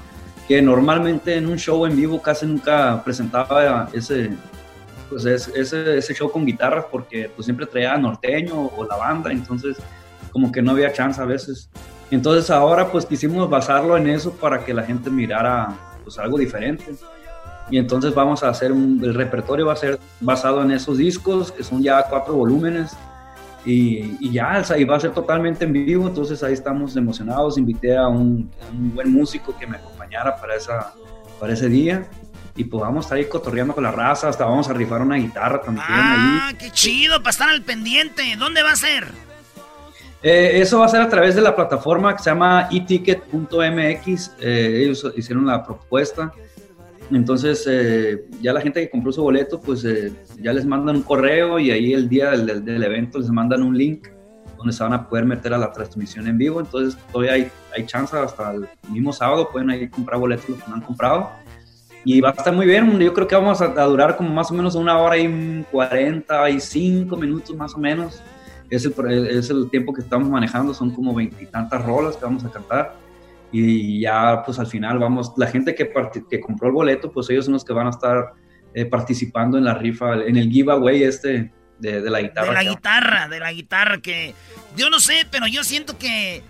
que 0.49 0.61
normalmente 0.61 1.37
en 1.37 1.47
un 1.47 1.59
show 1.59 1.87
en 1.87 1.97
vivo 1.97 2.21
casi 2.21 2.47
nunca 2.47 3.03
presentaba 3.05 3.89
ese, 3.93 4.31
pues 5.09 5.25
ese, 5.25 5.97
ese 5.97 6.15
show 6.15 6.31
con 6.31 6.45
guitarras 6.45 6.87
porque 6.91 7.31
pues 7.35 7.47
siempre 7.47 7.67
traía 7.67 7.97
norteño 7.97 8.71
o 8.77 8.85
la 8.85 8.97
banda, 8.97 9.31
entonces 9.31 9.77
como 10.33 10.51
que 10.51 10.61
no 10.61 10.73
había 10.73 10.93
chance 10.93 11.21
a 11.21 11.25
veces. 11.25 11.71
Entonces 12.11 12.51
ahora 12.51 12.91
pues 12.91 13.07
quisimos 13.07 13.49
basarlo 13.49 13.97
en 13.97 14.09
eso 14.09 14.33
para 14.33 14.65
que 14.65 14.75
la 14.75 14.83
gente 14.83 15.11
mirara 15.11 15.69
pues 16.05 16.19
algo 16.19 16.39
diferente 16.39 16.95
y 17.71 17.79
entonces 17.79 18.15
vamos 18.15 18.43
a 18.43 18.49
hacer 18.49 18.71
un, 18.73 19.01
el 19.03 19.15
repertorio 19.15 19.67
va 19.67 19.73
a 19.73 19.77
ser 19.77 19.99
basado 20.21 20.63
en 20.63 20.71
esos 20.71 20.99
discos 20.99 21.51
que 21.51 21.65
son 21.65 21.83
ya 21.83 22.05
cuatro 22.09 22.35
volúmenes 22.35 22.97
y, 23.67 24.17
y 24.21 24.31
ya 24.31 24.63
y 24.79 24.85
va 24.85 24.97
a 24.97 25.01
ser 25.01 25.11
totalmente 25.13 25.65
en 25.65 25.73
vivo 25.73 26.07
entonces 26.07 26.43
ahí 26.43 26.53
estamos 26.53 26.97
emocionados. 26.97 27.59
Invité 27.59 27.97
a 27.97 28.07
un, 28.07 28.51
buen 28.95 29.13
músico 29.13 29.57
que 29.59 29.67
me 29.67 29.77
acompañara 29.77 30.37
para 30.37 30.55
esa 30.55 30.95
para 31.41 31.53
ese 31.53 31.69
día. 31.69 32.07
Y 32.55 32.65
pues 32.65 32.81
vamos 32.81 33.05
a 33.05 33.07
estar 33.07 33.19
ahí 33.19 33.27
cotorreando 33.27 33.75
con 33.75 33.85
la 33.85 33.91
raza 33.91 34.31
hasta 34.31 34.47
vamos 34.47 34.71
a 34.71 34.73
rifar 34.73 35.03
una 35.03 35.17
guitarra 35.17 35.61
también 35.61 35.85
ah 35.87 36.53
qué 36.59 36.71
chido 36.71 37.19
para 37.19 37.31
estar 37.31 37.49
al 37.51 37.63
pendiente. 37.63 38.23
Dónde 38.39 38.63
va 38.63 38.73
a 38.73 38.77
ser 38.77 39.09
eh, 40.23 40.61
eso 40.61 40.79
va 40.79 40.87
a 40.87 40.89
ser 40.89 41.03
a 41.03 41.09
través 41.09 41.35
de 41.35 41.43
la 41.43 41.55
plataforma 41.55 42.17
que 42.17 42.23
se 42.23 42.31
llama 42.31 42.69
eticket.mx. 42.73 44.31
Eh, 44.41 44.83
ellos 44.83 45.13
hicieron 45.17 45.47
la 45.47 45.63
propuesta 45.65 46.33
entonces, 47.11 47.65
eh, 47.69 48.27
ya 48.41 48.53
la 48.53 48.61
gente 48.61 48.81
que 48.81 48.91
compró 48.91 49.13
su 49.13 49.23
boleto, 49.23 49.61
pues 49.61 49.85
eh, 49.85 50.13
ya 50.41 50.53
les 50.53 50.67
mandan 50.67 50.97
un 50.97 51.03
correo 51.03 51.59
y 51.59 51.71
ahí 51.71 51.93
el 51.93 52.09
día 52.09 52.31
del, 52.31 52.83
evento 52.83 53.19
les 53.19 53.31
mandan 53.31 53.63
un 53.63 53.77
link 53.77 54.09
donde 54.57 54.73
se 54.73 54.83
van 54.83 54.93
a 54.93 55.09
poder 55.09 55.25
meter 55.25 55.55
a 55.55 55.59
la 55.59 55.71
transmisión 55.73 56.27
en 56.27 56.37
vivo. 56.37 56.61
Entonces, 56.61 57.01
todavía 57.13 57.35
hay, 57.35 57.51
hay 57.77 57.87
chance 57.87 58.17
hasta 58.17 58.53
el 58.53 58.67
mismo 58.91 59.13
sábado, 59.13 59.49
pueden 59.51 59.71
ahí 59.71 59.89
comprar 59.89 60.19
boletos 60.19 60.49
los 60.49 60.63
que 60.63 60.69
no 60.69 60.77
han 60.77 60.83
comprado. 60.83 61.31
Y 62.05 62.21
va 62.21 62.31
a 62.31 62.33
estar 62.33 62.55
muy 62.55 62.67
bien, 62.67 62.99
yo 62.99 63.13
creo 63.13 63.27
que 63.27 63.35
vamos 63.35 63.61
a, 63.61 63.69
durar 63.69 64.17
como 64.17 64.31
más 64.31 64.51
o 64.51 64.55
menos 64.55 64.75
una 64.77 64.99
hora 64.99 65.19
y 65.19 65.65
45 65.71 67.17
minutos 67.17 67.55
más 67.57 67.75
o 67.75 67.79
menos. 67.79 68.21
Es 68.71 68.85
el, 68.85 69.27
es 69.29 69.51
el 69.51 69.71
tiempo 69.71 69.93
que 69.93 70.03
estamos 70.03 70.29
manejando, 70.29 70.75
son 70.75 70.91
como 70.91 71.15
veintitantas 71.15 71.85
rolas 71.85 72.17
que 72.17 72.25
vamos 72.25 72.45
a 72.45 72.51
cantar 72.51 73.06
y 73.61 74.01
ya 74.01 74.43
pues 74.45 74.59
al 74.59 74.67
final 74.67 74.99
vamos, 74.99 75.33
la 75.37 75.47
gente 75.47 75.75
que, 75.75 75.91
que 76.29 76.41
compró 76.41 76.69
el 76.69 76.75
boleto, 76.75 77.11
pues 77.11 77.31
ellos 77.31 77.45
son 77.45 77.55
los 77.55 77.65
que 77.65 77.73
van 77.73 77.87
a 77.87 77.91
estar 77.91 78.33
eh, 78.75 78.85
participando 78.85 79.57
en 79.57 79.65
la 79.65 79.75
rifa, 79.75 80.15
en 80.15 80.37
el 80.37 80.51
giveaway 80.51 81.03
este 81.03 81.53
de, 81.79 82.01
la 82.11 82.21
guitarra. 82.21 82.49
De 82.49 82.55
la 82.55 82.65
guitarra, 82.65 83.29
de 83.29 83.41
la 83.41 83.53
guitarra 83.53 83.99
que 84.01 84.35
yo 84.77 84.91
no 84.91 85.01
sé, 85.01 85.27
pero 85.31 85.47
yo 85.47 85.65
siento 85.65 85.99
que 85.99 86.43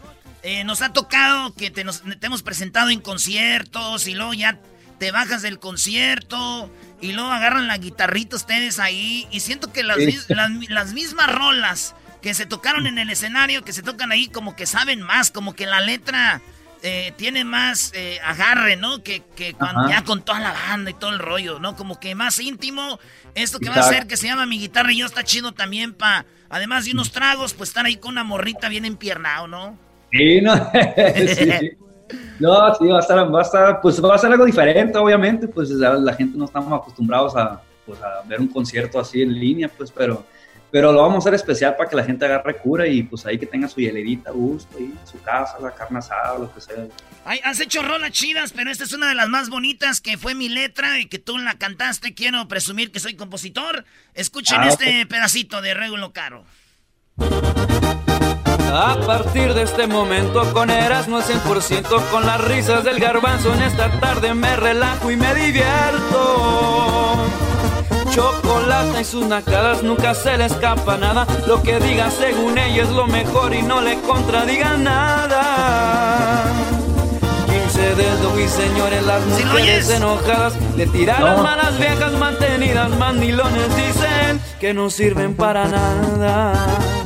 eh, 0.42 0.64
nos 0.64 0.82
ha 0.82 0.92
tocado 0.92 1.54
que 1.54 1.70
te, 1.70 1.84
nos, 1.84 2.02
te 2.02 2.26
hemos 2.26 2.42
presentado 2.42 2.90
en 2.90 3.00
conciertos 3.00 4.08
y 4.08 4.14
luego 4.14 4.34
ya 4.34 4.58
te 4.98 5.12
bajas 5.12 5.42
del 5.42 5.58
concierto 5.58 6.70
y 7.00 7.12
luego 7.12 7.30
agarran 7.30 7.68
la 7.68 7.78
guitarrita 7.78 8.36
ustedes 8.36 8.78
ahí 8.78 9.26
y 9.30 9.40
siento 9.40 9.72
que 9.72 9.82
las, 9.82 9.98
las, 10.28 10.50
las 10.68 10.92
mismas 10.94 11.34
rolas 11.34 11.94
que 12.22 12.34
se 12.34 12.46
tocaron 12.46 12.86
en 12.86 12.98
el 12.98 13.10
escenario, 13.10 13.62
que 13.62 13.72
se 13.72 13.82
tocan 13.82 14.10
ahí 14.10 14.26
como 14.28 14.56
que 14.56 14.66
saben 14.66 15.00
más, 15.00 15.30
como 15.30 15.54
que 15.54 15.66
la 15.66 15.80
letra 15.80 16.40
eh, 16.86 17.12
tiene 17.16 17.44
más 17.44 17.92
eh, 17.94 18.18
agarre, 18.24 18.76
¿no? 18.76 19.02
Que, 19.02 19.22
cuando 19.58 19.88
ya 19.88 20.04
con 20.04 20.22
toda 20.22 20.38
la 20.38 20.52
banda 20.52 20.90
y 20.90 20.94
todo 20.94 21.10
el 21.10 21.18
rollo, 21.18 21.58
¿no? 21.58 21.74
Como 21.74 21.98
que 21.98 22.14
más 22.14 22.38
íntimo. 22.38 22.98
Esto 23.34 23.58
que 23.58 23.68
va 23.68 23.76
a 23.76 23.82
ser 23.82 24.06
que 24.06 24.16
se 24.16 24.28
llama 24.28 24.46
Mi 24.46 24.58
Guitarra 24.58 24.92
y 24.92 24.98
yo 24.98 25.06
está 25.06 25.24
chido 25.24 25.52
también 25.52 25.92
para, 25.92 26.24
además 26.48 26.84
de 26.84 26.92
unos 26.92 27.10
tragos, 27.10 27.54
pues 27.54 27.70
estar 27.70 27.84
ahí 27.84 27.96
con 27.96 28.12
una 28.12 28.24
morrita 28.24 28.68
bien 28.68 28.84
empiernado, 28.84 29.48
¿no? 29.48 29.78
Sí, 30.12 30.40
no. 30.40 30.54
sí. 31.34 31.72
No, 32.38 32.74
sí, 32.76 32.86
va 32.86 32.98
a 32.98 33.00
estar, 33.00 33.34
va 33.34 33.40
a 33.40 33.42
estar, 33.42 33.80
pues 33.80 34.02
va 34.02 34.14
a 34.14 34.18
ser 34.18 34.30
algo 34.30 34.44
diferente, 34.44 34.96
obviamente, 34.96 35.48
pues 35.48 35.70
la 35.70 36.14
gente 36.14 36.38
no 36.38 36.44
estamos 36.44 36.72
acostumbrados 36.72 37.34
a, 37.36 37.60
pues, 37.84 38.00
a 38.00 38.22
ver 38.26 38.40
un 38.40 38.48
concierto 38.48 39.00
así 39.00 39.22
en 39.22 39.32
línea, 39.32 39.68
pues, 39.68 39.90
pero 39.90 40.24
pero 40.76 40.92
lo 40.92 41.00
vamos 41.00 41.14
a 41.14 41.18
hacer 41.20 41.32
especial 41.32 41.74
para 41.74 41.88
que 41.88 41.96
la 41.96 42.04
gente 42.04 42.26
agarre 42.26 42.58
cura 42.58 42.86
y 42.86 43.02
pues 43.02 43.24
ahí 43.24 43.38
que 43.38 43.46
tenga 43.46 43.66
su 43.66 43.80
hielerita 43.80 44.28
a 44.28 44.34
gusto 44.34 44.78
y 44.78 44.92
su 45.10 45.18
casa, 45.22 45.56
la 45.58 45.70
carne 45.70 46.00
asada, 46.00 46.38
lo 46.38 46.52
que 46.52 46.60
sea. 46.60 46.84
Ay, 47.24 47.40
has 47.44 47.60
hecho 47.60 47.80
rolas 47.80 48.10
chidas, 48.10 48.52
pero 48.52 48.70
esta 48.70 48.84
es 48.84 48.92
una 48.92 49.08
de 49.08 49.14
las 49.14 49.26
más 49.26 49.48
bonitas 49.48 50.02
que 50.02 50.18
fue 50.18 50.34
mi 50.34 50.50
letra 50.50 50.98
y 50.98 51.06
que 51.06 51.18
tú 51.18 51.38
la 51.38 51.54
cantaste. 51.54 52.12
Quiero 52.12 52.46
presumir 52.46 52.92
que 52.92 53.00
soy 53.00 53.16
compositor. 53.16 53.86
Escuchen 54.12 54.60
ah, 54.60 54.68
este 54.68 55.06
pedacito 55.06 55.62
de 55.62 55.72
Regulo 55.72 56.12
Caro. 56.12 56.44
A 58.70 59.00
partir 59.06 59.54
de 59.54 59.62
este 59.62 59.86
momento 59.86 60.52
con 60.52 60.68
Eras 60.68 61.08
no 61.08 61.20
es 61.20 61.26
100% 61.26 62.10
con 62.10 62.26
las 62.26 62.44
risas 62.44 62.84
del 62.84 62.98
garbanzo 62.98 63.54
en 63.54 63.62
esta 63.62 63.90
tarde 63.98 64.34
me 64.34 64.54
relajo 64.56 65.10
y 65.10 65.16
me 65.16 65.34
divierto 65.34 66.66
chocolate 68.16 69.02
y 69.02 69.04
sus 69.04 69.26
nacadas 69.26 69.82
nunca 69.82 70.14
se 70.14 70.38
le 70.38 70.46
escapa 70.46 70.96
nada. 70.96 71.26
Lo 71.46 71.62
que 71.62 71.78
diga 71.78 72.10
según 72.10 72.56
ella 72.56 72.82
es 72.82 72.90
lo 72.90 73.06
mejor 73.06 73.54
y 73.54 73.62
no 73.62 73.82
le 73.82 74.00
contradiga 74.00 74.76
nada. 74.78 76.46
15 77.46 77.94
dedos 77.94 78.40
y 78.40 78.48
señores, 78.48 79.02
las 79.04 79.24
mujeres 79.26 79.90
enojadas 79.90 80.54
le 80.76 80.86
tiraron 80.86 81.42
malas 81.42 81.78
viejas 81.78 82.12
mantenidas, 82.12 82.90
mandilones 82.96 83.76
dicen 83.76 84.40
que 84.58 84.72
no 84.72 84.88
sirven 84.88 85.36
para 85.36 85.68
nada. 85.68 87.05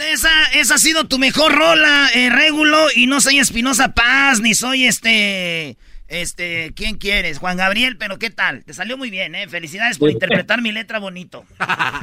Esa, 0.00 0.30
esa 0.54 0.74
ha 0.74 0.78
sido 0.78 1.06
tu 1.06 1.18
mejor 1.18 1.54
rola, 1.54 2.08
eh, 2.14 2.30
Régulo, 2.30 2.86
y 2.94 3.06
no 3.06 3.20
soy 3.20 3.38
Espinosa 3.38 3.94
Paz, 3.94 4.40
ni 4.40 4.54
soy 4.54 4.86
este... 4.86 5.76
Este, 6.08 6.72
¿quién 6.76 6.98
quieres? 6.98 7.38
Juan 7.38 7.56
Gabriel, 7.56 7.96
pero 7.96 8.18
¿qué 8.18 8.28
tal? 8.28 8.64
Te 8.64 8.74
salió 8.74 8.98
muy 8.98 9.08
bien, 9.08 9.34
¿eh? 9.34 9.48
Felicidades 9.48 9.96
por 9.96 10.10
interpretar 10.10 10.60
mi 10.60 10.70
letra 10.70 10.98
bonito. 10.98 11.46
ah, 11.58 12.02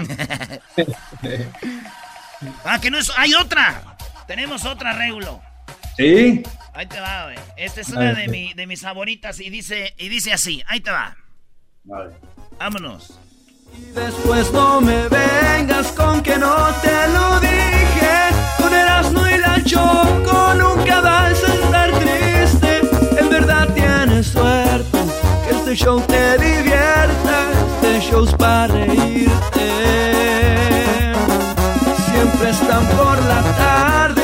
que 2.82 2.90
no 2.90 2.98
es... 2.98 3.12
¡Hay 3.18 3.36
otra! 3.36 3.98
Tenemos 4.28 4.66
otra, 4.66 4.94
Régulo. 4.94 5.44
Sí. 5.96 6.42
Ahí 6.74 6.88
te 6.88 7.00
va, 7.00 7.26
güey. 7.26 7.38
Esta 7.58 7.82
es 7.82 7.90
una 7.90 8.14
de, 8.14 8.28
mi, 8.30 8.56
de 8.56 8.66
mis 8.66 8.82
favoritas 8.82 9.40
y 9.40 9.52
dice, 9.52 9.94
y 10.00 10.10
dice 10.10 10.34
así. 10.34 10.64
Ahí 10.66 10.80
te 10.80 10.90
va. 10.90 11.16
Vale. 11.84 12.16
Vámonos. 12.58 13.20
Y 13.80 13.92
después 13.94 14.52
no 14.52 14.82
me 14.82 15.08
vengas 15.08 15.88
con 15.94 16.22
que 16.22 16.38
no 16.38 16.56
te 16.82 16.98
lo 17.16 17.40
dije. 17.40 18.14
Con 18.58 18.74
Erasmo 18.74 19.26
y 19.28 19.38
la 19.38 19.64
Choco 19.64 20.54
nunca 20.56 21.02
vas 21.02 21.38
a 21.44 21.54
estar 21.54 21.90
triste. 22.00 22.82
En 23.20 23.30
verdad 23.30 23.68
tienes 23.74 24.28
suerte 24.28 24.98
que 25.46 25.56
este 25.56 25.76
show 25.76 26.02
te 26.02 26.38
divierta. 26.38 27.36
Este 27.82 28.02
show 28.08 28.26
para 28.38 28.68
reírte. 28.68 29.68
Siempre 32.12 32.50
están 32.50 32.86
por 32.98 33.18
la 33.32 33.42
tarde, 33.64 34.19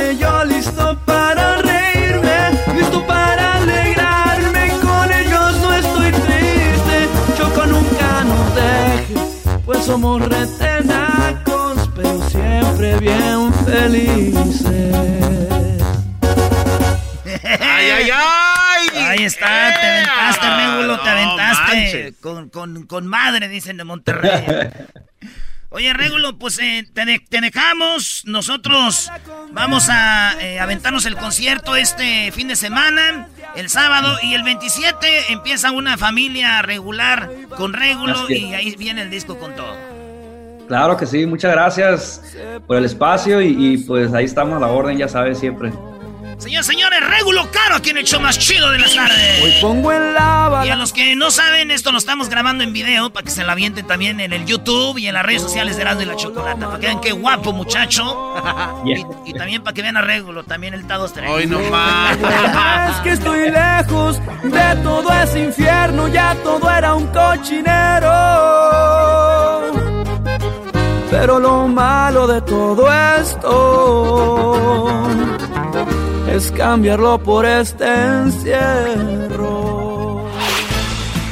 somos 9.85 10.19
retenacos, 10.27 11.89
pero 11.95 12.29
siempre 12.29 12.97
bien 12.99 13.53
felices. 13.65 14.95
¡Ay, 17.43 17.89
ay, 17.91 18.09
ay! 18.11 19.03
Ahí 19.05 19.23
está, 19.25 19.45
te 19.79 19.87
aventaste, 19.87 20.47
Régulo, 20.55 20.99
te 21.01 21.09
aventaste. 21.09 22.13
Con, 22.19 22.49
con, 22.49 22.87
con 22.87 23.05
madre, 23.05 23.47
dicen 23.47 23.77
de 23.77 23.83
Monterrey. 23.83 24.43
Oye, 25.75 25.91
Régulo, 25.91 26.37
pues 26.37 26.57
eh, 26.59 26.87
te, 26.93 27.03
de- 27.03 27.19
te 27.19 27.41
dejamos. 27.41 28.23
Nosotros 28.25 29.11
vamos 29.51 29.89
a 29.89 30.33
eh, 30.41 30.57
aventarnos 30.57 31.05
el 31.05 31.17
concierto 31.17 31.75
este 31.75 32.31
fin 32.31 32.47
de 32.47 32.55
semana, 32.55 33.27
el 33.57 33.67
sábado, 33.69 34.17
y 34.23 34.35
el 34.35 34.43
27 34.43 35.33
empieza 35.33 35.71
una 35.71 35.97
familia 35.97 36.61
regular 36.61 37.29
con 37.57 37.73
es. 37.73 38.29
y 38.29 38.53
ahí 38.53 38.73
viene 38.77 39.01
el 39.01 39.09
disco 39.09 39.37
con 39.37 39.53
todo. 39.53 39.75
Claro 40.69 40.95
que 40.95 41.05
sí, 41.05 41.25
muchas 41.25 41.51
gracias 41.51 42.21
por 42.65 42.77
el 42.77 42.85
espacio 42.85 43.41
y, 43.41 43.73
y, 43.73 43.77
pues 43.79 44.13
ahí 44.13 44.23
estamos 44.25 44.55
a 44.55 44.59
la 44.61 44.67
orden, 44.67 44.97
ya 44.97 45.09
sabes, 45.09 45.37
siempre. 45.39 45.73
Señores, 46.37 46.65
señores, 46.67 46.99
Régulo 47.07 47.49
Caro 47.51 47.77
en 47.85 47.97
el 47.97 48.03
show 48.05 48.19
más 48.19 48.37
chido 48.37 48.69
de 48.71 48.79
las 48.79 48.93
tardes. 48.93 49.43
Hoy 49.43 49.53
pongo 49.61 49.91
en 49.91 50.13
la 50.13 50.63
Y 50.65 50.69
a 50.69 50.75
los 50.75 50.91
que 50.91 51.15
no 51.15 51.31
saben, 51.31 51.71
esto 51.71 51.91
lo 51.91 51.97
estamos 51.97 52.29
grabando 52.29 52.63
en 52.63 52.73
video 52.73 53.09
para 53.09 53.23
que 53.23 53.31
se 53.31 53.43
la 53.43 53.53
avienten 53.53 53.87
también 53.87 54.19
en 54.19 54.33
el 54.33 54.45
YouTube 54.45 54.97
y 54.97 55.07
en 55.07 55.13
las 55.13 55.25
redes 55.25 55.41
sociales 55.43 55.75
de 55.75 55.83
Erasmo 55.83 56.01
y 56.01 56.05
la 56.05 56.15
Chocolata. 56.15 56.65
Para 56.67 56.79
que 56.79 56.87
vean 56.87 57.01
qué 57.01 57.11
guapo 57.11 57.53
muchacho. 57.53 58.35
y, 58.85 59.05
y 59.29 59.33
también 59.33 59.63
para 59.63 59.73
que 59.73 59.81
vean 59.81 59.97
a 59.97 60.01
Régulo, 60.01 60.43
también 60.43 60.73
el 60.73 60.85
Tados 60.85 61.13
Hoy 61.27 61.47
no 61.47 61.59
más. 61.69 62.17
Es 62.95 63.01
que 63.01 63.11
estoy 63.11 63.49
lejos 63.49 64.19
de 64.43 64.75
todo 64.83 65.11
ese 65.23 65.45
infierno, 65.45 66.07
ya 66.07 66.35
todo 66.43 66.69
era 66.69 66.93
un 66.93 67.07
cochinero. 67.07 68.11
Pero 71.09 71.39
lo 71.39 71.67
malo 71.67 72.27
de 72.27 72.41
todo 72.41 72.91
esto 73.19 74.85
es 76.35 76.51
cambiarlo 76.51 77.17
por 77.17 77.45
este 77.45 77.85
encierro. 77.85 78.55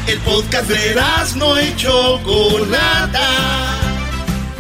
El 0.08 0.18
podcast 0.20 0.70
de 0.70 0.96
no 1.36 1.62
y 1.62 1.76
Chocolata. 1.76 3.28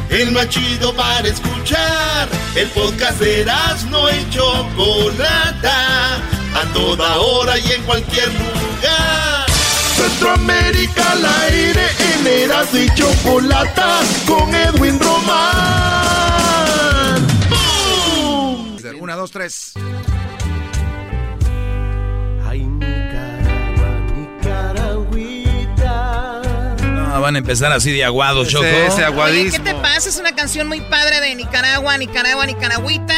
El 0.10 0.34
más 0.34 0.50
chido 0.50 0.94
para 0.96 1.26
escuchar. 1.28 2.28
El 2.56 2.68
podcast 2.70 3.22
de 3.22 3.46
no 3.90 4.10
y 4.10 4.30
Chocolata. 4.30 6.16
A 6.56 6.66
toda 6.74 7.20
hora 7.20 7.58
y 7.58 7.72
en 7.72 7.84
cualquier 7.84 8.28
lugar. 8.28 9.46
Centroamérica 9.96 11.12
al 11.14 11.26
aire 11.44 11.88
en 12.00 12.28
Eras 12.28 12.68
y 12.74 12.94
Chocolata. 12.96 14.02
Con 14.28 14.54
Edwin 14.54 15.00
Román. 15.00 15.24
¡Bum! 17.50 18.78
Una, 19.00 19.16
dos, 19.16 19.32
tres. 19.32 19.74
Van 27.24 27.36
a 27.36 27.40
empezar 27.40 27.72
así 27.72 27.92
de 27.92 28.04
aguados, 28.04 28.50
Choco. 28.50 28.66
Oye, 29.24 29.50
¿qué 29.50 29.60
te 29.60 29.74
pasa? 29.76 30.10
Es 30.10 30.18
una 30.18 30.36
canción 30.36 30.68
muy 30.68 30.82
padre 30.82 31.22
de 31.22 31.34
Nicaragua, 31.36 31.98
Nicaragua, 31.98 32.46
Nicaragüita. 32.46 33.16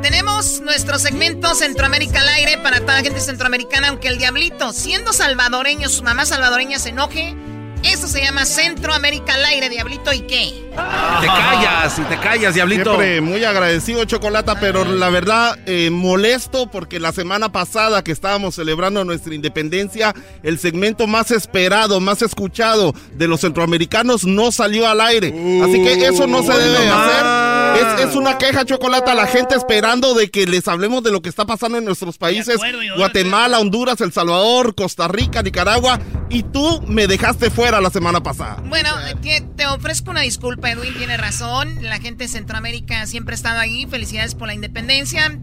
Tenemos 0.00 0.60
nuestro 0.60 0.98
segmento 0.98 1.54
Centroamérica 1.56 2.20
al 2.20 2.28
aire 2.28 2.58
para 2.58 2.80
toda 2.80 2.94
la 2.94 3.02
gente 3.02 3.20
centroamericana, 3.20 3.88
aunque 3.88 4.08
el 4.08 4.18
diablito, 4.18 4.72
siendo 4.72 5.12
salvadoreño, 5.12 5.88
su 5.88 6.04
mamá 6.04 6.24
salvadoreña 6.24 6.78
se 6.78 6.90
enoje. 6.90 7.34
Eso 7.82 8.08
se 8.08 8.20
llama 8.20 8.44
Centroamérica 8.44 9.34
al 9.34 9.44
aire, 9.44 9.68
diablito, 9.68 10.12
¿y 10.12 10.20
qué? 10.22 10.68
Te 10.70 11.26
callas 11.26 11.98
y 11.98 12.02
te 12.02 12.18
callas, 12.18 12.54
diablito. 12.54 12.90
Siempre 12.90 13.20
muy 13.20 13.44
agradecido, 13.44 14.04
Chocolata, 14.04 14.58
pero 14.60 14.84
la 14.84 15.10
verdad 15.10 15.58
eh, 15.66 15.90
molesto 15.90 16.70
porque 16.70 17.00
la 17.00 17.12
semana 17.12 17.50
pasada 17.50 18.02
que 18.02 18.12
estábamos 18.12 18.54
celebrando 18.54 19.04
nuestra 19.04 19.34
independencia, 19.34 20.14
el 20.42 20.58
segmento 20.58 21.06
más 21.06 21.30
esperado, 21.30 22.00
más 22.00 22.22
escuchado 22.22 22.94
de 23.12 23.28
los 23.28 23.40
centroamericanos 23.40 24.24
no 24.24 24.52
salió 24.52 24.88
al 24.88 25.00
aire. 25.00 25.28
Así 25.62 25.82
que 25.82 26.06
eso 26.06 26.26
no 26.26 26.42
se 26.42 26.52
debe 26.52 26.88
hacer. 26.88 27.57
Es, 27.76 28.08
es 28.08 28.16
una 28.16 28.38
queja, 28.38 28.64
Chocolata, 28.64 29.14
la 29.14 29.26
gente 29.26 29.54
esperando 29.54 30.14
de 30.14 30.30
que 30.30 30.46
les 30.46 30.66
hablemos 30.68 31.02
de 31.02 31.10
lo 31.10 31.22
que 31.22 31.28
está 31.28 31.44
pasando 31.44 31.78
en 31.78 31.84
nuestros 31.84 32.18
países, 32.18 32.56
acuerdo, 32.56 32.80
Guatemala, 32.96 33.60
Honduras, 33.60 34.00
El 34.00 34.12
Salvador, 34.12 34.74
Costa 34.74 35.08
Rica, 35.08 35.42
Nicaragua, 35.42 35.98
y 36.28 36.42
tú 36.42 36.82
me 36.86 37.06
dejaste 37.06 37.50
fuera 37.50 37.80
la 37.80 37.90
semana 37.90 38.22
pasada. 38.22 38.62
Bueno, 38.66 38.90
te, 39.22 39.40
te 39.40 39.66
ofrezco 39.66 40.10
una 40.10 40.20
disculpa, 40.22 40.70
Edwin 40.70 40.94
tiene 40.96 41.16
razón. 41.16 41.82
La 41.82 41.98
gente 42.00 42.24
de 42.24 42.28
Centroamérica 42.28 43.06
siempre 43.06 43.34
ha 43.34 43.36
estado 43.36 43.60
ahí. 43.60 43.86
Felicidades 43.86 44.34
por 44.34 44.48
la 44.48 44.54
independencia. 44.54 45.38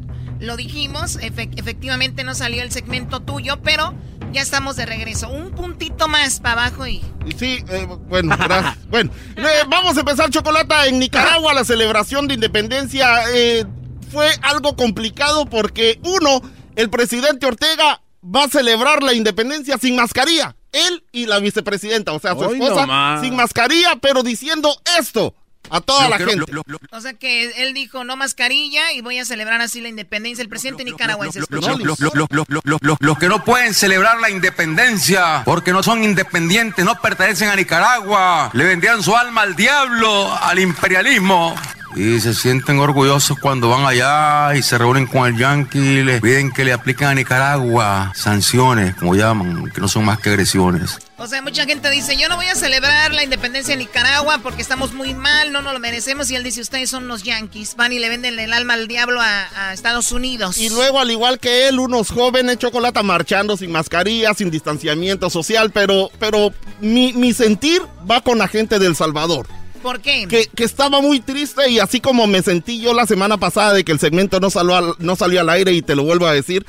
Lo 0.45 0.55
dijimos, 0.57 1.17
efe- 1.19 1.49
efectivamente 1.57 2.23
no 2.23 2.35
salió 2.35 2.61
el 2.61 2.71
segmento 2.71 3.19
tuyo, 3.21 3.61
pero 3.63 3.95
ya 4.31 4.41
estamos 4.41 4.75
de 4.75 4.85
regreso. 4.85 5.29
Un 5.29 5.51
puntito 5.51 6.07
más 6.07 6.39
para 6.39 6.65
abajo 6.65 6.85
y... 6.85 7.01
Sí, 7.37 7.63
eh, 7.67 7.87
bueno, 8.07 8.37
gracias. 8.37 8.77
bueno, 8.89 9.11
eh, 9.37 9.43
vamos 9.67 9.97
a 9.97 10.01
empezar, 10.01 10.29
Chocolata. 10.29 10.85
En 10.87 10.99
Nicaragua 10.99 11.53
la 11.53 11.65
celebración 11.65 12.27
de 12.27 12.35
independencia 12.35 13.23
eh, 13.33 13.65
fue 14.11 14.29
algo 14.43 14.75
complicado 14.75 15.45
porque, 15.45 15.99
uno, 16.03 16.41
el 16.75 16.89
presidente 16.89 17.47
Ortega 17.47 18.01
va 18.23 18.43
a 18.43 18.49
celebrar 18.49 19.01
la 19.01 19.13
independencia 19.13 19.77
sin 19.79 19.95
mascarilla. 19.95 20.55
Él 20.71 21.03
y 21.11 21.25
la 21.25 21.39
vicepresidenta, 21.39 22.11
o 22.11 22.19
sea, 22.19 22.33
su 22.33 22.41
Hoy 22.41 22.59
esposa, 22.59 23.19
sin 23.21 23.35
mascarilla, 23.35 23.95
pero 24.01 24.21
diciendo 24.23 24.69
esto 24.99 25.33
a 25.69 25.81
toda 25.81 26.09
la 26.09 26.17
gente. 26.17 26.51
O 26.91 27.01
sea 27.01 27.13
que 27.13 27.63
él 27.63 27.73
dijo 27.73 28.03
no 28.03 28.15
mascarilla 28.15 28.91
y 28.93 29.01
voy 29.01 29.19
a 29.19 29.25
celebrar 29.25 29.61
así 29.61 29.81
la 29.81 29.89
independencia. 29.89 30.41
El 30.41 30.49
presidente 30.49 30.83
nicaragüense. 30.83 31.39
Lo- 31.39 31.45
lo- 31.49 31.77
lo- 31.77 31.95
lo- 32.29 32.45
lo- 32.47 32.61
lo- 32.63 32.77
lo- 32.81 32.97
Los 32.99 33.17
que 33.17 33.27
no 33.27 33.43
pueden 33.43 33.73
celebrar 33.73 34.19
la 34.19 34.29
independencia 34.29 35.43
porque 35.45 35.71
no 35.71 35.83
son 35.83 36.03
independientes, 36.03 36.83
no 36.85 36.95
pertenecen 37.01 37.49
a 37.49 37.55
Nicaragua, 37.55 38.49
le 38.53 38.63
vendían 38.63 39.01
su 39.03 39.15
alma 39.15 39.41
al 39.41 39.55
diablo, 39.55 40.35
al 40.41 40.59
imperialismo. 40.59 41.55
Y 41.95 42.19
se 42.19 42.33
sienten 42.33 42.79
orgullosos 42.79 43.39
cuando 43.39 43.69
van 43.69 43.85
allá 43.85 44.53
y 44.55 44.61
se 44.61 44.77
reúnen 44.77 45.07
con 45.07 45.27
el 45.27 45.37
Yankee 45.37 45.79
y 45.79 46.03
les 46.03 46.21
piden 46.21 46.51
que 46.51 46.65
le 46.65 46.73
apliquen 46.73 47.07
a 47.07 47.15
Nicaragua 47.15 48.11
sanciones, 48.13 48.95
como 48.95 49.15
llaman, 49.15 49.71
que 49.71 49.79
no 49.79 49.87
son 49.87 50.03
más 50.03 50.19
que 50.19 50.29
agresiones. 50.29 50.99
O 51.17 51.27
sea, 51.27 51.41
mucha 51.41 51.63
gente 51.63 51.89
dice, 51.89 52.17
yo 52.17 52.27
no 52.27 52.35
voy 52.35 52.47
a 52.47 52.55
celebrar 52.55 53.13
la 53.13 53.23
independencia 53.23 53.73
de 53.73 53.77
Nicaragua 53.77 54.39
porque 54.39 54.61
estamos 54.61 54.93
muy 54.93 55.13
mal, 55.13 55.53
no 55.53 55.61
nos 55.61 55.71
lo 55.71 55.79
merecemos. 55.79 56.29
Y 56.29 56.35
él 56.35 56.43
dice, 56.43 56.59
ustedes 56.59 56.89
son 56.89 57.07
los 57.07 57.23
yanquis, 57.23 57.77
van 57.77 57.93
y 57.93 57.99
le 57.99 58.09
venden 58.09 58.37
el 58.37 58.51
alma 58.51 58.73
al 58.73 58.89
diablo 58.89 59.21
a, 59.21 59.47
a 59.55 59.73
Estados 59.73 60.11
Unidos. 60.11 60.57
Y 60.57 60.69
luego, 60.69 60.99
al 60.99 61.09
igual 61.09 61.39
que 61.39 61.69
él, 61.69 61.79
unos 61.79 62.09
jóvenes 62.09 62.57
chocolate 62.57 63.01
marchando 63.03 63.55
sin 63.55 63.71
mascarilla, 63.71 64.33
sin 64.33 64.51
distanciamiento 64.51 65.29
social, 65.29 65.71
pero, 65.71 66.09
pero 66.19 66.51
mi, 66.81 67.13
mi 67.13 67.31
sentir 67.33 67.81
va 68.09 68.19
con 68.19 68.37
la 68.37 68.49
gente 68.49 68.79
de 68.79 68.87
El 68.87 68.97
Salvador. 68.97 69.47
¿Por 69.85 69.99
qué? 69.99 70.25
Que, 70.27 70.47
que 70.47 70.63
estaba 70.63 70.99
muy 70.99 71.19
triste 71.19 71.69
y 71.69 71.77
así 71.77 71.99
como 71.99 72.25
me 72.25 72.41
sentí 72.41 72.81
yo 72.81 72.91
la 72.95 73.05
semana 73.05 73.37
pasada 73.37 73.71
de 73.71 73.83
que 73.83 73.91
el 73.91 73.99
segmento 73.99 74.39
no 74.39 74.49
salió 74.49 74.75
al, 74.75 74.93
no 74.97 75.15
salió 75.15 75.41
al 75.41 75.49
aire 75.49 75.73
y 75.73 75.83
te 75.83 75.95
lo 75.95 76.03
vuelvo 76.03 76.25
a 76.25 76.33
decir, 76.33 76.65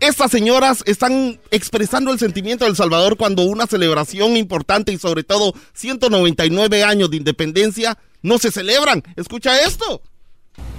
estas 0.00 0.32
señoras 0.32 0.82
están 0.84 1.38
expresando 1.52 2.10
el 2.10 2.18
sentimiento 2.18 2.64
del 2.64 2.74
Salvador 2.74 3.16
cuando 3.16 3.44
una 3.44 3.68
celebración 3.68 4.36
importante 4.36 4.90
y 4.90 4.98
sobre 4.98 5.22
todo 5.22 5.54
199 5.74 6.82
años 6.82 7.12
de 7.12 7.18
independencia 7.18 7.96
no 8.22 8.38
se 8.38 8.50
celebran. 8.50 9.04
Escucha 9.14 9.60
esto. 9.60 10.02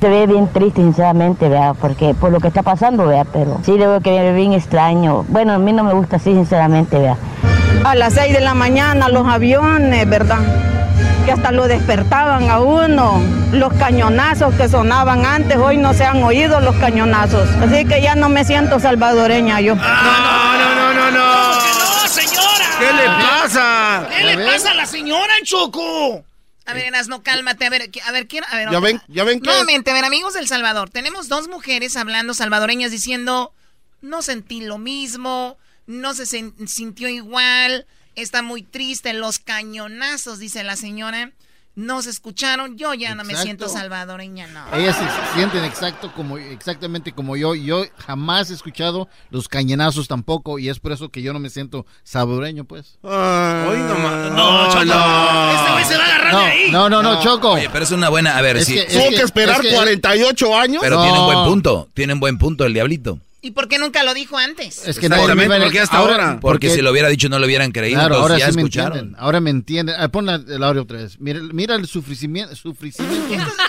Se 0.02 0.10
ve 0.10 0.28
bien 0.28 0.52
triste, 0.52 0.82
sinceramente, 0.82 1.48
vea, 1.48 1.76
porque 1.76 2.14
por 2.14 2.34
lo 2.34 2.42
que 2.42 2.50
está 2.50 2.62
pasando, 2.62 3.08
vea, 3.08 3.24
pero 3.24 3.62
sí 3.64 3.78
debo 3.78 4.02
que 4.02 4.12
ver 4.12 4.36
bien 4.36 4.52
extraño. 4.52 5.24
Bueno, 5.30 5.54
a 5.54 5.60
mí 5.60 5.72
no 5.72 5.86
me 5.86 5.94
gusta 5.94 6.18
así, 6.18 6.34
sinceramente, 6.34 7.00
vea. 7.00 7.18
A 7.86 7.96
las 7.96 8.16
6 8.16 8.34
de 8.34 8.42
la 8.42 8.54
mañana 8.54 9.08
los 9.08 9.26
aviones, 9.26 10.10
¿verdad? 10.10 10.42
Que 11.30 11.34
hasta 11.34 11.52
lo 11.52 11.68
despertaban 11.68 12.50
a 12.50 12.60
uno. 12.60 13.22
Los 13.52 13.72
cañonazos 13.76 14.52
que 14.56 14.68
sonaban 14.68 15.28
antes, 15.28 15.58
hoy 15.58 15.78
no 15.78 15.94
se 15.94 16.04
han 16.04 16.24
oído 16.24 16.60
los 16.60 16.76
cañonazos. 16.78 17.48
Así 17.62 17.86
que 17.86 18.02
ya 18.02 18.16
no 18.16 18.30
me 18.30 18.44
siento 18.44 18.80
salvadoreña 18.80 19.62
yo. 19.62 19.76
No, 19.76 19.84
no, 19.84 20.76
no, 20.76 20.94
no, 20.96 21.12
no. 21.12 21.54
¡No, 21.54 22.08
señora! 22.08 22.66
¿Qué 22.80 22.94
le 22.94 23.06
pasa? 23.06 24.08
¿Qué 24.10 24.24
le 24.24 24.44
pasa 24.44 24.72
a 24.72 24.74
la 24.74 24.88
señora, 24.88 25.32
Choco? 25.44 26.26
A 26.66 26.74
ver, 26.74 26.92
no 27.08 27.22
cálmate. 27.22 27.64
A 27.64 27.70
ver, 27.70 27.92
a 28.08 28.12
ver, 28.12 28.28
quiero. 28.28 28.48
A 28.50 28.56
ver, 28.56 28.72
Ya 28.72 28.80
ven, 28.80 29.00
ya 29.08 29.24
ven 29.24 29.40
que... 29.40 29.50
Nuevamente, 29.50 29.92
a 29.92 29.94
ver, 29.94 30.06
amigos 30.06 30.34
del 30.34 30.48
Salvador, 30.48 30.90
tenemos 30.90 31.30
dos 31.30 31.48
mujeres 31.48 31.96
hablando 31.96 32.34
salvadoreñas 32.34 32.90
diciendo, 32.90 33.54
no 34.02 34.24
sentí 34.24 34.62
lo 34.62 34.80
mismo, 34.80 35.60
no 35.86 36.16
se 36.16 36.26
sintió 36.26 37.08
igual, 37.08 37.86
está 38.16 38.42
muy 38.42 38.64
triste, 38.64 39.14
los 39.14 39.40
cañonazos, 39.40 40.40
dice 40.40 40.64
la 40.64 40.76
señora, 40.76 41.32
no 41.76 42.02
se 42.02 42.10
escucharon, 42.10 42.78
yo 42.78 42.94
ya 42.94 43.16
no 43.16 43.24
me 43.24 43.36
siento 43.38 43.70
salvadoreña, 43.70 44.48
no. 44.48 44.66
Ellas 44.76 44.98
se 44.98 45.36
sienten 45.38 45.64
exacto 45.64 46.12
como, 46.14 46.38
exactamente 46.38 47.14
como 47.14 47.38
yo. 47.38 47.56
Yo 47.56 47.86
jamás 48.06 48.50
he 48.52 48.54
escuchado 48.56 49.08
los 49.30 49.48
cañonazos 49.48 50.10
tampoco 50.10 50.60
y 50.60 50.68
es 50.68 50.80
por 50.80 50.92
eso 50.92 51.08
que 51.10 51.22
yo 51.22 51.32
no 51.32 51.40
me 51.40 51.50
siento 51.50 51.86
salvadoreño, 52.04 52.66
pues. 52.66 52.98
Hoy 53.02 53.12
no, 53.78 54.30
No, 54.32 54.68
Choco. 54.72 54.82
Este 54.82 55.72
güey 55.72 55.86
se 55.86 55.98
va 55.98 56.04
a 56.04 56.08
agarrar 56.08 56.34
No, 56.34 56.40
de 56.40 56.46
ahí. 56.46 56.72
no, 56.72 56.90
no, 56.90 57.02
no, 57.02 57.22
Choco. 57.24 57.52
Oye, 57.52 57.70
pero 57.72 57.86
es 57.86 57.92
una 57.92 58.10
buena. 58.10 58.38
A 58.38 58.42
ver, 58.42 58.58
Es 58.58 58.66
sí. 58.66 58.74
que- 58.74 58.82
es 58.82 58.94
Tuvo 58.94 59.10
que 59.12 59.22
esperar 59.22 59.62
es 59.64 59.70
que- 59.70 59.76
48 59.76 60.58
años. 60.60 60.82
Pero 60.82 60.98
No. 60.98 61.04
tiene 61.04 61.20
un 61.20 61.26
buen 61.26 61.46
punto. 61.46 61.88
Tiene 61.94 62.14
un 62.14 62.20
buen 62.20 62.38
punto 62.38 62.66
el 62.66 62.74
diablito. 62.74 63.20
¿Y 63.42 63.52
por 63.52 63.70
qué 63.70 63.78
nunca 63.80 64.04
lo 64.04 64.14
dijo 64.14 64.38
antes? 64.38 64.80
Es 64.80 65.00
que 65.00 65.06
Exactamente, 65.06 65.36
nadie 65.36 65.48
me- 65.60 65.66
¿por 65.66 65.72
qué 65.72 65.80
hasta 65.80 65.98
ahora? 65.98 66.40
Porque 66.42 66.70
si 66.70 66.82
lo 66.82 66.92
hubiera 66.92 67.08
dicho 67.08 67.30
no 67.30 67.40
lo 67.40 67.46
hubieran 67.46 67.72
creído. 67.72 67.98
Claro, 68.00 68.16
ahora 68.18 68.38
ya 68.38 68.50
sí 68.50 68.56
me 68.56 68.62
escucharon. 68.64 68.92
entienden. 68.98 69.22
Ahora 69.22 69.40
me 69.40 69.50
entienden. 69.50 69.96
Ah, 69.98 70.10
pon 70.10 70.26
la- 70.26 70.36
el 70.46 70.62
audio 70.62 70.82
otra 70.82 70.98
vez. 70.98 71.20
Mira, 71.20 71.40
mira 71.54 71.76
el 71.76 71.88
sufrimiento, 71.88 72.54
sufrimiento 72.56 73.02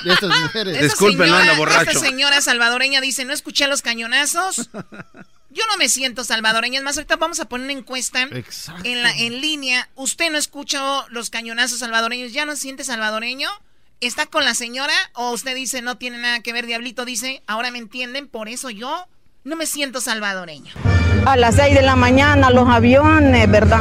de 0.05 0.13
estas 0.13 0.41
mujeres. 0.41 0.77
Esa 0.77 0.97
señora- 0.97 1.53
Esta 1.83 2.01
señora 2.01 2.41
salvadoreña 2.41 3.01
dice, 3.01 3.25
no 3.25 3.33
escuché 3.33 3.69
los 3.69 3.81
cañonazos. 3.83 4.71
Yo 5.53 5.65
no 5.69 5.77
me 5.79 5.89
siento 5.89 6.25
salvadoreña. 6.25 6.79
Es 6.79 6.85
más, 6.85 6.97
ahorita 6.97 7.17
vamos 7.17 7.39
a 7.41 7.49
poner 7.49 7.65
una 7.67 7.73
encuesta 7.79 8.23
en, 8.85 9.03
la, 9.03 9.17
en 9.17 9.41
línea. 9.41 9.89
¿Usted 9.95 10.31
no 10.33 10.39
escuchó 10.39 11.05
los 11.11 11.31
cañonazos 11.31 11.79
salvadoreños? 11.81 12.33
¿Ya 12.33 12.45
no 12.45 12.57
se 12.57 12.63
siente 12.63 12.83
salvadoreño? 12.85 13.49
¿Está 14.01 14.27
con 14.27 14.45
la 14.45 14.55
señora? 14.55 14.95
¿O 15.15 15.31
usted 15.33 15.55
dice, 15.55 15.83
no 15.83 15.97
tiene 15.97 16.19
nada 16.19 16.41
que 16.41 16.53
ver? 16.53 16.67
Diablito 16.67 17.05
dice, 17.05 17.43
ahora 17.47 17.71
me 17.71 17.79
entienden, 17.79 18.27
por 18.29 18.49
eso 18.49 18.71
yo 18.71 19.07
no 19.43 19.57
me 19.57 19.65
siento 19.65 20.03
salvadoreño. 20.03 20.71
A 21.25 21.37
las 21.37 21.55
6 21.55 21.75
de 21.75 21.83
la 21.83 21.97
mañana 21.97 22.51
los 22.51 22.69
aviones, 22.69 23.51
¿verdad? 23.51 23.81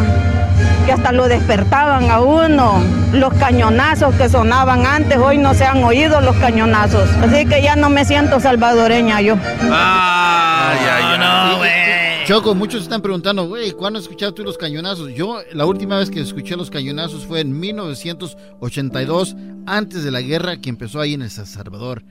Que 0.86 0.94
hasta 0.94 1.12
lo 1.12 1.28
despertaban 1.28 2.10
a 2.10 2.22
uno. 2.22 2.82
Los 3.12 3.34
cañonazos 3.34 4.16
que 4.16 4.30
sonaban 4.30 4.86
antes, 4.86 5.18
hoy 5.18 5.38
no 5.38 5.54
se 5.54 5.66
han 5.66 5.84
oído 5.84 6.22
los 6.22 6.38
cañonazos. 6.38 7.10
Así 7.22 7.46
que 7.46 7.62
ya 7.62 7.76
no 7.76 7.90
me 7.90 8.06
siento 8.06 8.40
salvadoreña 8.40 9.20
yo. 9.22 9.36
Ay, 9.64 10.80
ay, 10.80 11.20
no, 11.20 11.58
güey. 11.58 12.26
Choco, 12.26 12.56
muchos 12.56 12.84
están 12.84 13.02
preguntando, 13.02 13.48
güey, 13.48 13.72
¿cuándo 13.72 14.00
has 14.00 14.04
escuchado 14.04 14.34
tú 14.34 14.44
los 14.44 14.58
cañonazos? 14.58 15.10
Yo, 15.14 15.40
la 15.52 15.66
última 15.66 15.98
vez 15.98 16.10
que 16.10 16.22
escuché 16.22 16.56
los 16.56 16.70
cañonazos 16.70 17.26
fue 17.26 17.42
en 17.42 17.60
1982, 17.60 19.36
antes 19.66 20.04
de 20.04 20.12
la 20.12 20.22
guerra 20.22 20.58
que 20.58 20.70
empezó 20.70 21.02
ahí 21.02 21.16
en 21.16 21.24
El 21.24 21.32
Salvador. 21.32 22.04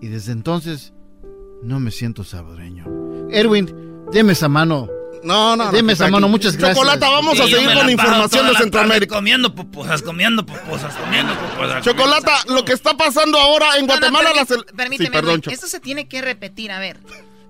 Y 0.00 0.08
desde 0.08 0.32
entonces, 0.32 0.92
no 1.62 1.80
me 1.80 1.90
siento 1.90 2.24
salvadoreño. 2.24 2.84
Erwin, 3.30 4.04
deme 4.12 4.32
esa 4.32 4.48
mano. 4.48 4.88
No, 5.24 5.56
no, 5.56 5.72
Deme 5.72 5.88
no, 5.88 5.92
esa 5.94 6.08
mano, 6.08 6.28
muchas 6.28 6.56
gracias. 6.56 6.76
Chocolata, 6.76 7.08
vamos 7.10 7.40
a 7.40 7.44
Sí, 7.46 7.52
seguir 7.52 7.72
con 7.72 7.86
la 7.86 7.90
información 7.92 8.46
de 8.46 8.54
Centroamérica. 8.54 9.16
Comiendo 9.16 9.52
pupusas, 9.52 10.00
comiendo 10.02 10.46
pupusas, 10.46 10.94
comiendo 10.94 11.34
pupusas. 11.34 11.84
Chocolata, 11.84 12.44
lo 12.48 12.64
que 12.64 12.72
está 12.72 12.96
pasando 12.96 13.36
ahora 13.38 13.76
en 13.76 13.86
No, 13.86 13.94
no, 13.94 13.98
Guatemala... 14.00 14.30
permí- 14.44 14.64
la 14.66 14.72
Permíteme, 14.76 15.06
Sí, 15.08 15.12
perdón, 15.12 15.42
esto 15.50 15.66
se 15.66 15.80
tiene 15.80 16.06
que 16.06 16.20
repetir. 16.22 16.70
A 16.70 16.78
ver, 16.78 17.00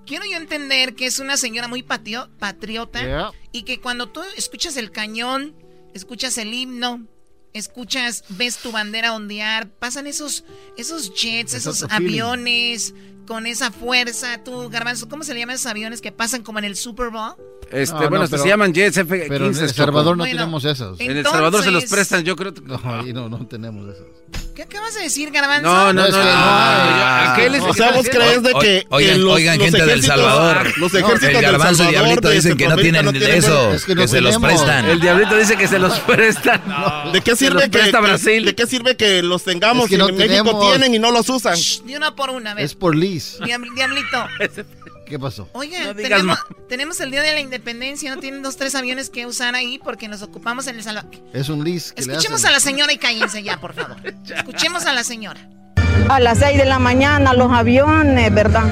quiero 0.07 0.24
yo 0.24 0.39
entender 0.39 0.95
que 0.95 1.05
es 1.05 1.19
una 1.19 1.37
señora 1.37 1.69
muy 1.69 1.83
patio- 1.83 2.31
patriota 2.39 3.03
Yeah. 3.03 3.31
y 3.53 3.65
que 3.65 3.78
cuando 3.81 4.07
tú 4.09 4.23
escuchas 4.39 4.78
el 4.78 4.91
cañón, 4.91 5.55
escuchas 5.93 6.39
el 6.39 6.55
himno, 6.55 7.03
escuchas, 7.53 8.24
ves 8.31 8.57
tu 8.59 8.73
bandera 8.73 9.12
ondear, 9.12 9.69
pasan 9.69 10.07
esos, 10.07 10.45
esos 10.78 11.12
jets, 11.15 11.53
Es 11.53 11.66
esos 11.66 11.83
aviones 11.91 12.95
con 13.27 13.47
esa 13.47 13.70
fuerza. 13.70 14.43
Tú, 14.44 14.69
Garbanzo, 14.70 15.09
¿cómo 15.09 15.24
se 15.24 15.35
le 15.35 15.40
llaman 15.40 15.57
esos 15.57 15.66
aviones 15.66 16.01
que 16.01 16.12
pasan 16.12 16.43
como 16.43 16.59
en 16.59 16.65
el 16.65 16.77
Super 16.77 17.11
Bowl? 17.11 17.35
Este, 17.70 17.94
No, 17.94 18.01
bueno, 18.03 18.16
no, 18.19 18.23
hasta 18.23 18.36
pero- 18.36 18.43
se 18.44 18.48
llaman 18.48 18.73
Jets 18.73 18.97
F-15. 18.98 19.27
Pero 19.28 19.47
en 19.47 19.57
El. 19.59 19.69
Salvador 19.74 20.16
no 20.16 20.23
Bueno, 20.23 20.39
tenemos 20.39 20.65
esos. 20.65 21.01
En 21.01 21.16
El 21.16 21.24
Salvador 21.24 21.65
se 21.65 21.70
los 21.73 21.85
prestan, 21.86 22.23
yo 22.24 22.36
creo. 22.36 22.55
No, 22.65 22.81
ahí 22.85 23.12
no, 23.12 23.28
no 23.28 23.44
tenemos 23.47 23.89
esos. 23.93 24.07
¿Qué 24.55 24.62
acabas 24.62 24.94
de 24.94 25.03
decir, 25.03 25.31
Garbanzo? 25.31 25.62
No, 25.70 25.93
no, 25.93 26.09
no. 26.09 26.16
No. 26.16 26.16
¿a 26.24 27.35
qué 27.36 27.48
O 27.61 27.74
sea, 27.74 27.90
vos 27.93 28.07
crees 28.11 28.43
de 28.43 28.55
que, 28.55 28.86
Oigan, 28.89 29.23
los, 29.23 29.35
oigan, 29.35 29.59
los 29.59 29.66
gente 29.70 29.85
del 29.85 30.03
Salvador. 30.03 30.78
los 30.78 30.93
No, 30.93 30.98
ejércitos 30.98 31.28
el 31.28 31.32
del 31.35 31.43
Garbanzo 31.43 31.85
y 31.85 31.86
Diablito 31.89 32.31
dicen 32.31 32.57
que 32.57 32.69
no 32.69 32.77
tienen 32.77 33.16
eso, 33.16 33.73
Es 33.74 33.85
que 33.85 33.94
que, 33.94 34.09
se 34.09 34.20
los 34.23 34.39
prestan. 34.39 34.86
El 34.86 35.01
diablito 35.01 35.36
dice 35.36 35.57
que 35.59 35.69
se 35.69 35.78
los 35.78 35.98
prestan. 36.07 36.62
¿De 37.12 37.20
qué 37.20 37.32
Se 37.32 37.36
sirve 37.36 37.55
los 37.55 37.62
que, 37.65 37.69
presta 37.70 37.98
que- 37.98 38.07
Brasil. 38.07 38.44
¿De 38.47 38.55
qué 38.55 38.66
sirve 38.66 38.97
que 38.97 39.23
los 39.23 39.43
tengamos 39.44 39.85
Es 39.85 39.90
que 39.90 39.97
si 39.97 40.01
no 40.03 40.09
en 40.09 40.16
México 40.16 40.69
tienen 40.70 40.94
y 40.94 40.98
no 40.98 41.11
los 41.11 41.28
usan? 41.28 41.57
De 41.85 41.97
una 41.97 42.15
por 42.16 42.31
una, 42.31 42.53
a 42.53 42.55
ver. 42.55 42.65
Es 42.65 42.74
por 42.74 42.94
Liz. 42.97 43.15
Diab- 43.40 43.74
Diablito. 43.74 44.26
¿Qué 45.06 45.18
pasó? 45.20 45.48
No 45.55 45.60
digas 45.94 45.94
tenemos, 46.68 47.01
el 47.01 47.12
Día 47.12 47.22
de 47.22 47.32
la 47.32 47.38
Independencia, 47.40 48.12
¿no 48.12 48.20
tienen 48.20 48.43
dos, 48.43 48.56
tres 48.56 48.74
aviones 48.74 49.09
que 49.09 49.24
usar 49.24 49.55
ahí? 49.55 49.78
Porque 49.82 50.09
nos 50.09 50.22
ocupamos 50.22 50.66
en 50.66 50.76
el 50.76 50.82
Salvador. 50.82 51.10
Es 51.32 51.48
un 51.48 51.62
le 51.64 51.76
Escuchemos 51.76 52.44
a 52.44 52.51
la 52.51 52.59
señora 52.59 52.93
y 52.93 52.98
cállense 52.98 53.43
ya, 53.44 53.59
por 53.59 53.72
favor. 53.74 53.97
Escuchemos 54.36 54.84
a 54.86 54.93
la 54.93 55.05
señora. 55.05 55.40
A 56.09 56.18
las 56.18 56.38
6 56.38 56.59
de 56.59 56.64
la 56.64 56.80
mañana 56.80 57.34
los 57.34 57.52
aviones, 57.52 58.34
¿verdad? 58.34 58.64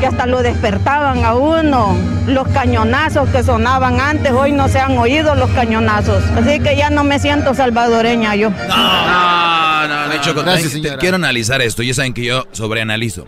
Que 0.00 0.06
hasta 0.06 0.26
lo 0.26 0.42
despertaban 0.42 1.24
a 1.24 1.34
uno. 1.34 1.96
Los 2.26 2.46
cañonazos 2.48 3.28
que 3.30 3.42
sonaban 3.42 3.98
antes, 3.98 4.32
hoy 4.32 4.52
no 4.52 4.68
se 4.68 4.78
han 4.78 4.98
oído 4.98 5.34
los 5.36 5.48
cañonazos. 5.52 6.22
Así 6.36 6.60
que 6.60 6.76
ya 6.76 6.90
no 6.90 7.02
me 7.02 7.18
siento 7.18 7.54
salvadoreña 7.54 8.34
yo. 8.36 8.50
No, 8.50 9.88
no, 9.88 10.04
Oye, 10.08 10.16
no. 10.16 10.20
Choco, 10.22 10.42
Gracias, 10.42 10.72
te 10.72 10.78
señora. 10.80 10.98
quiero 10.98 11.16
analizar 11.16 11.62
esto. 11.62 11.82
Ya 11.82 11.94
saben 11.94 12.12
que 12.12 12.24
yo 12.26 12.46
sobreanalizo. 12.52 13.26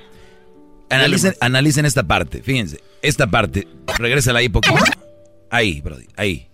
Analicen, 0.91 1.35
analicen 1.41 1.85
esta 1.87 2.03
parte. 2.03 2.43
Fíjense, 2.43 2.81
esta 3.03 3.27
parte. 3.27 3.69
Regrésala 3.99 4.39
ahí 4.41 4.49
poquito. 4.49 4.75
Ahí, 5.51 5.81
Brody, 5.81 6.07
ahí. 6.17 6.49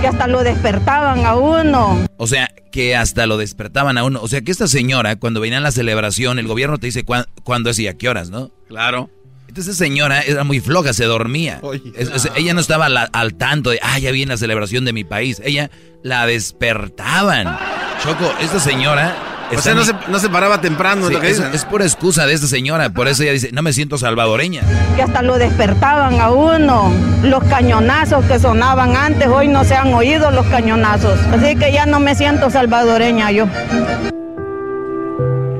Que 0.00 0.06
hasta 0.06 0.26
lo 0.26 0.42
despertaban 0.42 1.24
a 1.24 1.36
uno. 1.36 2.06
O 2.18 2.26
sea, 2.26 2.50
que 2.70 2.94
hasta 2.96 3.26
lo 3.26 3.36
despertaban 3.38 3.96
a 3.98 4.04
uno. 4.04 4.20
O 4.22 4.28
sea, 4.28 4.42
que 4.42 4.50
esta 4.52 4.68
señora, 4.68 5.16
cuando 5.16 5.40
venía 5.40 5.58
a 5.58 5.62
la 5.62 5.70
celebración, 5.72 6.38
el 6.38 6.46
gobierno 6.46 6.76
te 6.78 6.86
dice 6.86 7.04
cuán- 7.04 7.26
cuándo 7.44 7.70
es 7.70 7.78
y 7.78 7.86
a 7.88 7.94
qué 7.96 8.08
horas, 8.08 8.28
¿no? 8.30 8.50
Claro. 8.68 9.10
Entonces, 9.48 9.74
esa 9.74 9.84
señora 9.84 10.20
era 10.20 10.44
muy 10.44 10.60
floja, 10.60 10.92
se 10.92 11.04
dormía. 11.04 11.60
Oye. 11.62 11.80
Es- 11.96 12.10
es- 12.10 12.28
ella 12.36 12.52
no 12.52 12.60
estaba 12.60 12.88
la- 12.90 13.08
al 13.12 13.34
tanto 13.34 13.70
de, 13.70 13.78
ah, 13.82 13.98
ya 13.98 14.10
viene 14.10 14.32
la 14.34 14.36
celebración 14.36 14.84
de 14.84 14.92
mi 14.92 15.04
país. 15.04 15.40
Ella 15.44 15.70
la 16.02 16.26
despertaban. 16.26 17.56
Choco, 18.02 18.32
esta 18.40 18.60
señora. 18.60 19.16
O 19.54 19.60
sea, 19.60 19.74
no 19.74 19.84
se, 19.84 19.92
no 20.08 20.18
se 20.18 20.28
paraba 20.28 20.60
temprano, 20.60 21.02
Sí, 21.02 21.08
es 21.08 21.12
lo 21.14 21.20
que 21.20 21.30
es, 21.30 21.36
dicen. 21.38 21.54
es 21.54 21.64
pura 21.64 21.84
excusa 21.84 22.26
de 22.26 22.32
esta 22.34 22.46
señora. 22.46 22.90
Por 22.90 23.06
eso 23.08 23.22
ella 23.22 23.32
dice, 23.32 23.50
no 23.52 23.62
me 23.62 23.72
siento 23.72 23.96
salvadoreña. 23.98 24.62
Que 24.96 25.02
hasta 25.02 25.22
lo 25.22 25.38
despertaban 25.38 26.20
a 26.20 26.30
uno. 26.30 26.92
Los 27.22 27.44
cañonazos 27.44 28.24
que 28.24 28.38
sonaban 28.38 28.96
antes, 28.96 29.28
hoy 29.28 29.48
no 29.48 29.64
se 29.64 29.74
han 29.74 29.92
oído 29.94 30.30
los 30.30 30.46
cañonazos. 30.46 31.18
Así 31.32 31.54
que 31.56 31.72
ya 31.72 31.86
no 31.86 32.00
me 32.00 32.14
siento 32.14 32.50
salvadoreña 32.50 33.30
yo. 33.30 33.44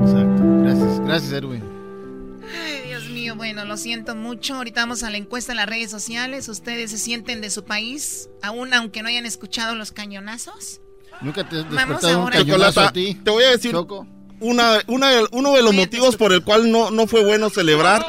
Exacto. 0.01 0.41
Gracias. 0.63 0.99
Gracias, 1.01 1.31
Erwin. 1.33 1.63
Ay, 2.43 2.87
Dios 2.87 3.09
mío, 3.09 3.35
bueno, 3.35 3.65
lo 3.65 3.77
siento 3.77 4.15
mucho. 4.15 4.55
Ahorita 4.55 4.81
vamos 4.81 5.03
a 5.03 5.09
la 5.09 5.17
encuesta 5.17 5.51
en 5.53 5.57
las 5.57 5.67
redes 5.67 5.89
sociales. 5.91 6.49
¿Ustedes 6.49 6.91
se 6.91 6.97
sienten 6.97 7.41
de 7.41 7.49
su 7.49 7.63
país, 7.63 8.29
aún 8.41 8.73
aunque 8.73 9.01
no 9.01 9.09
hayan 9.09 9.25
escuchado 9.25 9.75
los 9.75 9.91
cañonazos? 9.91 10.81
Nunca 11.21 11.47
te 11.47 11.57
has 11.59 11.69
despertado 11.69 12.07
un 12.17 12.23
ahora. 12.23 12.37
cañonazo 12.37 12.69
Chocolata, 12.71 12.87
a 12.89 12.93
ti. 12.93 13.15
te 13.23 13.31
voy 13.31 13.43
a 13.43 13.49
decir 13.51 13.71
Choco. 13.71 14.05
una, 14.39 14.79
una, 14.87 15.09
uno 15.31 15.53
de 15.53 15.61
los 15.61 15.71
Oye, 15.71 15.79
motivos 15.79 16.15
por 16.15 16.31
el 16.33 16.43
cual 16.43 16.71
no, 16.71 16.91
no 16.91 17.07
fue 17.07 17.23
bueno 17.25 17.49
celebrar 17.49 18.05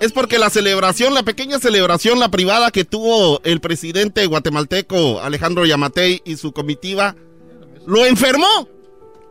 es 0.00 0.12
porque 0.12 0.38
la 0.38 0.50
celebración, 0.50 1.14
la 1.14 1.22
pequeña 1.22 1.58
celebración, 1.58 2.18
la 2.20 2.28
privada 2.30 2.70
que 2.70 2.84
tuvo 2.84 3.40
el 3.44 3.60
presidente 3.60 4.26
guatemalteco 4.26 5.20
Alejandro 5.20 5.64
Yamatei 5.66 6.20
y 6.24 6.36
su 6.36 6.52
comitiva, 6.52 7.14
lo 7.86 8.04
enfermó. 8.06 8.68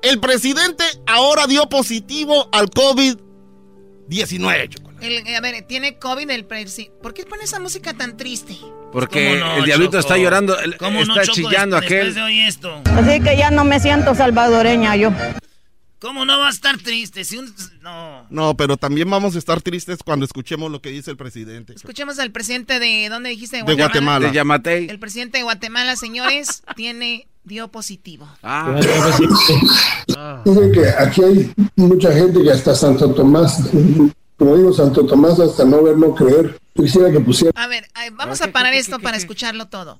El 0.02 0.20
presidente 0.20 0.84
ahora 1.06 1.46
dio 1.48 1.70
positivo 1.70 2.50
al 2.52 2.70
COVID-19, 2.72 4.70
Chocolata. 4.70 5.06
El, 5.06 5.36
a 5.36 5.42
ver, 5.42 5.66
tiene 5.68 5.98
COVID 6.00 6.30
el 6.30 6.46
presidente. 6.46 6.98
¿Por 7.02 7.14
qué 7.14 7.26
pone 7.26 7.44
esa 7.44 7.60
música 7.60 7.94
tan 7.94 8.18
triste? 8.18 8.58
Porque 8.92 9.42
el 9.58 9.66
diablito 9.66 9.98
está 9.98 10.18
llorando, 10.18 10.58
está 10.60 11.24
chillando 11.24 11.78
aquel. 11.78 12.14
De 12.14 12.48
esto? 12.48 12.82
Así 12.86 13.22
que 13.22 13.38
ya 13.38 13.52
no 13.52 13.64
me 13.64 13.80
siento 13.80 14.16
salvadoreña 14.16 14.96
yo. 14.96 15.12
¿Cómo 16.02 16.26
no 16.26 16.40
va 16.40 16.48
a 16.48 16.50
estar 16.50 16.80
triste? 16.80 17.24
Si 17.24 17.40
no. 17.82 18.26
no, 18.32 18.58
pero 18.58 18.76
también 18.76 19.08
vamos 19.08 19.36
a 19.36 19.38
estar 19.38 19.62
tristes 19.62 20.00
cuando 20.04 20.26
escuchemos 20.26 20.72
lo 20.72 20.82
que 20.82 20.90
dice 20.90 21.12
el 21.12 21.18
presidente. 21.18 21.74
Escuchemos 21.74 22.18
al 22.18 22.32
presidente 22.32 22.80
de, 22.80 23.08
¿dónde 23.08 23.30
dijiste? 23.30 23.62
De 23.62 23.76
Guatemala. 23.76 24.28
De 24.28 24.34
Yamatei. 24.34 24.90
El 24.90 24.98
presidente 24.98 25.38
de 25.38 25.44
Guatemala, 25.44 25.96
señores, 25.96 26.64
tiene, 26.76 27.28
dio 27.44 27.68
positivo. 27.68 28.28
Ah. 28.42 28.82
Dicen 30.44 30.72
que 30.72 30.90
aquí 30.90 31.24
hay 31.24 31.54
mucha 31.76 32.12
gente 32.12 32.42
que 32.42 32.50
hasta 32.50 32.74
Santo 32.74 33.14
Tomás, 33.14 33.70
como 34.38 34.58
digo, 34.58 34.74
Santo 34.74 35.06
Tomás 35.06 35.40
hasta 35.40 35.66
no 35.66 35.84
verlo 35.84 36.16
creer. 36.16 36.60
Quisiera 36.76 37.12
que 37.12 37.20
pusiera... 37.20 37.52
A 37.56 37.68
ver, 37.68 37.88
vamos 38.14 38.42
a 38.42 38.52
parar 38.52 38.74
esto 38.74 39.00
para 39.00 39.18
escucharlo 39.18 39.68
todo. 39.68 40.00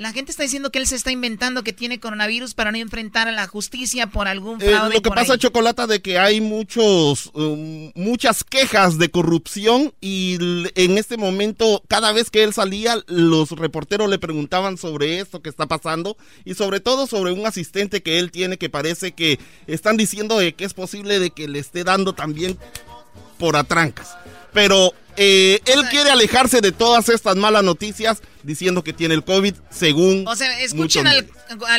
La 0.00 0.14
gente 0.14 0.30
está 0.30 0.44
diciendo 0.44 0.72
que 0.72 0.78
él 0.78 0.86
se 0.86 0.96
está 0.96 1.12
inventando 1.12 1.62
que 1.62 1.74
tiene 1.74 2.00
coronavirus 2.00 2.54
para 2.54 2.72
no 2.72 2.78
enfrentar 2.78 3.28
a 3.28 3.32
la 3.32 3.46
justicia 3.46 4.06
por 4.06 4.28
algún 4.28 4.58
eh, 4.62 4.70
fraude. 4.70 4.94
lo 4.94 5.02
que 5.02 5.10
pasa, 5.10 5.36
Chocolata, 5.36 5.86
de 5.86 6.00
que 6.00 6.18
hay 6.18 6.40
muchos, 6.40 7.30
um, 7.34 7.92
muchas 7.94 8.42
quejas 8.42 8.96
de 8.96 9.10
corrupción 9.10 9.92
y 10.00 10.38
en 10.74 10.96
este 10.96 11.18
momento, 11.18 11.82
cada 11.86 12.12
vez 12.12 12.30
que 12.30 12.44
él 12.44 12.54
salía, 12.54 12.96
los 13.08 13.50
reporteros 13.50 14.08
le 14.08 14.18
preguntaban 14.18 14.78
sobre 14.78 15.20
esto 15.20 15.42
que 15.42 15.50
está 15.50 15.66
pasando 15.66 16.16
y 16.46 16.54
sobre 16.54 16.80
todo 16.80 17.06
sobre 17.06 17.32
un 17.32 17.44
asistente 17.44 18.02
que 18.02 18.18
él 18.18 18.30
tiene 18.30 18.56
que 18.56 18.70
parece 18.70 19.12
que 19.12 19.38
están 19.66 19.98
diciendo 19.98 20.38
de 20.38 20.54
que 20.54 20.64
es 20.64 20.72
posible 20.72 21.18
de 21.18 21.30
que 21.30 21.46
le 21.46 21.58
esté 21.58 21.84
dando 21.84 22.14
también 22.14 22.56
por 23.38 23.54
atrancas. 23.54 24.16
Pero 24.52 24.92
eh, 25.16 25.60
él 25.66 25.82
quiere 25.90 26.10
alejarse 26.10 26.60
de 26.60 26.72
todas 26.72 27.08
estas 27.08 27.36
malas 27.36 27.62
noticias 27.62 28.22
diciendo 28.42 28.82
que 28.82 28.92
tiene 28.92 29.14
el 29.14 29.24
COVID, 29.24 29.54
según. 29.70 30.26
O 30.26 30.34
sea, 30.36 30.60
escuchen 30.60 31.06
al, 31.06 31.26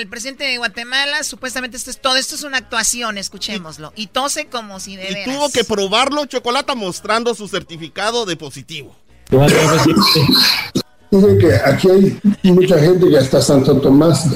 presidente 0.07 0.43
de 0.43 0.57
Guatemala, 0.57 1.23
supuestamente 1.23 1.77
esto 1.77 1.89
es 1.89 1.99
todo, 1.99 2.17
esto 2.17 2.35
es 2.35 2.43
una 2.43 2.57
actuación, 2.57 3.17
escuchémoslo. 3.17 3.93
Y, 3.95 4.07
tose 4.07 4.47
como 4.47 4.79
si 4.79 4.95
de. 4.95 5.11
Y 5.11 5.25
tuvo 5.25 5.49
que 5.51 5.63
probarlo, 5.63 6.25
Chocolata, 6.25 6.75
mostrando 6.75 7.33
su 7.33 7.47
certificado 7.47 8.25
de 8.25 8.35
positivo. 8.35 8.95
Dice 11.11 11.37
que 11.39 11.55
aquí 11.55 11.89
hay 11.89 12.19
mucha 12.43 12.79
gente 12.79 13.09
que 13.09 13.17
hasta 13.17 13.41
Santo 13.41 13.79
Tomás 13.81 14.27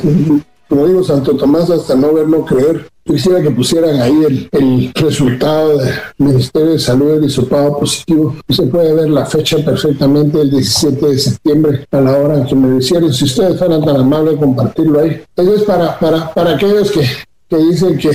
como 0.68 0.88
digo, 0.88 1.04
Santo 1.04 1.36
Tomás 1.36 1.70
hasta 1.70 1.96
no 1.96 2.14
verlo 2.14 2.46
creer. 2.46 2.88
Quisiera 3.04 3.40
que 3.42 3.52
pusieran 3.52 4.02
ahí 4.02 4.50
el, 4.52 4.92
resultado 4.96 5.78
del 5.78 5.94
Ministerio 6.18 6.72
de 6.72 6.80
Salud 6.80 7.14
del 7.14 7.26
hisopado 7.26 7.78
positivo. 7.78 8.36
Se 8.50 8.64
puede 8.64 8.94
ver 8.94 9.10
la 9.10 9.26
fecha 9.28 9.58
perfectamente, 9.64 10.42
el 10.42 10.50
17 10.50 11.06
de 11.06 11.20
septiembre, 11.20 11.86
a 11.92 12.02
la 12.02 12.18
hora 12.18 12.46
que 12.46 12.56
me 12.56 12.70
decían. 12.70 13.14
Si 13.14 13.26
ustedes 13.26 13.60
fueran 13.60 13.86
tan 13.86 13.98
amables 13.98 14.38
compartirlo 14.38 15.02
ahí. 15.02 15.22
Entonces, 15.36 15.64
para, 15.68 16.00
para, 16.00 16.34
para 16.34 16.56
aquellos 16.56 16.92
que, 16.92 17.06
que 17.48 17.58
dicen 17.58 17.98
que, 17.98 18.10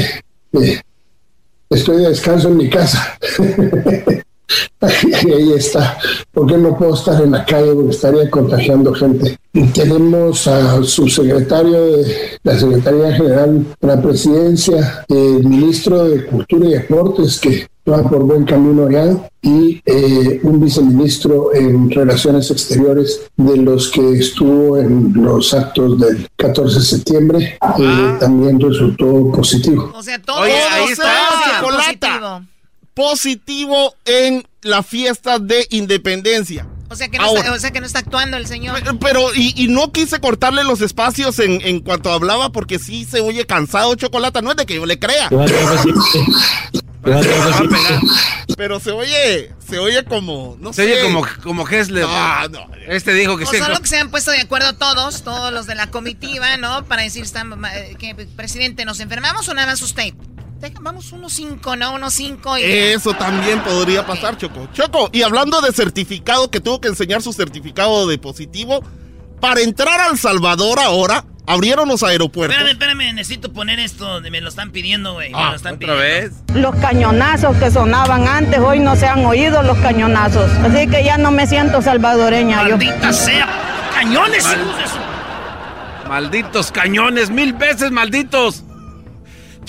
que 0.53 0.81
estoy 1.71 1.99
de 1.99 2.09
descanso 2.09 2.49
en 2.49 2.57
mi 2.57 2.69
casa. 2.69 3.17
Y 5.23 5.33
ahí 5.33 5.53
está. 5.53 5.99
¿Por 6.33 6.47
qué 6.47 6.57
no 6.57 6.77
puedo 6.77 6.95
estar 6.95 7.23
en 7.23 7.33
la 7.33 7.45
calle? 7.45 7.73
Porque 7.75 7.91
estaría 7.91 8.31
contagiando 8.31 8.93
gente. 8.95 9.39
tenemos 9.75 10.47
a 10.47 10.83
su 10.83 11.09
secretario 11.09 11.97
de 11.97 12.39
la 12.43 12.59
Secretaría 12.59 13.13
General 13.13 13.67
de 13.81 13.87
la 13.87 14.01
Presidencia, 14.01 15.05
el 15.09 15.45
ministro 15.45 16.05
de 16.05 16.25
Cultura 16.27 16.69
y 16.69 16.73
Deportes, 16.73 17.39
que 17.41 17.67
va 17.89 18.03
por 18.09 18.23
buen 18.25 18.45
camino 18.45 18.91
ya, 18.91 19.31
y 19.43 19.81
eh, 19.85 20.41
un 20.43 20.61
viceministro 20.61 21.55
en 21.55 21.91
Relaciones 21.91 22.51
Exteriores 22.51 23.23
de 23.37 23.57
los 23.57 23.91
que 23.91 24.13
estuvo 24.13 24.77
en 24.77 25.13
los 25.15 25.53
actos 25.55 25.99
del 25.99 26.29
14 26.37 26.79
de 26.79 26.85
septiembre, 26.85 27.59
eh, 27.79 28.17
también 28.21 28.61
resultó 28.61 29.33
positivo. 29.33 29.91
O 29.95 30.03
sea, 30.03 30.21
todo 30.21 30.41
ahí 30.41 30.53
está, 30.91 32.49
positivo 33.01 33.95
en 34.05 34.47
la 34.61 34.83
fiesta 34.83 35.39
de 35.39 35.67
independencia. 35.71 36.67
O 36.91 36.97
sea, 36.97 37.09
que 37.09 37.17
no, 37.17 37.35
está, 37.35 37.51
o 37.53 37.59
sea 37.59 37.71
que 37.71 37.81
no 37.81 37.87
está 37.87 38.01
actuando 38.01 38.37
el 38.37 38.47
señor. 38.47 38.79
Pero, 38.99 39.35
y, 39.35 39.69
no 39.69 39.91
quise 39.91 40.21
cortarle 40.21 40.65
los 40.65 40.83
espacios 40.83 41.39
en, 41.39 41.63
en, 41.63 41.81
cuanto 41.81 42.13
hablaba 42.13 42.53
porque 42.53 42.79
sí 42.79 43.07
se 43.07 43.21
oye 43.21 43.47
cansado, 43.47 43.95
Chocolata. 43.95 44.43
No 44.43 44.51
es 44.51 44.59
de 44.59 44.67
que 44.67 44.75
yo 44.75 44.85
le 44.85 44.99
crea. 44.99 45.31
Pero 48.57 48.79
se 48.81 48.91
oye, 48.91 49.55
se 49.67 49.79
oye 49.79 50.05
como, 50.05 50.59
no 50.61 50.75
se 50.75 50.83
oye 50.83 51.03
como, 51.03 51.27
como 51.43 51.67
Hessler. 51.67 52.07
Este 52.87 53.15
dijo 53.15 53.39
que 53.39 53.45
o 53.45 53.47
Solo 53.47 53.81
que 53.81 53.89
se 53.89 53.99
han 53.99 54.11
puesto 54.11 54.31
de 54.33 54.41
acuerdo 54.41 54.75
todos, 54.75 55.23
todos 55.23 55.51
los 55.53 55.67
de 55.67 55.77
la 55.77 55.87
comitiva, 55.91 56.59
¿no? 56.59 56.85
Para 56.85 57.03
decir, 57.03 57.25
eh, 57.25 57.97
que 57.99 58.15
presidente, 58.37 58.85
¿nos 58.85 59.01
enfermamos 59.01 59.49
o 59.49 59.55
nada 59.55 59.69
más 59.69 59.81
usted? 59.81 60.13
Vamos 60.81 61.13
1-5, 61.13 61.79
¿no? 61.79 61.99
1-5. 61.99 62.59
Eso 62.61 63.15
también 63.15 63.61
podría 63.63 64.07
pasar, 64.07 64.37
Choco. 64.37 64.69
Choco, 64.73 65.09
y 65.13 65.23
hablando 65.23 65.61
de 65.61 65.73
certificado, 65.73 66.51
que 66.51 66.61
tuvo 66.61 66.81
que 66.81 66.89
enseñar 66.89 67.23
su 67.23 67.33
certificado 67.33 68.07
de 68.07 68.19
positivo, 68.19 68.83
para 69.41 69.61
entrar 69.63 70.01
al 70.01 70.19
Salvador 70.19 70.79
ahora, 70.81 71.25
abrieron 71.47 71.89
los 71.89 72.03
aeropuertos. 72.03 72.57
Espérame, 72.57 72.73
espérame, 72.73 73.15
necesito 73.15 73.53
poner 73.53 73.81
esto, 73.81 74.21
me 74.21 74.41
lo 74.41 74.49
están 74.49 74.71
pidiendo, 74.71 75.15
güey. 75.15 75.33
Ah, 75.35 75.51
lo 75.51 75.57
están 75.57 75.75
¿otra 75.77 75.95
vez? 75.95 76.33
Los 76.55 76.77
cañonazos 76.77 77.57
que 77.57 77.71
sonaban 77.71 78.29
antes, 78.29 78.59
hoy 78.61 78.81
no 78.81 78.97
se 78.97 79.07
han 79.07 79.25
oído 79.25 79.63
los 79.63 79.79
cañonazos. 79.79 80.51
Así 80.59 80.87
que 80.89 81.05
ya 81.05 81.17
no 81.19 81.31
me 81.31 81.47
siento 81.47 81.81
salvadoreña 81.83 82.63
Maldita 82.63 83.13
sea, 83.13 83.49
cañones. 83.95 84.45
Malditos 86.07 86.71
cañones, 86.71 87.31
mil 87.31 87.53
veces 87.53 87.91
malditos. 87.91 88.65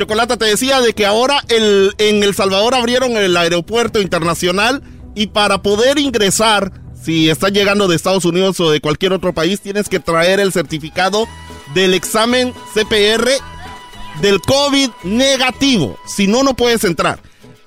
Chocolata, 0.01 0.35
te 0.35 0.45
decía 0.45 0.81
de 0.81 0.93
que 0.93 1.05
ahora 1.05 1.43
el, 1.47 1.93
en 1.99 2.23
El 2.23 2.33
Salvador 2.33 2.73
abrieron 2.73 3.17
el 3.17 3.37
aeropuerto 3.37 4.01
internacional 4.01 4.81
y 5.13 5.27
para 5.27 5.61
poder 5.61 5.99
ingresar, 5.99 6.71
si 6.99 7.29
estás 7.29 7.51
llegando 7.51 7.87
de 7.87 7.97
Estados 7.97 8.25
Unidos 8.25 8.59
o 8.61 8.71
de 8.71 8.81
cualquier 8.81 9.13
otro 9.13 9.31
país, 9.31 9.61
tienes 9.61 9.89
que 9.89 9.99
traer 9.99 10.39
el 10.39 10.51
certificado 10.51 11.27
del 11.75 11.93
examen 11.93 12.51
CPR 12.73 13.29
del 14.23 14.41
COVID 14.41 14.89
negativo. 15.03 15.99
Si 16.07 16.25
no, 16.25 16.41
no 16.41 16.55
puedes 16.55 16.83
entrar. 16.83 17.19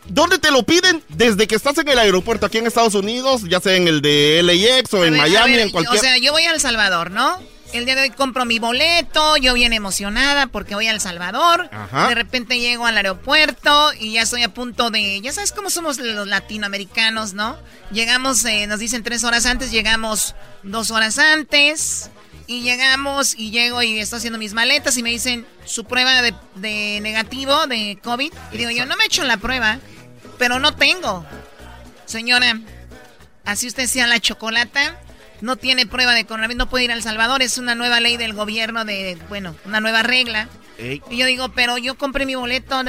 ¿Dónde 0.09 0.41
te 0.41 0.51
lo 0.51 0.65
piden? 0.65 1.05
Desde 1.11 1.47
que 1.47 1.55
estás 1.55 1.79
en 1.79 1.87
el 1.87 2.01
aeropuerto 2.01 2.47
aquí 2.47 2.59
en 2.59 2.67
Estados 2.67 2.97
Unidos, 2.97 3.43
ya 3.49 3.61
sea 3.61 3.77
en 3.77 3.87
el 3.87 4.03
de 4.03 4.43
LAX 4.43 4.93
o 4.93 5.05
en 5.05 5.17
Miami, 5.17 5.61
en 5.61 5.71
cualquier... 5.71 6.01
O 6.01 6.03
sea, 6.03 6.19
yo 6.19 6.33
voy 6.33 6.43
a 6.43 6.53
El 6.53 6.61
Salvador, 6.61 7.13
¿no? 7.13 7.39
El 7.75 7.87
día 7.87 7.97
de 7.97 8.03
hoy 8.03 8.11
compro 8.11 8.45
mi 8.45 8.61
boleto, 8.61 9.37
yo 9.37 9.53
bien 9.53 9.73
emocionada 9.73 10.47
porque 10.47 10.77
voy 10.77 10.87
a 10.87 10.93
El 10.93 11.01
Salvador. 11.01 11.69
De 12.09 12.15
repente 12.15 12.61
llego 12.61 12.87
al 12.87 12.97
aeropuerto 12.97 13.93
y 13.99 14.13
ya 14.13 14.23
estoy 14.23 14.45
a 14.45 14.55
punto 14.55 14.91
de, 14.91 15.21
ya 15.21 15.33
sabes 15.33 15.51
cómo 15.51 15.71
somos 15.71 15.99
los 15.99 16.29
latinoamericanos, 16.29 17.35
¿no? 17.35 17.59
Llegamos, 17.91 18.45
eh, 18.45 18.69
nos 18.69 18.79
dicen 18.79 19.03
tres 19.03 19.25
horas 19.25 19.45
antes, 19.45 19.73
llegamos 19.73 20.37
dos 20.63 20.93
horas 20.93 21.19
antes 21.19 22.11
y 22.47 22.61
llegamos 22.63 23.35
y 23.37 23.51
llego 23.51 23.83
y 23.83 23.99
estoy 23.99 24.19
haciendo 24.19 24.39
mis 24.39 24.55
maletas 24.55 24.97
y 24.97 25.03
me 25.03 25.11
dicen 25.11 25.45
su 25.65 25.85
prueba 25.85 26.23
de, 26.23 27.01
negativo 27.03 27.67
de 27.67 27.99
COVID. 28.05 28.33
Y 28.53 28.57
digo 28.57 28.71
yo, 28.71 28.87
no 28.87 28.97
me 28.97 29.03
he 29.03 29.07
hecho 29.09 29.25
la 29.25 29.39
prueba, 29.39 29.81
pero 30.39 30.61
no 30.61 30.77
tengo. 30.77 31.27
Señora, 32.07 32.57
así 33.45 33.67
usted 33.67 33.89
sea 33.89 34.07
la 34.07 34.21
chocolata 34.21 35.01
no 35.41 35.57
tiene 35.57 35.87
prueba 35.87 36.15
de 36.15 36.25
coronavirus, 36.25 36.59
no 36.59 36.71
puede 36.71 36.85
ir 36.85 36.91
a 36.91 36.95
El 36.95 37.03
Salvador. 37.03 37.43
Es 37.43 37.59
una 37.59 37.75
nueva 37.75 38.01
ley 38.01 38.17
del 38.17 38.33
gobierno 38.33 38.85
de, 38.85 39.19
bueno, 39.29 39.55
una 39.65 39.81
nueva 39.81 40.03
regla. 40.03 40.49
Y 40.79 41.17
yo 41.17 41.27
digo, 41.27 41.51
pero 41.51 41.79
yo 41.79 41.97
compré 41.97 42.27
mi 42.27 42.35
boleto, 42.35 42.83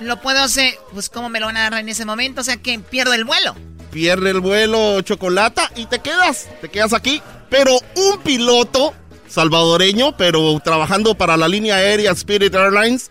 lo 0.00 0.20
puedo 0.20 0.42
hacer, 0.42 0.74
pues 0.92 1.08
¿cómo 1.08 1.28
me 1.28 1.40
lo 1.40 1.46
van 1.46 1.56
a 1.58 1.70
dar 1.70 1.80
en 1.80 1.88
ese 1.88 2.04
momento? 2.04 2.40
O 2.40 2.44
sea 2.44 2.56
que 2.56 2.78
pierdo 2.78 3.12
el 3.12 3.24
vuelo. 3.24 3.54
Pierde 3.92 4.30
el 4.30 4.40
vuelo 4.40 5.00
Chocolata 5.02 5.70
y 5.76 5.86
te 5.86 5.98
quedas, 5.98 6.48
te 6.60 6.68
quedas 6.68 6.92
aquí. 6.92 7.22
Pero 7.50 7.78
un 7.96 8.20
piloto 8.22 8.94
salvadoreño, 9.28 10.16
pero 10.16 10.58
trabajando 10.62 11.14
para 11.14 11.36
la 11.36 11.48
línea 11.48 11.76
aérea 11.76 12.12
Spirit 12.12 12.54
Airlines, 12.54 13.10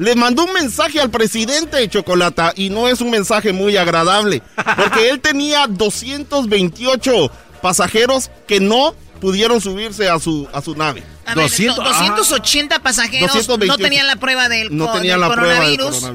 le 0.00 0.14
mandó 0.14 0.44
un 0.46 0.54
mensaje 0.54 0.98
al 0.98 1.10
presidente 1.10 1.76
de 1.76 1.88
Chocolata 1.88 2.54
y 2.56 2.70
no 2.70 2.88
es 2.88 3.02
un 3.02 3.10
mensaje 3.10 3.52
muy 3.52 3.76
agradable, 3.76 4.42
porque 4.76 5.10
él 5.10 5.20
tenía 5.20 5.66
228 5.66 7.30
pasajeros 7.60 8.30
que 8.48 8.60
no 8.60 8.94
pudieron 9.20 9.60
subirse 9.60 10.08
a 10.08 10.18
su, 10.18 10.48
a 10.54 10.62
su 10.62 10.74
nave. 10.74 11.02
280 11.34 12.78
pasajeros 12.82 13.46
no 13.46 13.76
tenían 13.76 14.06
la 14.06 14.16
prueba 14.16 14.48
del, 14.48 14.74
no 14.74 14.90
tenían 14.90 15.20
la 15.20 15.30
Prueba 15.30 15.66
del 15.66 15.76
coronavirus. 15.76 16.10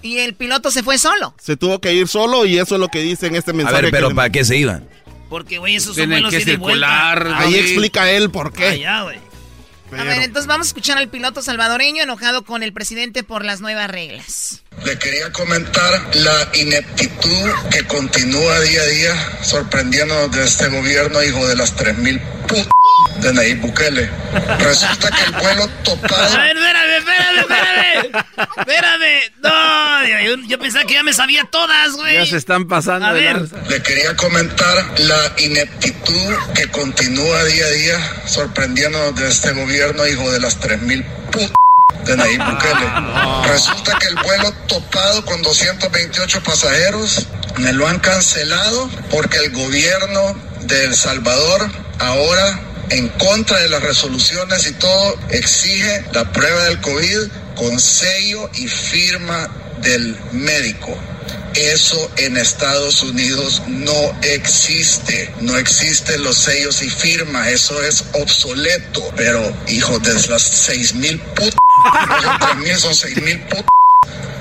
Y 0.00 0.20
el 0.20 0.32
piloto 0.32 0.70
se 0.70 0.82
fue 0.82 0.96
solo. 0.96 1.34
Se 1.38 1.58
tuvo 1.58 1.78
que 1.78 1.92
ir 1.92 2.08
solo 2.08 2.46
y 2.46 2.58
eso 2.58 2.76
es 2.76 2.80
lo 2.80 2.88
que 2.88 3.02
dice 3.02 3.26
en 3.26 3.36
este 3.36 3.52
mensaje. 3.52 3.76
A 3.76 3.80
ver, 3.82 3.90
pero 3.90 4.14
¿para 4.14 4.30
qué 4.30 4.46
se 4.46 4.56
iban? 4.56 4.88
Porque, 5.28 5.58
güey, 5.58 5.76
esos 5.76 5.94
son 5.94 6.08
vuelos 6.08 6.30
que 6.30 6.40
circular. 6.40 7.34
Ahí 7.36 7.54
explica 7.56 8.10
él 8.10 8.30
por 8.30 8.50
qué. 8.50 8.66
Allá, 8.66 9.02
güey. 9.02 9.29
A 9.98 10.04
ver, 10.04 10.22
entonces 10.22 10.46
vamos 10.46 10.66
a 10.66 10.70
escuchar 10.70 10.98
al 10.98 11.08
piloto 11.08 11.42
salvadoreño 11.42 12.02
enojado 12.02 12.44
con 12.44 12.62
el 12.62 12.72
presidente 12.72 13.22
por 13.22 13.44
las 13.44 13.60
nuevas 13.60 13.90
reglas. 13.90 14.62
Le 14.84 14.98
quería 14.98 15.32
comentar 15.32 16.16
la 16.16 16.48
ineptitud 16.54 17.50
que 17.70 17.84
continúa 17.86 18.60
día 18.60 18.82
a 18.82 18.86
día 18.86 19.38
sorprendiéndonos 19.42 20.30
de 20.32 20.44
este 20.44 20.68
gobierno, 20.68 21.22
hijo 21.22 21.46
de 21.46 21.56
las 21.56 21.74
3000 21.74 22.20
putas 22.48 22.79
de 23.20 23.32
Nayib 23.32 23.60
Bukele. 23.60 24.10
Resulta 24.58 25.10
que 25.10 25.24
el 25.24 25.32
vuelo 25.32 25.68
topado. 25.84 26.34
A 26.34 26.42
ver, 26.42 26.56
espérame, 26.56 26.96
espérame, 26.98 27.38
espérame. 27.40 28.24
Espérame. 28.58 29.32
No, 29.42 30.06
yo, 30.24 30.36
yo 30.48 30.58
pensaba 30.58 30.84
que 30.84 30.94
ya 30.94 31.02
me 31.02 31.12
sabía 31.12 31.44
todas, 31.44 31.92
güey. 31.92 32.14
Ya 32.14 32.26
se 32.26 32.36
están 32.36 32.68
pasando. 32.68 33.06
A 33.06 33.12
ver. 33.12 33.36
lanza. 33.36 33.56
Le 33.68 33.82
quería 33.82 34.16
comentar 34.16 34.76
la 34.98 35.32
ineptitud 35.38 36.34
que 36.54 36.68
continúa 36.68 37.44
día 37.44 37.66
a 37.66 37.70
día 37.70 38.12
sorprendiéndonos 38.26 39.14
de 39.16 39.28
este 39.28 39.52
gobierno, 39.52 40.06
hijo 40.06 40.30
de 40.30 40.40
las 40.40 40.58
3000 40.60 41.04
putas 41.30 41.50
de 42.04 42.16
Nayib 42.16 42.42
Bukele. 42.44 43.48
Resulta 43.48 43.98
que 43.98 44.08
el 44.08 44.14
vuelo 44.16 44.52
topado 44.66 45.24
con 45.24 45.42
228 45.42 46.42
pasajeros 46.42 47.26
me 47.58 47.72
lo 47.72 47.86
han 47.86 47.98
cancelado 47.98 48.88
porque 49.10 49.38
el 49.38 49.50
gobierno 49.50 50.34
de 50.62 50.84
El 50.84 50.94
Salvador 50.94 51.70
ahora 51.98 52.60
en 52.90 53.08
contra 53.08 53.58
de 53.58 53.68
las 53.68 53.82
resoluciones 53.82 54.66
y 54.66 54.72
todo 54.74 55.18
exige 55.30 56.04
la 56.12 56.30
prueba 56.32 56.64
del 56.64 56.80
COVID 56.80 57.28
con 57.56 57.78
sello 57.78 58.50
y 58.54 58.66
firma 58.66 59.48
del 59.80 60.16
médico. 60.32 60.96
Eso 61.54 62.10
en 62.16 62.36
Estados 62.36 63.02
Unidos 63.02 63.62
no 63.66 64.16
existe. 64.22 65.32
No 65.40 65.58
existen 65.58 66.22
los 66.22 66.36
sellos 66.38 66.80
y 66.82 66.88
firmas. 66.88 67.48
Eso 67.48 67.82
es 67.82 68.04
obsoleto. 68.12 69.02
Pero, 69.16 69.52
hijos 69.68 70.00
de 70.02 70.14
las 70.28 70.42
seis 70.42 70.94
mil 70.94 71.18
putas, 71.18 71.56
son 72.80 72.94
seis 72.94 73.20
mil 73.20 73.40
putas. 73.40 73.64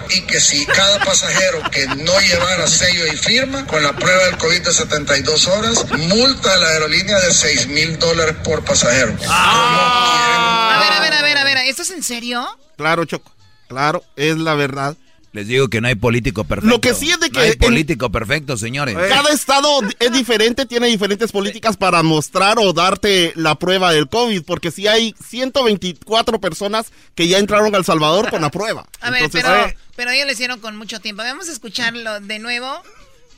Y 0.10 0.22
que 0.22 0.40
si 0.40 0.66
cada 0.66 1.00
pasajero 1.04 1.62
que 1.72 1.86
no 1.88 2.20
llevara 2.20 2.68
sello 2.68 3.06
y 3.08 3.16
firma 3.16 3.66
con 3.68 3.84
la 3.84 3.94
prueba 3.96 4.26
del 4.26 4.38
COVID 4.38 4.62
de 4.62 4.74
72 4.74 5.48
horas, 5.48 5.86
multa 5.92 6.54
a 6.54 6.58
la 6.58 6.68
aerolínea 6.70 7.20
de 7.20 7.32
6 7.32 7.68
mil 7.68 8.00
dólares 8.00 8.36
por 8.44 8.64
pasajero. 8.64 9.16
A 9.28 10.80
ver, 10.82 10.94
a 10.94 11.00
ver, 11.02 11.14
a 11.14 11.22
ver, 11.22 11.38
a 11.38 11.44
ver, 11.44 11.58
¿esto 11.68 11.84
es 11.84 11.92
en 11.92 12.04
serio? 12.04 12.46
Claro, 12.78 13.06
Choco. 13.06 13.32
Claro, 13.68 14.04
es 14.16 14.38
la 14.38 14.56
verdad. 14.56 14.96
Les 15.32 15.48
digo 15.48 15.68
que 15.68 15.80
no 15.80 15.88
hay 15.88 15.96
político 15.96 16.44
perfecto. 16.44 16.70
Lo 16.76 16.82
que 16.82 16.94
sí 16.96 17.12
es 17.12 17.20
de 17.20 17.30
que 17.30 17.38
No 17.38 17.46
hay 17.46 17.52
en- 17.52 17.58
político 17.60 18.12
perfecto, 18.12 18.58
señores. 18.58 18.96
Cada 19.10 19.30
estado 19.32 19.82
es 20.00 20.12
diferente, 20.12 20.66
tiene 20.66 20.88
diferentes 20.88 21.32
políticas 21.32 21.78
para 21.78 22.02
mostrar 22.02 22.58
o 22.60 22.74
darte 22.74 23.32
la 23.36 23.54
prueba 23.56 23.92
del 23.94 24.10
COVID, 24.10 24.42
porque 24.44 24.72
sí 24.72 24.88
hay 24.88 25.14
124 25.24 26.40
personas 26.42 26.88
que 27.16 27.28
ya 27.28 27.38
entraron 27.38 27.76
al 27.76 27.86
Salvador 27.86 28.30
con 28.30 28.42
la 28.42 28.50
prueba. 28.50 28.88
A 29.02 29.12
ver, 29.12 29.24
Entonces, 29.24 29.44
pero, 29.50 29.66
eh, 29.68 29.78
pero 29.96 30.12
ellos 30.12 30.26
lo 30.26 30.32
hicieron 30.34 30.60
con 30.60 30.76
mucho 30.78 31.00
tiempo. 31.00 31.22
Vamos 31.22 31.48
a 31.50 31.52
escucharlo 31.52 32.20
de 32.22 32.40
nuevo. 32.40 32.82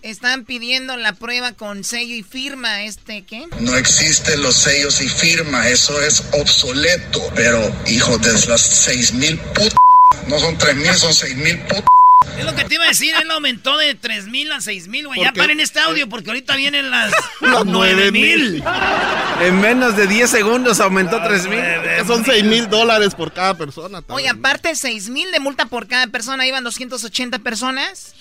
Están 0.02 0.46
pidiendo 0.46 0.98
la 0.98 1.14
prueba 1.14 1.52
con 1.52 1.84
sello 1.84 2.16
y 2.16 2.24
firma, 2.24 2.82
este, 2.86 3.22
¿qué? 3.22 3.46
No 3.60 3.76
existen 3.76 4.42
los 4.42 4.56
sellos 4.56 5.00
y 5.00 5.08
firmas, 5.08 5.68
eso 5.68 6.02
es 6.02 6.24
obsoleto. 6.32 7.22
Pero, 7.36 7.72
hijos 7.88 8.20
de 8.22 8.34
las 8.48 8.62
seis 8.62 9.14
mil 9.14 9.38
putas, 9.38 9.76
no 10.28 10.40
son 10.40 10.58
tres 10.58 10.76
mil, 10.76 10.94
son 10.94 11.14
seis 11.14 11.36
mil 11.36 11.60
putas. 11.60 11.84
Es 12.38 12.46
lo 12.46 12.56
que 12.56 12.64
te 12.64 12.76
iba 12.76 12.86
a 12.86 12.88
decir, 12.88 13.14
él 13.20 13.30
aumentó 13.32 13.78
de 13.78 13.94
3 13.96 14.28
mil 14.28 14.52
a 14.52 14.62
6 14.62 14.88
mil, 14.88 15.08
güey. 15.08 15.22
Ya 15.22 15.34
paren 15.34 15.60
este 15.60 15.80
audio 15.80 16.08
porque 16.08 16.30
ahorita 16.30 16.56
vienen 16.56 16.90
las 16.90 17.12
Las 17.42 17.66
9 17.66 18.12
mil. 18.12 18.64
En 19.42 19.60
menos 19.60 19.98
de 19.98 20.08
10 20.08 20.30
segundos 20.30 20.80
aumentó 20.80 21.22
3 21.22 21.48
mil. 21.48 21.60
que 21.60 22.04
son 22.06 22.24
6 22.24 22.44
mil 22.46 22.70
dólares 22.70 23.16
por 23.16 23.34
cada 23.34 23.56
persona. 23.56 24.04
Oye, 24.08 24.30
aparte 24.30 24.76
6 24.76 25.10
mil 25.10 25.32
de 25.32 25.40
multa 25.40 25.66
por 25.66 25.88
cada 25.88 26.08
persona, 26.08 26.46
iban 26.48 26.64
280 26.64 27.40
personas. 27.40 28.14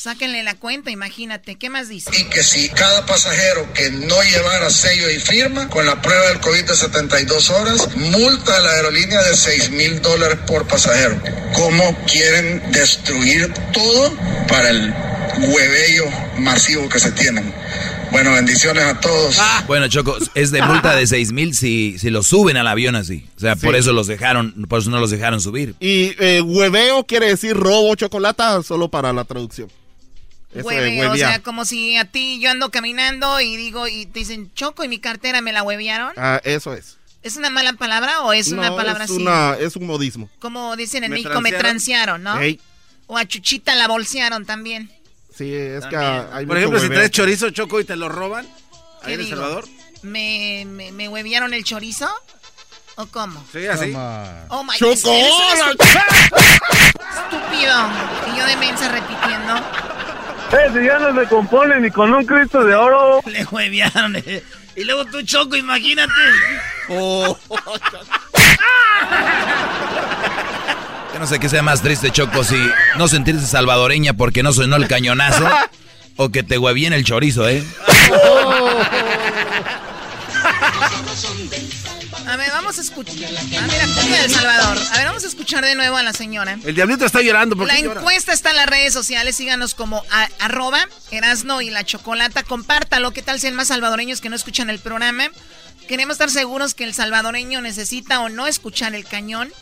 Sáquenle 0.00 0.42
la 0.42 0.54
cuenta, 0.54 0.90
imagínate. 0.90 1.56
¿Qué 1.56 1.68
más 1.68 1.90
dice? 1.90 2.10
Y 2.18 2.24
que 2.30 2.42
si 2.42 2.70
cada 2.70 3.04
pasajero 3.04 3.70
que 3.74 3.90
no 3.90 4.22
llevara 4.22 4.70
sello 4.70 5.10
y 5.10 5.20
firma 5.20 5.68
con 5.68 5.84
la 5.84 6.00
prueba 6.00 6.26
del 6.28 6.40
COVID 6.40 6.64
de 6.64 6.74
72 6.74 7.50
horas, 7.50 7.94
multa 7.96 8.56
a 8.56 8.60
la 8.60 8.70
aerolínea 8.70 9.20
de 9.20 9.36
6 9.36 9.72
mil 9.72 10.00
dólares 10.00 10.38
por 10.46 10.66
pasajero. 10.66 11.20
¿Cómo 11.52 11.94
quieren 12.10 12.72
destruir 12.72 13.52
todo 13.74 14.16
para 14.48 14.70
el 14.70 14.90
huevello 15.36 16.06
masivo 16.38 16.88
que 16.88 16.98
se 16.98 17.12
tienen? 17.12 17.52
Bueno, 18.10 18.32
bendiciones 18.32 18.82
a 18.82 18.98
todos. 19.00 19.38
Bueno, 19.66 19.86
Choco, 19.88 20.16
es 20.34 20.50
de 20.50 20.62
multa 20.62 20.96
de 20.96 21.06
6 21.06 21.32
mil 21.32 21.54
si, 21.54 21.98
si 21.98 22.08
lo 22.08 22.22
suben 22.22 22.56
al 22.56 22.68
avión 22.68 22.96
así. 22.96 23.28
O 23.36 23.40
sea, 23.40 23.54
por 23.54 23.76
eso 23.76 23.92
los 23.92 24.06
dejaron, 24.06 24.64
por 24.66 24.80
eso 24.80 24.88
no 24.88 24.98
los 24.98 25.10
dejaron 25.10 25.42
subir. 25.42 25.74
Y 25.78 26.14
eh, 26.18 26.40
hueveo 26.40 27.04
quiere 27.04 27.26
decir 27.26 27.54
robo, 27.54 27.94
chocolata, 27.96 28.62
solo 28.62 28.90
para 28.90 29.12
la 29.12 29.24
traducción. 29.24 29.68
Eso 30.52 30.66
Hueve, 30.66 31.06
o 31.06 31.16
sea, 31.16 31.40
como 31.40 31.64
si 31.64 31.96
a 31.96 32.04
ti 32.04 32.40
yo 32.40 32.50
ando 32.50 32.70
caminando 32.70 33.40
y 33.40 33.56
digo, 33.56 33.86
y 33.86 34.06
te 34.06 34.18
dicen, 34.20 34.50
Choco, 34.54 34.82
y 34.84 34.88
mi 34.88 34.98
cartera 34.98 35.40
me 35.40 35.52
la 35.52 35.62
huevearon. 35.62 36.12
Ah, 36.16 36.40
eso 36.44 36.74
es. 36.74 36.96
¿Es 37.22 37.36
una 37.36 37.50
mala 37.50 37.74
palabra 37.74 38.22
o 38.22 38.32
es 38.32 38.48
una 38.50 38.70
No, 38.70 38.76
palabra 38.76 39.04
es 39.04 39.10
así? 39.10 39.20
una- 39.20 39.54
es 39.60 39.76
un 39.76 39.86
modismo. 39.86 40.28
Como 40.40 40.74
dicen 40.74 41.04
en 41.04 41.10
Me 41.10 41.16
México, 41.18 41.40
me 41.40 41.50
transearon. 41.50 42.22
transearon, 42.22 42.22
¿no? 42.24 42.40
Ey. 42.40 42.60
O 43.06 43.16
a 43.18 43.26
Chuchita 43.26 43.74
la 43.76 43.86
bolsearon 43.88 44.44
también. 44.46 44.90
Sí, 45.36 45.54
es 45.54 45.84
que 45.86 45.96
hay 45.96 46.46
Por 46.46 46.56
ejemplo, 46.56 46.78
si 46.80 46.84
hueveo. 46.86 46.98
traes 46.98 47.10
chorizo 47.12 47.50
choco 47.50 47.78
y 47.80 47.84
te 47.84 47.94
lo 47.96 48.08
roban, 48.08 48.46
¿Qué 49.04 49.08
ahí 49.08 49.14
en 49.14 49.20
El? 49.20 49.28
Salvador. 49.28 49.68
¿Me, 50.02 50.64
me, 50.66 50.90
me 50.92 51.08
huevearon 51.08 51.52
el 51.54 51.62
chorizo? 51.62 52.08
¿O 52.96 53.06
cómo? 53.06 53.44
Sí, 53.52 53.66
así. 53.66 53.92
Oh 54.48 54.64
my 54.64 54.76
Choco, 54.76 55.12
estúpido. 57.26 57.74
Y 58.32 58.38
yo 58.38 58.46
de 58.46 58.56
mensa 58.56 58.88
repitiendo. 58.88 59.54
Ese 60.52 60.84
ya 60.84 60.98
no 60.98 61.20
se 61.20 61.28
compone 61.28 61.80
ni 61.80 61.90
con 61.90 62.12
un 62.12 62.24
Cristo 62.24 62.64
de 62.64 62.74
oro. 62.74 63.20
Le 63.26 63.44
huevearon. 63.44 64.16
eh. 64.16 64.42
Y 64.76 64.84
luego 64.84 65.04
tú, 65.06 65.22
Choco, 65.22 65.56
imagínate. 65.56 66.12
Oh. 66.92 67.38
Yo 71.12 71.18
no 71.20 71.26
sé 71.28 71.38
qué 71.38 71.48
sea 71.48 71.62
más 71.62 71.82
triste, 71.82 72.10
Choco, 72.10 72.42
si 72.42 72.56
no 72.96 73.06
sentirse 73.06 73.46
salvadoreña 73.46 74.14
porque 74.14 74.42
no 74.42 74.52
sonó 74.52 74.74
el 74.74 74.88
cañonazo 74.88 75.48
o 76.16 76.30
que 76.30 76.42
te 76.42 76.58
huevíen 76.58 76.92
el 76.92 77.04
chorizo, 77.04 77.48
¿eh? 77.48 77.62
Ver, 81.50 81.60
vamos 82.70 82.78
a 82.78 82.82
escuchar. 82.82 83.16
A 83.16 83.66
ver, 83.66 83.80
aquí 83.82 84.08
de 84.08 84.24
El 84.24 84.30
Salvador. 84.30 84.78
A 84.92 84.96
ver, 84.98 85.06
vamos 85.06 85.24
a 85.24 85.26
escuchar 85.26 85.64
de 85.64 85.74
nuevo 85.74 85.96
a 85.96 86.02
la 86.04 86.12
señora. 86.12 86.56
El 86.64 86.74
diablito 86.74 87.04
está 87.04 87.20
llorando. 87.20 87.56
¿por 87.56 87.66
La 87.66 87.74
qué 87.74 87.82
llora? 87.82 88.00
encuesta 88.00 88.32
está 88.32 88.50
en 88.50 88.56
las 88.56 88.66
redes 88.66 88.92
sociales. 88.92 89.34
Síganos 89.36 89.74
como 89.74 90.04
a- 90.10 90.28
arroba 90.38 90.86
Erasno 91.10 91.62
y 91.62 91.70
la 91.70 91.82
Chocolata. 91.84 92.44
Compártalo. 92.44 93.10
¿Qué 93.12 93.22
tal 93.22 93.40
si 93.40 93.48
hay 93.48 93.52
más 93.54 93.68
salvadoreños 93.68 94.20
que 94.20 94.28
no 94.28 94.36
escuchan 94.36 94.70
el 94.70 94.78
programa? 94.78 95.28
Queremos 95.88 96.14
estar 96.14 96.30
seguros 96.30 96.74
que 96.74 96.84
el 96.84 96.94
salvadoreño 96.94 97.60
necesita 97.60 98.20
o 98.20 98.28
no 98.28 98.46
escuchar 98.46 98.94
el 98.94 99.04
cañón. 99.04 99.52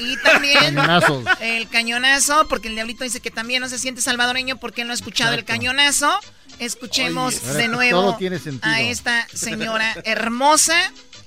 Y 0.00 0.16
también 0.18 0.58
Cañonazos. 0.74 1.24
el 1.40 1.68
cañonazo, 1.68 2.48
porque 2.48 2.68
el 2.68 2.74
diablito 2.74 3.04
dice 3.04 3.20
que 3.20 3.30
también 3.30 3.60
no 3.62 3.68
se 3.68 3.78
siente 3.78 4.02
salvadoreño 4.02 4.56
porque 4.58 4.80
él 4.82 4.88
no 4.88 4.92
ha 4.92 4.94
escuchado 4.96 5.34
el 5.34 5.44
cañonazo. 5.44 6.18
Escuchemos 6.58 7.36
Oye, 7.44 7.52
de 7.54 7.68
nuevo 7.68 8.18
a 8.62 8.80
esta 8.82 9.26
señora 9.32 9.96
hermosa. 10.04 10.74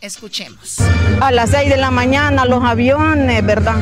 Escuchemos. 0.04 0.82
A 1.22 1.32
las 1.32 1.52
6 1.52 1.70
de 1.70 1.78
la 1.78 1.90
mañana 1.90 2.44
los 2.44 2.62
aviones, 2.62 3.46
¿verdad? 3.46 3.78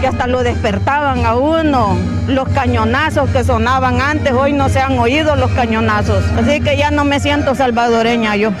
Que 0.00 0.06
hasta 0.06 0.28
lo 0.28 0.44
despertaban 0.44 1.26
a 1.26 1.34
uno. 1.34 1.98
Los 2.28 2.48
cañonazos 2.50 3.28
que 3.30 3.42
sonaban 3.42 4.00
antes, 4.00 4.32
hoy 4.34 4.52
no 4.52 4.68
se 4.68 4.78
han 4.78 4.96
oído 5.00 5.34
los 5.34 5.50
cañonazos. 5.50 6.24
Así 6.36 6.60
que 6.60 6.76
ya 6.76 6.92
no 6.92 7.04
me 7.04 7.18
siento 7.18 7.56
salvadoreña 7.56 8.36
yo. 8.36 8.52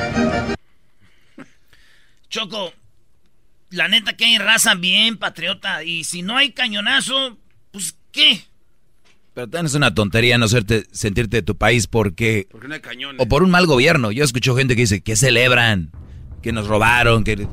Choco, 2.28 2.72
la 3.70 3.86
neta 3.86 4.14
que 4.14 4.24
hay 4.24 4.38
raza 4.38 4.74
bien 4.74 5.18
patriota. 5.18 5.84
Y 5.84 6.02
si 6.02 6.22
no 6.22 6.36
hay 6.36 6.50
cañonazo, 6.50 7.38
pues 7.70 7.94
¿qué? 8.10 8.44
Pero 9.34 9.46
también 9.46 9.66
es 9.66 9.74
una 9.74 9.94
tontería 9.94 10.36
no 10.36 10.46
hacerte, 10.46 10.84
sentirte 10.90 11.36
de 11.36 11.42
tu 11.42 11.56
país 11.56 11.86
porque... 11.86 12.48
Porque 12.50 12.66
no 12.66 12.74
hay 12.74 12.80
cañones. 12.80 13.22
O 13.22 13.28
por 13.28 13.44
un 13.44 13.50
mal 13.50 13.66
gobierno. 13.66 14.10
Yo 14.10 14.24
escucho 14.24 14.56
gente 14.56 14.74
que 14.74 14.80
dice 14.80 15.00
que 15.00 15.14
celebran, 15.14 15.92
que 16.42 16.52
nos 16.52 16.66
robaron, 16.66 17.24
que... 17.24 17.46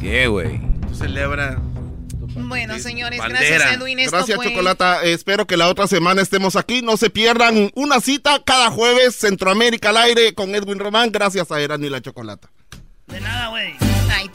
¿Qué, 0.00 0.26
güey? 0.26 0.60
Tú 0.88 0.94
celebra. 0.94 1.58
Bueno, 2.34 2.78
señores, 2.78 3.18
Bandera. 3.18 3.40
gracias 3.56 3.76
Edwin. 3.80 3.98
Esto 3.98 4.16
Gracias, 4.16 4.36
fue- 4.36 4.48
Chocolata. 4.48 5.02
Espero 5.04 5.46
que 5.46 5.56
la 5.56 5.68
otra 5.68 5.86
semana 5.86 6.22
estemos 6.22 6.56
aquí. 6.56 6.82
No 6.82 6.96
se 6.96 7.10
pierdan 7.10 7.70
una 7.74 8.00
cita 8.00 8.42
cada 8.44 8.70
jueves, 8.70 9.16
Centroamérica 9.16 9.90
al 9.90 9.98
aire 9.98 10.34
con 10.34 10.54
Edwin 10.54 10.78
Román. 10.78 11.12
Gracias 11.12 11.50
a 11.52 11.60
Eran 11.60 11.84
y 11.84 11.88
la 11.90 12.00
Chocolata. 12.00 12.50
De 13.06 13.20
nada, 13.20 13.48
güey. 13.48 13.74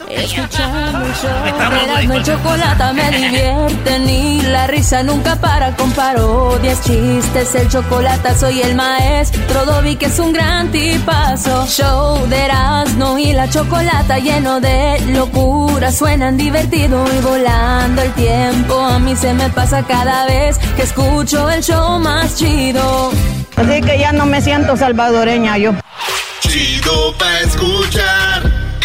Escuchando 0.09 1.05
el 1.05 1.13
show 1.13 2.13
de 2.13 2.23
chocolate 2.23 2.93
me 2.93 3.11
divierte 3.11 3.99
ni 3.99 4.41
la 4.41 4.65
risa 4.67 5.03
nunca 5.03 5.35
para 5.35 5.75
con 5.75 5.91
parodias, 5.91 6.81
chistes, 6.81 7.53
el 7.55 7.69
chocolate 7.69 8.35
soy 8.35 8.61
el 8.61 8.75
maestro 8.75 9.65
Dobby 9.65 9.95
que 9.95 10.07
es 10.07 10.17
un 10.19 10.33
gran 10.33 10.71
tipazo. 10.71 11.67
Show 11.67 12.27
de 12.27 12.45
Erasmo 12.45 13.17
y 13.19 13.33
la 13.33 13.49
chocolata 13.49 14.17
lleno 14.17 14.59
de 14.59 14.99
locura, 15.09 15.91
suenan 15.91 16.37
divertido 16.37 17.05
y 17.15 17.21
volando 17.21 18.01
el 18.01 18.11
tiempo. 18.13 18.79
A 18.79 18.99
mí 18.99 19.15
se 19.15 19.33
me 19.33 19.49
pasa 19.49 19.83
cada 19.83 20.25
vez 20.25 20.57
que 20.75 20.83
escucho 20.83 21.49
el 21.49 21.61
show 21.61 21.99
más 21.99 22.35
chido. 22.35 23.11
Así 23.55 23.81
que 23.81 23.99
ya 23.99 24.11
no 24.11 24.25
me 24.25 24.41
siento 24.41 24.75
salvadoreña 24.75 25.57
yo. 25.57 25.73
Chido 26.41 27.13
pa' 27.17 27.39
escuchar. 27.41 28.47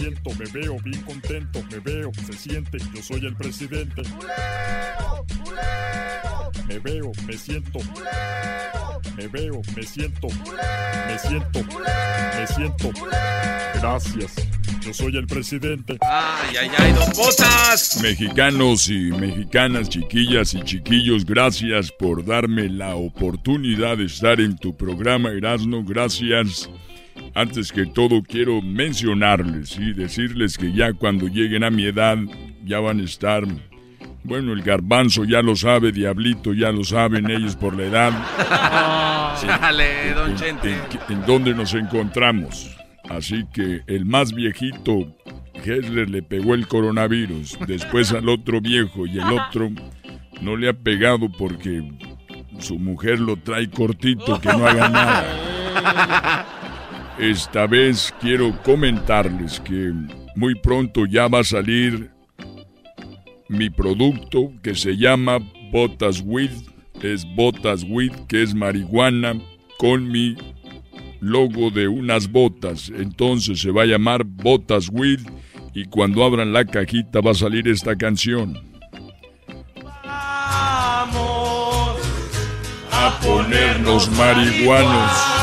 Me 0.00 0.08
veo, 0.08 0.22
me 0.22 0.24
siento, 0.24 0.30
me 0.38 0.60
veo 0.60 0.76
bien 0.82 1.02
contento, 1.02 1.62
me 1.70 1.78
veo, 1.80 2.10
se 2.26 2.32
siente, 2.32 2.78
yo 2.94 3.02
soy 3.02 3.26
el 3.26 3.34
presidente. 3.36 4.02
Me 6.66 6.78
veo, 6.78 7.12
me 7.26 7.36
siento. 7.36 7.80
Me 9.16 9.28
veo, 9.28 9.60
me 9.76 9.82
siento. 9.82 10.28
Me 10.28 11.18
siento. 11.18 11.60
Me 12.38 12.46
siento. 12.46 12.90
Gracias. 13.74 14.34
Yo 14.80 14.94
soy 14.94 15.16
el 15.16 15.26
presidente. 15.26 15.98
Ay, 16.00 16.56
ay, 16.56 16.70
ay, 16.78 16.92
don 16.92 17.10
Botas. 17.14 18.00
Mexicanos 18.02 18.88
y 18.88 19.10
mexicanas, 19.12 19.90
chiquillas 19.90 20.54
y 20.54 20.62
chiquillos, 20.62 21.26
gracias 21.26 21.92
por 21.92 22.24
darme 22.24 22.70
la 22.70 22.96
oportunidad 22.96 23.98
de 23.98 24.06
estar 24.06 24.40
en 24.40 24.56
tu 24.56 24.74
programa, 24.74 25.30
Erasmo. 25.30 25.84
Gracias. 25.84 26.70
Antes 27.34 27.72
que 27.72 27.86
todo 27.86 28.22
quiero 28.22 28.60
mencionarles 28.62 29.76
y 29.78 29.92
decirles 29.92 30.58
que 30.58 30.72
ya 30.72 30.92
cuando 30.92 31.26
lleguen 31.28 31.64
a 31.64 31.70
mi 31.70 31.84
edad 31.84 32.18
ya 32.64 32.80
van 32.80 33.00
a 33.00 33.04
estar 33.04 33.44
bueno, 34.22 34.52
el 34.52 34.62
garbanzo 34.62 35.24
ya 35.24 35.40
lo 35.40 35.56
sabe, 35.56 35.92
Diablito 35.92 36.52
ya 36.52 36.70
lo 36.72 36.84
saben 36.84 37.30
ellos 37.30 37.56
por 37.56 37.74
la 37.74 37.84
edad. 37.84 38.12
Dale, 39.60 40.12
don 40.14 40.30
en, 40.32 40.36
Chente. 40.36 40.74
en- 41.08 41.14
en 41.20 41.26
dónde 41.26 41.54
nos 41.54 41.72
encontramos. 41.72 42.70
Así 43.08 43.44
que 43.52 43.80
el 43.86 44.04
más 44.04 44.34
viejito, 44.34 45.16
Hessler, 45.54 46.10
le 46.10 46.22
pegó 46.22 46.54
el 46.54 46.68
coronavirus. 46.68 47.58
Después 47.66 48.12
al 48.12 48.28
otro 48.28 48.60
viejo 48.60 49.06
y 49.06 49.18
el 49.18 49.24
otro 49.32 49.70
no 50.42 50.54
le 50.56 50.68
ha 50.68 50.74
pegado 50.74 51.30
porque 51.32 51.82
su 52.58 52.78
mujer 52.78 53.20
lo 53.20 53.36
trae 53.38 53.70
cortito, 53.70 54.38
que 54.38 54.48
no 54.48 54.66
haga 54.66 54.88
nada. 54.90 56.46
Esta 57.20 57.66
vez 57.66 58.14
quiero 58.18 58.56
comentarles 58.62 59.60
que 59.60 59.92
muy 60.36 60.54
pronto 60.54 61.04
ya 61.04 61.28
va 61.28 61.40
a 61.40 61.44
salir 61.44 62.10
mi 63.46 63.68
producto 63.68 64.50
que 64.62 64.74
se 64.74 64.96
llama 64.96 65.38
Botas 65.70 66.22
Weed. 66.24 66.50
Es 67.02 67.26
Botas 67.36 67.84
Weed, 67.86 68.12
que 68.26 68.42
es 68.42 68.54
marihuana, 68.54 69.34
con 69.78 70.10
mi 70.10 70.34
logo 71.20 71.70
de 71.70 71.88
unas 71.88 72.26
botas. 72.32 72.88
Entonces 72.88 73.60
se 73.60 73.70
va 73.70 73.82
a 73.82 73.86
llamar 73.86 74.24
Botas 74.24 74.88
Weed 74.90 75.20
y 75.74 75.84
cuando 75.84 76.24
abran 76.24 76.54
la 76.54 76.64
cajita 76.64 77.20
va 77.20 77.32
a 77.32 77.34
salir 77.34 77.68
esta 77.68 77.96
canción. 77.96 78.58
A 82.92 83.20
ponernos 83.22 84.10
marihuanos. 84.12 85.40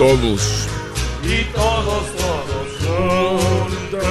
Todos. 0.00 0.66
Y 1.22 1.44
todos, 1.52 2.16
todos 2.16 2.68
juntos. 2.80 4.02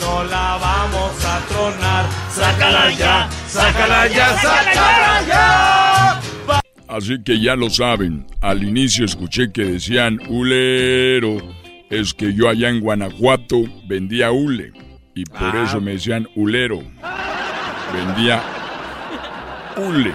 No 0.00 0.24
la 0.24 0.56
vamos 0.56 1.24
a 1.26 1.40
tronar. 1.46 2.06
Sácala 2.30 2.90
ya, 2.92 3.28
sácala 3.46 4.08
ya, 4.08 4.34
sácala 4.38 5.22
ya. 5.28 6.20
Así 6.88 7.22
que 7.22 7.38
ya 7.38 7.54
lo 7.54 7.68
saben, 7.68 8.26
al 8.40 8.62
inicio 8.64 9.04
escuché 9.04 9.52
que 9.52 9.66
decían 9.66 10.18
hulero. 10.26 11.36
Es 11.90 12.14
que 12.14 12.32
yo 12.32 12.48
allá 12.48 12.70
en 12.70 12.80
Guanajuato 12.80 13.64
vendía 13.86 14.32
hule. 14.32 14.72
Y 15.14 15.26
por 15.26 15.54
eso 15.54 15.82
me 15.82 15.90
decían 15.92 16.26
hulero. 16.34 16.82
Vendía 17.92 18.42
hule. 19.76 20.14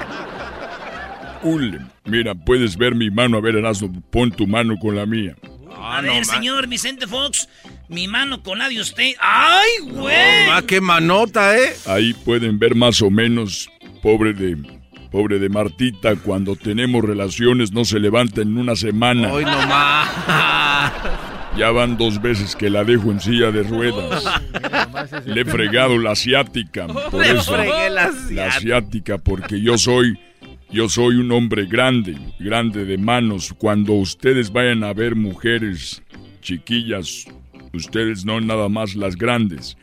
Hule. 1.43 1.98
Mira, 2.09 2.35
puedes 2.35 2.77
ver 2.77 2.95
mi 2.95 3.09
mano. 3.09 3.37
A 3.37 3.41
ver, 3.41 3.55
Erasmo, 3.55 3.91
pon 4.09 4.31
tu 4.31 4.47
mano 4.47 4.77
con 4.77 4.95
la 4.95 5.05
mía. 5.05 5.35
A 5.81 6.01
ver, 6.01 6.25
señor 6.25 6.67
Vicente 6.67 7.07
Fox, 7.07 7.47
mi 7.87 8.07
mano 8.07 8.43
con 8.43 8.59
la 8.59 8.67
de 8.69 8.81
usted. 8.81 9.13
¡Ay, 9.19 9.69
güey! 9.91 10.15
Ah, 10.49 10.61
qué 10.65 10.81
manota, 10.81 11.57
¿eh? 11.57 11.73
Ahí 11.85 12.13
pueden 12.13 12.59
ver 12.59 12.75
más 12.75 13.01
o 13.01 13.09
menos, 13.09 13.69
pobre 14.01 14.33
de, 14.33 14.57
pobre 15.11 15.39
de 15.39 15.49
Martita, 15.49 16.15
cuando 16.17 16.55
tenemos 16.55 17.03
relaciones 17.03 17.71
no 17.71 17.85
se 17.85 17.99
levanta 17.99 18.41
en 18.41 18.57
una 18.57 18.75
semana. 18.75 19.31
Hoy 19.31 19.45
nomás. 19.45 20.09
Ya 21.57 21.71
van 21.71 21.97
dos 21.97 22.21
veces 22.21 22.55
que 22.55 22.69
la 22.69 22.85
dejo 22.85 23.11
en 23.11 23.19
silla 23.19 23.51
de 23.51 23.63
ruedas. 23.63 24.23
Le 25.25 25.41
he 25.41 25.45
fregado 25.45 25.97
la 25.97 26.11
asiática. 26.11 26.87
Por 26.87 27.25
Le 27.25 27.31
eso, 27.31 27.53
fregué 27.53 27.89
la 27.89 28.13
la 28.31 28.47
asiática, 28.47 29.17
porque 29.17 29.59
yo 29.59 29.77
soy, 29.77 30.17
yo 30.71 30.87
soy 30.87 31.15
un 31.15 31.31
hombre 31.31 31.65
grande, 31.65 32.15
grande 32.39 32.85
de 32.85 32.97
manos. 32.97 33.53
Cuando 33.57 33.93
ustedes 33.93 34.51
vayan 34.51 34.83
a 34.83 34.93
ver 34.93 35.15
mujeres 35.15 36.03
chiquillas, 36.41 37.25
ustedes 37.73 38.23
no 38.23 38.39
nada 38.39 38.69
más 38.69 38.95
las 38.95 39.15
grandes. 39.15 39.77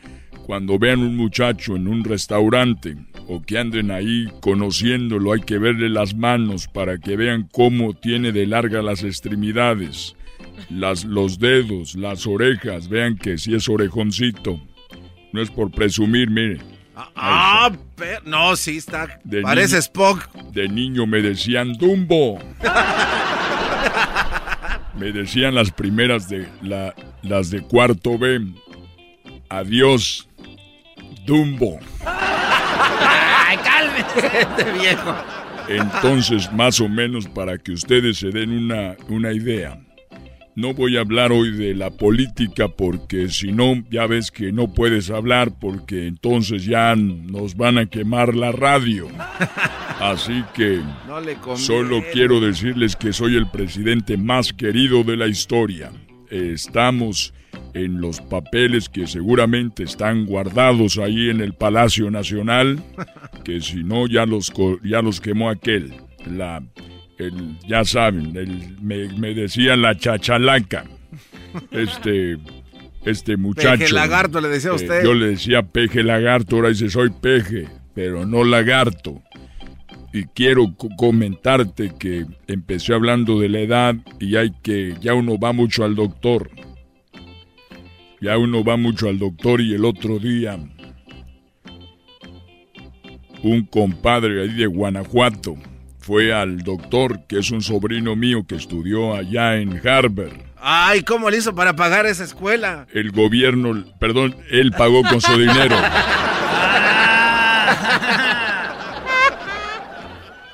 Cuando 0.45 0.79
vean 0.79 0.99
un 0.99 1.17
muchacho 1.17 1.75
en 1.75 1.89
un 1.89 2.05
restaurante 2.05 2.95
o 3.27 3.41
que 3.41 3.57
anden 3.57 3.91
ahí 3.91 4.27
conociéndolo, 4.39 5.33
hay 5.33 5.41
que 5.41 5.57
verle 5.57 5.89
las 5.89 6.15
manos 6.15 6.67
para 6.67 6.97
que 6.97 7.17
vean 7.17 7.49
cómo 7.51 7.93
tiene 7.93 8.31
de 8.31 8.47
larga 8.47 8.81
las 8.81 9.03
extremidades, 9.03 10.15
las, 10.69 11.03
los 11.03 11.37
dedos, 11.37 11.95
las 11.95 12.25
orejas, 12.25 12.87
vean 12.87 13.17
que 13.17 13.37
si 13.37 13.55
es 13.55 13.67
orejoncito. 13.67 14.61
No 15.33 15.41
es 15.41 15.51
por 15.51 15.69
presumir, 15.69 16.29
mire. 16.29 16.76
Ah, 17.15 17.71
per- 17.95 18.25
no, 18.25 18.55
sí 18.55 18.77
está. 18.77 19.19
De 19.23 19.41
Parece 19.41 19.77
Spock. 19.77 20.27
De 20.51 20.67
niño 20.67 21.05
me 21.05 21.21
decían 21.21 21.73
Dumbo. 21.73 22.39
Me 24.97 25.11
decían 25.11 25.53
las 25.53 25.69
primeras 25.69 26.27
de 26.27 26.47
la, 26.63 26.95
las 27.21 27.51
de 27.51 27.61
cuarto 27.61 28.17
B. 28.17 28.47
Adiós, 29.47 30.27
Dumbo. 31.25 31.77
¡Ay, 32.03 33.57
cálmese! 33.57 34.39
Este 34.41 34.71
viejo. 34.71 35.15
Entonces, 35.67 36.51
más 36.51 36.79
o 36.81 36.89
menos 36.89 37.27
para 37.27 37.59
que 37.59 37.73
ustedes 37.73 38.17
se 38.17 38.29
den 38.31 38.51
una, 38.51 38.95
una 39.07 39.31
idea. 39.33 39.79
No 40.57 40.73
voy 40.73 40.97
a 40.97 41.01
hablar 41.01 41.31
hoy 41.31 41.51
de 41.51 41.75
la 41.75 41.91
política 41.91 42.67
porque 42.67 43.29
si 43.29 43.51
no, 43.51 43.75
ya 43.91 44.07
ves 44.07 44.31
que 44.31 44.51
no 44.51 44.73
puedes 44.73 45.11
hablar 45.11 45.51
porque 45.59 46.07
entonces 46.07 46.65
ya 46.65 46.95
nos 46.95 47.55
van 47.55 47.77
a 47.77 47.85
quemar 47.85 48.33
la 48.33 48.51
radio. 48.51 49.07
Así 49.99 50.43
que 50.55 50.81
No 51.07 51.57
solo 51.57 52.03
quiero 52.11 52.39
decirles 52.39 52.95
que 52.95 53.13
soy 53.13 53.35
el 53.35 53.47
presidente 53.51 54.17
más 54.17 54.51
querido 54.51 55.03
de 55.03 55.15
la 55.15 55.27
historia. 55.27 55.91
Estamos 56.31 57.35
en 57.75 58.01
los 58.01 58.19
papeles 58.19 58.89
que 58.89 59.05
seguramente 59.05 59.83
están 59.83 60.25
guardados 60.25 60.97
ahí 60.97 61.29
en 61.29 61.39
el 61.39 61.53
Palacio 61.53 62.09
Nacional, 62.09 62.83
que 63.43 63.61
si 63.61 63.83
no 63.83 64.07
ya 64.07 64.25
los, 64.25 64.51
ya 64.83 65.03
los 65.03 65.21
quemó 65.21 65.51
aquel. 65.51 65.93
La, 66.25 66.63
el, 67.17 67.57
ya 67.67 67.83
saben, 67.83 68.35
el- 68.37 68.77
me, 68.81 69.07
me 69.17 69.33
decían 69.33 69.81
la 69.81 69.95
chachalaca. 69.97 70.85
Este, 71.71 72.37
este 73.05 73.37
muchacho. 73.37 73.79
Peje 73.79 73.93
lagarto, 73.93 74.39
le 74.41 74.49
decía 74.49 74.71
a 74.71 74.73
eh, 74.73 74.75
usted. 74.75 75.03
yo 75.03 75.13
le 75.13 75.27
decía 75.27 75.63
peje 75.63 76.03
lagarto, 76.03 76.57
ahora 76.57 76.69
dice 76.69 76.89
soy 76.89 77.09
peje, 77.09 77.67
pero 77.95 78.25
no 78.25 78.43
lagarto. 78.43 79.21
Y 80.13 80.23
quiero 80.25 80.73
co- 80.75 80.89
comentarte 80.97 81.91
que 81.97 82.25
empecé 82.47 82.93
hablando 82.93 83.39
de 83.39 83.49
la 83.49 83.59
edad 83.59 83.95
y 84.19 84.35
hay 84.35 84.51
que, 84.61 84.95
ya 85.01 85.13
uno 85.13 85.37
va 85.39 85.53
mucho 85.53 85.83
al 85.83 85.95
doctor. 85.95 86.49
Ya 88.21 88.37
uno 88.37 88.63
va 88.63 88.77
mucho 88.77 89.09
al 89.09 89.19
doctor 89.19 89.61
y 89.61 89.73
el 89.73 89.85
otro 89.85 90.17
día 90.19 90.57
un 93.43 93.63
compadre 93.65 94.41
ahí 94.41 94.53
de 94.55 94.65
Guanajuato 94.65 95.55
fue 96.07 96.31
al 96.31 96.59
doctor, 96.59 97.27
que 97.27 97.39
es 97.39 97.51
un 97.51 97.61
sobrino 97.61 98.15
mío 98.15 98.45
que 98.47 98.55
estudió 98.55 99.13
allá 99.13 99.57
en 99.57 99.85
Harvard. 99.85 100.37
Ay, 100.55 101.01
¿cómo 101.01 101.29
le 101.29 101.35
hizo 101.35 101.53
para 101.53 101.75
pagar 101.75 102.05
esa 102.05 102.23
escuela? 102.23 102.87
El 102.93 103.11
gobierno, 103.11 103.83
perdón, 103.99 104.33
él 104.49 104.71
pagó 104.71 105.03
con 105.03 105.19
su 105.19 105.37
dinero. 105.37 105.75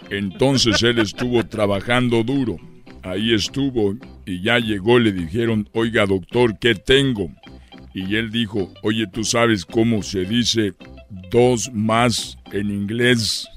Entonces 0.09 0.81
él 0.81 0.97
estuvo 0.97 1.45
trabajando 1.45 2.23
duro. 2.23 2.57
Ahí 3.03 3.31
estuvo 3.35 3.93
y 4.25 4.41
ya 4.41 4.57
llegó, 4.57 4.97
le 4.97 5.11
dijeron, 5.11 5.69
oiga 5.73 6.07
doctor, 6.07 6.57
¿qué 6.57 6.73
tengo? 6.73 7.30
Y 7.93 8.15
él 8.15 8.31
dijo, 8.31 8.73
oye, 8.81 9.05
¿tú 9.05 9.23
sabes 9.23 9.65
cómo 9.65 10.01
se 10.01 10.25
dice 10.25 10.73
dos 11.30 11.71
más 11.71 12.39
en 12.51 12.71
inglés? 12.71 13.47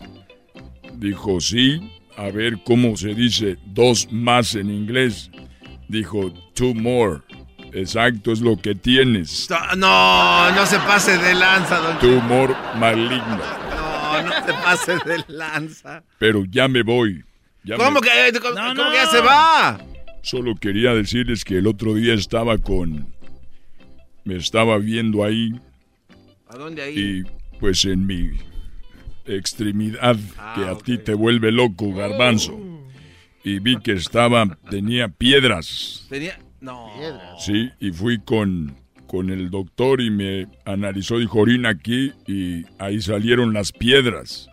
Dijo, 0.97 1.41
sí, 1.41 1.93
a 2.17 2.31
ver 2.31 2.59
cómo 2.65 2.97
se 2.97 3.15
dice 3.15 3.59
dos 3.67 4.09
más 4.11 4.55
en 4.55 4.71
inglés. 4.71 5.31
Dijo, 5.89 6.33
two 6.55 6.75
more. 6.75 7.21
Exacto, 7.73 8.33
es 8.33 8.41
lo 8.41 8.57
que 8.57 8.75
tienes. 8.75 9.49
No, 9.77 10.51
no 10.53 10.67
se 10.67 10.79
pase 10.79 11.19
de 11.19 11.35
lanza, 11.35 11.79
don 11.79 11.99
Tumor 11.99 12.57
maligno. 12.79 13.39
No, 13.71 14.23
no 14.23 14.33
se 14.47 14.53
pase 14.55 14.93
de 15.05 15.25
lanza. 15.29 16.03
Pero 16.19 16.45
ya 16.49 16.69
me 16.69 16.83
voy. 16.83 17.23
¿Cómo, 17.77 18.01
que, 18.01 18.11
cómo, 18.41 18.75
que 18.75 18.95
ya 18.95 19.07
se 19.11 19.21
va? 19.21 19.79
Solo 20.23 20.55
quería 20.55 20.95
decirles 20.95 21.45
que 21.45 21.59
el 21.59 21.67
otro 21.67 21.95
día 21.95 22.15
estaba 22.15 22.57
con... 22.59 23.13
Me 24.25 24.37
estaba 24.37 24.79
viendo 24.79 25.23
ahí. 25.23 25.53
¿A 26.49 26.57
dónde 26.57 26.83
ahí? 26.83 26.99
Y 26.99 27.59
pues 27.59 27.85
en 27.85 28.07
mi 28.07 28.31
extremidad 29.27 30.17
Ah, 30.39 30.55
que 30.55 30.65
a 30.65 30.77
ti 30.77 30.99
te 30.99 31.15
vuelve 31.15 31.53
loco, 31.53 31.93
garbanzo. 31.93 32.59
Y 33.45 33.61
vi 33.61 33.77
que 33.77 33.93
estaba, 33.93 34.59
tenía 34.71 35.09
piedras. 35.09 36.07
Tenía... 36.09 36.39
No. 36.61 36.91
Sí, 37.39 37.71
y 37.79 37.93
fui 37.93 38.19
con, 38.19 38.75
con 39.07 39.31
el 39.31 39.51
doctor 39.51 40.01
y 40.01 40.11
me 40.11 40.49
analizó, 40.65 41.19
dijo, 41.19 41.41
orina 41.41 41.69
aquí 41.69 42.13
y 42.27 42.65
ahí 42.79 43.01
salieron 43.01 43.53
las 43.53 43.73
piedras. 43.73 44.49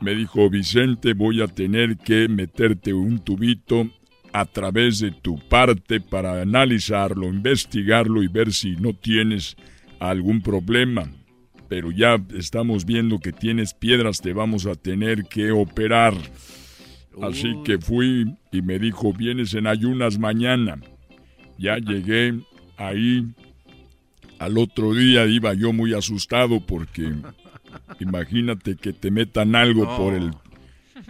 Me 0.00 0.14
dijo, 0.14 0.48
Vicente, 0.50 1.14
voy 1.14 1.42
a 1.42 1.48
tener 1.48 1.96
que 1.96 2.28
meterte 2.28 2.92
un 2.92 3.18
tubito 3.18 3.90
a 4.32 4.44
través 4.44 5.00
de 5.00 5.10
tu 5.10 5.38
parte 5.48 6.00
para 6.00 6.40
analizarlo, 6.40 7.26
investigarlo 7.26 8.22
y 8.22 8.28
ver 8.28 8.52
si 8.52 8.76
no 8.76 8.92
tienes 8.92 9.56
algún 9.98 10.42
problema. 10.42 11.10
Pero 11.68 11.90
ya 11.90 12.18
estamos 12.34 12.84
viendo 12.84 13.18
que 13.18 13.32
tienes 13.32 13.74
piedras, 13.74 14.20
te 14.20 14.32
vamos 14.32 14.66
a 14.66 14.74
tener 14.74 15.24
que 15.24 15.52
operar. 15.52 16.14
Así 17.22 17.54
que 17.64 17.78
fui 17.78 18.36
y 18.52 18.62
me 18.62 18.78
dijo, 18.78 19.12
vienes 19.12 19.54
en 19.54 19.66
ayunas 19.66 20.18
mañana. 20.18 20.80
Ya 21.58 21.76
llegué 21.76 22.40
ahí. 22.76 23.26
Al 24.38 24.56
otro 24.56 24.94
día 24.94 25.26
iba 25.26 25.52
yo 25.52 25.72
muy 25.72 25.94
asustado 25.94 26.60
porque 26.64 27.12
imagínate 28.00 28.76
que 28.76 28.92
te 28.92 29.10
metan 29.10 29.56
algo 29.56 29.84
por 29.96 30.14
el 30.14 30.30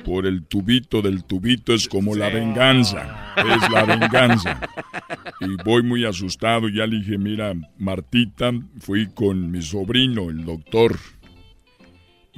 por 0.05 0.27
el 0.27 0.45
tubito 0.45 1.03
del 1.03 1.25
tubito 1.25 1.75
es 1.75 1.89
como 1.89 2.15
la 2.15 2.29
venganza, 2.29 3.35
es 3.37 3.71
la 3.71 3.85
venganza. 3.97 4.61
Y 5.41 5.63
voy 5.65 5.83
muy 5.83 6.05
asustado, 6.05 6.69
ya 6.69 6.87
le 6.87 6.99
dije, 6.99 7.19
mira, 7.19 7.55
Martita, 7.79 8.53
fui 8.81 9.09
con 9.09 9.51
mi 9.51 9.63
sobrino, 9.63 10.31
el 10.31 10.45
doctor, 10.45 10.99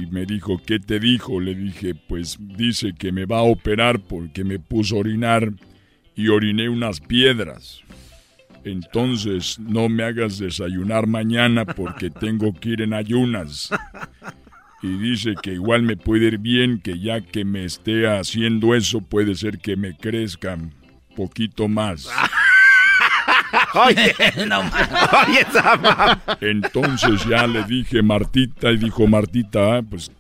y 0.01 0.07
me 0.07 0.25
dijo, 0.25 0.61
¿qué 0.65 0.79
te 0.79 0.99
dijo? 0.99 1.41
Le 1.41 1.55
dije, 1.55 1.95
pues 1.95 2.39
dice 2.41 2.95
que 2.99 3.13
me 3.13 3.27
va 3.27 3.41
a 3.41 3.43
operar 3.43 4.01
porque 4.01 4.45
me 4.45 4.59
puso 4.59 4.97
a 4.97 5.01
orinar 5.01 5.53
y 6.15 6.29
oriné 6.29 6.69
unas 6.69 7.01
piedras. 7.01 7.83
Entonces 8.65 9.59
no 9.59 9.89
me 9.89 10.05
hagas 10.05 10.39
desayunar 10.39 11.07
mañana 11.07 11.65
porque 11.65 12.11
tengo 12.11 12.53
que 12.53 12.71
ir 12.71 12.83
en 12.83 12.95
ayunas. 12.95 13.71
Y 14.83 14.97
dice 14.99 15.35
que 15.43 15.53
igual 15.53 15.83
me 15.83 15.97
puede 15.97 16.27
ir 16.27 16.39
bien, 16.39 16.81
que 16.81 16.99
ya 16.99 17.21
que 17.21 17.45
me 17.45 17.65
esté 17.65 18.09
haciendo 18.09 18.75
eso 18.75 19.01
puede 19.03 19.35
ser 19.35 19.59
que 19.59 19.77
me 19.77 19.95
crezcan 19.97 20.73
poquito 21.17 21.69
más. 21.69 22.09
Oye, 23.75 24.15
no 24.47 24.63
Oye. 24.63 25.45
Entonces 26.41 27.25
ya 27.27 27.47
le 27.47 27.65
dije 27.65 28.03
Martita 28.03 28.71
y 28.73 28.79
dijo 28.79 29.07
Martita, 29.07 29.77
ah, 29.77 29.83
pues 29.83 30.11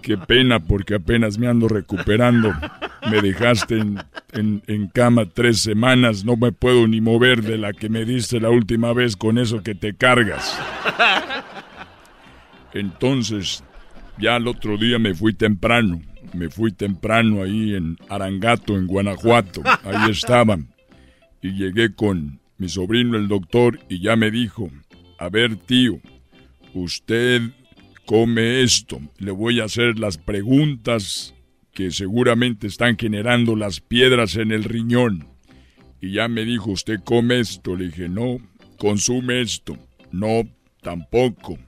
qué 0.00 0.16
pena 0.16 0.58
porque 0.60 0.94
apenas 0.94 1.36
me 1.38 1.48
ando 1.48 1.68
recuperando. 1.68 2.54
Me 3.10 3.20
dejaste 3.20 3.78
en, 3.78 4.02
en- 4.32 4.62
en 4.68 4.86
cama 4.88 5.26
tres 5.26 5.60
semanas, 5.60 6.24
no 6.24 6.36
me 6.36 6.50
puedo 6.52 6.86
ni 6.88 7.00
mover 7.02 7.42
de 7.42 7.58
la 7.58 7.72
que 7.74 7.88
me 7.90 8.04
diste 8.06 8.40
la 8.40 8.48
última 8.48 8.92
vez 8.94 9.16
con 9.16 9.36
eso 9.38 9.62
que 9.62 9.74
te 9.74 9.94
cargas. 9.94 10.58
Entonces, 12.74 13.62
ya 14.18 14.36
el 14.36 14.46
otro 14.46 14.76
día 14.76 14.98
me 14.98 15.14
fui 15.14 15.34
temprano. 15.34 16.00
Me 16.34 16.48
fui 16.48 16.72
temprano 16.72 17.42
ahí 17.42 17.74
en 17.74 17.98
Arangato, 18.08 18.76
en 18.76 18.86
Guanajuato. 18.86 19.62
Ahí 19.84 20.10
estaban. 20.10 20.74
Y 21.42 21.52
llegué 21.52 21.94
con 21.94 22.40
mi 22.56 22.68
sobrino, 22.68 23.16
el 23.16 23.28
doctor, 23.28 23.80
y 23.88 24.00
ya 24.00 24.16
me 24.16 24.30
dijo, 24.30 24.70
a 25.18 25.28
ver, 25.28 25.56
tío, 25.56 26.00
usted 26.74 27.42
come 28.06 28.62
esto. 28.62 29.00
Le 29.18 29.32
voy 29.32 29.60
a 29.60 29.64
hacer 29.64 29.98
las 29.98 30.18
preguntas 30.18 31.34
que 31.74 31.90
seguramente 31.90 32.66
están 32.66 32.96
generando 32.96 33.56
las 33.56 33.80
piedras 33.80 34.36
en 34.36 34.52
el 34.52 34.64
riñón. 34.64 35.26
Y 36.00 36.12
ya 36.12 36.28
me 36.28 36.44
dijo, 36.44 36.70
¿usted 36.70 37.00
come 37.04 37.40
esto? 37.40 37.76
Le 37.76 37.86
dije, 37.86 38.08
no. 38.08 38.38
¿Consume 38.78 39.40
esto? 39.40 39.78
No, 40.10 40.42
tampoco. 40.82 41.58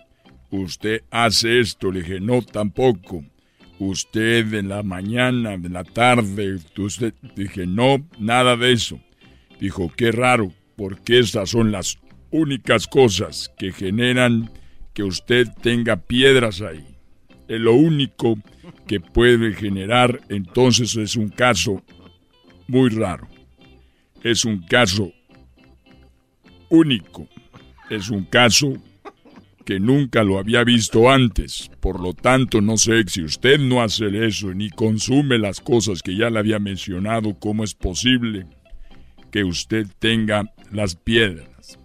¿Usted 0.55 1.03
hace 1.11 1.59
esto? 1.59 1.91
Le 1.91 2.03
dije, 2.03 2.21
no, 2.21 2.41
tampoco. 2.41 3.25
¿Usted 3.81 4.55
en 4.55 4.69
la 4.69 4.85
mañana, 4.85 5.55
en 5.55 5.73
la 5.73 5.83
tarde? 5.83 6.61
Usted 6.79 7.13
dije, 7.35 7.67
no, 7.67 8.07
nada 8.21 8.57
de 8.57 8.73
eso. 8.73 9.01
Dijo, 9.59 9.93
qué 9.97 10.13
raro, 10.13 10.53
porque 10.77 11.19
estas 11.19 11.51
son 11.51 11.73
las 11.73 11.99
únicas 12.31 12.87
cosas 12.87 13.53
que 13.59 13.73
generan 13.73 14.49
que 14.93 15.03
usted 15.03 15.49
tenga 15.61 15.97
piedras 15.97 16.61
ahí. 16.61 16.87
Es 17.49 17.61
lo 17.61 17.75
único 17.75 18.39
que 18.87 19.01
puede 19.01 19.55
generar, 19.55 20.21
entonces 20.29 20.95
es 20.95 21.17
un 21.17 21.31
caso 21.31 21.83
muy 22.69 22.91
raro. 22.91 23.27
Es 24.23 24.45
un 24.45 24.63
caso 24.63 25.13
único. 26.69 27.27
Es 27.91 28.09
un 28.09 28.25
caso 28.25 28.75
que 29.65 29.81
nunca 29.81 30.23
lo 30.23 30.39
había 30.39 30.65
visto 30.65 31.11
antes. 31.11 31.71
Por 31.81 32.01
lo 32.01 32.15
tanto, 32.15 32.61
no 32.61 32.77
sé 32.77 33.05
si 33.07 33.23
usted 33.23 33.59
no 33.59 33.83
hace 33.83 34.27
eso 34.27 34.53
ni 34.55 34.71
consume 34.71 35.39
las 35.39 35.61
cosas 35.61 36.03
que 36.03 36.17
ya 36.17 36.31
le 36.31 36.39
había 36.39 36.59
mencionado, 36.59 37.39
cómo 37.39 37.65
es 37.65 37.75
posible 37.75 38.47
que 39.31 39.45
usted 39.45 39.87
tenga 39.99 40.45
las 40.71 40.95
piedras. 40.95 41.79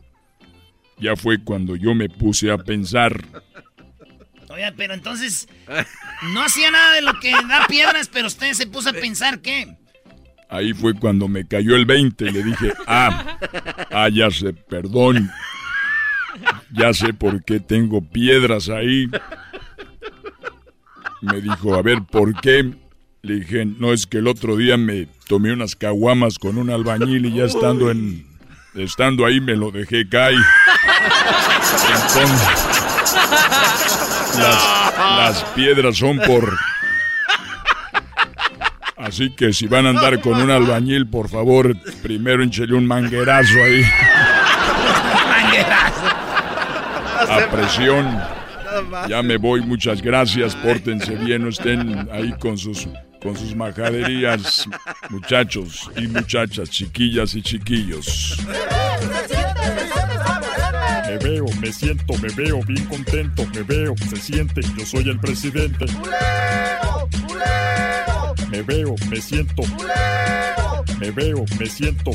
Ya 1.00 1.16
fue 1.16 1.44
cuando 1.44 1.76
yo 1.76 1.96
me 1.96 2.10
puse 2.10 2.52
a 2.52 2.58
pensar. 2.58 3.24
Oiga, 4.50 4.74
pero 4.76 4.94
entonces 4.94 5.48
no 6.34 6.42
hacía 6.44 6.72
nada 6.72 6.94
de 6.94 7.02
lo 7.02 7.20
que 7.20 7.32
da 7.32 7.66
piedras, 7.68 8.10
pero 8.12 8.28
usted 8.28 8.54
se 8.54 8.68
puso 8.68 8.90
a 8.90 8.94
pensar 8.94 9.42
que. 9.42 9.78
Ahí 10.50 10.74
fue 10.74 10.94
cuando 10.96 11.28
me 11.28 11.48
cayó 11.48 11.76
el 11.76 11.86
20 11.86 12.26
y 12.26 12.32
le 12.32 12.44
dije, 12.44 12.74
ah, 12.88 13.38
ah, 13.92 14.10
ya 14.10 14.32
sé, 14.32 14.54
perdón. 14.54 15.32
Ya 16.72 16.94
sé 16.94 17.14
por 17.14 17.44
qué 17.44 17.60
tengo 17.60 18.02
piedras 18.02 18.70
ahí. 18.70 19.10
Me 21.22 21.42
dijo, 21.42 21.76
a 21.76 21.82
ver, 21.82 22.04
¿por 22.04 22.40
qué? 22.40 22.72
Le 23.22 23.36
dije, 23.36 23.66
no 23.66 23.92
es 23.92 24.08
que 24.08 24.20
el 24.20 24.28
otro 24.28 24.56
día 24.56 24.78
me 24.78 25.08
tomé 25.28 25.52
unas 25.52 25.76
caguamas 25.76 26.40
con 26.40 26.58
un 26.58 26.70
albañil 26.70 27.26
y 27.26 27.34
ya 27.34 27.46
estando 27.46 27.92
en 27.92 28.26
estando 28.76 29.26
ahí 29.26 29.42
me 29.42 29.56
lo 29.56 29.72
dejé 29.72 30.08
caer. 30.08 30.38
Entonces, 31.96 32.48
las, 34.38 34.98
las 34.98 35.44
piedras 35.56 35.98
son 35.98 36.20
por 36.20 36.58
Así 39.00 39.32
que 39.32 39.54
si 39.54 39.66
van 39.66 39.88
a 39.88 39.92
andar 39.92 40.20
con 40.20 40.42
un 40.42 40.52
albañil, 40.52 41.08
por 41.08 41.30
favor, 41.30 41.74
primero 42.04 42.44
échele 42.44 42.76
un 42.76 42.86
manguerazo 42.86 43.64
ahí. 43.64 43.82
A 47.30 47.48
presión. 47.52 48.20
Ya 49.08 49.22
me 49.22 49.38
voy, 49.38 49.62
muchas 49.62 50.02
gracias, 50.02 50.56
pórtense 50.56 51.16
bien, 51.16 51.44
no 51.44 51.50
estén 51.50 52.08
ahí 52.12 52.34
con 52.40 52.58
sus 52.58 52.88
con 53.22 53.36
sus 53.36 53.54
majaderías, 53.54 54.66
muchachos 55.10 55.92
y 55.98 56.08
muchachas, 56.08 56.70
chiquillas 56.70 57.36
y 57.36 57.42
chiquillos. 57.42 58.38
Me 61.08 61.18
veo, 61.18 61.46
me 61.60 61.74
siento, 61.74 62.14
me 62.22 62.30
veo 62.30 62.62
bien 62.66 62.86
contento, 62.86 63.46
me 63.54 63.64
veo, 63.64 63.96
se 64.10 64.16
siente, 64.16 64.62
yo 64.78 64.86
soy 64.86 65.10
el 65.10 65.20
presidente. 65.20 65.86
Me 68.50 68.62
veo, 68.64 68.96
me 69.10 69.22
siento. 69.22 69.64
Me 71.00 71.12
veo, 71.12 71.46
me 71.60 71.66
siento. 71.66 72.12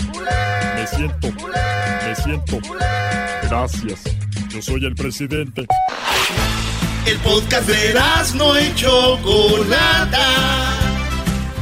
Me 0.76 0.86
siento. 0.86 1.28
Me 2.06 2.14
siento. 2.14 2.58
Gracias. 3.48 4.02
Yo 4.54 4.62
soy 4.62 4.84
el 4.84 4.94
presidente. 4.94 5.66
El 7.06 7.18
podcast 7.18 7.66
de 7.66 7.92
no 8.36 8.60
y 8.60 8.72
Chocolata. 8.76 10.28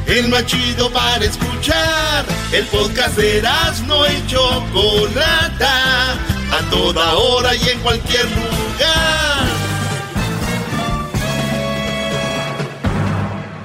el 0.07 0.29
más 0.29 0.45
chido 0.45 0.93
para 0.93 1.25
escuchar. 1.25 2.27
El 2.53 2.67
podcast 2.67 3.17
de 3.17 3.39
Erasmo 3.39 4.05
y 4.05 4.27
Chocolata, 4.27 6.13
a 6.13 6.71
toda 6.71 7.15
hora 7.15 7.55
y 7.55 7.67
en 7.67 7.81
cualquier 7.81 8.27
lugar. 8.27 9.47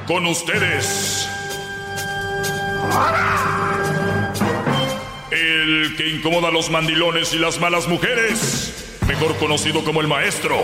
Con 0.07 0.25
ustedes. 0.25 1.27
El 5.31 5.95
que 5.97 6.07
incomoda 6.15 6.47
a 6.47 6.51
los 6.51 6.69
mandilones 6.69 7.33
y 7.33 7.39
las 7.39 7.59
malas 7.59 7.89
mujeres, 7.89 8.86
mejor 9.07 9.35
conocido 9.38 9.84
como 9.84 10.01
el 10.01 10.07
maestro. 10.07 10.63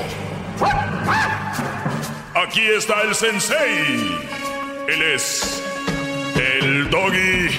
Aquí 2.36 2.62
está 2.62 3.02
el 3.02 3.16
sensei. 3.16 4.18
Él 4.88 5.02
es 5.16 5.64
el 6.36 6.90
doggy. 6.90 7.14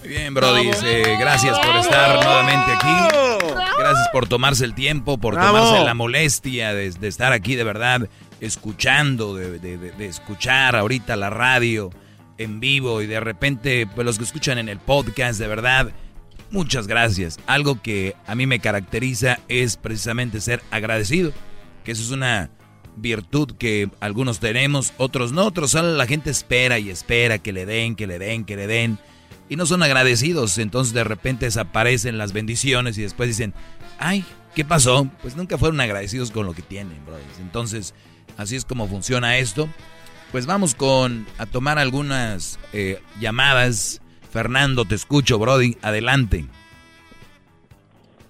Muy 0.00 0.08
bien, 0.08 0.32
Brody. 0.34 0.70
eh, 0.84 1.16
gracias 1.20 1.58
por 1.58 1.76
estar 1.76 2.14
nuevamente 2.24 2.72
aquí. 2.72 2.88
Gracias 3.78 4.08
por 4.12 4.26
tomarse 4.26 4.64
el 4.64 4.74
tiempo, 4.74 5.18
por 5.18 5.34
Bravo. 5.34 5.58
tomarse 5.58 5.84
la 5.84 5.94
molestia 5.94 6.72
de, 6.74 6.90
de 6.90 7.08
estar 7.08 7.32
aquí 7.32 7.54
de 7.56 7.64
verdad, 7.64 8.08
escuchando, 8.40 9.34
de, 9.36 9.58
de- 9.58 9.76
de- 9.76 9.92
de 9.92 10.06
escuchar 10.06 10.76
ahorita 10.76 11.16
la 11.16 11.30
radio 11.30 11.90
en 12.38 12.58
vivo 12.60 13.02
y 13.02 13.06
de 13.06 13.20
repente, 13.20 13.86
pues 13.94 14.04
los 14.06 14.18
que 14.18 14.24
escuchan 14.24 14.58
en 14.58 14.68
el 14.68 14.78
podcast, 14.78 15.38
de 15.38 15.46
verdad, 15.46 15.88
muchas 16.50 16.86
gracias. 16.86 17.38
Algo 17.46 17.80
que 17.82 18.14
a 18.26 18.34
mí 18.34 18.46
me 18.46 18.60
caracteriza 18.60 19.40
es 19.48 19.76
precisamente 19.76 20.40
ser 20.40 20.62
agradecido, 20.70 21.32
que 21.84 21.92
eso 21.92 22.02
es 22.02 22.10
una 22.10 22.50
virtud 22.96 23.52
que 23.58 23.90
algunos 24.00 24.40
tenemos, 24.40 24.92
otros 24.98 25.32
no, 25.32 25.46
otros 25.46 25.70
solo 25.70 25.94
la 25.96 26.06
gente 26.06 26.30
espera 26.30 26.78
y 26.78 26.90
espera 26.90 27.38
que 27.38 27.52
le 27.52 27.64
den, 27.64 27.94
que 27.94 28.06
le 28.06 28.18
den, 28.18 28.44
que 28.44 28.56
le 28.56 28.66
den 28.66 28.98
y 29.48 29.56
no 29.56 29.66
son 29.66 29.82
agradecidos, 29.82 30.58
entonces 30.58 30.92
de 30.92 31.04
repente 31.04 31.46
desaparecen 31.46 32.18
las 32.18 32.32
bendiciones 32.32 32.98
y 32.98 33.02
después 33.02 33.28
dicen, 33.28 33.54
ay, 33.98 34.24
¿qué 34.54 34.64
pasó? 34.64 35.08
Pues 35.22 35.36
nunca 35.36 35.56
fueron 35.58 35.80
agradecidos 35.80 36.30
con 36.30 36.46
lo 36.46 36.52
que 36.52 36.62
tienen, 36.62 37.04
brothers. 37.06 37.38
Entonces, 37.40 37.94
así 38.36 38.56
es 38.56 38.64
como 38.64 38.88
funciona 38.88 39.38
esto. 39.38 39.68
Pues 40.32 40.44
vamos 40.44 40.74
con 40.74 41.26
a 41.38 41.46
tomar 41.46 41.78
algunas 41.78 42.58
eh, 42.74 43.00
llamadas. 43.18 44.02
Fernando, 44.30 44.84
te 44.84 44.94
escucho, 44.94 45.38
Brody, 45.38 45.76
adelante. 45.82 46.44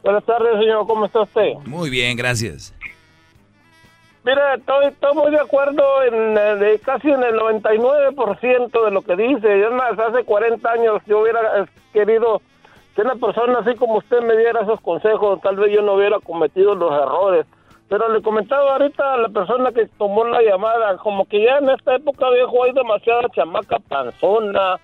Buenas 0.02 0.24
tardes, 0.24 0.58
señor. 0.58 0.86
¿Cómo 0.86 1.06
está 1.06 1.22
usted? 1.22 1.54
Muy 1.66 1.90
bien, 1.90 2.16
gracias. 2.16 2.74
Mira, 4.24 4.54
estoy, 4.54 4.86
estoy 4.86 5.14
muy 5.14 5.30
de 5.30 5.40
acuerdo 5.40 6.02
en 6.02 6.36
eh, 6.36 6.56
de 6.56 6.78
casi 6.80 7.08
en 7.08 7.22
el 7.22 7.34
99% 7.34 8.84
de 8.84 8.90
lo 8.90 9.02
que 9.02 9.16
dice. 9.16 9.64
Es 9.64 9.70
más, 9.72 9.98
hace 9.98 10.24
40 10.24 10.70
años 10.70 11.02
yo 11.06 11.20
hubiera 11.20 11.40
eh, 11.60 11.66
querido 11.92 12.42
que 12.94 13.02
una 13.02 13.14
persona 13.14 13.60
así 13.60 13.74
como 13.76 13.98
usted 13.98 14.20
me 14.20 14.36
diera 14.36 14.60
esos 14.60 14.80
consejos. 14.80 15.40
Tal 15.40 15.56
vez 15.56 15.72
yo 15.72 15.82
no 15.82 15.94
hubiera 15.94 16.18
cometido 16.20 16.74
los 16.74 16.92
errores. 16.92 17.46
Pero 17.88 18.12
le 18.12 18.20
comentaba 18.20 18.72
ahorita 18.72 19.14
a 19.14 19.16
la 19.16 19.28
persona 19.30 19.72
que 19.72 19.86
tomó 19.96 20.24
la 20.24 20.42
llamada, 20.42 20.98
como 20.98 21.24
que 21.24 21.42
ya 21.42 21.56
en 21.56 21.70
esta 21.70 21.94
época 21.94 22.28
viejo 22.28 22.64
hay 22.64 22.72
demasiada 22.72 23.28
chamaca 23.34 23.78
panzona, 23.88 24.78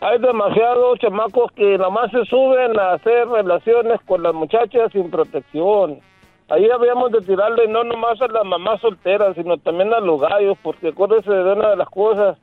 hay 0.00 0.18
demasiados 0.18 0.98
chamacos 1.00 1.50
que 1.52 1.76
nada 1.76 1.90
más 1.90 2.10
se 2.12 2.24
suben 2.26 2.78
a 2.78 2.92
hacer 2.92 3.26
relaciones 3.28 4.00
con 4.06 4.22
las 4.22 4.32
muchachas 4.32 4.92
sin 4.92 5.10
protección. 5.10 6.00
Ahí 6.48 6.70
habíamos 6.70 7.10
de 7.12 7.20
tirarle 7.20 7.66
no 7.68 7.84
nomás 7.84 8.20
a 8.22 8.28
las 8.28 8.44
mamás 8.44 8.80
solteras, 8.80 9.34
sino 9.34 9.58
también 9.58 9.92
a 9.92 10.00
los 10.00 10.20
gallos, 10.20 10.56
porque 10.62 10.88
acuérdese 10.88 11.30
de 11.30 11.52
una 11.52 11.70
de 11.70 11.76
las 11.76 11.88
cosas. 11.88 12.38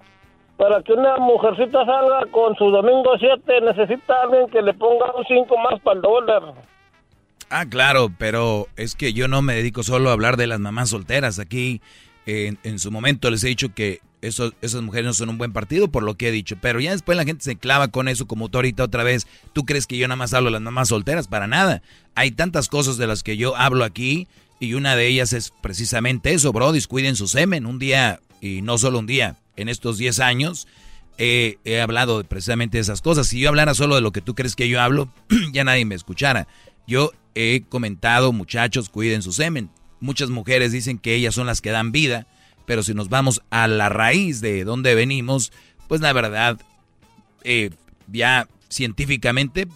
Para 0.57 0.81
que 0.83 0.93
una 0.93 1.17
mujercita 1.17 1.85
salga 1.85 2.25
con 2.31 2.55
su 2.55 2.69
domingo 2.69 3.17
7, 3.17 3.61
necesita 3.61 4.21
alguien 4.23 4.47
que 4.49 4.61
le 4.61 4.73
ponga 4.73 5.13
un 5.15 5.25
5 5.25 5.57
más 5.57 5.79
para 5.81 5.95
el 5.95 6.01
dólar. 6.01 6.43
Ah, 7.49 7.65
claro, 7.69 8.07
pero 8.17 8.67
es 8.75 8.95
que 8.95 9.13
yo 9.13 9.27
no 9.27 9.41
me 9.41 9.55
dedico 9.55 9.83
solo 9.83 10.09
a 10.09 10.13
hablar 10.13 10.37
de 10.37 10.47
las 10.47 10.59
mamás 10.59 10.89
solteras. 10.89 11.39
Aquí, 11.39 11.81
en, 12.25 12.57
en 12.63 12.79
su 12.79 12.91
momento 12.91 13.29
les 13.29 13.43
he 13.43 13.47
dicho 13.47 13.69
que 13.73 13.99
esas 14.21 14.81
mujeres 14.81 15.05
no 15.05 15.13
son 15.13 15.29
un 15.29 15.37
buen 15.37 15.53
partido, 15.53 15.87
por 15.89 16.03
lo 16.03 16.15
que 16.15 16.29
he 16.29 16.31
dicho. 16.31 16.57
Pero 16.61 16.79
ya 16.79 16.91
después 16.91 17.17
la 17.17 17.25
gente 17.25 17.43
se 17.43 17.55
clava 17.55 17.89
con 17.89 18.07
eso, 18.07 18.27
como 18.27 18.49
tú 18.49 18.57
ahorita 18.57 18.83
otra 18.83 19.03
vez. 19.03 19.27
¿Tú 19.53 19.65
crees 19.65 19.87
que 19.87 19.97
yo 19.97 20.07
nada 20.07 20.15
más 20.15 20.33
hablo 20.33 20.47
de 20.47 20.53
las 20.53 20.61
mamás 20.61 20.89
solteras? 20.89 21.27
Para 21.27 21.47
nada. 21.47 21.81
Hay 22.15 22.31
tantas 22.31 22.69
cosas 22.69 22.97
de 22.97 23.07
las 23.07 23.23
que 23.23 23.37
yo 23.37 23.55
hablo 23.55 23.83
aquí 23.83 24.27
y 24.59 24.73
una 24.73 24.95
de 24.95 25.07
ellas 25.07 25.33
es 25.33 25.51
precisamente 25.61 26.33
eso, 26.33 26.53
brodis, 26.53 26.87
cuiden 26.87 27.15
su 27.15 27.27
semen. 27.27 27.65
Un 27.65 27.79
día, 27.79 28.19
y 28.41 28.61
no 28.61 28.77
solo 28.77 28.99
un 28.99 29.07
día, 29.07 29.37
en 29.55 29.69
estos 29.69 29.97
10 29.97 30.19
años 30.19 30.67
he 31.17 31.81
hablado 31.81 32.23
precisamente 32.23 32.77
de 32.77 32.81
esas 32.81 33.01
cosas. 33.01 33.27
Si 33.27 33.39
yo 33.39 33.49
hablara 33.49 33.73
solo 33.73 33.95
de 33.95 34.01
lo 34.01 34.11
que 34.11 34.21
tú 34.21 34.35
crees 34.35 34.55
que 34.55 34.67
yo 34.67 34.81
hablo, 34.81 35.09
ya 35.53 35.63
nadie 35.63 35.85
me 35.85 35.95
escuchara. 35.95 36.47
Yo 36.87 37.11
he 37.35 37.63
comentado, 37.67 38.31
muchachos, 38.31 38.89
cuiden 38.89 39.21
su 39.21 39.31
semen. 39.31 39.69
Muchas 39.99 40.29
mujeres 40.29 40.71
dicen 40.71 40.97
que 40.97 41.15
ellas 41.15 41.35
son 41.35 41.47
las 41.47 41.61
que 41.61 41.71
dan 41.71 41.91
vida, 41.91 42.27
pero 42.65 42.83
si 42.83 42.93
nos 42.93 43.09
vamos 43.09 43.41
a 43.49 43.67
la 43.67 43.89
raíz 43.89 44.41
de 44.41 44.63
dónde 44.63 44.95
venimos, 44.95 45.51
pues 45.87 46.01
la 46.01 46.13
verdad, 46.13 46.59
eh, 47.43 47.69
ya 48.11 48.47
científicamente 48.69 49.67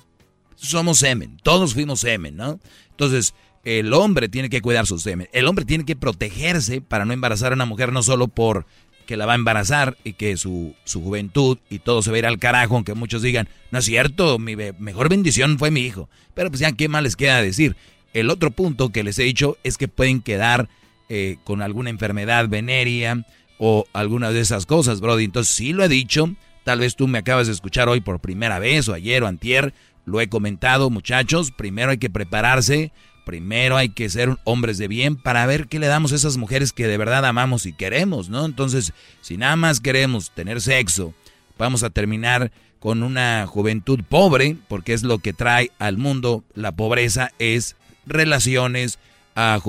somos 0.55 0.99
semen, 0.99 1.37
todos 1.43 1.73
fuimos 1.73 2.01
semen, 2.01 2.35
¿no? 2.35 2.59
Entonces, 2.91 3.33
el 3.63 3.93
hombre 3.93 4.29
tiene 4.29 4.49
que 4.49 4.61
cuidar 4.61 4.87
su 4.87 4.99
semen, 4.99 5.29
el 5.31 5.47
hombre 5.47 5.65
tiene 5.65 5.85
que 5.85 5.95
protegerse 5.95 6.81
para 6.81 7.05
no 7.05 7.13
embarazar 7.13 7.51
a 7.51 7.55
una 7.55 7.65
mujer 7.65 7.93
no 7.93 8.03
solo 8.03 8.27
por 8.27 8.65
que 9.09 9.17
la 9.17 9.25
va 9.25 9.31
a 9.31 9.35
embarazar 9.35 9.97
y 10.03 10.13
que 10.13 10.37
su, 10.37 10.75
su 10.83 11.01
juventud 11.01 11.57
y 11.67 11.79
todo 11.79 12.03
se 12.03 12.11
va 12.11 12.17
a 12.17 12.19
ir 12.19 12.25
al 12.27 12.37
carajo, 12.37 12.75
aunque 12.75 12.93
muchos 12.93 13.23
digan, 13.23 13.49
no 13.71 13.79
es 13.79 13.85
cierto, 13.85 14.37
mi 14.37 14.55
mejor 14.55 15.09
bendición 15.09 15.57
fue 15.57 15.71
mi 15.71 15.81
hijo. 15.81 16.09
Pero 16.35 16.51
pues 16.51 16.59
ya, 16.59 16.71
¿qué 16.73 16.89
más 16.89 17.01
les 17.01 17.15
queda 17.15 17.41
decir? 17.41 17.75
El 18.13 18.29
otro 18.29 18.51
punto 18.51 18.89
que 18.89 19.03
les 19.03 19.17
he 19.17 19.23
dicho 19.23 19.57
es 19.63 19.79
que 19.79 19.87
pueden 19.87 20.21
quedar 20.21 20.69
eh, 21.09 21.37
con 21.43 21.61
alguna 21.61 21.89
enfermedad 21.89 22.47
venérea 22.47 23.25
o 23.57 23.85
alguna 23.93 24.31
de 24.31 24.39
esas 24.39 24.65
cosas, 24.65 25.01
Brody. 25.01 25.25
Entonces, 25.25 25.53
sí 25.53 25.73
lo 25.73 25.83
he 25.83 25.89
dicho, 25.89 26.33
tal 26.63 26.79
vez 26.79 26.95
tú 26.95 27.07
me 27.07 27.17
acabas 27.17 27.47
de 27.47 27.53
escuchar 27.53 27.89
hoy 27.89 27.99
por 27.99 28.19
primera 28.19 28.59
vez, 28.59 28.87
o 28.87 28.93
ayer 28.93 29.23
o 29.23 29.27
antier, 29.27 29.73
lo 30.05 30.21
he 30.21 30.29
comentado, 30.29 30.89
muchachos, 30.89 31.51
primero 31.51 31.91
hay 31.91 31.97
que 31.97 32.09
prepararse, 32.09 32.91
primero 33.25 33.77
hay 33.77 33.89
que 33.89 34.09
ser 34.09 34.37
hombres 34.43 34.77
de 34.77 34.87
bien 34.87 35.15
para 35.15 35.45
ver 35.45 35.67
qué 35.67 35.77
le 35.77 35.87
damos 35.87 36.11
a 36.11 36.15
esas 36.15 36.37
mujeres 36.37 36.73
que 36.73 36.87
de 36.87 36.97
verdad 36.97 37.25
amamos 37.25 37.65
y 37.65 37.73
queremos, 37.73 38.29
¿no? 38.29 38.45
Entonces, 38.45 38.93
si 39.21 39.37
nada 39.37 39.55
más 39.55 39.79
queremos 39.79 40.31
tener 40.31 40.61
sexo, 40.61 41.13
vamos 41.57 41.83
a 41.83 41.89
terminar 41.89 42.51
con 42.79 43.03
una 43.03 43.45
juventud 43.45 43.99
pobre, 44.07 44.55
porque 44.67 44.93
es 44.93 45.03
lo 45.03 45.19
que 45.19 45.33
trae 45.33 45.71
al 45.79 45.97
mundo 45.97 46.43
la 46.55 46.71
pobreza, 46.71 47.31
es 47.39 47.75
relaciones 48.05 48.99
a 49.35 49.59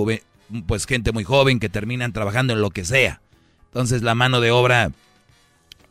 pues 0.66 0.86
gente 0.86 1.12
muy 1.12 1.24
joven 1.24 1.60
que 1.60 1.68
terminan 1.68 2.12
trabajando 2.12 2.52
en 2.52 2.60
lo 2.60 2.70
que 2.70 2.84
sea. 2.84 3.20
Entonces 3.66 4.02
la 4.02 4.14
mano 4.14 4.40
de 4.40 4.50
obra 4.50 4.90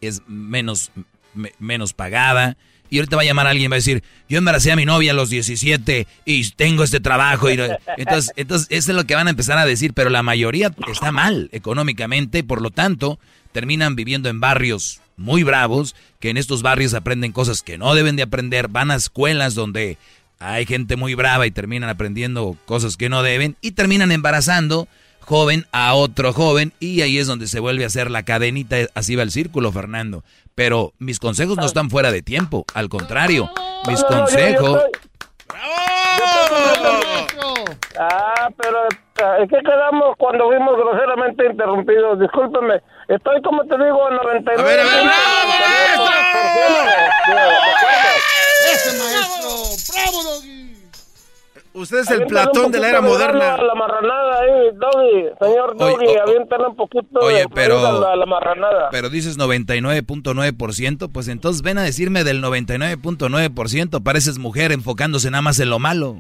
es 0.02 0.22
menos, 0.28 0.92
me- 1.34 1.54
menos 1.60 1.94
pagada. 1.94 2.58
Y 2.92 2.98
ahorita 2.98 3.18
va 3.18 3.22
a 3.22 3.26
llamar 3.26 3.46
a 3.46 3.52
alguien 3.52 3.66
y 3.66 3.70
va 3.70 3.76
a 3.76 3.78
decir, 3.78 4.04
yo 4.28 4.40
embaracé 4.40 4.72
a 4.72 4.76
mi 4.76 4.84
novia 4.84 5.12
a 5.12 5.14
los 5.16 5.30
17 5.30 6.08
y 6.26 6.50
tengo 6.52 6.84
este 6.84 7.00
trabajo. 7.00 7.50
Y 7.52 7.58
no-". 7.58 7.66
entonces, 7.98 8.32
entonces, 8.36 8.68
eso 8.72 8.92
es 8.92 8.96
lo 8.96 9.04
que 9.06 9.14
van 9.16 9.28
a 9.28 9.32
empezar 9.32 9.58
a 9.60 9.66
decir, 9.66 9.94
pero 9.94 10.10
la 10.10 10.24
mayoría 10.24 10.74
está 10.92 11.12
mal 11.12 11.50
económicamente, 11.52 12.44
por 12.44 12.62
lo 12.62 12.72
tanto, 12.72 13.20
terminan 13.52 13.96
viviendo 13.96 14.28
en 14.30 14.40
barrios 14.40 15.02
muy 15.18 15.44
bravos, 15.44 15.96
que 16.20 16.30
en 16.32 16.38
estos 16.38 16.62
barrios 16.64 16.94
aprenden 16.94 17.32
cosas 17.32 17.62
que 17.62 17.78
no 17.78 17.94
deben 17.94 18.16
de 18.16 18.24
aprender, 18.24 18.70
van 18.70 18.90
a 18.90 18.96
escuelas 18.96 19.54
donde 19.54 19.98
hay 20.40 20.66
gente 20.66 20.96
muy 20.96 21.16
brava 21.16 21.46
y 21.46 21.52
terminan 21.52 21.90
aprendiendo 21.90 22.56
cosas 22.66 22.98
que 22.98 23.10
no 23.10 23.24
deben 23.24 23.58
y 23.62 23.72
terminan 23.72 24.12
embarazando 24.12 24.88
joven 25.22 25.66
a 25.72 25.94
otro 25.94 26.34
joven 26.34 26.74
y 26.80 27.02
ahí 27.02 27.18
es 27.18 27.28
donde 27.28 27.48
se 27.48 27.60
vuelve 27.60 27.84
a 27.84 27.88
hacer 27.88 28.10
la 28.10 28.24
cadenita, 28.24 28.78
así 28.96 29.16
va 29.16 29.24
el 29.24 29.32
círculo, 29.32 29.72
Fernando. 29.72 30.24
Pero 30.56 30.94
mis 30.98 31.20
consejos 31.20 31.58
no 31.58 31.66
están 31.66 31.90
fuera 31.90 32.12
de 32.12 32.22
tiempo, 32.22 32.66
al 32.74 32.90
contrario, 32.90 33.50
mis 33.88 34.02
No, 34.02 34.10
no, 34.10 34.18
consejos... 34.18 34.84
Ah, 38.02 38.50
pero 38.56 38.88
es 39.44 39.50
que 39.50 39.58
quedamos 39.58 40.16
cuando 40.18 40.48
fuimos 40.48 40.78
groseramente 40.78 41.46
interrumpidos. 41.46 42.20
Discúlpeme. 42.20 42.82
Estoy, 43.10 43.42
como 43.42 43.66
te 43.66 43.76
digo, 43.76 44.10
99. 44.10 44.62
A 44.62 44.64
ver, 44.64 44.80
a 44.80 44.84
ver, 44.84 45.02
¡Ese 47.76 47.79
Usted 51.80 52.00
es 52.00 52.12
el 52.12 52.26
Platón 52.26 52.72
de 52.74 52.80
la 52.80 52.90
era 52.90 53.00
moderna. 53.02 53.56
La 53.56 53.74
marranada 53.74 54.42
ahí, 54.42 54.70
Doggy. 54.74 55.30
Señor 55.40 55.78
Doggy, 55.78 56.18
aviéntale 56.18 56.68
un 56.68 56.76
poquito 56.76 57.20
Oye, 57.22 57.46
pero- 57.54 58.02
la, 58.02 58.16
la 58.18 58.26
marranada. 58.26 58.90
Pero 58.92 59.10
dices 59.10 59.38
99.9%, 59.40 61.10
pues 61.10 61.30
entonces 61.30 61.62
ven 61.62 61.78
a 61.78 61.84
decirme 61.84 62.26
del 62.26 62.44
99.9%, 62.44 64.04
pareces 64.04 64.40
mujer 64.40 64.74
enfocándose 64.74 65.32
nada 65.32 65.42
más 65.42 65.58
en 65.62 65.70
lo 65.70 65.80
malo. 65.80 66.18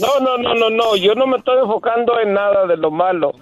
No, 0.00 0.20
no, 0.20 0.38
no, 0.38 0.54
no, 0.54 0.70
no. 0.70 0.96
Yo 0.96 1.14
no 1.14 1.26
me 1.26 1.36
estoy 1.38 1.58
enfocando 1.60 2.18
en 2.20 2.32
nada 2.34 2.66
de 2.66 2.76
lo 2.76 2.90
malo. 2.90 3.32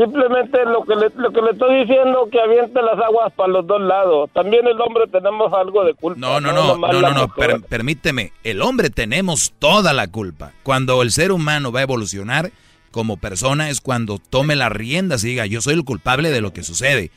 Simplemente 0.00 0.64
lo 0.64 0.82
que 0.86 0.96
le, 0.96 1.10
lo 1.22 1.30
que 1.30 1.42
le 1.42 1.50
estoy 1.50 1.80
diciendo 1.80 2.26
que 2.32 2.40
aviente 2.40 2.80
las 2.80 2.98
aguas 3.04 3.30
para 3.36 3.52
los 3.52 3.66
dos 3.66 3.82
lados. 3.82 4.30
También 4.32 4.66
el 4.66 4.80
hombre 4.80 5.06
tenemos 5.12 5.52
algo 5.52 5.84
de 5.84 5.92
culpa. 5.92 6.18
No, 6.18 6.40
no, 6.40 6.52
no, 6.52 6.78
no, 6.78 7.02
no, 7.02 7.12
no, 7.12 7.28
permíteme. 7.68 8.32
El 8.42 8.62
hombre 8.62 8.88
tenemos 8.88 9.52
toda 9.58 9.92
la 9.92 10.06
culpa. 10.06 10.52
Cuando 10.62 11.02
el 11.02 11.10
ser 11.10 11.32
humano 11.32 11.70
va 11.70 11.80
a 11.80 11.82
evolucionar 11.82 12.50
como 12.90 13.18
persona 13.18 13.68
es 13.68 13.82
cuando 13.82 14.16
tome 14.18 14.56
las 14.56 14.72
riendas 14.72 15.22
y 15.22 15.28
diga, 15.28 15.44
yo 15.44 15.60
soy 15.60 15.74
el 15.74 15.84
culpable 15.84 16.30
de 16.30 16.40
lo 16.40 16.54
que 16.54 16.62
sucede. 16.62 17.10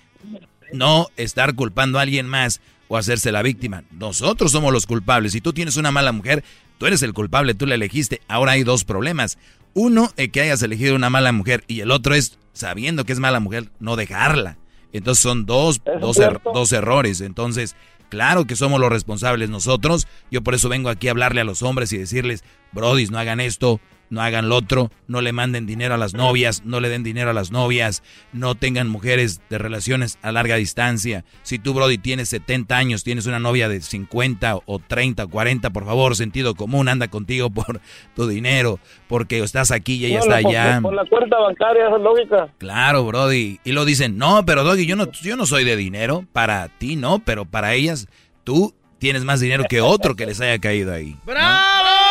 No 0.74 1.08
estar 1.16 1.56
culpando 1.56 2.00
a 2.00 2.02
alguien 2.02 2.28
más 2.28 2.60
o 2.90 2.98
hacerse 2.98 3.32
la 3.32 3.44
víctima. 3.44 3.86
Nosotros 3.92 4.52
somos 4.52 4.74
los 4.74 4.88
culpables. 4.88 5.32
Si 5.32 5.40
tú 5.40 5.54
tienes 5.54 5.78
una 5.78 5.92
mala 5.92 6.12
mujer, 6.12 6.44
tú 6.80 6.86
eres 6.86 7.02
el 7.02 7.14
culpable, 7.14 7.54
tú 7.54 7.66
la 7.66 7.76
elegiste. 7.76 8.20
Ahora 8.28 8.52
hay 8.52 8.64
dos 8.64 8.84
problemas. 8.84 9.38
Uno, 9.74 10.12
es 10.18 10.30
que 10.30 10.42
hayas 10.42 10.62
elegido 10.64 10.98
una 10.98 11.10
mala 11.10 11.32
mujer 11.32 11.64
y 11.68 11.80
el 11.80 11.90
otro 11.90 12.14
es 12.14 12.38
sabiendo 12.54 13.04
que 13.06 13.14
es 13.14 13.20
mala 13.20 13.40
mujer, 13.40 13.72
no 13.80 13.96
dejarla. 13.96 14.58
Entonces 14.92 15.22
son 15.22 15.46
dos, 15.46 15.82
dos, 16.00 16.18
er, 16.20 16.40
dos, 16.44 16.72
errores. 16.72 17.20
Entonces, 17.22 17.76
claro 18.10 18.46
que 18.46 18.56
somos 18.56 18.80
los 18.80 18.92
responsables 18.92 19.50
nosotros. 19.50 20.08
Yo 20.32 20.42
por 20.44 20.54
eso 20.54 20.70
vengo 20.70 20.90
aquí 20.90 21.08
a 21.08 21.12
hablarle 21.12 21.42
a 21.42 21.46
los 21.46 21.64
hombres 21.64 21.92
y 21.94 21.98
decirles, 21.98 22.44
brodis, 22.72 23.12
no 23.12 23.18
hagan 23.18 23.40
esto, 23.40 23.82
no 24.14 24.22
hagan 24.22 24.48
lo 24.48 24.56
otro, 24.56 24.92
no 25.08 25.22
le 25.22 25.34
manden 25.34 25.66
dinero 25.66 25.96
a 25.96 25.98
las 25.98 26.14
novias, 26.14 26.64
no 26.64 26.80
le 26.80 26.90
den 26.90 27.04
dinero 27.04 27.32
a 27.32 27.34
las 27.34 27.52
novias, 27.52 28.04
no 28.32 28.56
tengan 28.56 28.88
mujeres 28.88 29.42
de 29.50 29.58
relaciones 29.58 30.20
a 30.22 30.32
larga 30.32 30.56
distancia. 30.56 31.26
Si 31.42 31.60
tú, 31.60 31.74
Brody, 31.74 31.98
tienes 31.98 32.30
70 32.30 32.78
años, 32.78 33.04
tienes 33.04 33.26
una 33.26 33.40
novia 33.40 33.68
de 33.68 33.82
50 33.82 34.60
o 34.66 34.80
30 34.80 35.26
o 35.26 35.30
40, 35.30 35.70
por 35.72 35.86
favor, 35.86 36.16
sentido 36.16 36.56
común, 36.56 36.88
anda 36.88 37.08
contigo 37.10 37.50
por 37.50 37.82
tu 38.16 38.28
dinero, 38.28 38.80
porque 39.08 39.40
estás 39.40 39.72
aquí 39.72 39.96
y 39.96 40.06
ella 40.06 40.20
está 40.20 40.36
allá. 40.36 40.80
Por 40.82 40.94
la 40.94 41.06
cuenta 41.06 41.38
bancaria, 41.40 41.88
esa 41.88 41.98
es 41.98 42.02
lógica. 42.02 42.48
Claro, 42.60 43.06
Brody. 43.06 43.60
Y 43.64 43.72
lo 43.72 43.86
dicen, 43.86 44.18
no, 44.18 44.46
pero 44.46 44.64
Doggy, 44.64 44.86
yo 44.86 44.96
no, 44.96 45.12
yo 45.12 45.36
no 45.36 45.46
soy 45.46 45.64
de 45.64 45.76
dinero, 45.76 46.26
para 46.32 46.70
ti 46.70 46.96
no, 46.96 47.20
pero 47.20 47.46
para 47.46 47.74
ellas, 47.74 48.08
tú 48.44 48.74
tienes 49.00 49.24
más 49.26 49.40
dinero 49.40 49.66
que 49.68 49.82
otro 49.82 50.16
que 50.16 50.26
les 50.26 50.40
haya 50.40 50.60
caído 50.60 50.94
ahí. 50.94 51.18
¡Bravo! 51.26 52.03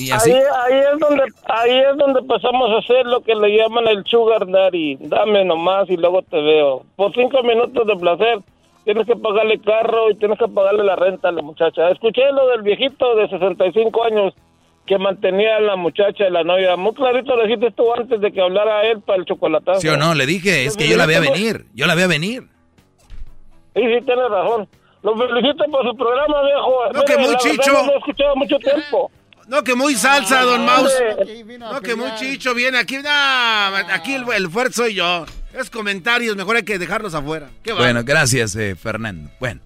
Ahí, 0.00 0.32
ahí, 0.32 0.80
es 0.92 1.00
donde 1.00 1.24
ahí 1.46 1.78
es 1.90 1.96
donde 1.96 2.22
pasamos 2.22 2.70
a 2.70 2.78
hacer 2.78 3.06
lo 3.06 3.20
que 3.20 3.34
le 3.34 3.56
llaman 3.56 3.88
el 3.88 4.04
sugar 4.04 4.46
daddy. 4.46 4.96
Dame 5.00 5.44
nomás 5.44 5.88
y 5.90 5.96
luego 5.96 6.22
te 6.22 6.40
veo. 6.40 6.84
Por 6.96 7.12
cinco 7.14 7.42
minutos 7.42 7.86
de 7.86 7.96
placer 7.96 8.38
tienes 8.84 9.06
que 9.06 9.16
pagarle 9.16 9.60
carro 9.60 10.10
y 10.10 10.14
tienes 10.16 10.38
que 10.38 10.48
pagarle 10.48 10.84
la 10.84 10.96
renta 10.96 11.28
a 11.28 11.32
la 11.32 11.42
muchacha. 11.42 11.90
Escuché 11.90 12.30
lo 12.32 12.46
del 12.48 12.62
viejito 12.62 13.16
de 13.16 13.28
65 13.28 14.04
años 14.04 14.34
que 14.86 14.98
mantenía 14.98 15.56
a 15.56 15.60
la 15.60 15.76
muchacha 15.76 16.26
y 16.26 16.30
la 16.30 16.42
novia. 16.42 16.76
Muy 16.76 16.94
clarito 16.94 17.36
lo 17.36 17.42
dijiste 17.42 17.70
tú 17.72 17.92
antes 17.92 18.20
de 18.20 18.32
que 18.32 18.40
hablara 18.40 18.86
él 18.86 19.00
para 19.02 19.18
el 19.18 19.26
chocolatazo. 19.26 19.80
Sí 19.80 19.88
o 19.88 19.96
no, 19.96 20.14
le 20.14 20.26
dije, 20.26 20.64
es 20.64 20.76
que 20.76 20.88
yo 20.88 20.96
la 20.96 21.04
voy 21.04 21.14
a 21.14 21.20
venir, 21.20 21.66
yo 21.74 21.86
la 21.86 21.94
voy 21.94 22.04
a 22.04 22.06
venir. 22.06 22.44
Sí, 23.74 23.82
sí, 23.82 24.04
tienes 24.04 24.30
razón. 24.30 24.68
Lo 25.02 25.16
felicito 25.16 25.64
por 25.70 25.86
su 25.88 25.96
programa, 25.96 26.42
viejo. 26.42 26.92
No, 26.92 27.02
que 27.02 27.18
muy 27.18 27.36
chicho. 27.36 27.72
no 27.72 27.92
he 27.92 27.96
escuchado 27.98 28.36
mucho 28.36 28.58
tiempo. 28.58 29.10
No, 29.48 29.64
que 29.64 29.74
muy 29.74 29.94
salsa, 29.94 30.42
don 30.42 30.64
Maus. 30.66 30.92
No, 31.58 31.80
que 31.80 31.96
muy 31.96 32.14
chicho 32.16 32.54
viene 32.54 32.78
aquí. 32.78 32.96
aquí 33.06 34.14
el, 34.14 34.50
fuerte 34.50 34.74
soy 34.74 34.94
yo. 34.94 35.24
Es 35.54 35.70
comentarios, 35.70 36.36
mejor 36.36 36.56
hay 36.56 36.64
que 36.64 36.78
dejarlos 36.78 37.14
afuera. 37.14 37.50
bueno, 37.76 38.04
gracias, 38.04 38.54
eh, 38.56 38.76
Fernando. 38.76 39.30
Bueno, 39.40 39.62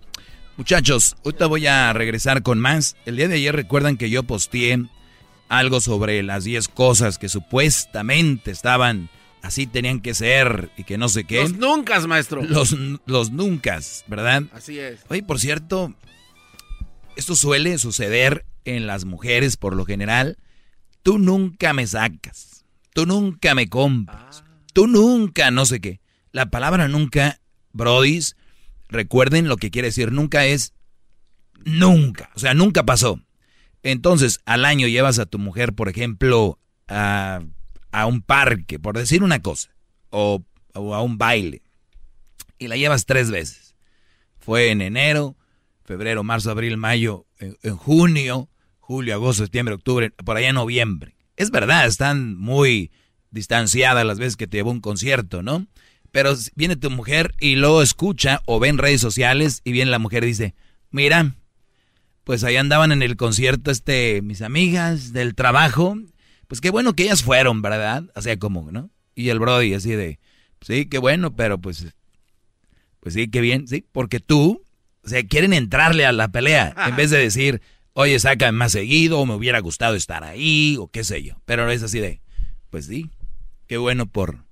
muchachos, 0.56 1.16
ahorita 1.24 1.46
voy 1.46 1.66
a 1.66 1.92
regresar 1.92 2.42
con 2.42 2.60
más. 2.60 2.96
El 3.06 3.16
día 3.16 3.26
de 3.26 3.34
ayer 3.34 3.56
recuerdan 3.56 3.96
que 3.96 4.08
yo 4.08 4.22
posteé 4.22 4.84
algo 5.48 5.80
sobre 5.80 6.22
las 6.22 6.44
10 6.44 6.68
cosas 6.68 7.18
que 7.18 7.28
supuestamente 7.28 8.52
estaban 8.52 9.10
así 9.42 9.66
tenían 9.66 10.00
que 10.00 10.14
ser 10.14 10.70
y 10.76 10.84
que 10.84 10.96
no 10.96 11.08
sé 11.08 11.24
qué. 11.24 11.42
Los 11.42 11.54
nunca, 11.54 11.98
maestro. 12.06 12.42
Los, 12.44 12.76
los 13.06 13.32
nunca, 13.32 13.80
¿verdad? 14.06 14.44
Así 14.52 14.78
es. 14.78 15.00
Oye, 15.08 15.24
por 15.24 15.40
cierto, 15.40 15.92
esto 17.16 17.34
suele 17.34 17.76
suceder 17.78 18.46
en 18.64 18.86
las 18.86 19.04
mujeres 19.04 19.56
por 19.56 19.74
lo 19.74 19.84
general, 19.84 20.38
tú 21.02 21.18
nunca 21.18 21.72
me 21.72 21.86
sacas, 21.86 22.64
tú 22.94 23.06
nunca 23.06 23.54
me 23.54 23.68
compras, 23.68 24.44
tú 24.72 24.86
nunca 24.86 25.50
no 25.50 25.66
sé 25.66 25.80
qué. 25.80 26.00
La 26.30 26.50
palabra 26.50 26.88
nunca, 26.88 27.40
brodis, 27.72 28.36
recuerden 28.88 29.48
lo 29.48 29.56
que 29.56 29.70
quiere 29.70 29.88
decir 29.88 30.12
nunca 30.12 30.46
es 30.46 30.74
nunca, 31.64 32.30
o 32.34 32.38
sea, 32.38 32.54
nunca 32.54 32.84
pasó. 32.84 33.20
Entonces, 33.82 34.40
al 34.44 34.64
año 34.64 34.86
llevas 34.86 35.18
a 35.18 35.26
tu 35.26 35.38
mujer, 35.38 35.72
por 35.72 35.88
ejemplo, 35.88 36.58
a, 36.88 37.40
a 37.90 38.06
un 38.06 38.22
parque, 38.22 38.78
por 38.78 38.96
decir 38.96 39.22
una 39.22 39.42
cosa, 39.42 39.74
o, 40.10 40.44
o 40.74 40.94
a 40.94 41.02
un 41.02 41.18
baile, 41.18 41.62
y 42.58 42.68
la 42.68 42.76
llevas 42.76 43.06
tres 43.06 43.30
veces. 43.30 43.74
Fue 44.38 44.70
en 44.70 44.80
enero, 44.80 45.36
febrero, 45.84 46.22
marzo, 46.22 46.50
abril, 46.50 46.76
mayo, 46.76 47.26
en, 47.38 47.76
junio, 47.76 48.48
julio, 48.82 49.14
agosto, 49.14 49.44
septiembre, 49.44 49.76
octubre, 49.76 50.10
por 50.10 50.36
allá 50.36 50.48
en 50.48 50.56
noviembre. 50.56 51.14
Es 51.36 51.50
verdad, 51.50 51.86
están 51.86 52.36
muy 52.36 52.90
distanciadas 53.30 54.04
las 54.04 54.18
veces 54.18 54.36
que 54.36 54.48
te 54.48 54.58
llevó 54.58 54.72
un 54.72 54.80
concierto, 54.80 55.42
¿no? 55.42 55.66
Pero 56.10 56.34
viene 56.56 56.76
tu 56.76 56.90
mujer 56.90 57.32
y 57.40 57.54
lo 57.54 57.80
escucha 57.80 58.42
o 58.44 58.58
ve 58.60 58.68
en 58.68 58.78
redes 58.78 59.00
sociales 59.00 59.62
y 59.64 59.72
viene 59.72 59.90
la 59.90 60.00
mujer 60.00 60.24
y 60.24 60.28
dice, 60.28 60.54
mira, 60.90 61.36
pues 62.24 62.42
ahí 62.44 62.56
andaban 62.56 62.92
en 62.92 63.02
el 63.02 63.16
concierto 63.16 63.70
este, 63.70 64.20
mis 64.20 64.42
amigas 64.42 65.12
del 65.12 65.36
trabajo, 65.36 65.96
pues 66.48 66.60
qué 66.60 66.70
bueno 66.70 66.94
que 66.94 67.04
ellas 67.04 67.22
fueron, 67.22 67.62
¿verdad? 67.62 68.10
O 68.16 68.20
sea, 68.20 68.36
como, 68.36 68.72
¿no? 68.72 68.90
Y 69.14 69.28
el 69.28 69.38
Brody 69.38 69.74
así 69.74 69.92
de, 69.92 70.18
sí, 70.60 70.86
qué 70.86 70.98
bueno, 70.98 71.34
pero 71.36 71.58
pues, 71.58 71.86
pues 72.98 73.14
sí, 73.14 73.28
qué 73.28 73.40
bien, 73.40 73.68
sí, 73.68 73.86
porque 73.92 74.18
tú, 74.18 74.66
o 75.04 75.08
sea, 75.08 75.24
quieren 75.24 75.52
entrarle 75.52 76.04
a 76.04 76.12
la 76.12 76.28
pelea 76.28 76.74
en 76.88 76.96
vez 76.96 77.10
de 77.10 77.18
decir, 77.18 77.62
oye, 77.94 78.18
saca 78.18 78.50
más 78.52 78.72
seguido, 78.72 79.18
o 79.18 79.26
me 79.26 79.34
hubiera 79.34 79.60
gustado 79.60 79.94
estar 79.94 80.24
ahí, 80.24 80.76
o 80.78 80.88
qué 80.88 81.04
sé 81.04 81.22
yo. 81.22 81.34
Pero 81.44 81.70
es 81.70 81.82
así 81.82 82.00
de, 82.00 82.20
pues 82.70 82.86
sí, 82.86 83.10
qué 83.66 83.76
bueno 83.76 84.06
por, 84.06 84.44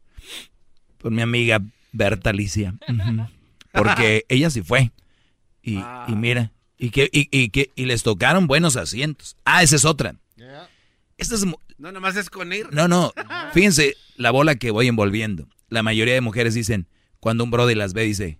por 0.98 1.10
mi 1.10 1.22
amiga 1.22 1.60
Berta 1.92 2.30
Alicia. 2.30 2.74
Porque 3.72 4.24
ella 4.28 4.50
sí 4.50 4.62
fue. 4.62 4.92
Y, 5.62 5.76
ah. 5.78 6.06
mira, 6.08 6.52
y 6.78 6.90
que, 6.90 7.08
y, 7.12 7.50
que, 7.50 7.70
y 7.74 7.84
les 7.84 8.02
tocaron 8.02 8.46
buenos 8.46 8.76
asientos. 8.76 9.36
Ah, 9.44 9.62
esa 9.62 9.76
es 9.76 9.84
otra. 9.84 10.14
Esta 11.18 11.34
es, 11.34 11.44
no, 11.76 11.92
nomás 11.92 12.16
es 12.16 12.30
con 12.30 12.52
ir. 12.52 12.72
No, 12.72 12.88
no. 12.88 13.12
Fíjense 13.52 13.94
la 14.16 14.30
bola 14.30 14.54
que 14.54 14.70
voy 14.70 14.88
envolviendo. 14.88 15.48
La 15.68 15.82
mayoría 15.82 16.14
de 16.14 16.22
mujeres 16.22 16.54
dicen, 16.54 16.88
cuando 17.20 17.44
un 17.44 17.50
brother 17.50 17.76
las 17.76 17.92
ve, 17.92 18.04
dice, 18.04 18.38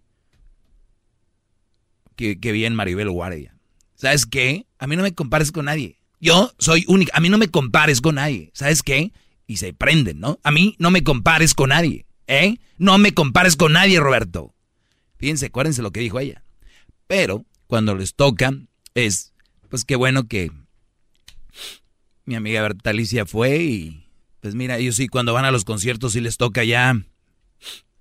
que, 2.16 2.52
bien 2.52 2.74
Maribel 2.74 3.10
Guardia. 3.10 3.55
¿Sabes 4.01 4.24
qué? 4.24 4.66
A 4.78 4.86
mí 4.86 4.97
no 4.97 5.02
me 5.02 5.14
compares 5.14 5.52
con 5.52 5.66
nadie. 5.66 5.98
Yo 6.20 6.55
soy 6.59 6.86
única. 6.89 7.12
A 7.14 7.20
mí 7.20 7.28
no 7.28 7.36
me 7.36 7.48
compares 7.48 8.01
con 8.01 8.14
nadie. 8.14 8.51
¿Sabes 8.55 8.82
qué? 8.82 9.12
Y 9.47 9.59
se 9.59 9.74
prenden, 9.74 10.20
¿no? 10.20 10.40
A 10.43 10.51
mí 10.51 10.74
no 10.78 10.90
me 10.90 11.05
compares 11.05 11.52
con 11.52 11.68
nadie. 11.68 12.06
¿Eh? 12.27 12.56
No 12.78 12.97
me 12.97 13.12
compares 13.12 13.56
con 13.56 13.74
nadie, 13.74 14.01
Roberto. 14.01 14.55
Fíjense, 15.18 15.47
acuérdense 15.47 15.82
lo 15.82 15.90
que 15.90 16.01
dijo 16.01 16.18
ella. 16.18 16.43
Pero 17.09 17.44
cuando 17.66 17.94
les 17.94 18.14
toca, 18.14 18.55
es, 18.94 19.35
pues 19.68 19.85
qué 19.85 19.97
bueno 19.97 20.28
que 20.28 20.51
mi 22.24 22.36
amiga 22.36 22.62
Bertalicia 22.62 23.27
fue 23.27 23.59
y, 23.59 24.06
pues 24.40 24.55
mira, 24.55 24.78
ellos 24.78 24.97
sí, 24.97 25.09
cuando 25.09 25.35
van 25.35 25.44
a 25.44 25.51
los 25.51 25.66
conciertos 25.66 26.14
sí 26.14 26.22
les 26.22 26.39
toca 26.39 26.64
ya 26.64 26.97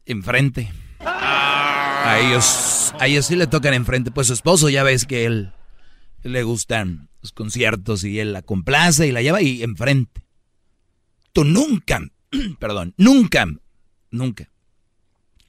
enfrente. 0.05 0.71
A 1.01 2.19
ellos, 2.21 2.93
a 3.01 3.07
ellos 3.07 3.26
sí 3.26 3.35
le 3.35 3.47
tocan 3.47 3.73
enfrente. 3.73 4.11
Pues 4.11 4.27
su 4.27 4.34
esposo 4.34 4.69
ya 4.69 4.84
ves 4.84 5.05
que 5.05 5.26
él 5.26 5.51
le 6.24 6.44
gustan 6.44 7.10
los 7.22 7.32
conciertos 7.32 8.04
y 8.04 8.20
él 8.20 8.34
la 8.34 8.41
complace 8.41 9.08
y 9.08 9.12
la 9.12 9.22
lleva 9.22 9.41
y 9.41 9.64
enfrente. 9.64 10.24
Tú 11.34 11.44
nunca, 11.44 12.02
perdón, 12.60 12.94
nunca, 12.98 13.48
nunca, 14.12 14.50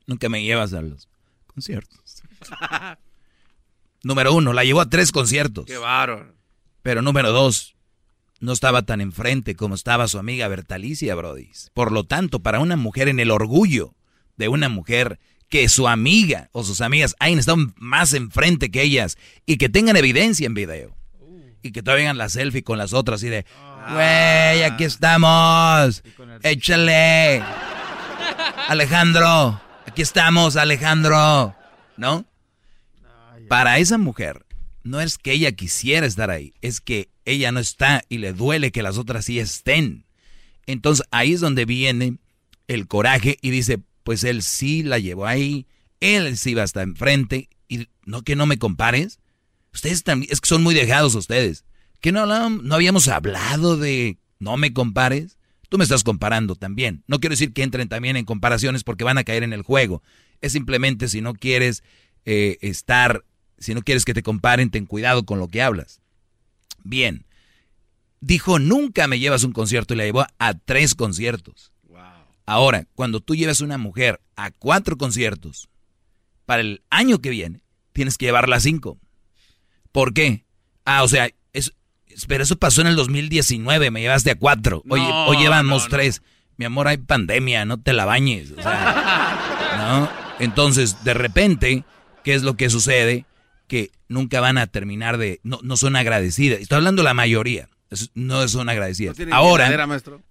nunca 0.07 0.29
me 0.29 0.43
llevas 0.43 0.73
a 0.73 0.83
los 0.83 1.09
conciertos. 1.47 2.23
número 4.03 4.35
uno, 4.35 4.53
la 4.53 4.65
llevó 4.65 4.81
a 4.81 4.91
tres 4.91 5.13
conciertos. 5.13 5.67
Qué 5.67 5.79
bárbaro. 5.79 6.35
Pero 6.83 7.03
número 7.03 7.33
dos, 7.33 7.77
no 8.41 8.53
estaba 8.53 8.83
tan 8.83 9.01
enfrente 9.01 9.55
como 9.55 9.75
estaba 9.75 10.09
su 10.09 10.19
amiga 10.19 10.49
Bertalicia 10.49 11.15
Brody. 11.15 11.51
Por 11.75 11.93
lo 11.93 12.05
tanto, 12.05 12.41
para 12.41 12.61
una 12.61 12.77
mujer 12.77 13.09
en 13.09 13.21
el 13.21 13.31
orgullo 13.31 13.95
de 14.37 14.49
una 14.49 14.69
mujer 14.71 15.21
que 15.51 15.69
su 15.69 15.89
amiga 15.89 16.49
o 16.53 16.65
sus 16.65 16.81
amigas 16.81 17.15
hayan 17.19 17.41
estado 17.41 17.59
más 17.77 18.15
enfrente 18.15 18.71
que 18.71 18.83
ellas 18.83 19.19
y 19.45 19.57
que 19.57 19.69
tengan 19.69 19.97
evidencia 19.97 20.47
en 20.47 20.55
video. 20.55 20.97
Y 21.63 21.73
que 21.73 21.83
todavía 21.83 22.15
la 22.15 22.31
selfie 22.31 22.63
con 22.63 22.79
las 22.79 22.95
otras 22.95 23.23
y 23.23 23.29
de, 23.29 23.45
güey, 23.93 24.63
aquí 24.63 24.85
estamos, 24.85 26.03
échale. 26.43 27.43
Alejandro, 28.69 29.61
aquí 29.87 30.01
estamos, 30.01 30.57
Alejandro. 30.57 31.55
¿No? 31.99 32.25
Para 33.49 33.79
esa 33.79 33.99
mujer, 33.99 34.47
no 34.85 35.01
es 35.01 35.19
que 35.19 35.33
ella 35.33 35.53
quisiera 35.53 36.07
estar 36.07 36.31
ahí, 36.31 36.55
es 36.63 36.81
que 36.81 37.11
ella 37.25 37.53
no 37.53 37.61
está 37.61 38.03
y 38.09 38.19
le 38.19 38.33
duele 38.33 38.71
que 38.71 38.83
las 38.83 38.97
otras 38.97 39.25
sí 39.27 39.39
estén. 39.41 40.07
Entonces 40.67 41.05
ahí 41.11 41.33
es 41.33 41.41
donde 41.41 41.65
viene 41.65 42.19
el 42.69 42.87
coraje 42.87 43.37
y 43.43 43.51
dice, 43.51 43.81
pues 44.03 44.25
él 44.25 44.43
sí 44.43 44.83
la 44.83 44.99
llevó 44.99 45.27
ahí, 45.27 45.67
él 46.01 46.37
sí 46.37 46.55
va 46.55 46.63
hasta 46.63 46.83
enfrente 46.83 47.49
y 47.69 47.89
no 48.05 48.23
que 48.23 48.37
no 48.37 48.47
me 48.47 48.59
compares. 48.59 49.21
Ustedes 49.73 50.03
también, 50.03 50.33
es 50.33 50.41
que 50.41 50.49
son 50.49 50.63
muy 50.63 50.75
dejados 50.75 51.15
ustedes. 51.15 51.65
Que 52.01 52.13
no, 52.13 52.27
no 52.27 52.75
habíamos 52.75 53.09
hablado 53.09 53.77
de 53.77 54.19
no 54.39 54.57
me 54.57 54.73
compares. 54.73 55.37
Tú 55.69 55.79
me 55.79 55.85
estás 55.85 56.03
comparando 56.03 56.57
también. 56.57 57.05
No 57.07 57.21
quiero 57.21 57.35
decir 57.35 57.53
que 57.53 57.63
entren 57.63 57.89
también 57.89 58.17
en 58.17 58.25
comparaciones 58.25 58.83
porque 58.83 59.05
van 59.05 59.19
a 59.19 59.25
caer 59.25 59.45
en 59.45 59.53
el 59.53 59.63
juego. 59.63 60.03
Es 60.41 60.53
simplemente 60.53 61.09
si 61.09 61.21
no 61.21 61.35
quieres 61.35 61.85
eh, 62.25 62.59
estar, 62.63 63.25
si 63.59 63.75
no 63.75 63.83
quieres 63.83 64.05
que 64.05 64.15
te 64.15 64.23
comparen, 64.23 64.71
ten 64.71 64.87
cuidado 64.87 65.25
con 65.25 65.39
lo 65.39 65.49
que 65.49 65.63
hablas. 65.63 66.01
Bien. 66.83 67.25
Dijo, 68.21 68.59
nunca 68.59 69.07
me 69.07 69.19
llevas 69.19 69.45
un 69.45 69.53
concierto 69.53 69.95
y 69.95 69.99
la 69.99 70.05
llevó 70.05 70.27
a 70.39 70.55
tres 70.55 70.95
conciertos. 70.95 71.73
Ahora, 72.51 72.89
cuando 72.97 73.21
tú 73.21 73.37
llevas 73.37 73.61
una 73.61 73.79
mujer 73.79 74.21
a 74.35 74.51
cuatro 74.51 74.99
conciertos, 74.99 75.69
para 76.47 76.63
el 76.63 76.83
año 76.91 77.21
que 77.21 77.31
viene, 77.31 77.63
tienes 77.93 78.19
que 78.19 78.27
llevarla 78.27 78.57
a 78.57 78.61
cinco. 78.61 78.99
¿Por 79.93 80.13
qué? 80.13 80.45
Ah, 80.85 81.05
o 81.05 81.09
sea, 81.09 81.31
es, 81.53 81.75
pero 82.27 82.43
eso 82.43 82.57
pasó 82.57 82.81
en 82.81 82.89
el 82.89 82.97
2019, 82.97 83.93
me 83.93 84.01
llevaste 84.01 84.33
a 84.33 84.35
cuatro. 84.35 84.83
Hoy 84.89 85.37
llevamos 85.37 85.87
tres. 85.89 86.23
Mi 86.57 86.65
amor, 86.65 86.89
hay 86.89 86.97
pandemia, 86.97 87.65
no 87.67 87.81
te 87.81 87.93
la 87.93 88.05
bañes. 88.05 88.51
¿no? 88.51 90.11
Entonces, 90.41 91.05
de 91.05 91.15
repente, 91.15 91.85
¿qué 92.25 92.35
es 92.35 92.43
lo 92.43 92.57
que 92.57 92.69
sucede? 92.69 93.27
Que 93.69 93.93
nunca 94.09 94.41
van 94.41 94.59
a 94.59 94.67
terminar 94.67 95.19
de... 95.19 95.39
No, 95.45 95.61
no 95.63 95.77
son 95.77 95.95
agradecidas. 95.95 96.59
Estoy 96.59 96.79
hablando 96.79 97.03
de 97.03 97.09
la 97.11 97.15
mayoría. 97.15 97.69
No 98.15 98.47
son 98.49 98.69
agradecidas. 98.69 99.17
ahora, 99.33 99.69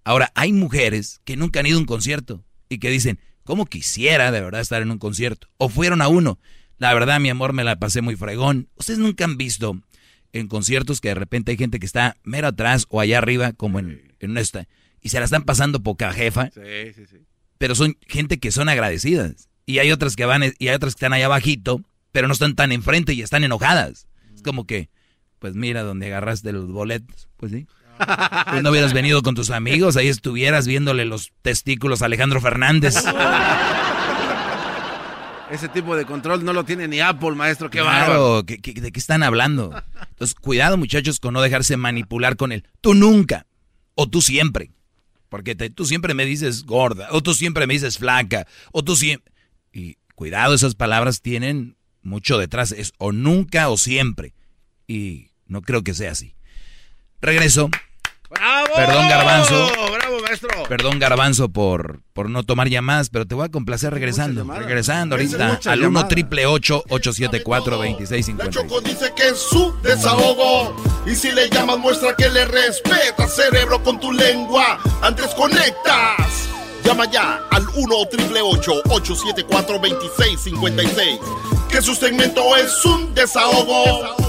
ahora, 0.04 0.32
hay 0.36 0.54
mujeres 0.54 1.22
que 1.26 1.36
nunca 1.36 1.60
han 1.60 1.66
ido 1.66 1.78
a 1.78 1.82
un 1.82 1.86
concierto 1.86 2.44
y 2.70 2.80
que 2.80 2.90
dicen, 2.90 3.20
¿cómo 3.44 3.66
quisiera 3.66 4.32
de 4.32 4.42
verdad 4.42 4.62
estar 4.62 4.82
en 4.82 4.92
un 4.92 5.00
concierto? 5.00 5.48
O 5.58 5.70
fueron 5.70 6.02
a 6.02 6.08
uno. 6.08 6.40
La 6.78 6.94
verdad, 6.94 7.20
mi 7.20 7.30
amor, 7.30 7.54
me 7.54 7.64
la 7.64 7.78
pasé 7.78 8.02
muy 8.02 8.16
fregón. 8.16 8.70
Ustedes 8.76 9.00
nunca 9.00 9.26
han 9.26 9.38
visto 9.38 9.78
en 10.32 10.48
conciertos 10.48 11.02
que 11.02 11.10
de 11.10 11.16
repente 11.16 11.52
hay 11.52 11.58
gente 11.58 11.80
que 11.80 11.86
está 11.86 12.16
mero 12.24 12.48
atrás 12.48 12.86
o 12.90 13.02
allá 13.02 13.18
arriba, 13.18 13.52
como 13.54 13.80
en, 13.80 14.14
en 14.20 14.38
esta, 14.38 14.68
y 15.02 15.10
se 15.10 15.20
la 15.20 15.26
están 15.26 15.44
pasando 15.44 15.82
poca 15.82 16.14
jefa. 16.14 16.52
Sí, 16.52 16.94
sí, 16.96 17.06
sí. 17.06 17.18
Pero 17.58 17.76
son 17.76 17.98
gente 18.08 18.40
que 18.40 18.52
son 18.52 18.70
agradecidas. 18.70 19.50
Y 19.66 19.80
hay 19.80 19.92
otras 19.92 20.16
que 20.16 20.26
van, 20.26 20.44
y 20.58 20.68
hay 20.68 20.76
otras 20.76 20.96
que 20.96 21.00
están 21.00 21.14
allá 21.14 21.26
abajito, 21.26 21.84
pero 22.12 22.28
no 22.28 22.34
están 22.34 22.56
tan 22.56 22.72
enfrente 22.72 23.14
y 23.14 23.22
están 23.22 23.44
enojadas. 23.44 24.08
Es 24.34 24.42
como 24.42 24.66
que, 24.66 24.90
pues 25.40 25.56
mira 25.56 25.84
donde 25.84 26.08
agarraste 26.08 26.52
los 26.52 26.72
boletos, 26.72 27.28
pues 27.38 27.52
sí. 27.52 27.68
Pues 28.50 28.64
no 28.64 28.70
hubieras 28.70 28.94
venido 28.94 29.22
con 29.22 29.36
tus 29.36 29.50
amigos, 29.50 29.98
ahí 29.98 30.08
estuvieras 30.08 30.68
viéndole 30.68 31.04
los 31.06 31.34
testículos 31.42 32.02
a 32.02 32.06
Alejandro 32.06 32.40
Fernández. 32.40 32.96
Ese 35.52 35.68
tipo 35.68 35.96
de 35.96 36.06
control 36.06 36.46
no 36.46 36.54
lo 36.54 36.64
tiene 36.64 36.88
ni 36.88 37.00
Apple, 37.00 37.32
maestro. 37.32 37.70
Qué 37.70 37.80
claro, 37.80 38.44
de 38.44 38.58
qué 38.62 39.00
están 39.00 39.24
hablando? 39.24 39.74
Entonces, 40.12 40.36
cuidado, 40.36 40.78
muchachos, 40.78 41.20
con 41.20 41.34
no 41.34 41.42
dejarse 41.42 41.76
manipular 41.76 42.36
con 42.36 42.52
él. 42.52 42.68
Tú 42.82 42.94
nunca. 42.94 43.48
O 43.96 44.08
tú 44.08 44.22
siempre. 44.22 44.72
Porque 45.28 45.56
tú 45.56 45.86
siempre 45.86 46.14
me 46.14 46.26
dices 46.26 46.66
gorda. 46.66 47.08
O 47.12 47.22
tú 47.22 47.34
siempre 47.34 47.66
me 47.66 47.74
dices 47.74 47.98
flaca. 47.98 48.46
O 48.72 48.84
tú 48.84 48.96
siempre. 48.96 49.34
Y 49.74 49.98
cuidado, 50.14 50.54
esas 50.54 50.76
palabras 50.76 51.22
tienen 51.22 51.78
mucho 52.04 52.38
detrás. 52.38 52.72
Es 52.72 52.94
o 53.00 53.12
nunca 53.12 53.70
o 53.70 53.78
siempre. 53.78 54.34
Y 54.88 55.29
no 55.50 55.62
creo 55.62 55.84
que 55.84 55.94
sea 55.94 56.12
así. 56.12 56.36
Regreso. 57.22 57.70
¡Bravo! 58.30 58.76
Perdón, 58.76 59.10
Garbanzo. 59.10 59.72
¡Bravo, 59.92 60.20
maestro! 60.22 60.50
Perdón, 60.70 61.00
Garbanzo, 61.00 61.50
por, 61.50 62.02
por 62.14 62.30
no 62.30 62.44
tomar 62.44 62.70
llamadas, 62.70 63.10
pero 63.10 63.26
te 63.26 63.34
voy 63.34 63.46
a 63.46 63.50
complacer 63.50 63.92
regresando. 63.92 64.44
Regresando 64.44 65.16
ahorita 65.16 65.60
al 65.66 65.84
1 65.84 66.08
triple 66.08 66.46
874 66.46 67.78
2650 67.78 68.50
Choco 68.52 68.82
dice 68.82 69.12
que 69.16 69.30
es 69.30 69.40
su 69.40 69.76
desahogo. 69.82 70.76
Y 71.08 71.16
si 71.16 71.32
le 71.32 71.50
llamas, 71.50 71.80
muestra 71.80 72.16
que 72.16 72.30
le 72.30 72.46
respeta, 72.46 73.28
cerebro, 73.28 73.84
con 73.84 74.00
tu 74.00 74.12
lengua. 74.12 74.80
Antes 75.02 75.34
conectas. 75.34 76.50
Llama 76.84 77.10
ya 77.12 77.42
al 77.50 77.68
1 77.68 78.06
triple 78.10 78.42
874 78.42 79.80
2656 79.80 81.20
Que 81.70 81.82
su 81.82 81.96
segmento 81.96 82.56
es 82.56 82.86
un 82.86 83.14
desahogo. 83.16 84.29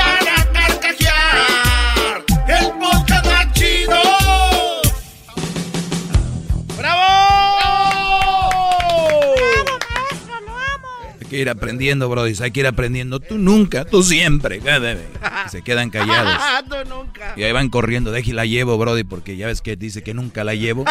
Que 11.31 11.37
ir 11.37 11.49
aprendiendo, 11.49 12.09
Brody. 12.09 12.33
Hay 12.43 12.51
que 12.51 12.59
ir 12.59 12.67
aprendiendo. 12.67 13.21
Tú 13.21 13.37
nunca, 13.37 13.85
tú 13.85 14.03
siempre. 14.03 14.59
Se 15.47 15.63
quedan 15.63 15.89
callados. 15.89 16.33
tú 16.69 16.89
nunca. 16.89 17.33
Y 17.37 17.43
ahí 17.43 17.53
van 17.53 17.69
corriendo. 17.69 18.11
Deje 18.11 18.33
la 18.33 18.45
llevo, 18.45 18.77
Brody, 18.77 19.05
porque 19.05 19.37
ya 19.37 19.47
ves 19.47 19.61
que 19.61 19.77
dice 19.77 20.03
que 20.03 20.13
nunca 20.13 20.43
la 20.43 20.55
llevo. 20.55 20.83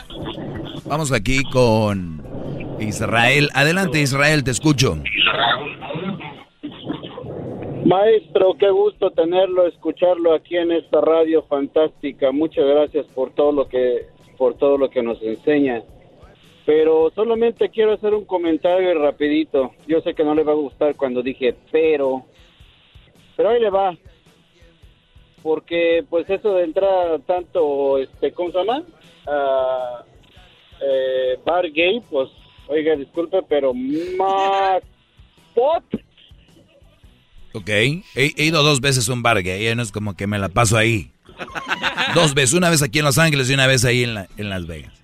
Vamos 0.86 1.12
aquí 1.12 1.42
con 1.52 2.22
Israel. 2.80 3.50
Adelante, 3.52 4.00
Israel, 4.00 4.44
te 4.44 4.50
escucho. 4.50 4.96
Maestro, 7.84 8.56
qué 8.58 8.70
gusto 8.70 9.10
tenerlo, 9.10 9.66
escucharlo 9.66 10.32
aquí 10.32 10.56
en 10.56 10.72
esta 10.72 11.02
radio 11.02 11.42
fantástica. 11.42 12.32
Muchas 12.32 12.64
gracias 12.64 13.04
por 13.14 13.34
todo 13.34 13.52
lo 13.52 13.68
que 13.68 14.06
por 14.38 14.54
todo 14.54 14.78
lo 14.78 14.88
que 14.88 15.02
nos 15.02 15.20
enseña. 15.22 15.82
Pero 16.70 17.10
solamente 17.16 17.68
quiero 17.68 17.94
hacer 17.94 18.14
un 18.14 18.24
comentario 18.24 18.94
rapidito. 18.94 19.72
Yo 19.88 20.00
sé 20.02 20.14
que 20.14 20.22
no 20.22 20.36
le 20.36 20.44
va 20.44 20.52
a 20.52 20.54
gustar 20.54 20.94
cuando 20.94 21.20
dije 21.20 21.56
pero, 21.72 22.24
pero 23.36 23.48
ahí 23.48 23.60
le 23.60 23.70
va. 23.70 23.98
Porque 25.42 26.04
pues 26.08 26.30
eso 26.30 26.54
de 26.54 26.62
entrar 26.62 27.18
tanto, 27.26 27.98
este, 27.98 28.30
¿cómo 28.30 28.52
se 28.52 28.58
llama? 28.58 28.84
Ah, 29.26 30.04
eh, 30.80 31.40
bar 31.44 31.68
gay, 31.72 32.00
pues, 32.08 32.28
oiga, 32.68 32.94
disculpe, 32.94 33.42
pero 33.48 33.74
más 33.74 34.80
pot. 35.56 35.82
Ok, 37.52 37.68
he, 37.68 38.32
ido 38.36 38.62
dos 38.62 38.80
veces 38.80 39.08
a 39.08 39.12
un 39.12 39.24
bar 39.24 39.42
gay, 39.42 39.74
no 39.74 39.82
es 39.82 39.90
como 39.90 40.14
que 40.14 40.28
me 40.28 40.38
la 40.38 40.48
paso 40.48 40.76
ahí. 40.76 41.10
dos 42.14 42.32
veces, 42.32 42.54
una 42.54 42.70
vez 42.70 42.80
aquí 42.80 43.00
en 43.00 43.06
Los 43.06 43.18
Ángeles 43.18 43.50
y 43.50 43.54
una 43.54 43.66
vez 43.66 43.84
ahí 43.84 44.04
en, 44.04 44.28
en 44.36 44.48
Las 44.48 44.68
Vegas. 44.68 44.99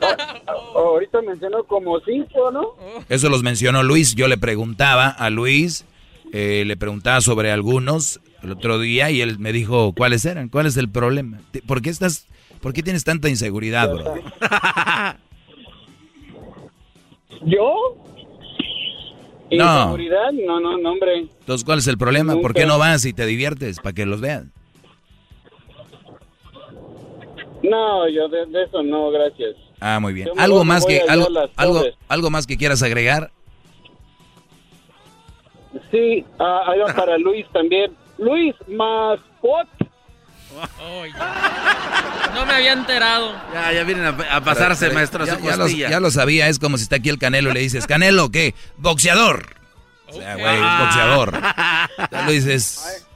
Ah, 0.00 0.40
ahorita 0.74 1.22
mencionó 1.22 1.64
como 1.64 2.00
cinco, 2.00 2.50
¿no? 2.50 2.74
Eso 3.08 3.28
los 3.28 3.42
mencionó 3.42 3.82
Luis. 3.82 4.14
Yo 4.14 4.28
le 4.28 4.38
preguntaba 4.38 5.08
a 5.08 5.30
Luis, 5.30 5.84
eh, 6.32 6.64
le 6.66 6.76
preguntaba 6.76 7.20
sobre 7.20 7.50
algunos 7.50 8.20
el 8.42 8.52
otro 8.52 8.78
día 8.78 9.10
y 9.10 9.20
él 9.20 9.38
me 9.38 9.52
dijo 9.52 9.92
cuáles 9.96 10.24
eran, 10.24 10.48
cuál 10.48 10.66
es 10.66 10.76
el 10.76 10.88
problema. 10.88 11.40
¿Por 11.66 11.82
qué 11.82 11.90
estás 11.90 12.26
¿Por 12.60 12.72
qué 12.72 12.82
tienes 12.82 13.04
tanta 13.04 13.28
inseguridad, 13.28 13.92
bro? 13.92 14.14
¿Yo? 17.44 17.96
¿Inseguridad? 19.50 20.32
No. 20.32 20.58
no, 20.58 20.76
no, 20.78 20.90
hombre. 20.90 21.18
Entonces, 21.18 21.64
¿cuál 21.64 21.78
es 21.78 21.86
el 21.86 21.98
problema? 21.98 22.34
¿Por 22.40 22.54
qué 22.54 22.66
no 22.66 22.78
vas 22.78 23.04
y 23.04 23.12
te 23.12 23.26
diviertes 23.26 23.78
para 23.78 23.92
que 23.92 24.06
los 24.06 24.20
vean? 24.20 24.52
No, 27.62 28.08
yo 28.08 28.28
de, 28.28 28.46
eso 28.64 28.82
no, 28.82 29.10
gracias. 29.10 29.54
Ah, 29.80 29.98
muy 30.00 30.12
bien. 30.12 30.28
¿Algo 30.36 30.64
más 30.64 30.84
que 30.86 31.02
algo, 31.02 31.28
algo, 31.56 31.84
algo 32.08 32.30
más 32.30 32.46
que 32.46 32.56
quieras 32.56 32.82
agregar? 32.82 33.30
Sí, 35.90 36.24
uh, 36.38 36.70
ahí 36.70 36.78
va 36.80 36.94
para 36.94 37.18
Luis 37.18 37.46
también. 37.52 37.94
Luis, 38.18 38.54
más 38.68 39.20
pot 39.40 39.68
no 42.34 42.46
me 42.46 42.52
había 42.52 42.72
enterado. 42.72 43.34
Ya, 43.52 43.72
ya 43.72 43.84
vienen 43.84 44.06
a, 44.06 44.40
pasarse, 44.42 44.90
maestro. 44.90 45.24
Ya, 45.24 46.00
lo, 46.00 46.10
sabía, 46.10 46.48
es 46.48 46.58
como 46.58 46.76
si 46.76 46.84
está 46.84 46.96
aquí 46.96 47.08
el 47.08 47.18
Canelo 47.18 47.50
y 47.50 47.54
le 47.54 47.60
dices, 47.60 47.86
Canelo, 47.86 48.30
¿qué? 48.30 48.54
Boxeador. 48.76 49.56
O 50.08 50.12
sea, 50.12 50.36
güey, 50.36 50.58
boxeador. 50.80 51.40
Ya 52.12 52.22
lo 52.22 52.30
dices. 52.30 53.06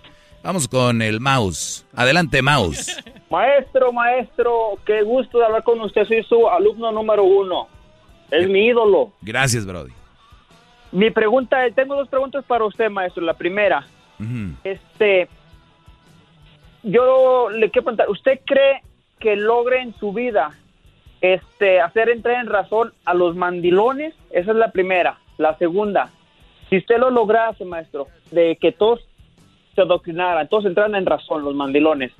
Vamos 0.42 0.68
con 0.68 1.02
el 1.02 1.20
mouse. 1.20 1.84
Adelante, 1.94 2.42
mouse. 2.42 2.96
Maestro, 3.30 3.92
maestro, 3.92 4.78
qué 4.84 5.02
gusto 5.02 5.38
de 5.38 5.46
hablar 5.46 5.62
con 5.62 5.80
usted. 5.80 6.04
Soy 6.06 6.22
su 6.24 6.48
alumno 6.48 6.90
número 6.90 7.22
uno. 7.22 7.68
Es 8.30 8.48
mi 8.48 8.66
ídolo. 8.66 9.12
Gracias, 9.22 9.64
Brody. 9.64 9.92
Mi 10.92 11.10
pregunta, 11.10 11.58
tengo 11.74 11.94
dos 11.94 12.08
preguntas 12.08 12.44
para 12.44 12.64
usted, 12.64 12.90
maestro. 12.90 13.22
La 13.22 13.34
primera, 13.34 13.86
este, 14.64 15.28
yo 16.82 17.48
le 17.50 17.70
quiero 17.70 17.84
preguntar, 17.84 18.10
¿usted 18.10 18.40
cree 18.44 18.82
que 19.20 19.36
logre 19.36 19.82
en 19.82 19.94
su 19.94 20.12
vida 20.12 20.50
este, 21.20 21.80
hacer 21.80 22.08
entrar 22.08 22.40
en 22.40 22.46
razón 22.46 22.92
a 23.04 23.14
los 23.14 23.36
mandilones, 23.36 24.14
esa 24.30 24.50
es 24.50 24.56
la 24.56 24.72
primera. 24.72 25.18
La 25.38 25.56
segunda, 25.58 26.10
si 26.68 26.78
usted 26.78 26.98
lo 26.98 27.10
lograse, 27.10 27.64
maestro, 27.64 28.08
de 28.30 28.56
que 28.56 28.72
todos 28.72 29.06
se 29.74 29.82
adoctrinaran, 29.82 30.48
todos 30.48 30.64
entraran 30.64 30.94
en 30.94 31.06
razón, 31.06 31.44
los 31.44 31.54
mandilones, 31.54 32.12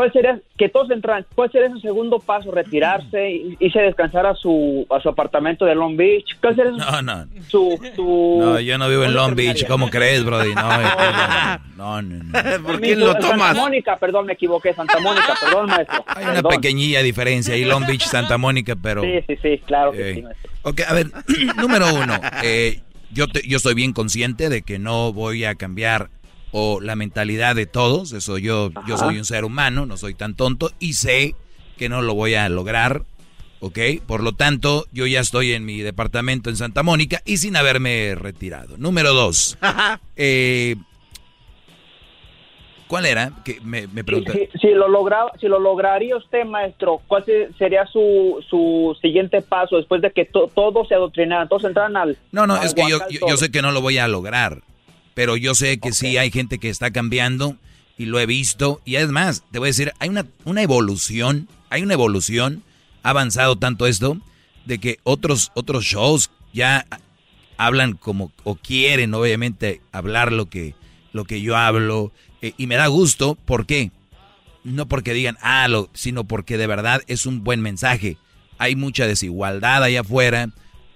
¿cuál 0.00 0.12
sería, 0.14 0.40
que 0.56 0.70
todos 0.70 0.90
entran, 0.90 1.26
cuál 1.34 1.52
sería 1.52 1.68
su 1.68 1.78
segundo 1.80 2.20
paso? 2.20 2.50
¿Retirarse, 2.50 3.30
y- 3.32 3.56
irse 3.60 3.80
a 3.80 3.82
descansar 3.82 4.24
a 4.24 4.34
su, 4.34 4.86
a 4.88 4.98
su 4.98 5.10
apartamento 5.10 5.66
de 5.66 5.74
Long 5.74 5.94
Beach? 5.94 6.38
¿Cuál 6.40 6.56
sería 6.56 6.70
su, 6.72 6.78
No, 6.78 7.02
no. 7.02 7.26
su, 7.50 7.78
su- 7.94 8.36
No, 8.40 8.60
yo 8.60 8.78
no 8.78 8.88
vivo 8.88 9.04
en 9.04 9.12
¿dónde 9.12 9.20
Long 9.20 9.34
Beach. 9.54 9.66
¿Cómo 9.66 9.90
crees, 9.90 10.24
Brody? 10.24 10.54
No, 10.54 10.62
no, 11.76 12.00
no. 12.00 12.22
no. 12.24 12.62
¿Por 12.64 12.80
Mi- 12.80 12.94
Santa 12.94 13.52
Mónica, 13.54 13.96
perdón, 13.98 14.24
me 14.24 14.32
equivoqué, 14.32 14.72
Santa 14.72 14.98
Mónica, 15.00 15.34
perdón, 15.38 15.66
maestro. 15.66 16.02
Hay 16.06 16.24
una 16.24 16.42
pequeñilla 16.42 17.02
diferencia 17.02 17.52
ahí, 17.54 17.64
Long 17.66 17.86
Beach, 17.86 18.04
Santa 18.06 18.38
Mónica, 18.38 18.76
pero... 18.82 19.02
Sí, 19.02 19.18
sí, 19.26 19.36
sí, 19.42 19.58
claro 19.66 19.92
que 19.92 20.10
Eh, 20.10 20.14
sí, 20.14 20.22
maestro. 20.22 20.50
Ok, 20.62 20.80
a 20.88 20.94
ver, 20.94 21.06
número 21.56 21.92
uno, 21.94 22.14
eh, 22.42 22.80
yo, 23.12 23.26
te- 23.28 23.46
yo 23.46 23.58
estoy 23.58 23.74
bien 23.74 23.92
consciente 23.92 24.48
de 24.48 24.62
que 24.62 24.78
no 24.78 25.12
voy 25.12 25.44
a 25.44 25.54
cambiar 25.56 26.08
o 26.52 26.80
la 26.80 26.96
mentalidad 26.96 27.54
de 27.54 27.66
todos, 27.66 28.12
eso 28.12 28.36
yo, 28.38 28.70
yo 28.86 28.96
soy 28.96 29.18
un 29.18 29.24
ser 29.24 29.44
humano, 29.44 29.86
no 29.86 29.96
soy 29.96 30.14
tan 30.14 30.34
tonto 30.34 30.70
y 30.80 30.94
sé 30.94 31.34
que 31.78 31.88
no 31.88 32.02
lo 32.02 32.14
voy 32.14 32.34
a 32.34 32.48
lograr, 32.48 33.04
¿ok? 33.60 33.78
Por 34.06 34.22
lo 34.22 34.32
tanto, 34.32 34.86
yo 34.92 35.06
ya 35.06 35.20
estoy 35.20 35.52
en 35.52 35.64
mi 35.64 35.78
departamento 35.80 36.50
en 36.50 36.56
Santa 36.56 36.82
Mónica 36.82 37.22
y 37.24 37.36
sin 37.36 37.56
haberme 37.56 38.14
retirado. 38.16 38.76
Número 38.78 39.14
dos, 39.14 39.56
eh, 40.16 40.74
¿cuál 42.86 43.06
era? 43.06 43.30
Que 43.44 43.60
me, 43.62 43.86
me 43.86 44.00
Si, 44.00 44.02
pregunta. 44.02 44.32
si- 44.32 44.58
si 44.58 44.68
lo 44.74 44.88
logra, 44.88 45.26
si 45.40 45.46
lo 45.46 45.58
lograría 45.60 46.16
usted, 46.16 46.44
maestro, 46.44 47.00
¿cuál 47.06 47.24
se- 47.24 47.52
sería 47.58 47.86
su, 47.86 48.44
su 48.48 48.96
siguiente 49.00 49.40
paso 49.42 49.76
después 49.76 50.02
de 50.02 50.10
que 50.10 50.24
to- 50.24 50.50
todos 50.54 50.88
se 50.88 50.94
adoctrinaran, 50.96 51.48
todos 51.48 51.64
entraran 51.64 51.96
al 51.96 52.18
No, 52.32 52.46
no, 52.46 52.56
al 52.56 52.66
es 52.66 52.74
que 52.74 52.82
yo, 52.88 52.98
yo 53.28 53.36
sé 53.36 53.50
que 53.50 53.62
no 53.62 53.70
lo 53.70 53.80
voy 53.80 53.98
a 53.98 54.08
lograr, 54.08 54.62
pero 55.20 55.36
yo 55.36 55.54
sé 55.54 55.76
que 55.76 55.92
sí 55.92 56.16
hay 56.16 56.30
gente 56.30 56.56
que 56.56 56.70
está 56.70 56.92
cambiando 56.92 57.58
y 57.98 58.06
lo 58.06 58.18
he 58.18 58.24
visto. 58.24 58.80
Y 58.86 58.94
es 58.94 59.10
más, 59.10 59.44
te 59.52 59.58
voy 59.58 59.66
a 59.66 59.68
decir, 59.68 59.92
hay 59.98 60.08
una, 60.08 60.24
una 60.46 60.62
evolución, 60.62 61.46
hay 61.68 61.82
una 61.82 61.92
evolución, 61.92 62.62
ha 63.02 63.10
avanzado 63.10 63.56
tanto 63.56 63.86
esto, 63.86 64.16
de 64.64 64.78
que 64.78 64.98
otros, 65.02 65.52
otros 65.52 65.84
shows 65.84 66.30
ya 66.54 66.86
hablan 67.58 67.98
como, 67.98 68.32
o 68.44 68.54
quieren 68.54 69.12
obviamente 69.12 69.82
hablar 69.92 70.32
lo 70.32 70.48
que, 70.48 70.74
lo 71.12 71.26
que 71.26 71.42
yo 71.42 71.54
hablo, 71.54 72.12
eh, 72.40 72.54
y 72.56 72.66
me 72.66 72.76
da 72.76 72.86
gusto, 72.86 73.34
¿por 73.34 73.66
qué? 73.66 73.90
No 74.64 74.88
porque 74.88 75.12
digan, 75.12 75.36
ah, 75.42 75.68
lo, 75.68 75.90
sino 75.92 76.24
porque 76.24 76.56
de 76.56 76.66
verdad 76.66 77.02
es 77.08 77.26
un 77.26 77.44
buen 77.44 77.60
mensaje. 77.60 78.16
Hay 78.56 78.74
mucha 78.74 79.06
desigualdad 79.06 79.84
allá 79.84 80.00
afuera. 80.00 80.48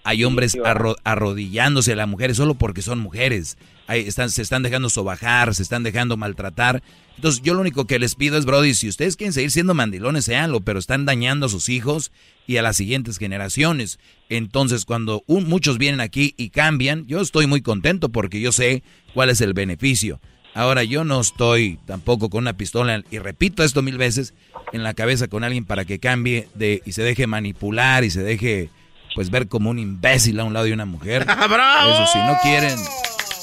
Hay 0.05 0.23
hombres 0.25 0.55
arro- 0.57 0.97
arrodillándose 1.03 1.93
a 1.93 1.97
las 1.97 2.09
mujeres 2.09 2.37
solo 2.37 2.55
porque 2.55 2.83
son 2.83 2.99
mujeres. 2.99 3.57
Ahí 3.87 4.01
están, 4.01 4.31
se 4.31 4.43
están 4.43 4.63
dejando 4.63 4.89
sobajar, 4.91 5.55
se 5.55 5.63
están 5.63 5.83
dejando 5.83 6.17
maltratar. 6.17 6.83
Entonces, 7.17 7.43
yo 7.43 7.55
lo 7.55 7.61
único 7.61 7.87
que 7.87 7.99
les 7.99 8.15
pido 8.15 8.37
es, 8.39 8.45
Brody, 8.45 8.75
si 8.75 8.89
ustedes 8.89 9.17
quieren 9.17 9.33
seguir 9.33 9.51
siendo 9.51 9.75
mandilones, 9.75 10.25
seanlo, 10.25 10.61
pero 10.61 10.79
están 10.79 11.05
dañando 11.05 11.47
a 11.47 11.49
sus 11.49 11.69
hijos 11.69 12.13
y 12.47 12.57
a 12.57 12.63
las 12.63 12.77
siguientes 12.77 13.19
generaciones. 13.19 13.99
Entonces, 14.29 14.85
cuando 14.85 15.23
un- 15.27 15.49
muchos 15.49 15.79
vienen 15.79 16.01
aquí 16.01 16.35
y 16.37 16.51
cambian, 16.51 17.07
yo 17.07 17.21
estoy 17.21 17.47
muy 17.47 17.61
contento 17.63 18.09
porque 18.09 18.41
yo 18.41 18.53
sé 18.53 18.83
cuál 19.13 19.31
es 19.31 19.41
el 19.41 19.53
beneficio. 19.55 20.21
Ahora, 20.55 20.85
yo 20.85 21.05
no 21.05 21.21
estoy 21.21 21.79
tampoco 21.85 22.31
con 22.31 22.45
una 22.45 22.57
pistola, 22.57 23.03
y 23.11 23.19
repito 23.19 23.65
esto 23.65 23.83
mil 23.83 23.99
veces, 23.99 24.35
en 24.73 24.83
la 24.83 24.95
cabeza 24.95 25.29
con 25.29 25.45
alguien 25.45 25.65
para 25.65 25.85
que 25.85 25.99
cambie 25.99 26.49
de, 26.55 26.81
y 26.87 26.93
se 26.93 27.03
deje 27.03 27.27
manipular 27.27 28.05
y 28.05 28.11
se 28.11 28.23
deje, 28.23 28.71
pues, 29.15 29.31
ver 29.31 29.49
como 29.49 29.71
un 29.71 29.79
imbécil 29.79 30.39
a 30.41 30.45
un 30.45 30.53
lado 30.53 30.67
de 30.67 30.73
una 30.73 30.85
mujer. 30.85 31.25
¡Bravo! 31.49 31.91
Eso 31.91 32.07
si 32.07 32.19
no 32.19 32.35
quieren, 32.43 32.79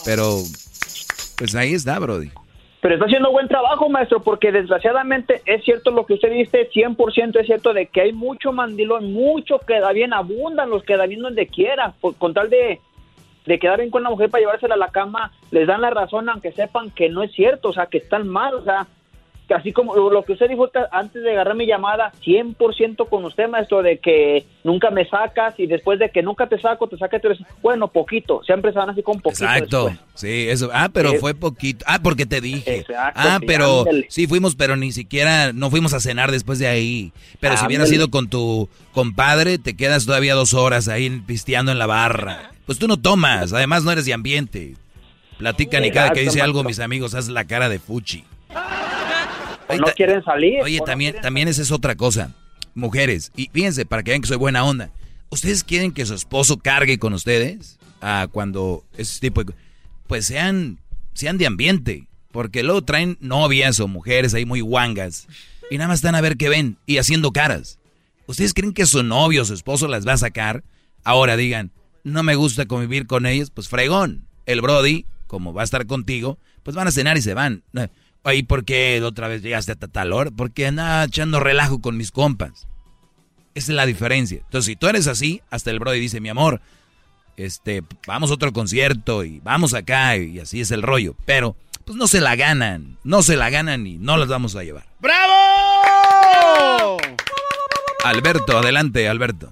pero, 0.05 0.37
pues 1.37 1.55
ahí 1.55 1.73
está, 1.73 1.99
Brody. 1.99 2.31
Pero 2.81 2.95
está 2.95 3.05
haciendo 3.05 3.31
buen 3.31 3.47
trabajo, 3.47 3.89
maestro, 3.89 4.23
porque 4.23 4.51
desgraciadamente 4.51 5.43
es 5.45 5.63
cierto 5.63 5.91
lo 5.91 6.07
que 6.07 6.15
usted 6.15 6.31
dice, 6.31 6.67
100% 6.71 7.39
es 7.39 7.45
cierto 7.45 7.73
de 7.73 7.85
que 7.85 8.01
hay 8.01 8.11
mucho 8.11 8.51
mandilón, 8.51 9.13
mucho 9.13 9.59
que 9.59 9.79
da 9.79 9.91
bien, 9.91 10.13
abundan 10.13 10.71
los 10.71 10.83
que 10.83 10.97
da 10.97 11.05
bien 11.05 11.21
donde 11.21 11.45
quiera, 11.45 11.93
por, 12.01 12.15
con 12.15 12.33
tal 12.33 12.49
de, 12.49 12.79
de 13.45 13.59
quedar 13.59 13.77
bien 13.77 13.91
con 13.91 14.01
una 14.01 14.09
mujer 14.09 14.31
para 14.31 14.41
llevársela 14.41 14.73
a 14.73 14.79
la 14.79 14.89
cama, 14.89 15.31
les 15.51 15.67
dan 15.67 15.81
la 15.81 15.91
razón 15.91 16.27
aunque 16.27 16.51
sepan 16.53 16.89
que 16.89 17.07
no 17.07 17.21
es 17.21 17.31
cierto, 17.33 17.69
o 17.69 17.73
sea, 17.73 17.85
que 17.85 17.99
están 17.99 18.27
mal, 18.27 18.55
o 18.55 18.63
sea, 18.63 18.87
así 19.53 19.71
como 19.71 19.95
lo 19.95 20.23
que 20.23 20.33
usted 20.33 20.49
dijo 20.49 20.69
antes 20.91 21.23
de 21.23 21.31
agarrar 21.31 21.55
mi 21.55 21.65
llamada, 21.65 22.11
100% 22.23 23.07
con 23.09 23.25
usted, 23.25 23.47
maestro, 23.49 23.81
de 23.81 23.99
que 23.99 24.45
nunca 24.63 24.89
me 24.91 25.07
sacas 25.07 25.59
y 25.59 25.67
después 25.67 25.99
de 25.99 26.09
que 26.09 26.21
nunca 26.21 26.47
te 26.47 26.59
saco, 26.59 26.87
te 26.87 26.97
saca 26.97 27.19
tres, 27.19 27.39
bueno, 27.61 27.87
poquito, 27.87 28.41
siempre 28.43 28.71
se 28.71 28.79
van 28.79 28.89
así 28.89 29.03
con 29.03 29.19
poquito. 29.19 29.43
Exacto, 29.43 29.85
después. 29.85 30.09
sí, 30.15 30.49
eso. 30.49 30.69
Ah, 30.73 30.89
pero 30.93 31.13
fue 31.15 31.33
poquito. 31.33 31.85
Ah, 31.87 31.99
porque 32.01 32.25
te 32.25 32.41
dije. 32.41 32.77
Exacto, 32.77 33.19
ah, 33.21 33.37
sí, 33.39 33.45
pero 33.45 33.79
ándale. 33.79 34.05
sí 34.09 34.27
fuimos, 34.27 34.55
pero 34.55 34.75
ni 34.75 34.91
siquiera, 34.91 35.53
no 35.53 35.69
fuimos 35.69 35.93
a 35.93 35.99
cenar 35.99 36.31
después 36.31 36.59
de 36.59 36.67
ahí. 36.67 37.11
Pero 37.39 37.57
si 37.57 37.65
hubieras 37.65 37.91
ido 37.91 38.09
con 38.09 38.29
tu 38.29 38.69
compadre, 38.93 39.57
te 39.57 39.75
quedas 39.75 40.05
todavía 40.05 40.35
dos 40.35 40.53
horas 40.53 40.87
ahí 40.87 41.09
pisteando 41.25 41.71
en 41.71 41.79
la 41.79 41.87
barra. 41.87 42.51
Pues 42.65 42.79
tú 42.79 42.87
no 42.87 42.97
tomas, 42.97 43.53
además 43.53 43.83
no 43.83 43.91
eres 43.91 44.05
de 44.05 44.13
ambiente. 44.13 44.75
Platican 45.37 45.83
y 45.83 45.91
cada 45.91 46.11
que 46.11 46.21
dice 46.21 46.41
algo, 46.41 46.63
mis 46.63 46.79
amigos, 46.79 47.15
haz 47.15 47.27
la 47.27 47.45
cara 47.45 47.67
de 47.67 47.79
fuchi. 47.79 48.23
O 49.71 49.77
no 49.77 49.87
quieren 49.95 50.23
salir. 50.23 50.61
Oye, 50.61 50.79
no 50.79 50.85
también, 50.85 51.15
también 51.21 51.47
esa 51.47 51.61
es 51.61 51.71
otra 51.71 51.95
cosa. 51.95 52.33
Mujeres, 52.73 53.31
y 53.35 53.49
fíjense, 53.51 53.85
para 53.85 54.03
que 54.03 54.11
vean 54.11 54.21
que 54.21 54.27
soy 54.27 54.37
buena 54.37 54.63
onda. 54.63 54.91
¿Ustedes 55.29 55.63
quieren 55.63 55.91
que 55.91 56.05
su 56.05 56.13
esposo 56.13 56.57
cargue 56.57 56.99
con 56.99 57.13
ustedes? 57.13 57.79
Ah, 58.01 58.27
cuando 58.31 58.83
ese 58.97 59.19
tipo 59.19 59.43
de... 59.43 59.53
Pues 60.07 60.25
sean, 60.25 60.79
sean 61.13 61.37
de 61.37 61.47
ambiente. 61.47 62.07
Porque 62.31 62.63
luego 62.63 62.81
traen 62.81 63.17
novias 63.19 63.79
o 63.79 63.87
mujeres 63.87 64.33
ahí 64.33 64.45
muy 64.45 64.61
guangas. 64.61 65.27
Y 65.69 65.77
nada 65.77 65.89
más 65.89 65.99
están 65.99 66.15
a 66.15 66.21
ver 66.21 66.37
qué 66.37 66.49
ven 66.49 66.77
y 66.85 66.97
haciendo 66.97 67.31
caras. 67.31 67.79
¿Ustedes 68.25 68.53
creen 68.53 68.73
que 68.73 68.85
su 68.85 69.03
novio 69.03 69.41
o 69.41 69.45
su 69.45 69.53
esposo 69.53 69.87
las 69.87 70.07
va 70.07 70.13
a 70.13 70.17
sacar? 70.17 70.63
Ahora 71.03 71.37
digan, 71.37 71.71
no 72.03 72.23
me 72.23 72.35
gusta 72.35 72.65
convivir 72.65 73.07
con 73.07 73.25
ellos, 73.25 73.51
pues 73.51 73.67
fregón. 73.67 74.25
El 74.45 74.61
Brody, 74.61 75.05
como 75.27 75.53
va 75.53 75.61
a 75.61 75.65
estar 75.65 75.85
contigo, 75.87 76.37
pues 76.63 76.75
van 76.75 76.87
a 76.87 76.91
cenar 76.91 77.17
y 77.17 77.21
se 77.21 77.33
van. 77.33 77.63
No, 78.23 78.29
Oye, 78.29 78.43
¿por 78.43 78.63
qué 78.65 78.99
la 79.01 79.07
otra 79.07 79.27
vez 79.27 79.41
llegaste 79.41 79.71
a 79.71 79.75
tal 79.75 80.13
hora? 80.13 80.29
Porque 80.35 80.67
andaba 80.67 81.03
echando 81.05 81.39
relajo 81.39 81.81
con 81.81 81.97
mis 81.97 82.11
compas. 82.11 82.67
Esa 83.55 83.71
es 83.71 83.75
la 83.75 83.85
diferencia. 83.85 84.37
Entonces, 84.43 84.65
si 84.67 84.75
tú 84.75 84.87
eres 84.87 85.07
así, 85.07 85.41
hasta 85.49 85.71
el 85.71 85.79
Brody 85.79 85.99
dice, 85.99 86.21
mi 86.21 86.29
amor, 86.29 86.61
este, 87.35 87.83
vamos 88.07 88.31
a 88.31 88.35
otro 88.35 88.53
concierto 88.53 89.23
y 89.23 89.39
vamos 89.41 89.73
acá 89.73 90.15
y 90.17 90.39
así 90.39 90.61
es 90.61 90.71
el 90.71 90.83
rollo. 90.83 91.15
Pero, 91.25 91.55
pues 91.85 91.97
no 91.97 92.07
se 92.07 92.21
la 92.21 92.35
ganan, 92.35 92.97
no 93.03 93.23
se 93.23 93.35
la 93.35 93.49
ganan 93.49 93.85
y 93.87 93.97
no 93.97 94.17
las 94.17 94.27
vamos 94.29 94.55
a 94.55 94.63
llevar. 94.63 94.85
¡Bravo! 94.99 96.97
Alberto, 98.05 98.57
adelante, 98.57 99.07
Alberto. 99.09 99.49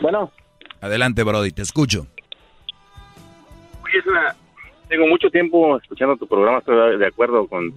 Bueno. 0.00 0.30
Adelante, 0.80 1.22
Brody, 1.22 1.52
te 1.52 1.62
escucho. 1.62 2.06
Oye, 3.84 3.98
es 3.98 4.06
una- 4.06 4.36
tengo 4.92 5.06
mucho 5.06 5.30
tiempo 5.30 5.78
escuchando 5.78 6.18
tu 6.18 6.26
programa, 6.26 6.58
estoy 6.58 6.98
de 6.98 7.06
acuerdo 7.06 7.46
con 7.46 7.72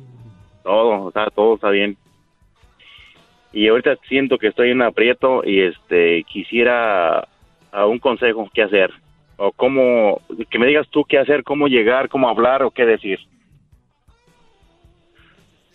todo, 0.63 1.05
o 1.05 1.11
sea, 1.11 1.27
todo 1.27 1.55
está 1.55 1.69
bien. 1.69 1.95
Y 3.53 3.69
ahorita 3.69 3.95
siento 4.09 4.37
que 4.37 4.47
estoy 4.47 4.71
en 4.71 4.81
aprieto 4.81 5.41
y 5.45 5.61
este 5.61 6.25
quisiera 6.27 7.25
a 7.71 7.85
un 7.85 7.99
consejo 7.99 8.49
qué 8.53 8.63
hacer 8.63 8.91
o 9.37 9.53
cómo 9.53 10.19
que 10.49 10.59
me 10.59 10.67
digas 10.67 10.89
tú 10.89 11.05
qué 11.05 11.17
hacer, 11.17 11.45
cómo 11.45 11.69
llegar, 11.69 12.09
cómo 12.09 12.27
hablar 12.27 12.63
o 12.63 12.71
qué 12.71 12.85
decir. 12.85 13.19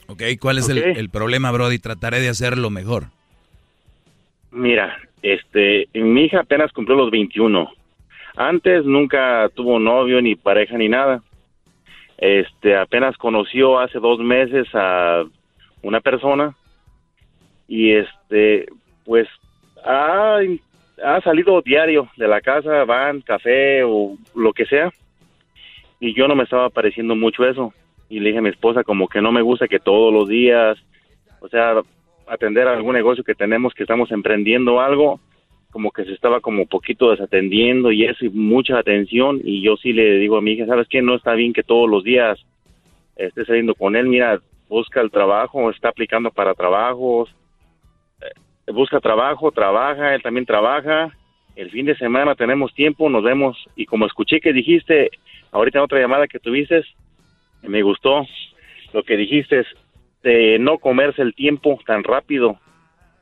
Ok, 0.08 0.22
¿cuál 0.38 0.58
es 0.58 0.68
el-. 0.68 0.82
El, 0.82 1.08
problema, 1.08 1.50
Brody? 1.52 1.78
Trataré 1.78 2.20
de 2.20 2.28
hacerlo 2.28 2.68
mejor. 2.68 3.04
Mira, 4.50 4.98
este, 5.22 5.88
mi 5.94 6.24
hija 6.24 6.40
apenas 6.40 6.70
cumplió 6.72 6.98
los 6.98 7.10
21. 7.10 7.72
Antes 8.36 8.84
nunca 8.84 9.48
tuvo 9.54 9.78
novio 9.78 10.20
ni 10.20 10.34
pareja 10.34 10.76
ni 10.76 10.90
nada. 10.90 11.22
Este, 12.20 12.76
apenas 12.76 13.16
conoció 13.16 13.78
hace 13.78 13.98
dos 13.98 14.18
meses 14.18 14.68
a 14.74 15.24
una 15.82 16.00
persona 16.00 16.54
y 17.66 17.92
este, 17.92 18.66
pues 19.06 19.26
ha, 19.82 20.38
ha 21.02 21.20
salido 21.22 21.62
diario 21.62 22.10
de 22.18 22.28
la 22.28 22.42
casa, 22.42 22.84
van, 22.84 23.22
café 23.22 23.82
o 23.84 24.18
lo 24.34 24.52
que 24.52 24.66
sea. 24.66 24.90
Y 25.98 26.14
yo 26.14 26.28
no 26.28 26.34
me 26.34 26.44
estaba 26.44 26.68
pareciendo 26.68 27.16
mucho 27.16 27.46
eso. 27.46 27.72
Y 28.10 28.20
le 28.20 28.28
dije 28.28 28.38
a 28.40 28.42
mi 28.42 28.50
esposa 28.50 28.84
como 28.84 29.08
que 29.08 29.22
no 29.22 29.32
me 29.32 29.40
gusta 29.40 29.66
que 29.66 29.78
todos 29.78 30.12
los 30.12 30.28
días, 30.28 30.76
o 31.40 31.48
sea, 31.48 31.80
atender 32.26 32.68
algún 32.68 32.94
negocio 32.94 33.24
que 33.24 33.34
tenemos, 33.34 33.72
que 33.72 33.84
estamos 33.84 34.10
emprendiendo 34.12 34.80
algo, 34.80 35.20
como 35.70 35.92
que 35.92 36.04
se 36.04 36.12
estaba 36.12 36.40
como 36.40 36.66
poquito 36.66 37.10
desatendiendo 37.10 37.92
y 37.92 38.04
eso, 38.04 38.24
y 38.24 38.30
mucha 38.30 38.78
atención. 38.78 39.40
Y 39.42 39.62
yo 39.62 39.76
sí 39.76 39.92
le 39.92 40.18
digo 40.18 40.36
a 40.36 40.42
mi 40.42 40.52
hija, 40.52 40.66
¿sabes 40.66 40.88
qué? 40.88 41.00
No 41.02 41.14
está 41.14 41.34
bien 41.34 41.52
que 41.52 41.62
todos 41.62 41.88
los 41.88 42.04
días 42.04 42.38
esté 43.16 43.44
saliendo 43.44 43.74
con 43.74 43.96
él. 43.96 44.06
Mira, 44.06 44.40
busca 44.68 45.00
el 45.00 45.10
trabajo, 45.10 45.70
está 45.70 45.88
aplicando 45.88 46.30
para 46.30 46.54
trabajos. 46.54 47.34
Eh, 48.20 48.72
busca 48.72 49.00
trabajo, 49.00 49.52
trabaja, 49.52 50.14
él 50.14 50.22
también 50.22 50.46
trabaja. 50.46 51.16
El 51.56 51.70
fin 51.70 51.86
de 51.86 51.96
semana 51.96 52.34
tenemos 52.34 52.72
tiempo, 52.74 53.08
nos 53.08 53.22
vemos. 53.22 53.56
Y 53.76 53.86
como 53.86 54.06
escuché 54.06 54.40
que 54.40 54.52
dijiste, 54.52 55.10
ahorita 55.52 55.78
en 55.78 55.84
otra 55.84 56.00
llamada 56.00 56.26
que 56.26 56.38
tuviste, 56.38 56.82
me 57.62 57.82
gustó 57.82 58.26
lo 58.92 59.02
que 59.02 59.16
dijiste, 59.16 59.64
de 60.22 60.58
no 60.58 60.78
comerse 60.78 61.22
el 61.22 61.34
tiempo 61.34 61.78
tan 61.86 62.02
rápido, 62.02 62.58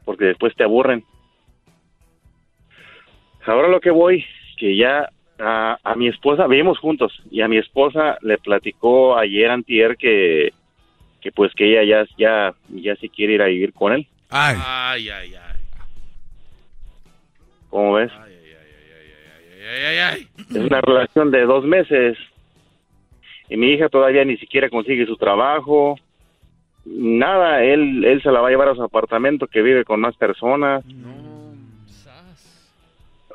porque 0.05 0.27
después 0.27 0.55
te 0.55 0.65
aburren. 0.65 1.05
Ahora 3.49 3.69
lo 3.69 3.81
que 3.81 3.91
voy, 3.91 4.25
que 4.59 4.77
ya 4.77 5.11
a, 5.39 5.79
a 5.83 5.95
mi 5.95 6.09
esposa, 6.09 6.47
vivimos 6.47 6.79
juntos, 6.79 7.23
y 7.31 7.41
a 7.41 7.49
mi 7.49 7.57
esposa 7.57 8.19
le 8.23 8.39
platicó 8.39 9.17
ayer 9.17 9.51
antier 9.51 9.97
que, 9.97 10.53
que 11.21 11.33
pues 11.33 11.53
que 11.55 11.65
ella 11.81 11.85
ya, 11.85 12.07
ya, 12.19 12.55
ya 12.69 12.97
se 12.97 13.09
quiere 13.09 13.35
ir 13.35 13.43
a 13.43 13.47
vivir 13.47 13.73
con 13.73 13.93
él. 13.93 14.07
Ay. 14.31 14.57
Ay, 14.61 15.09
ay, 15.09 15.35
ay. 15.35 15.61
¿Cómo 17.71 17.95
ves? 17.95 18.11
Ay, 18.21 18.35
ay, 19.85 19.99
ay. 19.99 20.29
Es 20.51 20.57
una 20.57 20.81
relación 20.81 21.31
de 21.31 21.43
dos 21.45 21.65
meses. 21.65 22.19
Y 23.49 23.57
mi 23.57 23.73
hija 23.73 23.89
todavía 23.89 24.25
ni 24.25 24.37
siquiera 24.37 24.69
consigue 24.69 25.07
su 25.07 25.17
trabajo. 25.17 25.99
Nada, 26.85 27.63
él, 27.63 28.05
él 28.05 28.23
se 28.23 28.31
la 28.31 28.41
va 28.41 28.49
a 28.49 28.51
llevar 28.51 28.69
a 28.69 28.75
su 28.75 28.83
apartamento 28.83 29.47
que 29.47 29.63
vive 29.63 29.85
con 29.85 30.01
más 30.01 30.17
personas. 30.17 30.85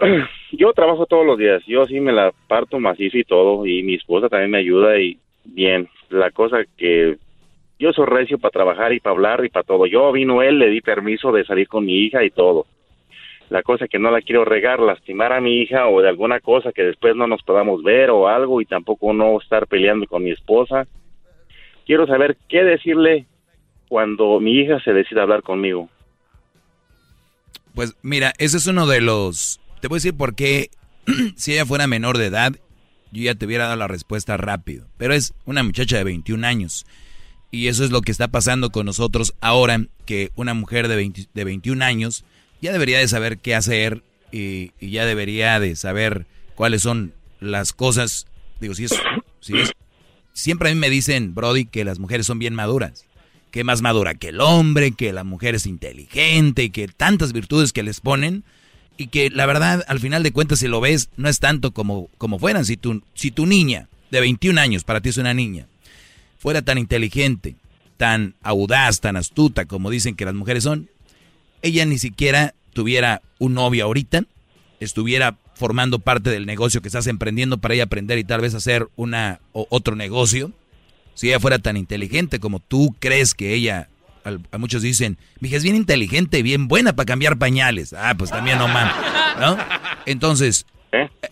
Yo 0.51 0.73
trabajo 0.73 1.05
todos 1.05 1.25
los 1.25 1.37
días. 1.37 1.63
Yo 1.65 1.85
sí 1.85 1.99
me 1.99 2.11
la 2.11 2.31
parto 2.47 2.79
macizo 2.79 3.17
y 3.17 3.23
todo. 3.23 3.65
Y 3.65 3.83
mi 3.83 3.95
esposa 3.95 4.29
también 4.29 4.51
me 4.51 4.59
ayuda 4.59 4.99
y 4.99 5.17
bien. 5.45 5.89
La 6.09 6.31
cosa 6.31 6.57
que 6.77 7.17
yo 7.79 7.91
soy 7.91 8.05
recio 8.05 8.37
para 8.37 8.51
trabajar 8.51 8.93
y 8.93 8.99
para 8.99 9.13
hablar 9.13 9.43
y 9.43 9.49
para 9.49 9.65
todo. 9.65 9.85
Yo 9.87 10.11
vino 10.11 10.41
él, 10.41 10.59
le 10.59 10.69
di 10.69 10.79
permiso 10.79 11.31
de 11.31 11.43
salir 11.43 11.67
con 11.67 11.85
mi 11.85 12.05
hija 12.05 12.23
y 12.23 12.29
todo. 12.29 12.65
La 13.49 13.61
cosa 13.61 13.87
que 13.87 13.99
no 13.99 14.09
la 14.09 14.21
quiero 14.21 14.45
regar, 14.45 14.79
lastimar 14.79 15.33
a 15.33 15.41
mi 15.41 15.59
hija 15.59 15.87
o 15.87 16.01
de 16.01 16.07
alguna 16.07 16.39
cosa 16.39 16.71
que 16.71 16.83
después 16.83 17.15
no 17.15 17.27
nos 17.27 17.43
podamos 17.43 17.83
ver 17.83 18.09
o 18.09 18.27
algo 18.27 18.61
y 18.61 18.65
tampoco 18.65 19.11
no 19.11 19.39
estar 19.39 19.67
peleando 19.67 20.07
con 20.07 20.23
mi 20.23 20.31
esposa. 20.31 20.87
Quiero 21.85 22.07
saber 22.07 22.37
qué 22.47 22.63
decirle 22.63 23.25
cuando 23.89 24.39
mi 24.39 24.59
hija 24.59 24.79
se 24.79 24.93
decida 24.93 25.23
hablar 25.23 25.43
conmigo. 25.43 25.89
Pues 27.75 27.97
mira, 28.01 28.31
ese 28.37 28.57
es 28.57 28.67
uno 28.67 28.87
de 28.87 29.01
los... 29.01 29.59
Te 29.83 29.89
voy 29.89 29.97
a 29.97 29.99
decir 29.99 30.13
por 30.13 30.33
qué, 30.33 30.71
si 31.35 31.51
ella 31.51 31.65
fuera 31.65 31.87
menor 31.87 32.17
de 32.17 32.27
edad, 32.27 32.55
yo 33.11 33.23
ya 33.23 33.35
te 33.35 33.45
hubiera 33.45 33.65
dado 33.65 33.75
la 33.75 33.89
respuesta 33.89 34.37
rápido. 34.37 34.87
Pero 34.95 35.13
es 35.13 35.33
una 35.43 35.61
muchacha 35.61 35.97
de 35.97 36.05
21 36.05 36.47
años. 36.47 36.85
Y 37.51 37.67
eso 37.67 37.83
es 37.83 37.91
lo 37.91 37.99
que 37.99 38.13
está 38.13 38.29
pasando 38.29 38.71
con 38.71 38.85
nosotros 38.85 39.33
ahora, 39.41 39.85
que 40.05 40.31
una 40.35 40.53
mujer 40.53 40.87
de, 40.87 40.95
20 40.95 41.27
de 41.33 41.43
21 41.43 41.83
años 41.83 42.23
ya 42.61 42.71
debería 42.71 42.97
de 42.97 43.09
saber 43.09 43.39
qué 43.39 43.55
hacer 43.55 44.03
y, 44.31 44.71
y, 44.79 44.91
ya 44.91 45.05
debería 45.05 45.59
de 45.59 45.75
saber 45.75 46.27
cuáles 46.55 46.81
son 46.81 47.13
las 47.41 47.73
cosas. 47.73 48.25
Digo, 48.61 48.75
si 48.75 48.85
es, 48.85 48.93
si 49.41 49.57
es... 49.57 49.73
Siempre 50.31 50.69
a 50.69 50.73
mí 50.73 50.79
me 50.79 50.89
dicen, 50.89 51.35
Brody, 51.35 51.65
que 51.65 51.83
las 51.83 51.99
mujeres 51.99 52.25
son 52.25 52.39
bien 52.39 52.55
maduras. 52.55 53.03
Que 53.51 53.65
más 53.65 53.81
madura 53.81 54.13
que 54.13 54.29
el 54.29 54.39
hombre, 54.39 54.93
que 54.93 55.11
la 55.11 55.25
mujer 55.25 55.55
es 55.55 55.65
inteligente 55.65 56.63
y 56.63 56.69
que 56.69 56.87
tantas 56.87 57.33
virtudes 57.33 57.73
que 57.73 57.83
les 57.83 57.99
ponen. 57.99 58.45
Y 58.97 59.07
que 59.07 59.29
la 59.29 59.45
verdad, 59.45 59.83
al 59.87 59.99
final 59.99 60.23
de 60.23 60.31
cuentas, 60.31 60.59
si 60.59 60.67
lo 60.67 60.79
ves, 60.81 61.09
no 61.17 61.29
es 61.29 61.39
tanto 61.39 61.71
como, 61.71 62.09
como 62.17 62.39
fueran. 62.39 62.65
Si 62.65 62.77
tu, 62.77 63.01
si 63.15 63.31
tu 63.31 63.45
niña 63.45 63.87
de 64.11 64.19
21 64.19 64.59
años, 64.59 64.83
para 64.83 65.01
ti 65.01 65.09
es 65.09 65.17
una 65.17 65.33
niña, 65.33 65.67
fuera 66.37 66.61
tan 66.61 66.77
inteligente, 66.77 67.55
tan 67.97 68.35
audaz, 68.43 68.99
tan 68.99 69.15
astuta 69.15 69.65
como 69.65 69.89
dicen 69.89 70.15
que 70.15 70.25
las 70.25 70.35
mujeres 70.35 70.63
son, 70.63 70.89
ella 71.61 71.85
ni 71.85 71.97
siquiera 71.97 72.53
tuviera 72.73 73.21
un 73.39 73.53
novio 73.53 73.85
ahorita, 73.85 74.25
estuviera 74.79 75.37
formando 75.55 75.99
parte 75.99 76.29
del 76.29 76.45
negocio 76.45 76.81
que 76.81 76.89
estás 76.89 77.07
emprendiendo 77.07 77.57
para 77.57 77.73
ella 77.73 77.83
aprender 77.85 78.17
y 78.17 78.23
tal 78.23 78.41
vez 78.41 78.53
hacer 78.53 78.87
una 78.95 79.39
o 79.53 79.67
otro 79.69 79.95
negocio. 79.95 80.51
Si 81.13 81.29
ella 81.29 81.39
fuera 81.39 81.59
tan 81.59 81.77
inteligente 81.77 82.39
como 82.39 82.59
tú 82.59 82.95
crees 82.99 83.33
que 83.33 83.53
ella, 83.53 83.87
a 84.23 84.57
muchos 84.57 84.81
dicen, 84.81 85.17
mi 85.39 85.49
hija 85.49 85.57
es 85.57 85.63
bien 85.63 85.75
inteligente, 85.75 86.43
bien 86.43 86.67
buena 86.67 86.95
para 86.95 87.05
cambiar 87.05 87.37
pañales. 87.37 87.93
Ah, 87.93 88.15
pues 88.17 88.29
también 88.29 88.57
no 88.57 88.67
mames, 88.67 88.95
¿no? 89.39 89.57
Entonces, 90.05 90.65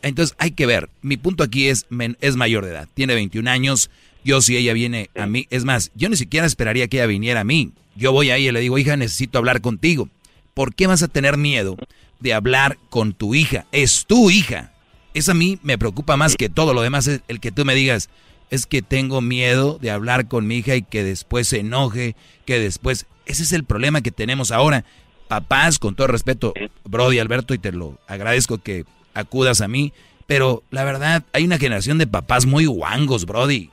entonces 0.01 0.35
hay 0.39 0.51
que 0.51 0.65
ver. 0.65 0.89
Mi 1.01 1.17
punto 1.17 1.43
aquí 1.43 1.67
es, 1.67 1.85
es 2.19 2.35
mayor 2.35 2.65
de 2.65 2.71
edad, 2.71 2.87
tiene 2.93 3.13
21 3.13 3.49
años. 3.49 3.89
Yo 4.23 4.41
si 4.41 4.55
ella 4.55 4.73
viene 4.73 5.09
a 5.15 5.25
mí, 5.25 5.47
es 5.49 5.63
más, 5.65 5.91
yo 5.95 6.09
ni 6.09 6.15
siquiera 6.15 6.45
esperaría 6.45 6.87
que 6.87 6.97
ella 6.97 7.07
viniera 7.07 7.41
a 7.41 7.43
mí. 7.43 7.71
Yo 7.95 8.11
voy 8.11 8.29
ahí 8.29 8.47
y 8.47 8.51
le 8.51 8.59
digo, 8.59 8.77
hija, 8.77 8.95
necesito 8.95 9.37
hablar 9.37 9.61
contigo. 9.61 10.09
¿Por 10.53 10.75
qué 10.75 10.87
vas 10.87 11.03
a 11.03 11.07
tener 11.07 11.37
miedo 11.37 11.77
de 12.19 12.33
hablar 12.33 12.77
con 12.89 13.13
tu 13.13 13.35
hija? 13.35 13.65
Es 13.71 14.05
tu 14.05 14.29
hija. 14.29 14.73
Eso 15.13 15.31
a 15.31 15.35
mí 15.35 15.59
me 15.63 15.77
preocupa 15.77 16.17
más 16.17 16.35
que 16.35 16.49
todo 16.49 16.73
lo 16.73 16.81
demás. 16.81 17.07
Es 17.07 17.21
el 17.27 17.39
que 17.39 17.51
tú 17.51 17.65
me 17.65 17.75
digas, 17.75 18.09
es 18.51 18.65
que 18.65 18.81
tengo 18.81 19.21
miedo 19.21 19.79
de 19.81 19.89
hablar 19.91 20.27
con 20.27 20.45
mi 20.45 20.57
hija 20.57 20.75
y 20.75 20.83
que 20.83 21.03
después 21.03 21.47
se 21.47 21.59
enoje, 21.59 22.15
que 22.45 22.59
después... 22.59 23.07
Ese 23.25 23.43
es 23.43 23.53
el 23.53 23.63
problema 23.63 24.01
que 24.01 24.11
tenemos 24.11 24.51
ahora. 24.51 24.83
Papás, 25.29 25.79
con 25.79 25.95
todo 25.95 26.07
respeto, 26.07 26.53
Brody, 26.83 27.19
Alberto, 27.19 27.53
y 27.53 27.59
te 27.59 27.71
lo 27.71 27.97
agradezco 28.07 28.57
que 28.57 28.83
acudas 29.13 29.61
a 29.61 29.69
mí, 29.69 29.93
pero 30.27 30.63
la 30.69 30.83
verdad, 30.83 31.23
hay 31.31 31.45
una 31.45 31.57
generación 31.57 31.97
de 31.97 32.07
papás 32.07 32.45
muy 32.45 32.65
guangos, 32.65 33.25
Brody. 33.25 33.69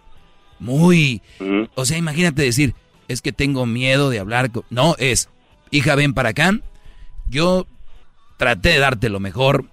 Muy... 0.61 1.23
O 1.75 1.85
sea, 1.85 1.99
imagínate 1.99 2.43
decir, 2.43 2.75
es 3.09 3.21
que 3.21 3.33
tengo 3.33 3.67
miedo 3.67 4.11
de 4.11 4.21
hablar 4.21 4.53
con... 4.53 4.65
No, 4.71 4.95
es, 4.99 5.29
hija, 5.73 5.97
ven 5.97 6.15
para 6.15 6.29
acá. 6.29 6.61
Yo 7.29 7.67
traté 8.37 8.71
de 8.71 8.79
darte 8.79 9.09
lo 9.09 9.19
mejor. 9.19 9.65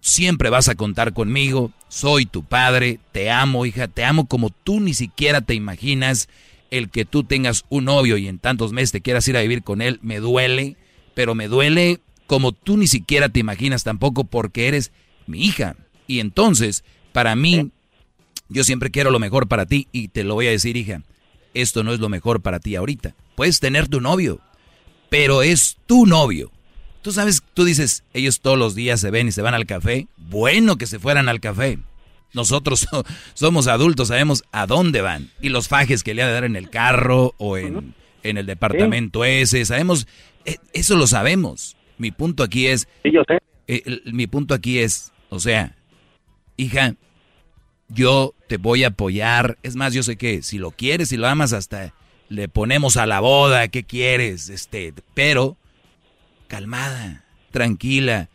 Siempre 0.00 0.48
vas 0.48 0.68
a 0.68 0.74
contar 0.74 1.12
conmigo. 1.12 1.70
Soy 1.88 2.26
tu 2.26 2.44
padre. 2.44 3.00
Te 3.12 3.30
amo, 3.30 3.66
hija. 3.66 3.88
Te 3.88 4.04
amo 4.04 4.26
como 4.26 4.50
tú 4.50 4.80
ni 4.80 4.94
siquiera 4.94 5.40
te 5.40 5.54
imaginas. 5.54 6.28
El 6.70 6.90
que 6.90 7.04
tú 7.04 7.24
tengas 7.24 7.64
un 7.70 7.86
novio 7.86 8.18
y 8.18 8.28
en 8.28 8.38
tantos 8.38 8.72
meses 8.72 8.92
te 8.92 9.00
quieras 9.00 9.26
ir 9.28 9.36
a 9.36 9.42
vivir 9.42 9.62
con 9.62 9.80
él, 9.80 9.98
me 10.02 10.20
duele. 10.20 10.76
Pero 11.14 11.34
me 11.34 11.48
duele 11.48 12.00
como 12.26 12.52
tú 12.52 12.76
ni 12.76 12.86
siquiera 12.86 13.30
te 13.30 13.40
imaginas 13.40 13.84
tampoco 13.84 14.24
porque 14.24 14.68
eres 14.68 14.92
mi 15.26 15.44
hija. 15.44 15.76
Y 16.06 16.20
entonces, 16.20 16.84
para 17.12 17.34
mí, 17.34 17.70
yo 18.48 18.64
siempre 18.64 18.90
quiero 18.90 19.10
lo 19.10 19.18
mejor 19.18 19.48
para 19.48 19.66
ti 19.66 19.88
y 19.92 20.08
te 20.08 20.24
lo 20.24 20.34
voy 20.34 20.46
a 20.46 20.50
decir, 20.50 20.76
hija. 20.76 21.02
Esto 21.54 21.82
no 21.82 21.92
es 21.92 22.00
lo 22.00 22.10
mejor 22.10 22.42
para 22.42 22.60
ti 22.60 22.76
ahorita. 22.76 23.14
Puedes 23.34 23.58
tener 23.58 23.88
tu 23.88 24.00
novio, 24.00 24.40
pero 25.08 25.42
es 25.42 25.78
tu 25.86 26.06
novio. 26.06 26.52
Tú 27.08 27.12
sabes, 27.12 27.42
tú 27.54 27.64
dices, 27.64 28.04
ellos 28.12 28.40
todos 28.40 28.58
los 28.58 28.74
días 28.74 29.00
se 29.00 29.10
ven 29.10 29.28
y 29.28 29.32
se 29.32 29.40
van 29.40 29.54
al 29.54 29.64
café. 29.64 30.08
Bueno 30.18 30.76
que 30.76 30.84
se 30.84 30.98
fueran 30.98 31.30
al 31.30 31.40
café. 31.40 31.78
Nosotros 32.34 32.86
somos 33.32 33.66
adultos, 33.66 34.08
sabemos 34.08 34.44
a 34.52 34.66
dónde 34.66 35.00
van. 35.00 35.30
Y 35.40 35.48
los 35.48 35.68
fajes 35.68 36.04
que 36.04 36.12
le 36.12 36.22
ha 36.22 36.26
de 36.26 36.34
dar 36.34 36.44
en 36.44 36.54
el 36.54 36.68
carro 36.68 37.34
o 37.38 37.56
en, 37.56 37.94
en 38.22 38.36
el 38.36 38.44
departamento 38.44 39.24
ese, 39.24 39.64
sabemos, 39.64 40.06
eso 40.74 40.96
lo 40.96 41.06
sabemos. 41.06 41.78
Mi 41.96 42.10
punto 42.10 42.42
aquí 42.42 42.66
es... 42.66 42.86
yo 43.04 43.22
sé. 43.26 43.38
Eh, 43.68 44.02
mi 44.12 44.26
punto 44.26 44.52
aquí 44.52 44.78
es, 44.78 45.10
o 45.30 45.40
sea, 45.40 45.76
hija, 46.58 46.94
yo 47.88 48.34
te 48.48 48.58
voy 48.58 48.84
a 48.84 48.88
apoyar. 48.88 49.56
Es 49.62 49.76
más, 49.76 49.94
yo 49.94 50.02
sé 50.02 50.16
que 50.16 50.42
si 50.42 50.58
lo 50.58 50.72
quieres, 50.72 51.08
si 51.08 51.16
lo 51.16 51.26
amas, 51.26 51.54
hasta 51.54 51.94
le 52.28 52.50
ponemos 52.50 52.98
a 52.98 53.06
la 53.06 53.20
boda, 53.20 53.68
¿qué 53.68 53.84
quieres? 53.84 54.50
Este, 54.50 54.92
pero 55.14 55.56
calmada, 56.48 57.24
tranquila. 57.50 58.28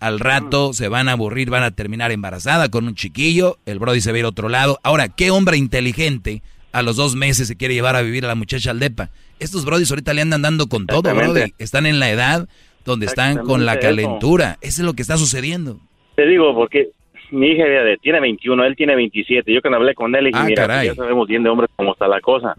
Al 0.00 0.20
rato 0.20 0.72
se 0.72 0.86
van 0.88 1.08
a 1.08 1.12
aburrir, 1.12 1.50
van 1.50 1.64
a 1.64 1.72
terminar 1.72 2.12
embarazada 2.12 2.68
con 2.68 2.86
un 2.86 2.94
chiquillo, 2.94 3.58
el 3.66 3.80
Brody 3.80 4.00
se 4.00 4.12
va 4.12 4.16
a 4.16 4.18
ir 4.20 4.24
a 4.26 4.28
otro 4.28 4.48
lado. 4.48 4.78
Ahora, 4.84 5.08
¿qué 5.08 5.30
hombre 5.32 5.56
inteligente 5.56 6.42
a 6.70 6.82
los 6.82 6.94
dos 6.96 7.16
meses 7.16 7.48
se 7.48 7.56
quiere 7.56 7.74
llevar 7.74 7.96
a 7.96 8.02
vivir 8.02 8.24
a 8.24 8.28
la 8.28 8.36
muchacha 8.36 8.70
al 8.70 8.78
depa? 8.78 9.10
Estos 9.40 9.64
Brodys 9.64 9.90
ahorita 9.90 10.14
le 10.14 10.20
andan 10.22 10.42
dando 10.42 10.68
con 10.68 10.86
todo, 10.86 11.02
Brody. 11.14 11.52
Están 11.58 11.86
en 11.86 11.98
la 11.98 12.10
edad 12.10 12.48
donde 12.84 13.06
están 13.06 13.38
con 13.38 13.66
la 13.66 13.78
calentura. 13.80 14.58
Eso. 14.60 14.82
es 14.82 14.86
lo 14.86 14.94
que 14.94 15.02
está 15.02 15.16
sucediendo. 15.18 15.80
Te 16.14 16.26
digo, 16.26 16.54
porque 16.54 16.90
mi 17.32 17.48
hija 17.48 17.64
tiene 18.00 18.20
21, 18.20 18.64
él 18.64 18.76
tiene 18.76 18.94
27. 18.96 19.52
Yo 19.52 19.60
cuando 19.60 19.78
hablé 19.78 19.94
con 19.94 20.14
él, 20.14 20.26
dije, 20.26 20.38
Ah, 20.38 20.44
mira, 20.44 20.62
caray. 20.62 20.86
ya 20.88 20.94
sabemos 20.94 21.26
bien 21.26 21.42
de 21.42 21.50
hombres 21.50 21.70
cómo 21.76 21.92
está 21.92 22.06
la 22.08 22.20
cosa. 22.20 22.54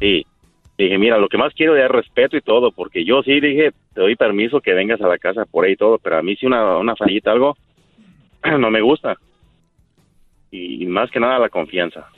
Sí. 0.00 0.26
Dije, 0.84 0.96
mira, 0.96 1.18
lo 1.18 1.28
que 1.28 1.36
más 1.36 1.52
quiero 1.52 1.76
es 1.76 1.88
respeto 1.90 2.38
y 2.38 2.40
todo, 2.40 2.72
porque 2.72 3.04
yo 3.04 3.22
sí 3.22 3.38
dije, 3.38 3.72
te 3.92 4.00
doy 4.00 4.16
permiso 4.16 4.62
que 4.62 4.72
vengas 4.72 4.98
a 5.02 5.08
la 5.08 5.18
casa 5.18 5.44
por 5.44 5.66
ahí 5.66 5.72
y 5.72 5.76
todo, 5.76 5.98
pero 5.98 6.16
a 6.16 6.22
mí 6.22 6.36
sí 6.36 6.46
una, 6.46 6.78
una 6.78 6.96
fallita, 6.96 7.30
algo, 7.32 7.54
no 8.58 8.70
me 8.70 8.80
gusta. 8.80 9.14
Y, 10.50 10.82
y 10.82 10.86
más 10.86 11.10
que 11.10 11.20
nada 11.20 11.38
la 11.38 11.50
confianza. 11.50 12.08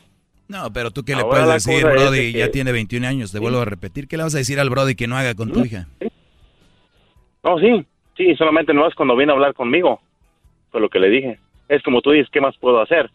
No, 0.47 0.71
pero 0.73 0.93
tú 0.93 1.03
qué 1.03 1.17
le 1.17 1.25
puedes 1.25 1.49
decir, 1.49 1.75
es 1.79 1.83
Brody, 1.93 2.33
que- 2.33 2.39
ya 2.39 2.51
tiene 2.53 2.71
21 2.71 3.05
años, 3.05 3.33
te 3.33 3.41
vuelvo 3.41 3.59
a 3.59 3.65
repetir, 3.65 4.07
¿qué 4.07 4.17
le 4.17 4.23
vas 4.23 4.35
a 4.37 4.39
decir 4.39 4.61
al 4.61 4.71
Brody 4.71 4.95
que 4.95 5.09
no 5.09 5.17
haga 5.17 5.35
con 5.35 5.51
tu 5.53 5.65
hija? 5.65 5.89
No, 7.43 7.59
sí, 7.59 7.85
sí, 8.17 8.37
solamente 8.37 8.73
no 8.73 8.87
es 8.87 8.95
cuando 8.95 9.17
viene 9.17 9.33
a 9.33 9.35
hablar 9.35 9.55
conmigo, 9.55 10.01
fue 10.71 10.81
lo 10.81 10.89
que 10.89 11.01
le 11.01 11.11
dije. 11.11 11.39
Es 11.69 11.83
como 11.83 12.01
tú 12.01 12.13
dices, 12.13 12.31
¿qué 12.31 12.41
más 12.41 12.57
puedo 12.59 12.81
hacer? 12.81 13.11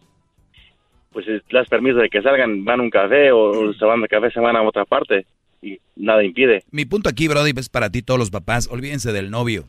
Pues 1.13 1.25
das 1.51 1.69
permiso 1.69 1.99
de 1.99 2.09
que 2.09 2.21
salgan, 2.21 2.65
van 2.65 2.81
a 2.81 2.83
un 2.83 2.89
café 2.89 3.31
o 3.31 3.71
se 3.73 3.85
van 3.85 4.01
de 4.01 4.09
café, 4.09 4.29
se 4.29 4.41
van 4.41 4.57
a 4.57 4.61
otra 4.63 4.83
parte. 4.83 5.25
Y 5.61 5.79
nada 5.95 6.23
impide. 6.23 6.63
Mi 6.71 6.85
punto 6.85 7.09
aquí, 7.09 7.27
Brody, 7.27 7.53
es 7.55 7.69
para 7.69 7.89
ti 7.89 8.01
todos 8.01 8.19
los 8.19 8.29
papás, 8.29 8.67
olvídense 8.69 9.11
del 9.11 9.29
novio. 9.29 9.67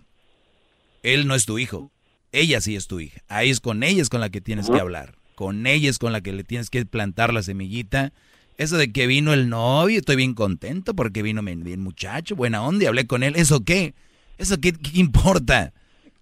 Él 1.03 1.27
no 1.27 1.35
es 1.35 1.47
tu 1.47 1.59
hijo, 1.59 1.91
ella 2.33 2.61
sí 2.61 2.77
es 2.77 2.87
tu 2.87 3.01
hija. 3.01 3.23
Ahí 3.29 3.51
es 3.51 3.61
con 3.61 3.83
ella 3.83 4.03
es 4.03 4.09
con 4.09 4.21
la 4.21 4.31
que 4.31 4.41
tienes 4.41 4.69
que 4.69 4.81
hablar. 4.81 5.17
Con 5.35 5.67
ella 5.67 5.89
es 5.89 5.99
con 5.99 6.13
la 6.13 6.21
que 6.21 6.33
le 6.33 6.45
tienes 6.45 6.71
que 6.71 6.85
plantar 6.85 7.33
la 7.33 7.43
semillita. 7.43 8.13
Eso 8.57 8.77
de 8.77 8.93
que 8.93 9.07
vino 9.07 9.33
el 9.33 9.49
novio, 9.49 9.99
estoy 9.99 10.17
bien 10.17 10.35
contento 10.35 10.95
porque 10.95 11.23
vino 11.23 11.43
bien 11.43 11.81
muchacho, 11.81 12.35
buena 12.35 12.63
onda 12.63 12.85
y 12.85 12.87
hablé 12.89 13.07
con 13.07 13.23
él. 13.23 13.37
¿Eso 13.37 13.65
qué? 13.65 13.95
¿Eso 14.37 14.61
qué, 14.61 14.73
qué 14.73 14.99
importa? 14.99 15.73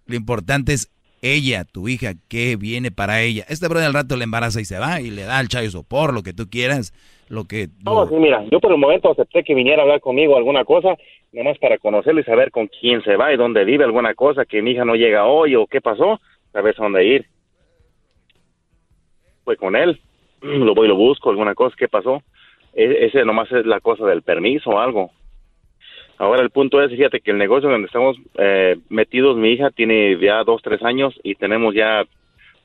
Lo 0.05 0.17
importante 0.17 0.75
es 0.75 0.91
ella, 1.23 1.65
tu 1.65 1.89
hija, 1.89 2.15
qué 2.29 2.57
viene 2.57 2.91
para 2.91 3.23
ella. 3.23 3.45
Este 3.49 3.69
brother 3.69 3.87
al 3.87 3.95
rato 3.95 4.17
le 4.17 4.25
embaraza 4.25 4.61
y 4.61 4.65
se 4.65 4.79
va 4.79 5.01
y 5.01 5.11
le 5.11 5.23
da 5.23 5.39
al 5.39 5.49
chayo 5.49 5.71
sopor, 5.71 6.13
lo 6.13 6.23
que 6.23 6.33
tú 6.33 6.49
quieras, 6.49 6.93
lo 7.29 7.45
que... 7.45 7.69
No, 7.85 8.07
sí, 8.07 8.15
mira, 8.15 8.45
yo 8.51 8.61
por 8.61 8.73
el 8.73 8.79
momento 8.79 9.11
acepté 9.11 9.43
que 9.43 9.55
viniera 9.55 9.83
a 9.83 9.85
hablar 9.85 10.01
conmigo 10.01 10.37
alguna 10.37 10.65
cosa, 10.65 10.97
nomás 11.33 11.59
para 11.59 11.79
conocerlo 11.79 12.21
y 12.21 12.25
saber 12.25 12.51
con 12.51 12.69
quién 12.69 13.03
se 13.03 13.17
va 13.17 13.33
y 13.33 13.37
dónde 13.37 13.65
vive, 13.65 13.85
alguna 13.85 14.15
cosa, 14.15 14.45
que 14.45 14.63
mi 14.63 14.73
hija 14.73 14.85
no 14.85 14.95
llega 14.95 15.27
hoy 15.27 15.55
o 15.57 15.67
qué 15.67 15.81
pasó, 15.81 16.21
sabes 16.53 16.79
a 16.79 16.83
dónde 16.83 17.05
ir. 17.05 17.27
Fue 19.45 19.57
con 19.57 19.77
él, 19.77 20.01
lo 20.41 20.75
voy 20.75 20.87
y 20.87 20.89
lo 20.89 20.97
busco, 20.97 21.31
alguna 21.31 21.55
cosa, 21.55 21.77
qué 21.79 21.89
pasó. 21.89 22.23
E 22.75 23.07
ese 23.07 23.25
nomás 23.25 23.51
es 23.53 23.65
la 23.65 23.81
cosa 23.81 24.05
del 24.07 24.23
permiso 24.23 24.71
o 24.71 24.79
algo. 24.79 25.11
Ahora 26.19 26.43
el 26.43 26.51
punto 26.51 26.81
es, 26.83 26.91
fíjate 26.91 27.21
que 27.21 27.31
el 27.31 27.39
negocio 27.39 27.69
donde 27.69 27.87
estamos 27.87 28.17
eh, 28.39 28.77
metidos, 28.89 29.37
mi 29.37 29.51
hija 29.51 29.71
tiene 29.71 30.19
ya 30.19 30.45
dos, 30.45 30.63
tres 30.63 30.83
años 30.83 31.19
y 31.23 31.35
tenemos 31.35 31.75
ya 31.75 32.05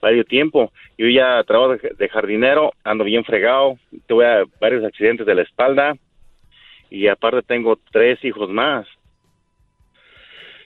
varios 0.02 0.26
tiempo. 0.26 0.72
Yo 0.98 1.08
ya 1.08 1.44
trabajo 1.44 1.78
de, 1.78 2.10
jardinero, 2.10 2.74
ando 2.84 3.04
bien 3.04 3.24
fregado, 3.24 3.78
tuve 4.08 4.26
varios 4.60 4.84
accidentes 4.84 5.26
de 5.26 5.36
la 5.36 5.44
espalda 5.44 5.96
y 6.90 7.08
aparte 7.08 7.42
tengo 7.44 7.80
tres 7.92 8.24
hijos 8.24 8.50
más. 8.50 8.88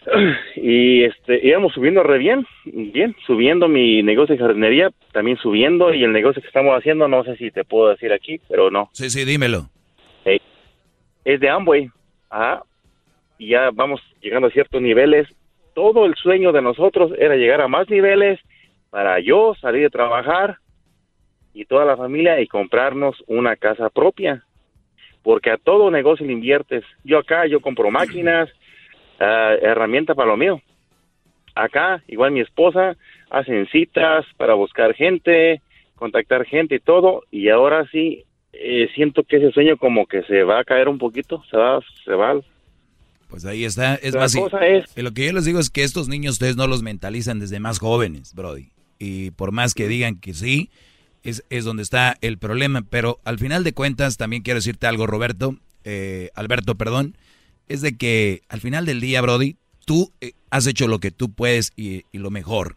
Y 0.55 1.03
este, 1.03 1.45
íbamos 1.45 1.73
subiendo 1.73 2.01
re 2.01 2.17
bien, 2.17 2.45
bien, 2.63 3.15
subiendo 3.25 3.67
mi 3.67 4.01
negocio 4.03 4.35
de 4.35 4.41
jardinería, 4.41 4.91
también 5.11 5.37
subiendo 5.37 5.93
y 5.93 6.03
el 6.03 6.11
negocio 6.11 6.41
que 6.41 6.47
estamos 6.47 6.77
haciendo, 6.77 7.07
no 7.07 7.23
sé 7.23 7.35
si 7.37 7.51
te 7.51 7.63
puedo 7.65 7.89
decir 7.89 8.13
aquí, 8.13 8.39
pero 8.47 8.71
no. 8.71 8.89
Sí, 8.93 9.09
sí, 9.09 9.25
dímelo. 9.25 9.67
es 11.25 11.39
de 11.39 11.49
Amway. 11.49 11.89
Ajá, 12.29 12.63
y 13.37 13.49
ya 13.49 13.71
vamos 13.73 14.01
llegando 14.21 14.47
a 14.47 14.51
ciertos 14.51 14.81
niveles. 14.81 15.27
Todo 15.73 16.05
el 16.05 16.15
sueño 16.15 16.51
de 16.51 16.61
nosotros 16.61 17.11
era 17.17 17.35
llegar 17.35 17.61
a 17.61 17.67
más 17.67 17.89
niveles 17.89 18.39
para 18.95 19.19
yo 19.19 19.53
salir 19.59 19.81
de 19.81 19.89
trabajar 19.89 20.59
y 21.53 21.65
toda 21.65 21.83
la 21.83 21.97
familia 21.97 22.39
y 22.39 22.47
comprarnos 22.47 23.21
una 23.27 23.57
casa 23.57 23.89
propia. 23.89 24.45
Porque 25.21 25.51
a 25.51 25.57
todo 25.57 25.91
negocio 25.91 26.25
le 26.25 26.31
inviertes. 26.31 26.85
Yo 27.03 27.17
acá, 27.17 27.45
yo 27.45 27.59
compro 27.59 27.91
máquinas, 27.91 28.49
uh, 29.19 29.65
herramientas 29.65 30.15
para 30.15 30.29
lo 30.29 30.37
mío. 30.37 30.61
Acá, 31.55 32.01
igual 32.07 32.31
mi 32.31 32.39
esposa, 32.39 32.95
hacen 33.29 33.67
citas 33.67 34.25
para 34.37 34.53
buscar 34.53 34.93
gente, 34.93 35.61
contactar 35.95 36.45
gente 36.45 36.75
y 36.75 36.79
todo. 36.79 37.23
Y 37.31 37.49
ahora 37.49 37.85
sí, 37.91 38.23
eh, 38.53 38.87
siento 38.95 39.23
que 39.23 39.35
ese 39.35 39.51
sueño 39.51 39.75
como 39.75 40.05
que 40.05 40.23
se 40.23 40.43
va 40.43 40.61
a 40.61 40.63
caer 40.63 40.87
un 40.87 40.99
poquito, 40.99 41.43
se 41.51 41.57
va, 41.57 41.81
se 42.05 42.13
va 42.13 42.39
pues 43.27 43.43
ahí 43.43 43.65
está. 43.65 43.95
Es 43.95 44.15
más, 44.15 44.33
es... 44.33 45.03
lo 45.03 45.11
que 45.11 45.25
yo 45.25 45.33
les 45.33 45.43
digo 45.43 45.59
es 45.59 45.69
que 45.69 45.83
estos 45.83 46.07
niños 46.07 46.35
ustedes 46.35 46.55
no 46.55 46.67
los 46.67 46.81
mentalizan 46.81 47.39
desde 47.39 47.59
más 47.59 47.79
jóvenes, 47.79 48.33
Brody. 48.33 48.69
Y 48.99 49.31
por 49.31 49.51
más 49.51 49.73
que 49.73 49.87
digan 49.87 50.15
que 50.17 50.33
sí, 50.33 50.69
es, 51.23 51.43
es 51.49 51.65
donde 51.65 51.83
está 51.83 52.17
el 52.21 52.37
problema. 52.37 52.83
Pero 52.89 53.19
al 53.23 53.39
final 53.39 53.63
de 53.63 53.73
cuentas, 53.73 54.17
también 54.17 54.43
quiero 54.43 54.59
decirte 54.59 54.87
algo, 54.87 55.07
Roberto, 55.07 55.57
eh, 55.85 56.31
Alberto, 56.35 56.75
perdón, 56.75 57.15
es 57.67 57.81
de 57.81 57.95
que 57.95 58.41
al 58.49 58.59
final 58.59 58.85
del 58.85 59.01
día, 59.01 59.21
Brody, 59.21 59.55
tú 59.85 60.11
eh, 60.19 60.33
has 60.49 60.67
hecho 60.67 60.87
lo 60.87 60.99
que 60.99 61.11
tú 61.11 61.31
puedes 61.31 61.71
y, 61.75 62.03
lo 62.11 62.31
mejor. 62.31 62.75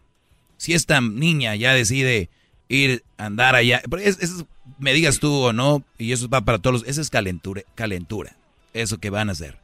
Si 0.57 0.73
esta 0.73 1.01
niña 1.01 1.55
ya 1.55 1.73
decide 1.73 2.29
ir 2.67 3.03
a 3.17 3.25
andar 3.25 3.55
allá, 3.55 3.81
es, 3.99 4.45
me 4.77 4.93
digas 4.93 5.19
tú 5.19 5.33
o 5.33 5.53
no, 5.53 5.83
y 5.97 6.11
eso 6.11 6.29
va 6.29 6.41
para 6.41 6.59
todos, 6.59 6.83
eso 6.85 7.01
es 7.01 7.09
calentura, 7.09 7.63
calentura, 7.75 8.35
eso 8.73 8.99
que 8.99 9.09
van 9.09 9.29
a 9.29 9.31
hacer. 9.31 9.57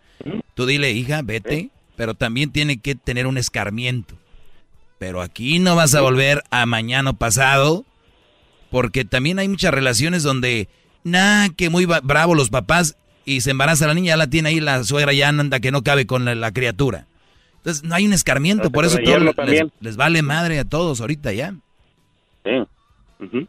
Tú 0.56 0.66
dile, 0.66 0.92
hija, 0.92 1.22
vete, 1.22 1.70
pero 1.96 2.16
también 2.16 2.52
tiene 2.52 2.78
que 2.78 2.96
tener 2.96 3.28
un 3.28 3.38
escarmiento. 3.38 4.18
Pero 4.98 5.22
aquí 5.22 5.60
no 5.60 5.76
vas 5.76 5.94
a 5.96 6.02
volver 6.02 6.44
a 6.52 6.66
mañana 6.66 7.14
pasado, 7.14 7.86
porque 8.72 9.06
también 9.06 9.40
hay 9.40 9.48
muchas 9.48 9.74
relaciones 9.74 10.24
donde, 10.24 10.70
nah, 11.04 11.50
que 11.50 11.70
muy 11.70 11.86
bravo 11.86 12.36
los 12.36 12.50
papás 12.50 12.98
y 13.26 13.42
se 13.42 13.52
embaraza 13.52 13.88
la 13.88 13.94
niña, 13.94 14.10
ya 14.10 14.18
la 14.18 14.30
tiene 14.30 14.50
ahí 14.50 14.60
la 14.60 14.84
suegra, 14.84 15.12
ya 15.12 15.30
anda 15.30 15.60
que 15.60 15.72
no 15.72 15.84
cabe 15.84 16.06
con 16.06 16.26
la, 16.26 16.52
criatura. 16.52 17.08
Entonces 17.58 17.84
no 17.84 17.96
hay 17.96 18.06
un 18.06 18.14
escarmiento, 18.14 18.70
por 18.70 18.86
eso 18.86 19.00
todo 19.04 19.18
les, 19.82 19.96
vale 19.98 20.22
madre 20.22 20.60
a 20.60 20.66
todos 20.66 21.02
ahorita 21.02 21.34
ya. 21.34 21.56
Sí. 22.44 23.48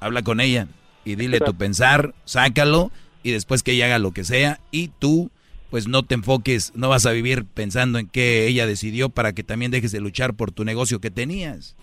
Habla 0.00 0.22
con 0.22 0.40
ella 0.40 0.66
y 1.04 1.16
dile 1.16 1.38
tu 1.38 1.54
pensar, 1.54 2.14
sácalo 2.24 2.90
y 3.22 3.30
después 3.30 3.62
que 3.62 3.72
ella 3.72 3.86
haga 3.86 3.98
lo 3.98 4.12
que 4.12 4.24
sea 4.24 4.58
y 4.70 4.88
tú 4.88 5.30
pues 5.72 5.88
no 5.88 6.02
te 6.02 6.14
enfoques, 6.14 6.70
no 6.76 6.90
vas 6.90 7.06
a 7.06 7.12
vivir 7.12 7.46
pensando 7.46 7.98
en 7.98 8.06
qué 8.06 8.46
ella 8.46 8.66
decidió 8.66 9.08
para 9.08 9.32
que 9.32 9.42
también 9.42 9.70
dejes 9.70 9.90
de 9.90 10.00
luchar 10.00 10.34
por 10.34 10.52
tu 10.52 10.66
negocio 10.66 11.00
que 11.00 11.10
tenías. 11.10 11.78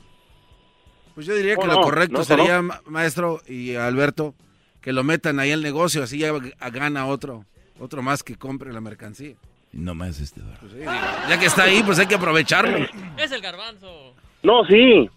Pues 1.15 1.25
yo 1.25 1.33
diría 1.33 1.55
que 1.55 1.65
lo 1.65 1.81
correcto 1.81 2.23
sería, 2.23 2.61
maestro 2.85 3.41
y 3.47 3.73
Alberto, 3.73 4.35
que 4.79 4.93
lo 4.93 5.03
metan 5.03 5.39
ahí 5.39 5.49
el 5.49 5.63
negocio, 5.63 6.03
así 6.03 6.19
ya 6.19 6.31
gana 6.71 7.07
otro, 7.07 7.45
otro 7.79 8.03
más 8.03 8.21
que 8.21 8.35
compre 8.35 8.71
la 8.71 8.79
mercancía. 8.79 9.33
No 9.73 9.95
más 9.95 10.19
este. 10.19 10.41
Pues 10.59 10.71
ya 11.27 11.39
que 11.39 11.47
está 11.47 11.63
ahí, 11.63 11.81
pues 11.83 11.97
hay 11.97 12.05
que 12.05 12.13
aprovecharlo. 12.15 12.85
Es 13.17 13.31
el 13.31 13.41
garbanzo. 13.41 14.13
No, 14.43 14.67
sí, 14.67 15.09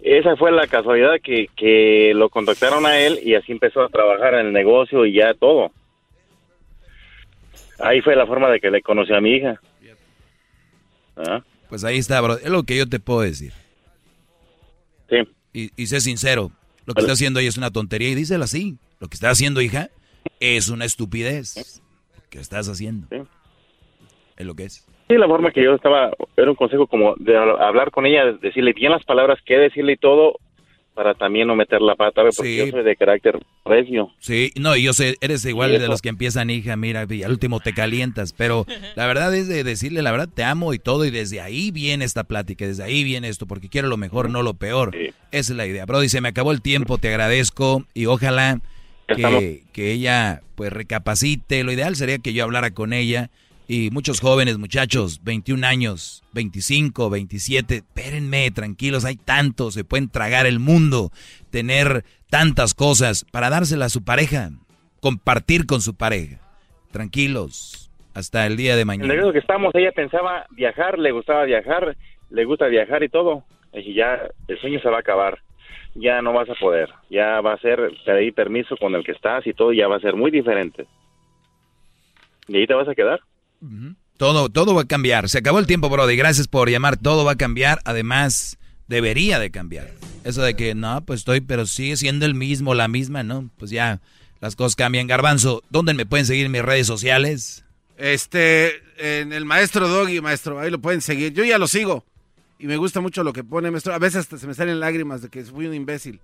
esa 0.00 0.36
fue 0.36 0.52
la 0.52 0.66
casualidad 0.68 1.20
que, 1.22 1.48
que 1.54 2.12
lo 2.14 2.30
contactaron 2.30 2.86
a 2.86 2.98
él 2.98 3.18
y 3.22 3.34
así 3.34 3.52
empezó 3.52 3.82
a 3.82 3.90
trabajar 3.90 4.32
en 4.32 4.46
el 4.46 4.52
negocio 4.54 5.04
y 5.04 5.12
ya 5.12 5.34
todo. 5.34 5.70
Ahí 7.82 8.00
fue 8.00 8.16
la 8.16 8.26
forma 8.26 8.50
de 8.50 8.60
que 8.60 8.70
le 8.70 8.82
conocí 8.82 9.12
a 9.12 9.20
mi 9.20 9.36
hija. 9.36 9.60
¿Ah? 11.16 11.42
Pues 11.68 11.84
ahí 11.84 11.98
está, 11.98 12.20
bro. 12.20 12.34
Es 12.34 12.50
lo 12.50 12.62
que 12.64 12.76
yo 12.76 12.88
te 12.88 13.00
puedo 13.00 13.20
decir. 13.20 13.52
Sí. 15.08 15.16
Y, 15.52 15.70
y 15.76 15.86
sé 15.86 16.00
sincero, 16.00 16.50
lo 16.86 16.94
que 16.94 17.00
está 17.00 17.12
haciendo 17.12 17.40
ella 17.40 17.48
es 17.48 17.58
una 17.58 17.70
tontería 17.70 18.08
y 18.08 18.14
díselo 18.14 18.44
así. 18.44 18.78
Lo 19.00 19.08
que 19.08 19.14
está 19.14 19.30
haciendo, 19.30 19.60
hija, 19.60 19.88
es 20.40 20.68
una 20.68 20.84
estupidez. 20.84 21.80
¿Qué 22.28 22.38
estás 22.38 22.68
haciendo? 22.68 23.06
Sí. 23.10 23.22
Es 24.36 24.46
lo 24.46 24.54
que 24.54 24.64
es. 24.64 24.86
Sí, 25.08 25.16
la 25.16 25.26
forma 25.26 25.50
que 25.50 25.62
yo 25.62 25.74
estaba, 25.74 26.12
era 26.36 26.50
un 26.50 26.56
consejo 26.56 26.86
como 26.86 27.14
de 27.16 27.36
hablar 27.36 27.90
con 27.90 28.06
ella, 28.06 28.32
decirle 28.40 28.72
bien 28.72 28.92
las 28.92 29.04
palabras, 29.04 29.40
qué 29.44 29.56
decirle 29.56 29.94
y 29.94 29.96
todo, 29.96 30.38
para 30.94 31.14
también 31.14 31.46
no 31.46 31.54
meter 31.54 31.80
la 31.80 31.94
pata, 31.94 32.22
porque 32.36 32.56
yo 32.56 32.66
soy 32.68 32.82
de 32.82 32.96
carácter 32.96 33.38
regio. 33.64 34.12
Sí, 34.18 34.52
no, 34.56 34.76
y 34.76 34.82
yo 34.82 34.92
sé, 34.92 35.16
eres 35.20 35.44
igual 35.44 35.72
de 35.72 35.88
los 35.88 36.02
que 36.02 36.08
empiezan, 36.08 36.50
hija, 36.50 36.76
mira, 36.76 37.02
al 37.02 37.30
último 37.30 37.60
te 37.60 37.72
calientas, 37.72 38.32
pero 38.32 38.66
la 38.96 39.06
verdad 39.06 39.34
es 39.34 39.48
de 39.48 39.64
decirle, 39.64 40.02
la 40.02 40.12
verdad, 40.12 40.28
te 40.32 40.44
amo 40.44 40.74
y 40.74 40.78
todo, 40.78 41.04
y 41.04 41.10
desde 41.10 41.40
ahí 41.40 41.70
viene 41.70 42.04
esta 42.04 42.24
plática, 42.24 42.66
desde 42.66 42.82
ahí 42.82 43.04
viene 43.04 43.28
esto, 43.28 43.46
porque 43.46 43.68
quiero 43.68 43.88
lo 43.88 43.96
mejor, 43.96 44.30
no 44.30 44.42
lo 44.42 44.54
peor. 44.54 44.94
Esa 44.96 45.14
es 45.52 45.56
la 45.56 45.66
idea. 45.66 45.86
Bro, 45.86 46.00
dice, 46.00 46.20
me 46.20 46.28
acabó 46.28 46.52
el 46.52 46.62
tiempo, 46.62 46.98
te 46.98 47.08
agradezco, 47.08 47.84
y 47.94 48.06
ojalá 48.06 48.60
que, 49.06 49.62
que 49.72 49.92
ella, 49.92 50.42
pues, 50.54 50.72
recapacite. 50.72 51.64
Lo 51.64 51.72
ideal 51.72 51.96
sería 51.96 52.18
que 52.18 52.32
yo 52.32 52.44
hablara 52.44 52.72
con 52.72 52.92
ella 52.92 53.30
y 53.72 53.88
muchos 53.92 54.20
jóvenes, 54.20 54.58
muchachos, 54.58 55.20
21 55.22 55.64
años, 55.64 56.24
25, 56.32 57.08
27, 57.08 57.76
espérenme, 57.76 58.50
tranquilos, 58.50 59.04
hay 59.04 59.14
tantos, 59.14 59.74
se 59.74 59.84
pueden 59.84 60.08
tragar 60.08 60.46
el 60.46 60.58
mundo, 60.58 61.10
tener 61.52 62.02
tantas 62.30 62.74
cosas 62.74 63.24
para 63.30 63.48
dársela 63.48 63.84
a 63.84 63.88
su 63.88 64.04
pareja, 64.04 64.50
compartir 65.00 65.66
con 65.66 65.82
su 65.82 65.94
pareja. 65.96 66.40
Tranquilos, 66.90 67.92
hasta 68.12 68.44
el 68.44 68.56
día 68.56 68.74
de 68.74 68.84
mañana. 68.84 69.14
En 69.14 69.20
el 69.20 69.32
que 69.32 69.38
estamos, 69.38 69.72
ella 69.76 69.92
pensaba 69.92 70.46
viajar, 70.50 70.98
le 70.98 71.12
gustaba 71.12 71.44
viajar, 71.44 71.96
le 72.30 72.44
gusta 72.44 72.66
viajar 72.66 73.04
y 73.04 73.08
todo, 73.08 73.44
y 73.72 73.94
ya 73.94 74.20
el 74.48 74.58
sueño 74.58 74.80
se 74.80 74.90
va 74.90 74.96
a 74.96 75.00
acabar. 75.00 75.38
Ya 75.94 76.20
no 76.22 76.32
vas 76.32 76.50
a 76.50 76.56
poder, 76.56 76.90
ya 77.08 77.40
va 77.40 77.52
a 77.52 77.58
ser 77.58 77.92
pedir 78.04 78.34
permiso 78.34 78.76
con 78.78 78.96
el 78.96 79.04
que 79.04 79.12
estás 79.12 79.46
y 79.46 79.54
todo, 79.54 79.72
ya 79.72 79.86
va 79.86 79.94
a 79.94 80.00
ser 80.00 80.16
muy 80.16 80.32
diferente. 80.32 80.88
¿Y 82.48 82.56
ahí 82.56 82.66
te 82.66 82.74
vas 82.74 82.88
a 82.88 82.96
quedar? 82.96 83.20
Todo, 84.16 84.48
todo 84.48 84.74
va 84.74 84.82
a 84.82 84.86
cambiar. 84.86 85.28
Se 85.28 85.38
acabó 85.38 85.58
el 85.58 85.66
tiempo, 85.66 85.88
Brody. 85.88 86.16
Gracias 86.16 86.48
por 86.48 86.68
llamar. 86.68 86.96
Todo 86.96 87.24
va 87.24 87.32
a 87.32 87.36
cambiar. 87.36 87.80
Además, 87.84 88.58
debería 88.86 89.38
de 89.38 89.50
cambiar. 89.50 89.90
Eso 90.24 90.42
de 90.42 90.54
que 90.54 90.74
no, 90.74 91.02
pues 91.04 91.20
estoy, 91.20 91.40
pero 91.40 91.66
sigue 91.66 91.96
siendo 91.96 92.26
el 92.26 92.34
mismo, 92.34 92.74
la 92.74 92.88
misma, 92.88 93.22
¿no? 93.22 93.50
Pues 93.56 93.70
ya 93.70 94.00
las 94.40 94.56
cosas 94.56 94.76
cambian. 94.76 95.06
Garbanzo, 95.06 95.62
¿dónde 95.70 95.94
me 95.94 96.06
pueden 96.06 96.26
seguir 96.26 96.46
en 96.46 96.52
mis 96.52 96.62
redes 96.62 96.86
sociales? 96.86 97.64
Este, 97.96 98.82
en 98.98 99.32
el 99.32 99.44
maestro 99.44 99.88
Doggy, 99.88 100.20
maestro, 100.20 100.58
ahí 100.58 100.70
lo 100.70 100.80
pueden 100.80 101.00
seguir. 101.00 101.32
Yo 101.32 101.44
ya 101.44 101.58
lo 101.58 101.66
sigo. 101.66 102.04
Y 102.58 102.66
me 102.66 102.76
gusta 102.76 103.00
mucho 103.00 103.24
lo 103.24 103.32
que 103.32 103.44
pone, 103.44 103.70
maestro. 103.70 103.94
A 103.94 103.98
veces 103.98 104.20
hasta 104.20 104.36
se 104.36 104.46
me 104.46 104.54
salen 104.54 104.80
lágrimas 104.80 105.22
de 105.22 105.28
que 105.30 105.44
fui 105.44 105.66
un 105.66 105.74
imbécil. 105.74 106.20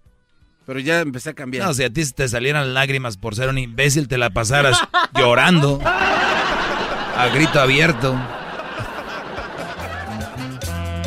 Pero 0.66 0.80
ya 0.80 1.00
empecé 1.00 1.30
a 1.30 1.34
cambiar. 1.34 1.64
No, 1.64 1.72
si 1.72 1.84
a 1.84 1.90
ti 1.90 2.04
te 2.12 2.28
salieran 2.28 2.74
lágrimas 2.74 3.16
por 3.16 3.36
ser 3.36 3.48
un 3.48 3.56
imbécil, 3.56 4.08
te 4.08 4.18
la 4.18 4.30
pasaras 4.30 4.78
llorando. 5.14 5.80
A 7.16 7.28
grito 7.28 7.60
abierto. 7.60 8.14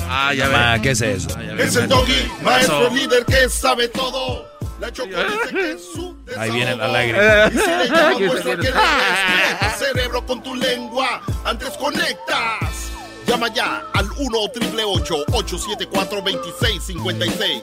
Ah, 0.10 0.34
ya 0.34 0.80
¿qué 0.82 0.92
es 0.92 1.02
eso? 1.02 1.30
es 1.40 1.76
el 1.76 1.88
doggy, 1.88 2.32
maestro 2.42 2.90
líder 2.90 3.26
que 3.26 3.48
sabe 3.50 3.88
todo. 3.90 4.50
La 4.80 4.92
choco 4.92 5.10
dice 5.10 5.54
que 5.54 5.72
es 5.74 5.82
su 5.94 6.16
Ahí 6.38 6.52
viene 6.52 6.76
la 6.76 6.88
lágrima. 6.88 7.48
Y 7.48 7.52
si 7.52 7.70
le 7.70 7.88
llamas 7.88 8.20
muestra 8.28 8.56
que 8.56 8.62
le 8.62 8.72
tu 8.72 9.78
cerebro 9.78 10.26
con 10.26 10.42
tu 10.42 10.56
lengua. 10.56 11.22
Antes 11.46 11.70
conectas. 11.78 12.92
Llama 13.28 13.54
ya 13.54 13.84
al 13.94 14.10
1 14.18 14.38
874 14.40 16.22
2656 16.22 17.62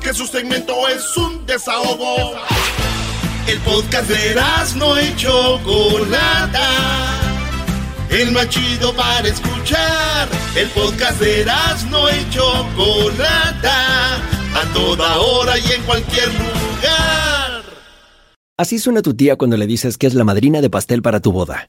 Que 0.00 0.14
su 0.14 0.26
segmento 0.26 0.88
es 0.88 1.16
un 1.16 1.44
desahogo. 1.46 2.34
El 3.46 3.58
podcast 3.60 4.08
de 4.08 4.36
no 4.76 5.00
y 5.00 5.16
Chocolata. 5.16 6.58
El 8.10 8.32
más 8.32 8.48
chido 8.48 8.94
para 8.94 9.28
escuchar. 9.28 10.28
El 10.56 10.68
podcast 10.70 11.20
de 11.20 11.44
no 11.90 12.08
y 12.08 12.30
Chocolata. 12.30 14.16
A 14.54 14.72
toda 14.72 15.18
hora 15.18 15.58
y 15.58 15.72
en 15.72 15.82
cualquier 15.82 16.28
lugar. 16.28 17.62
Así 18.56 18.78
suena 18.78 19.02
tu 19.02 19.14
tía 19.14 19.36
cuando 19.36 19.56
le 19.56 19.66
dices 19.66 19.98
que 19.98 20.06
es 20.06 20.14
la 20.14 20.24
madrina 20.24 20.60
de 20.60 20.70
pastel 20.70 21.02
para 21.02 21.20
tu 21.20 21.32
boda. 21.32 21.68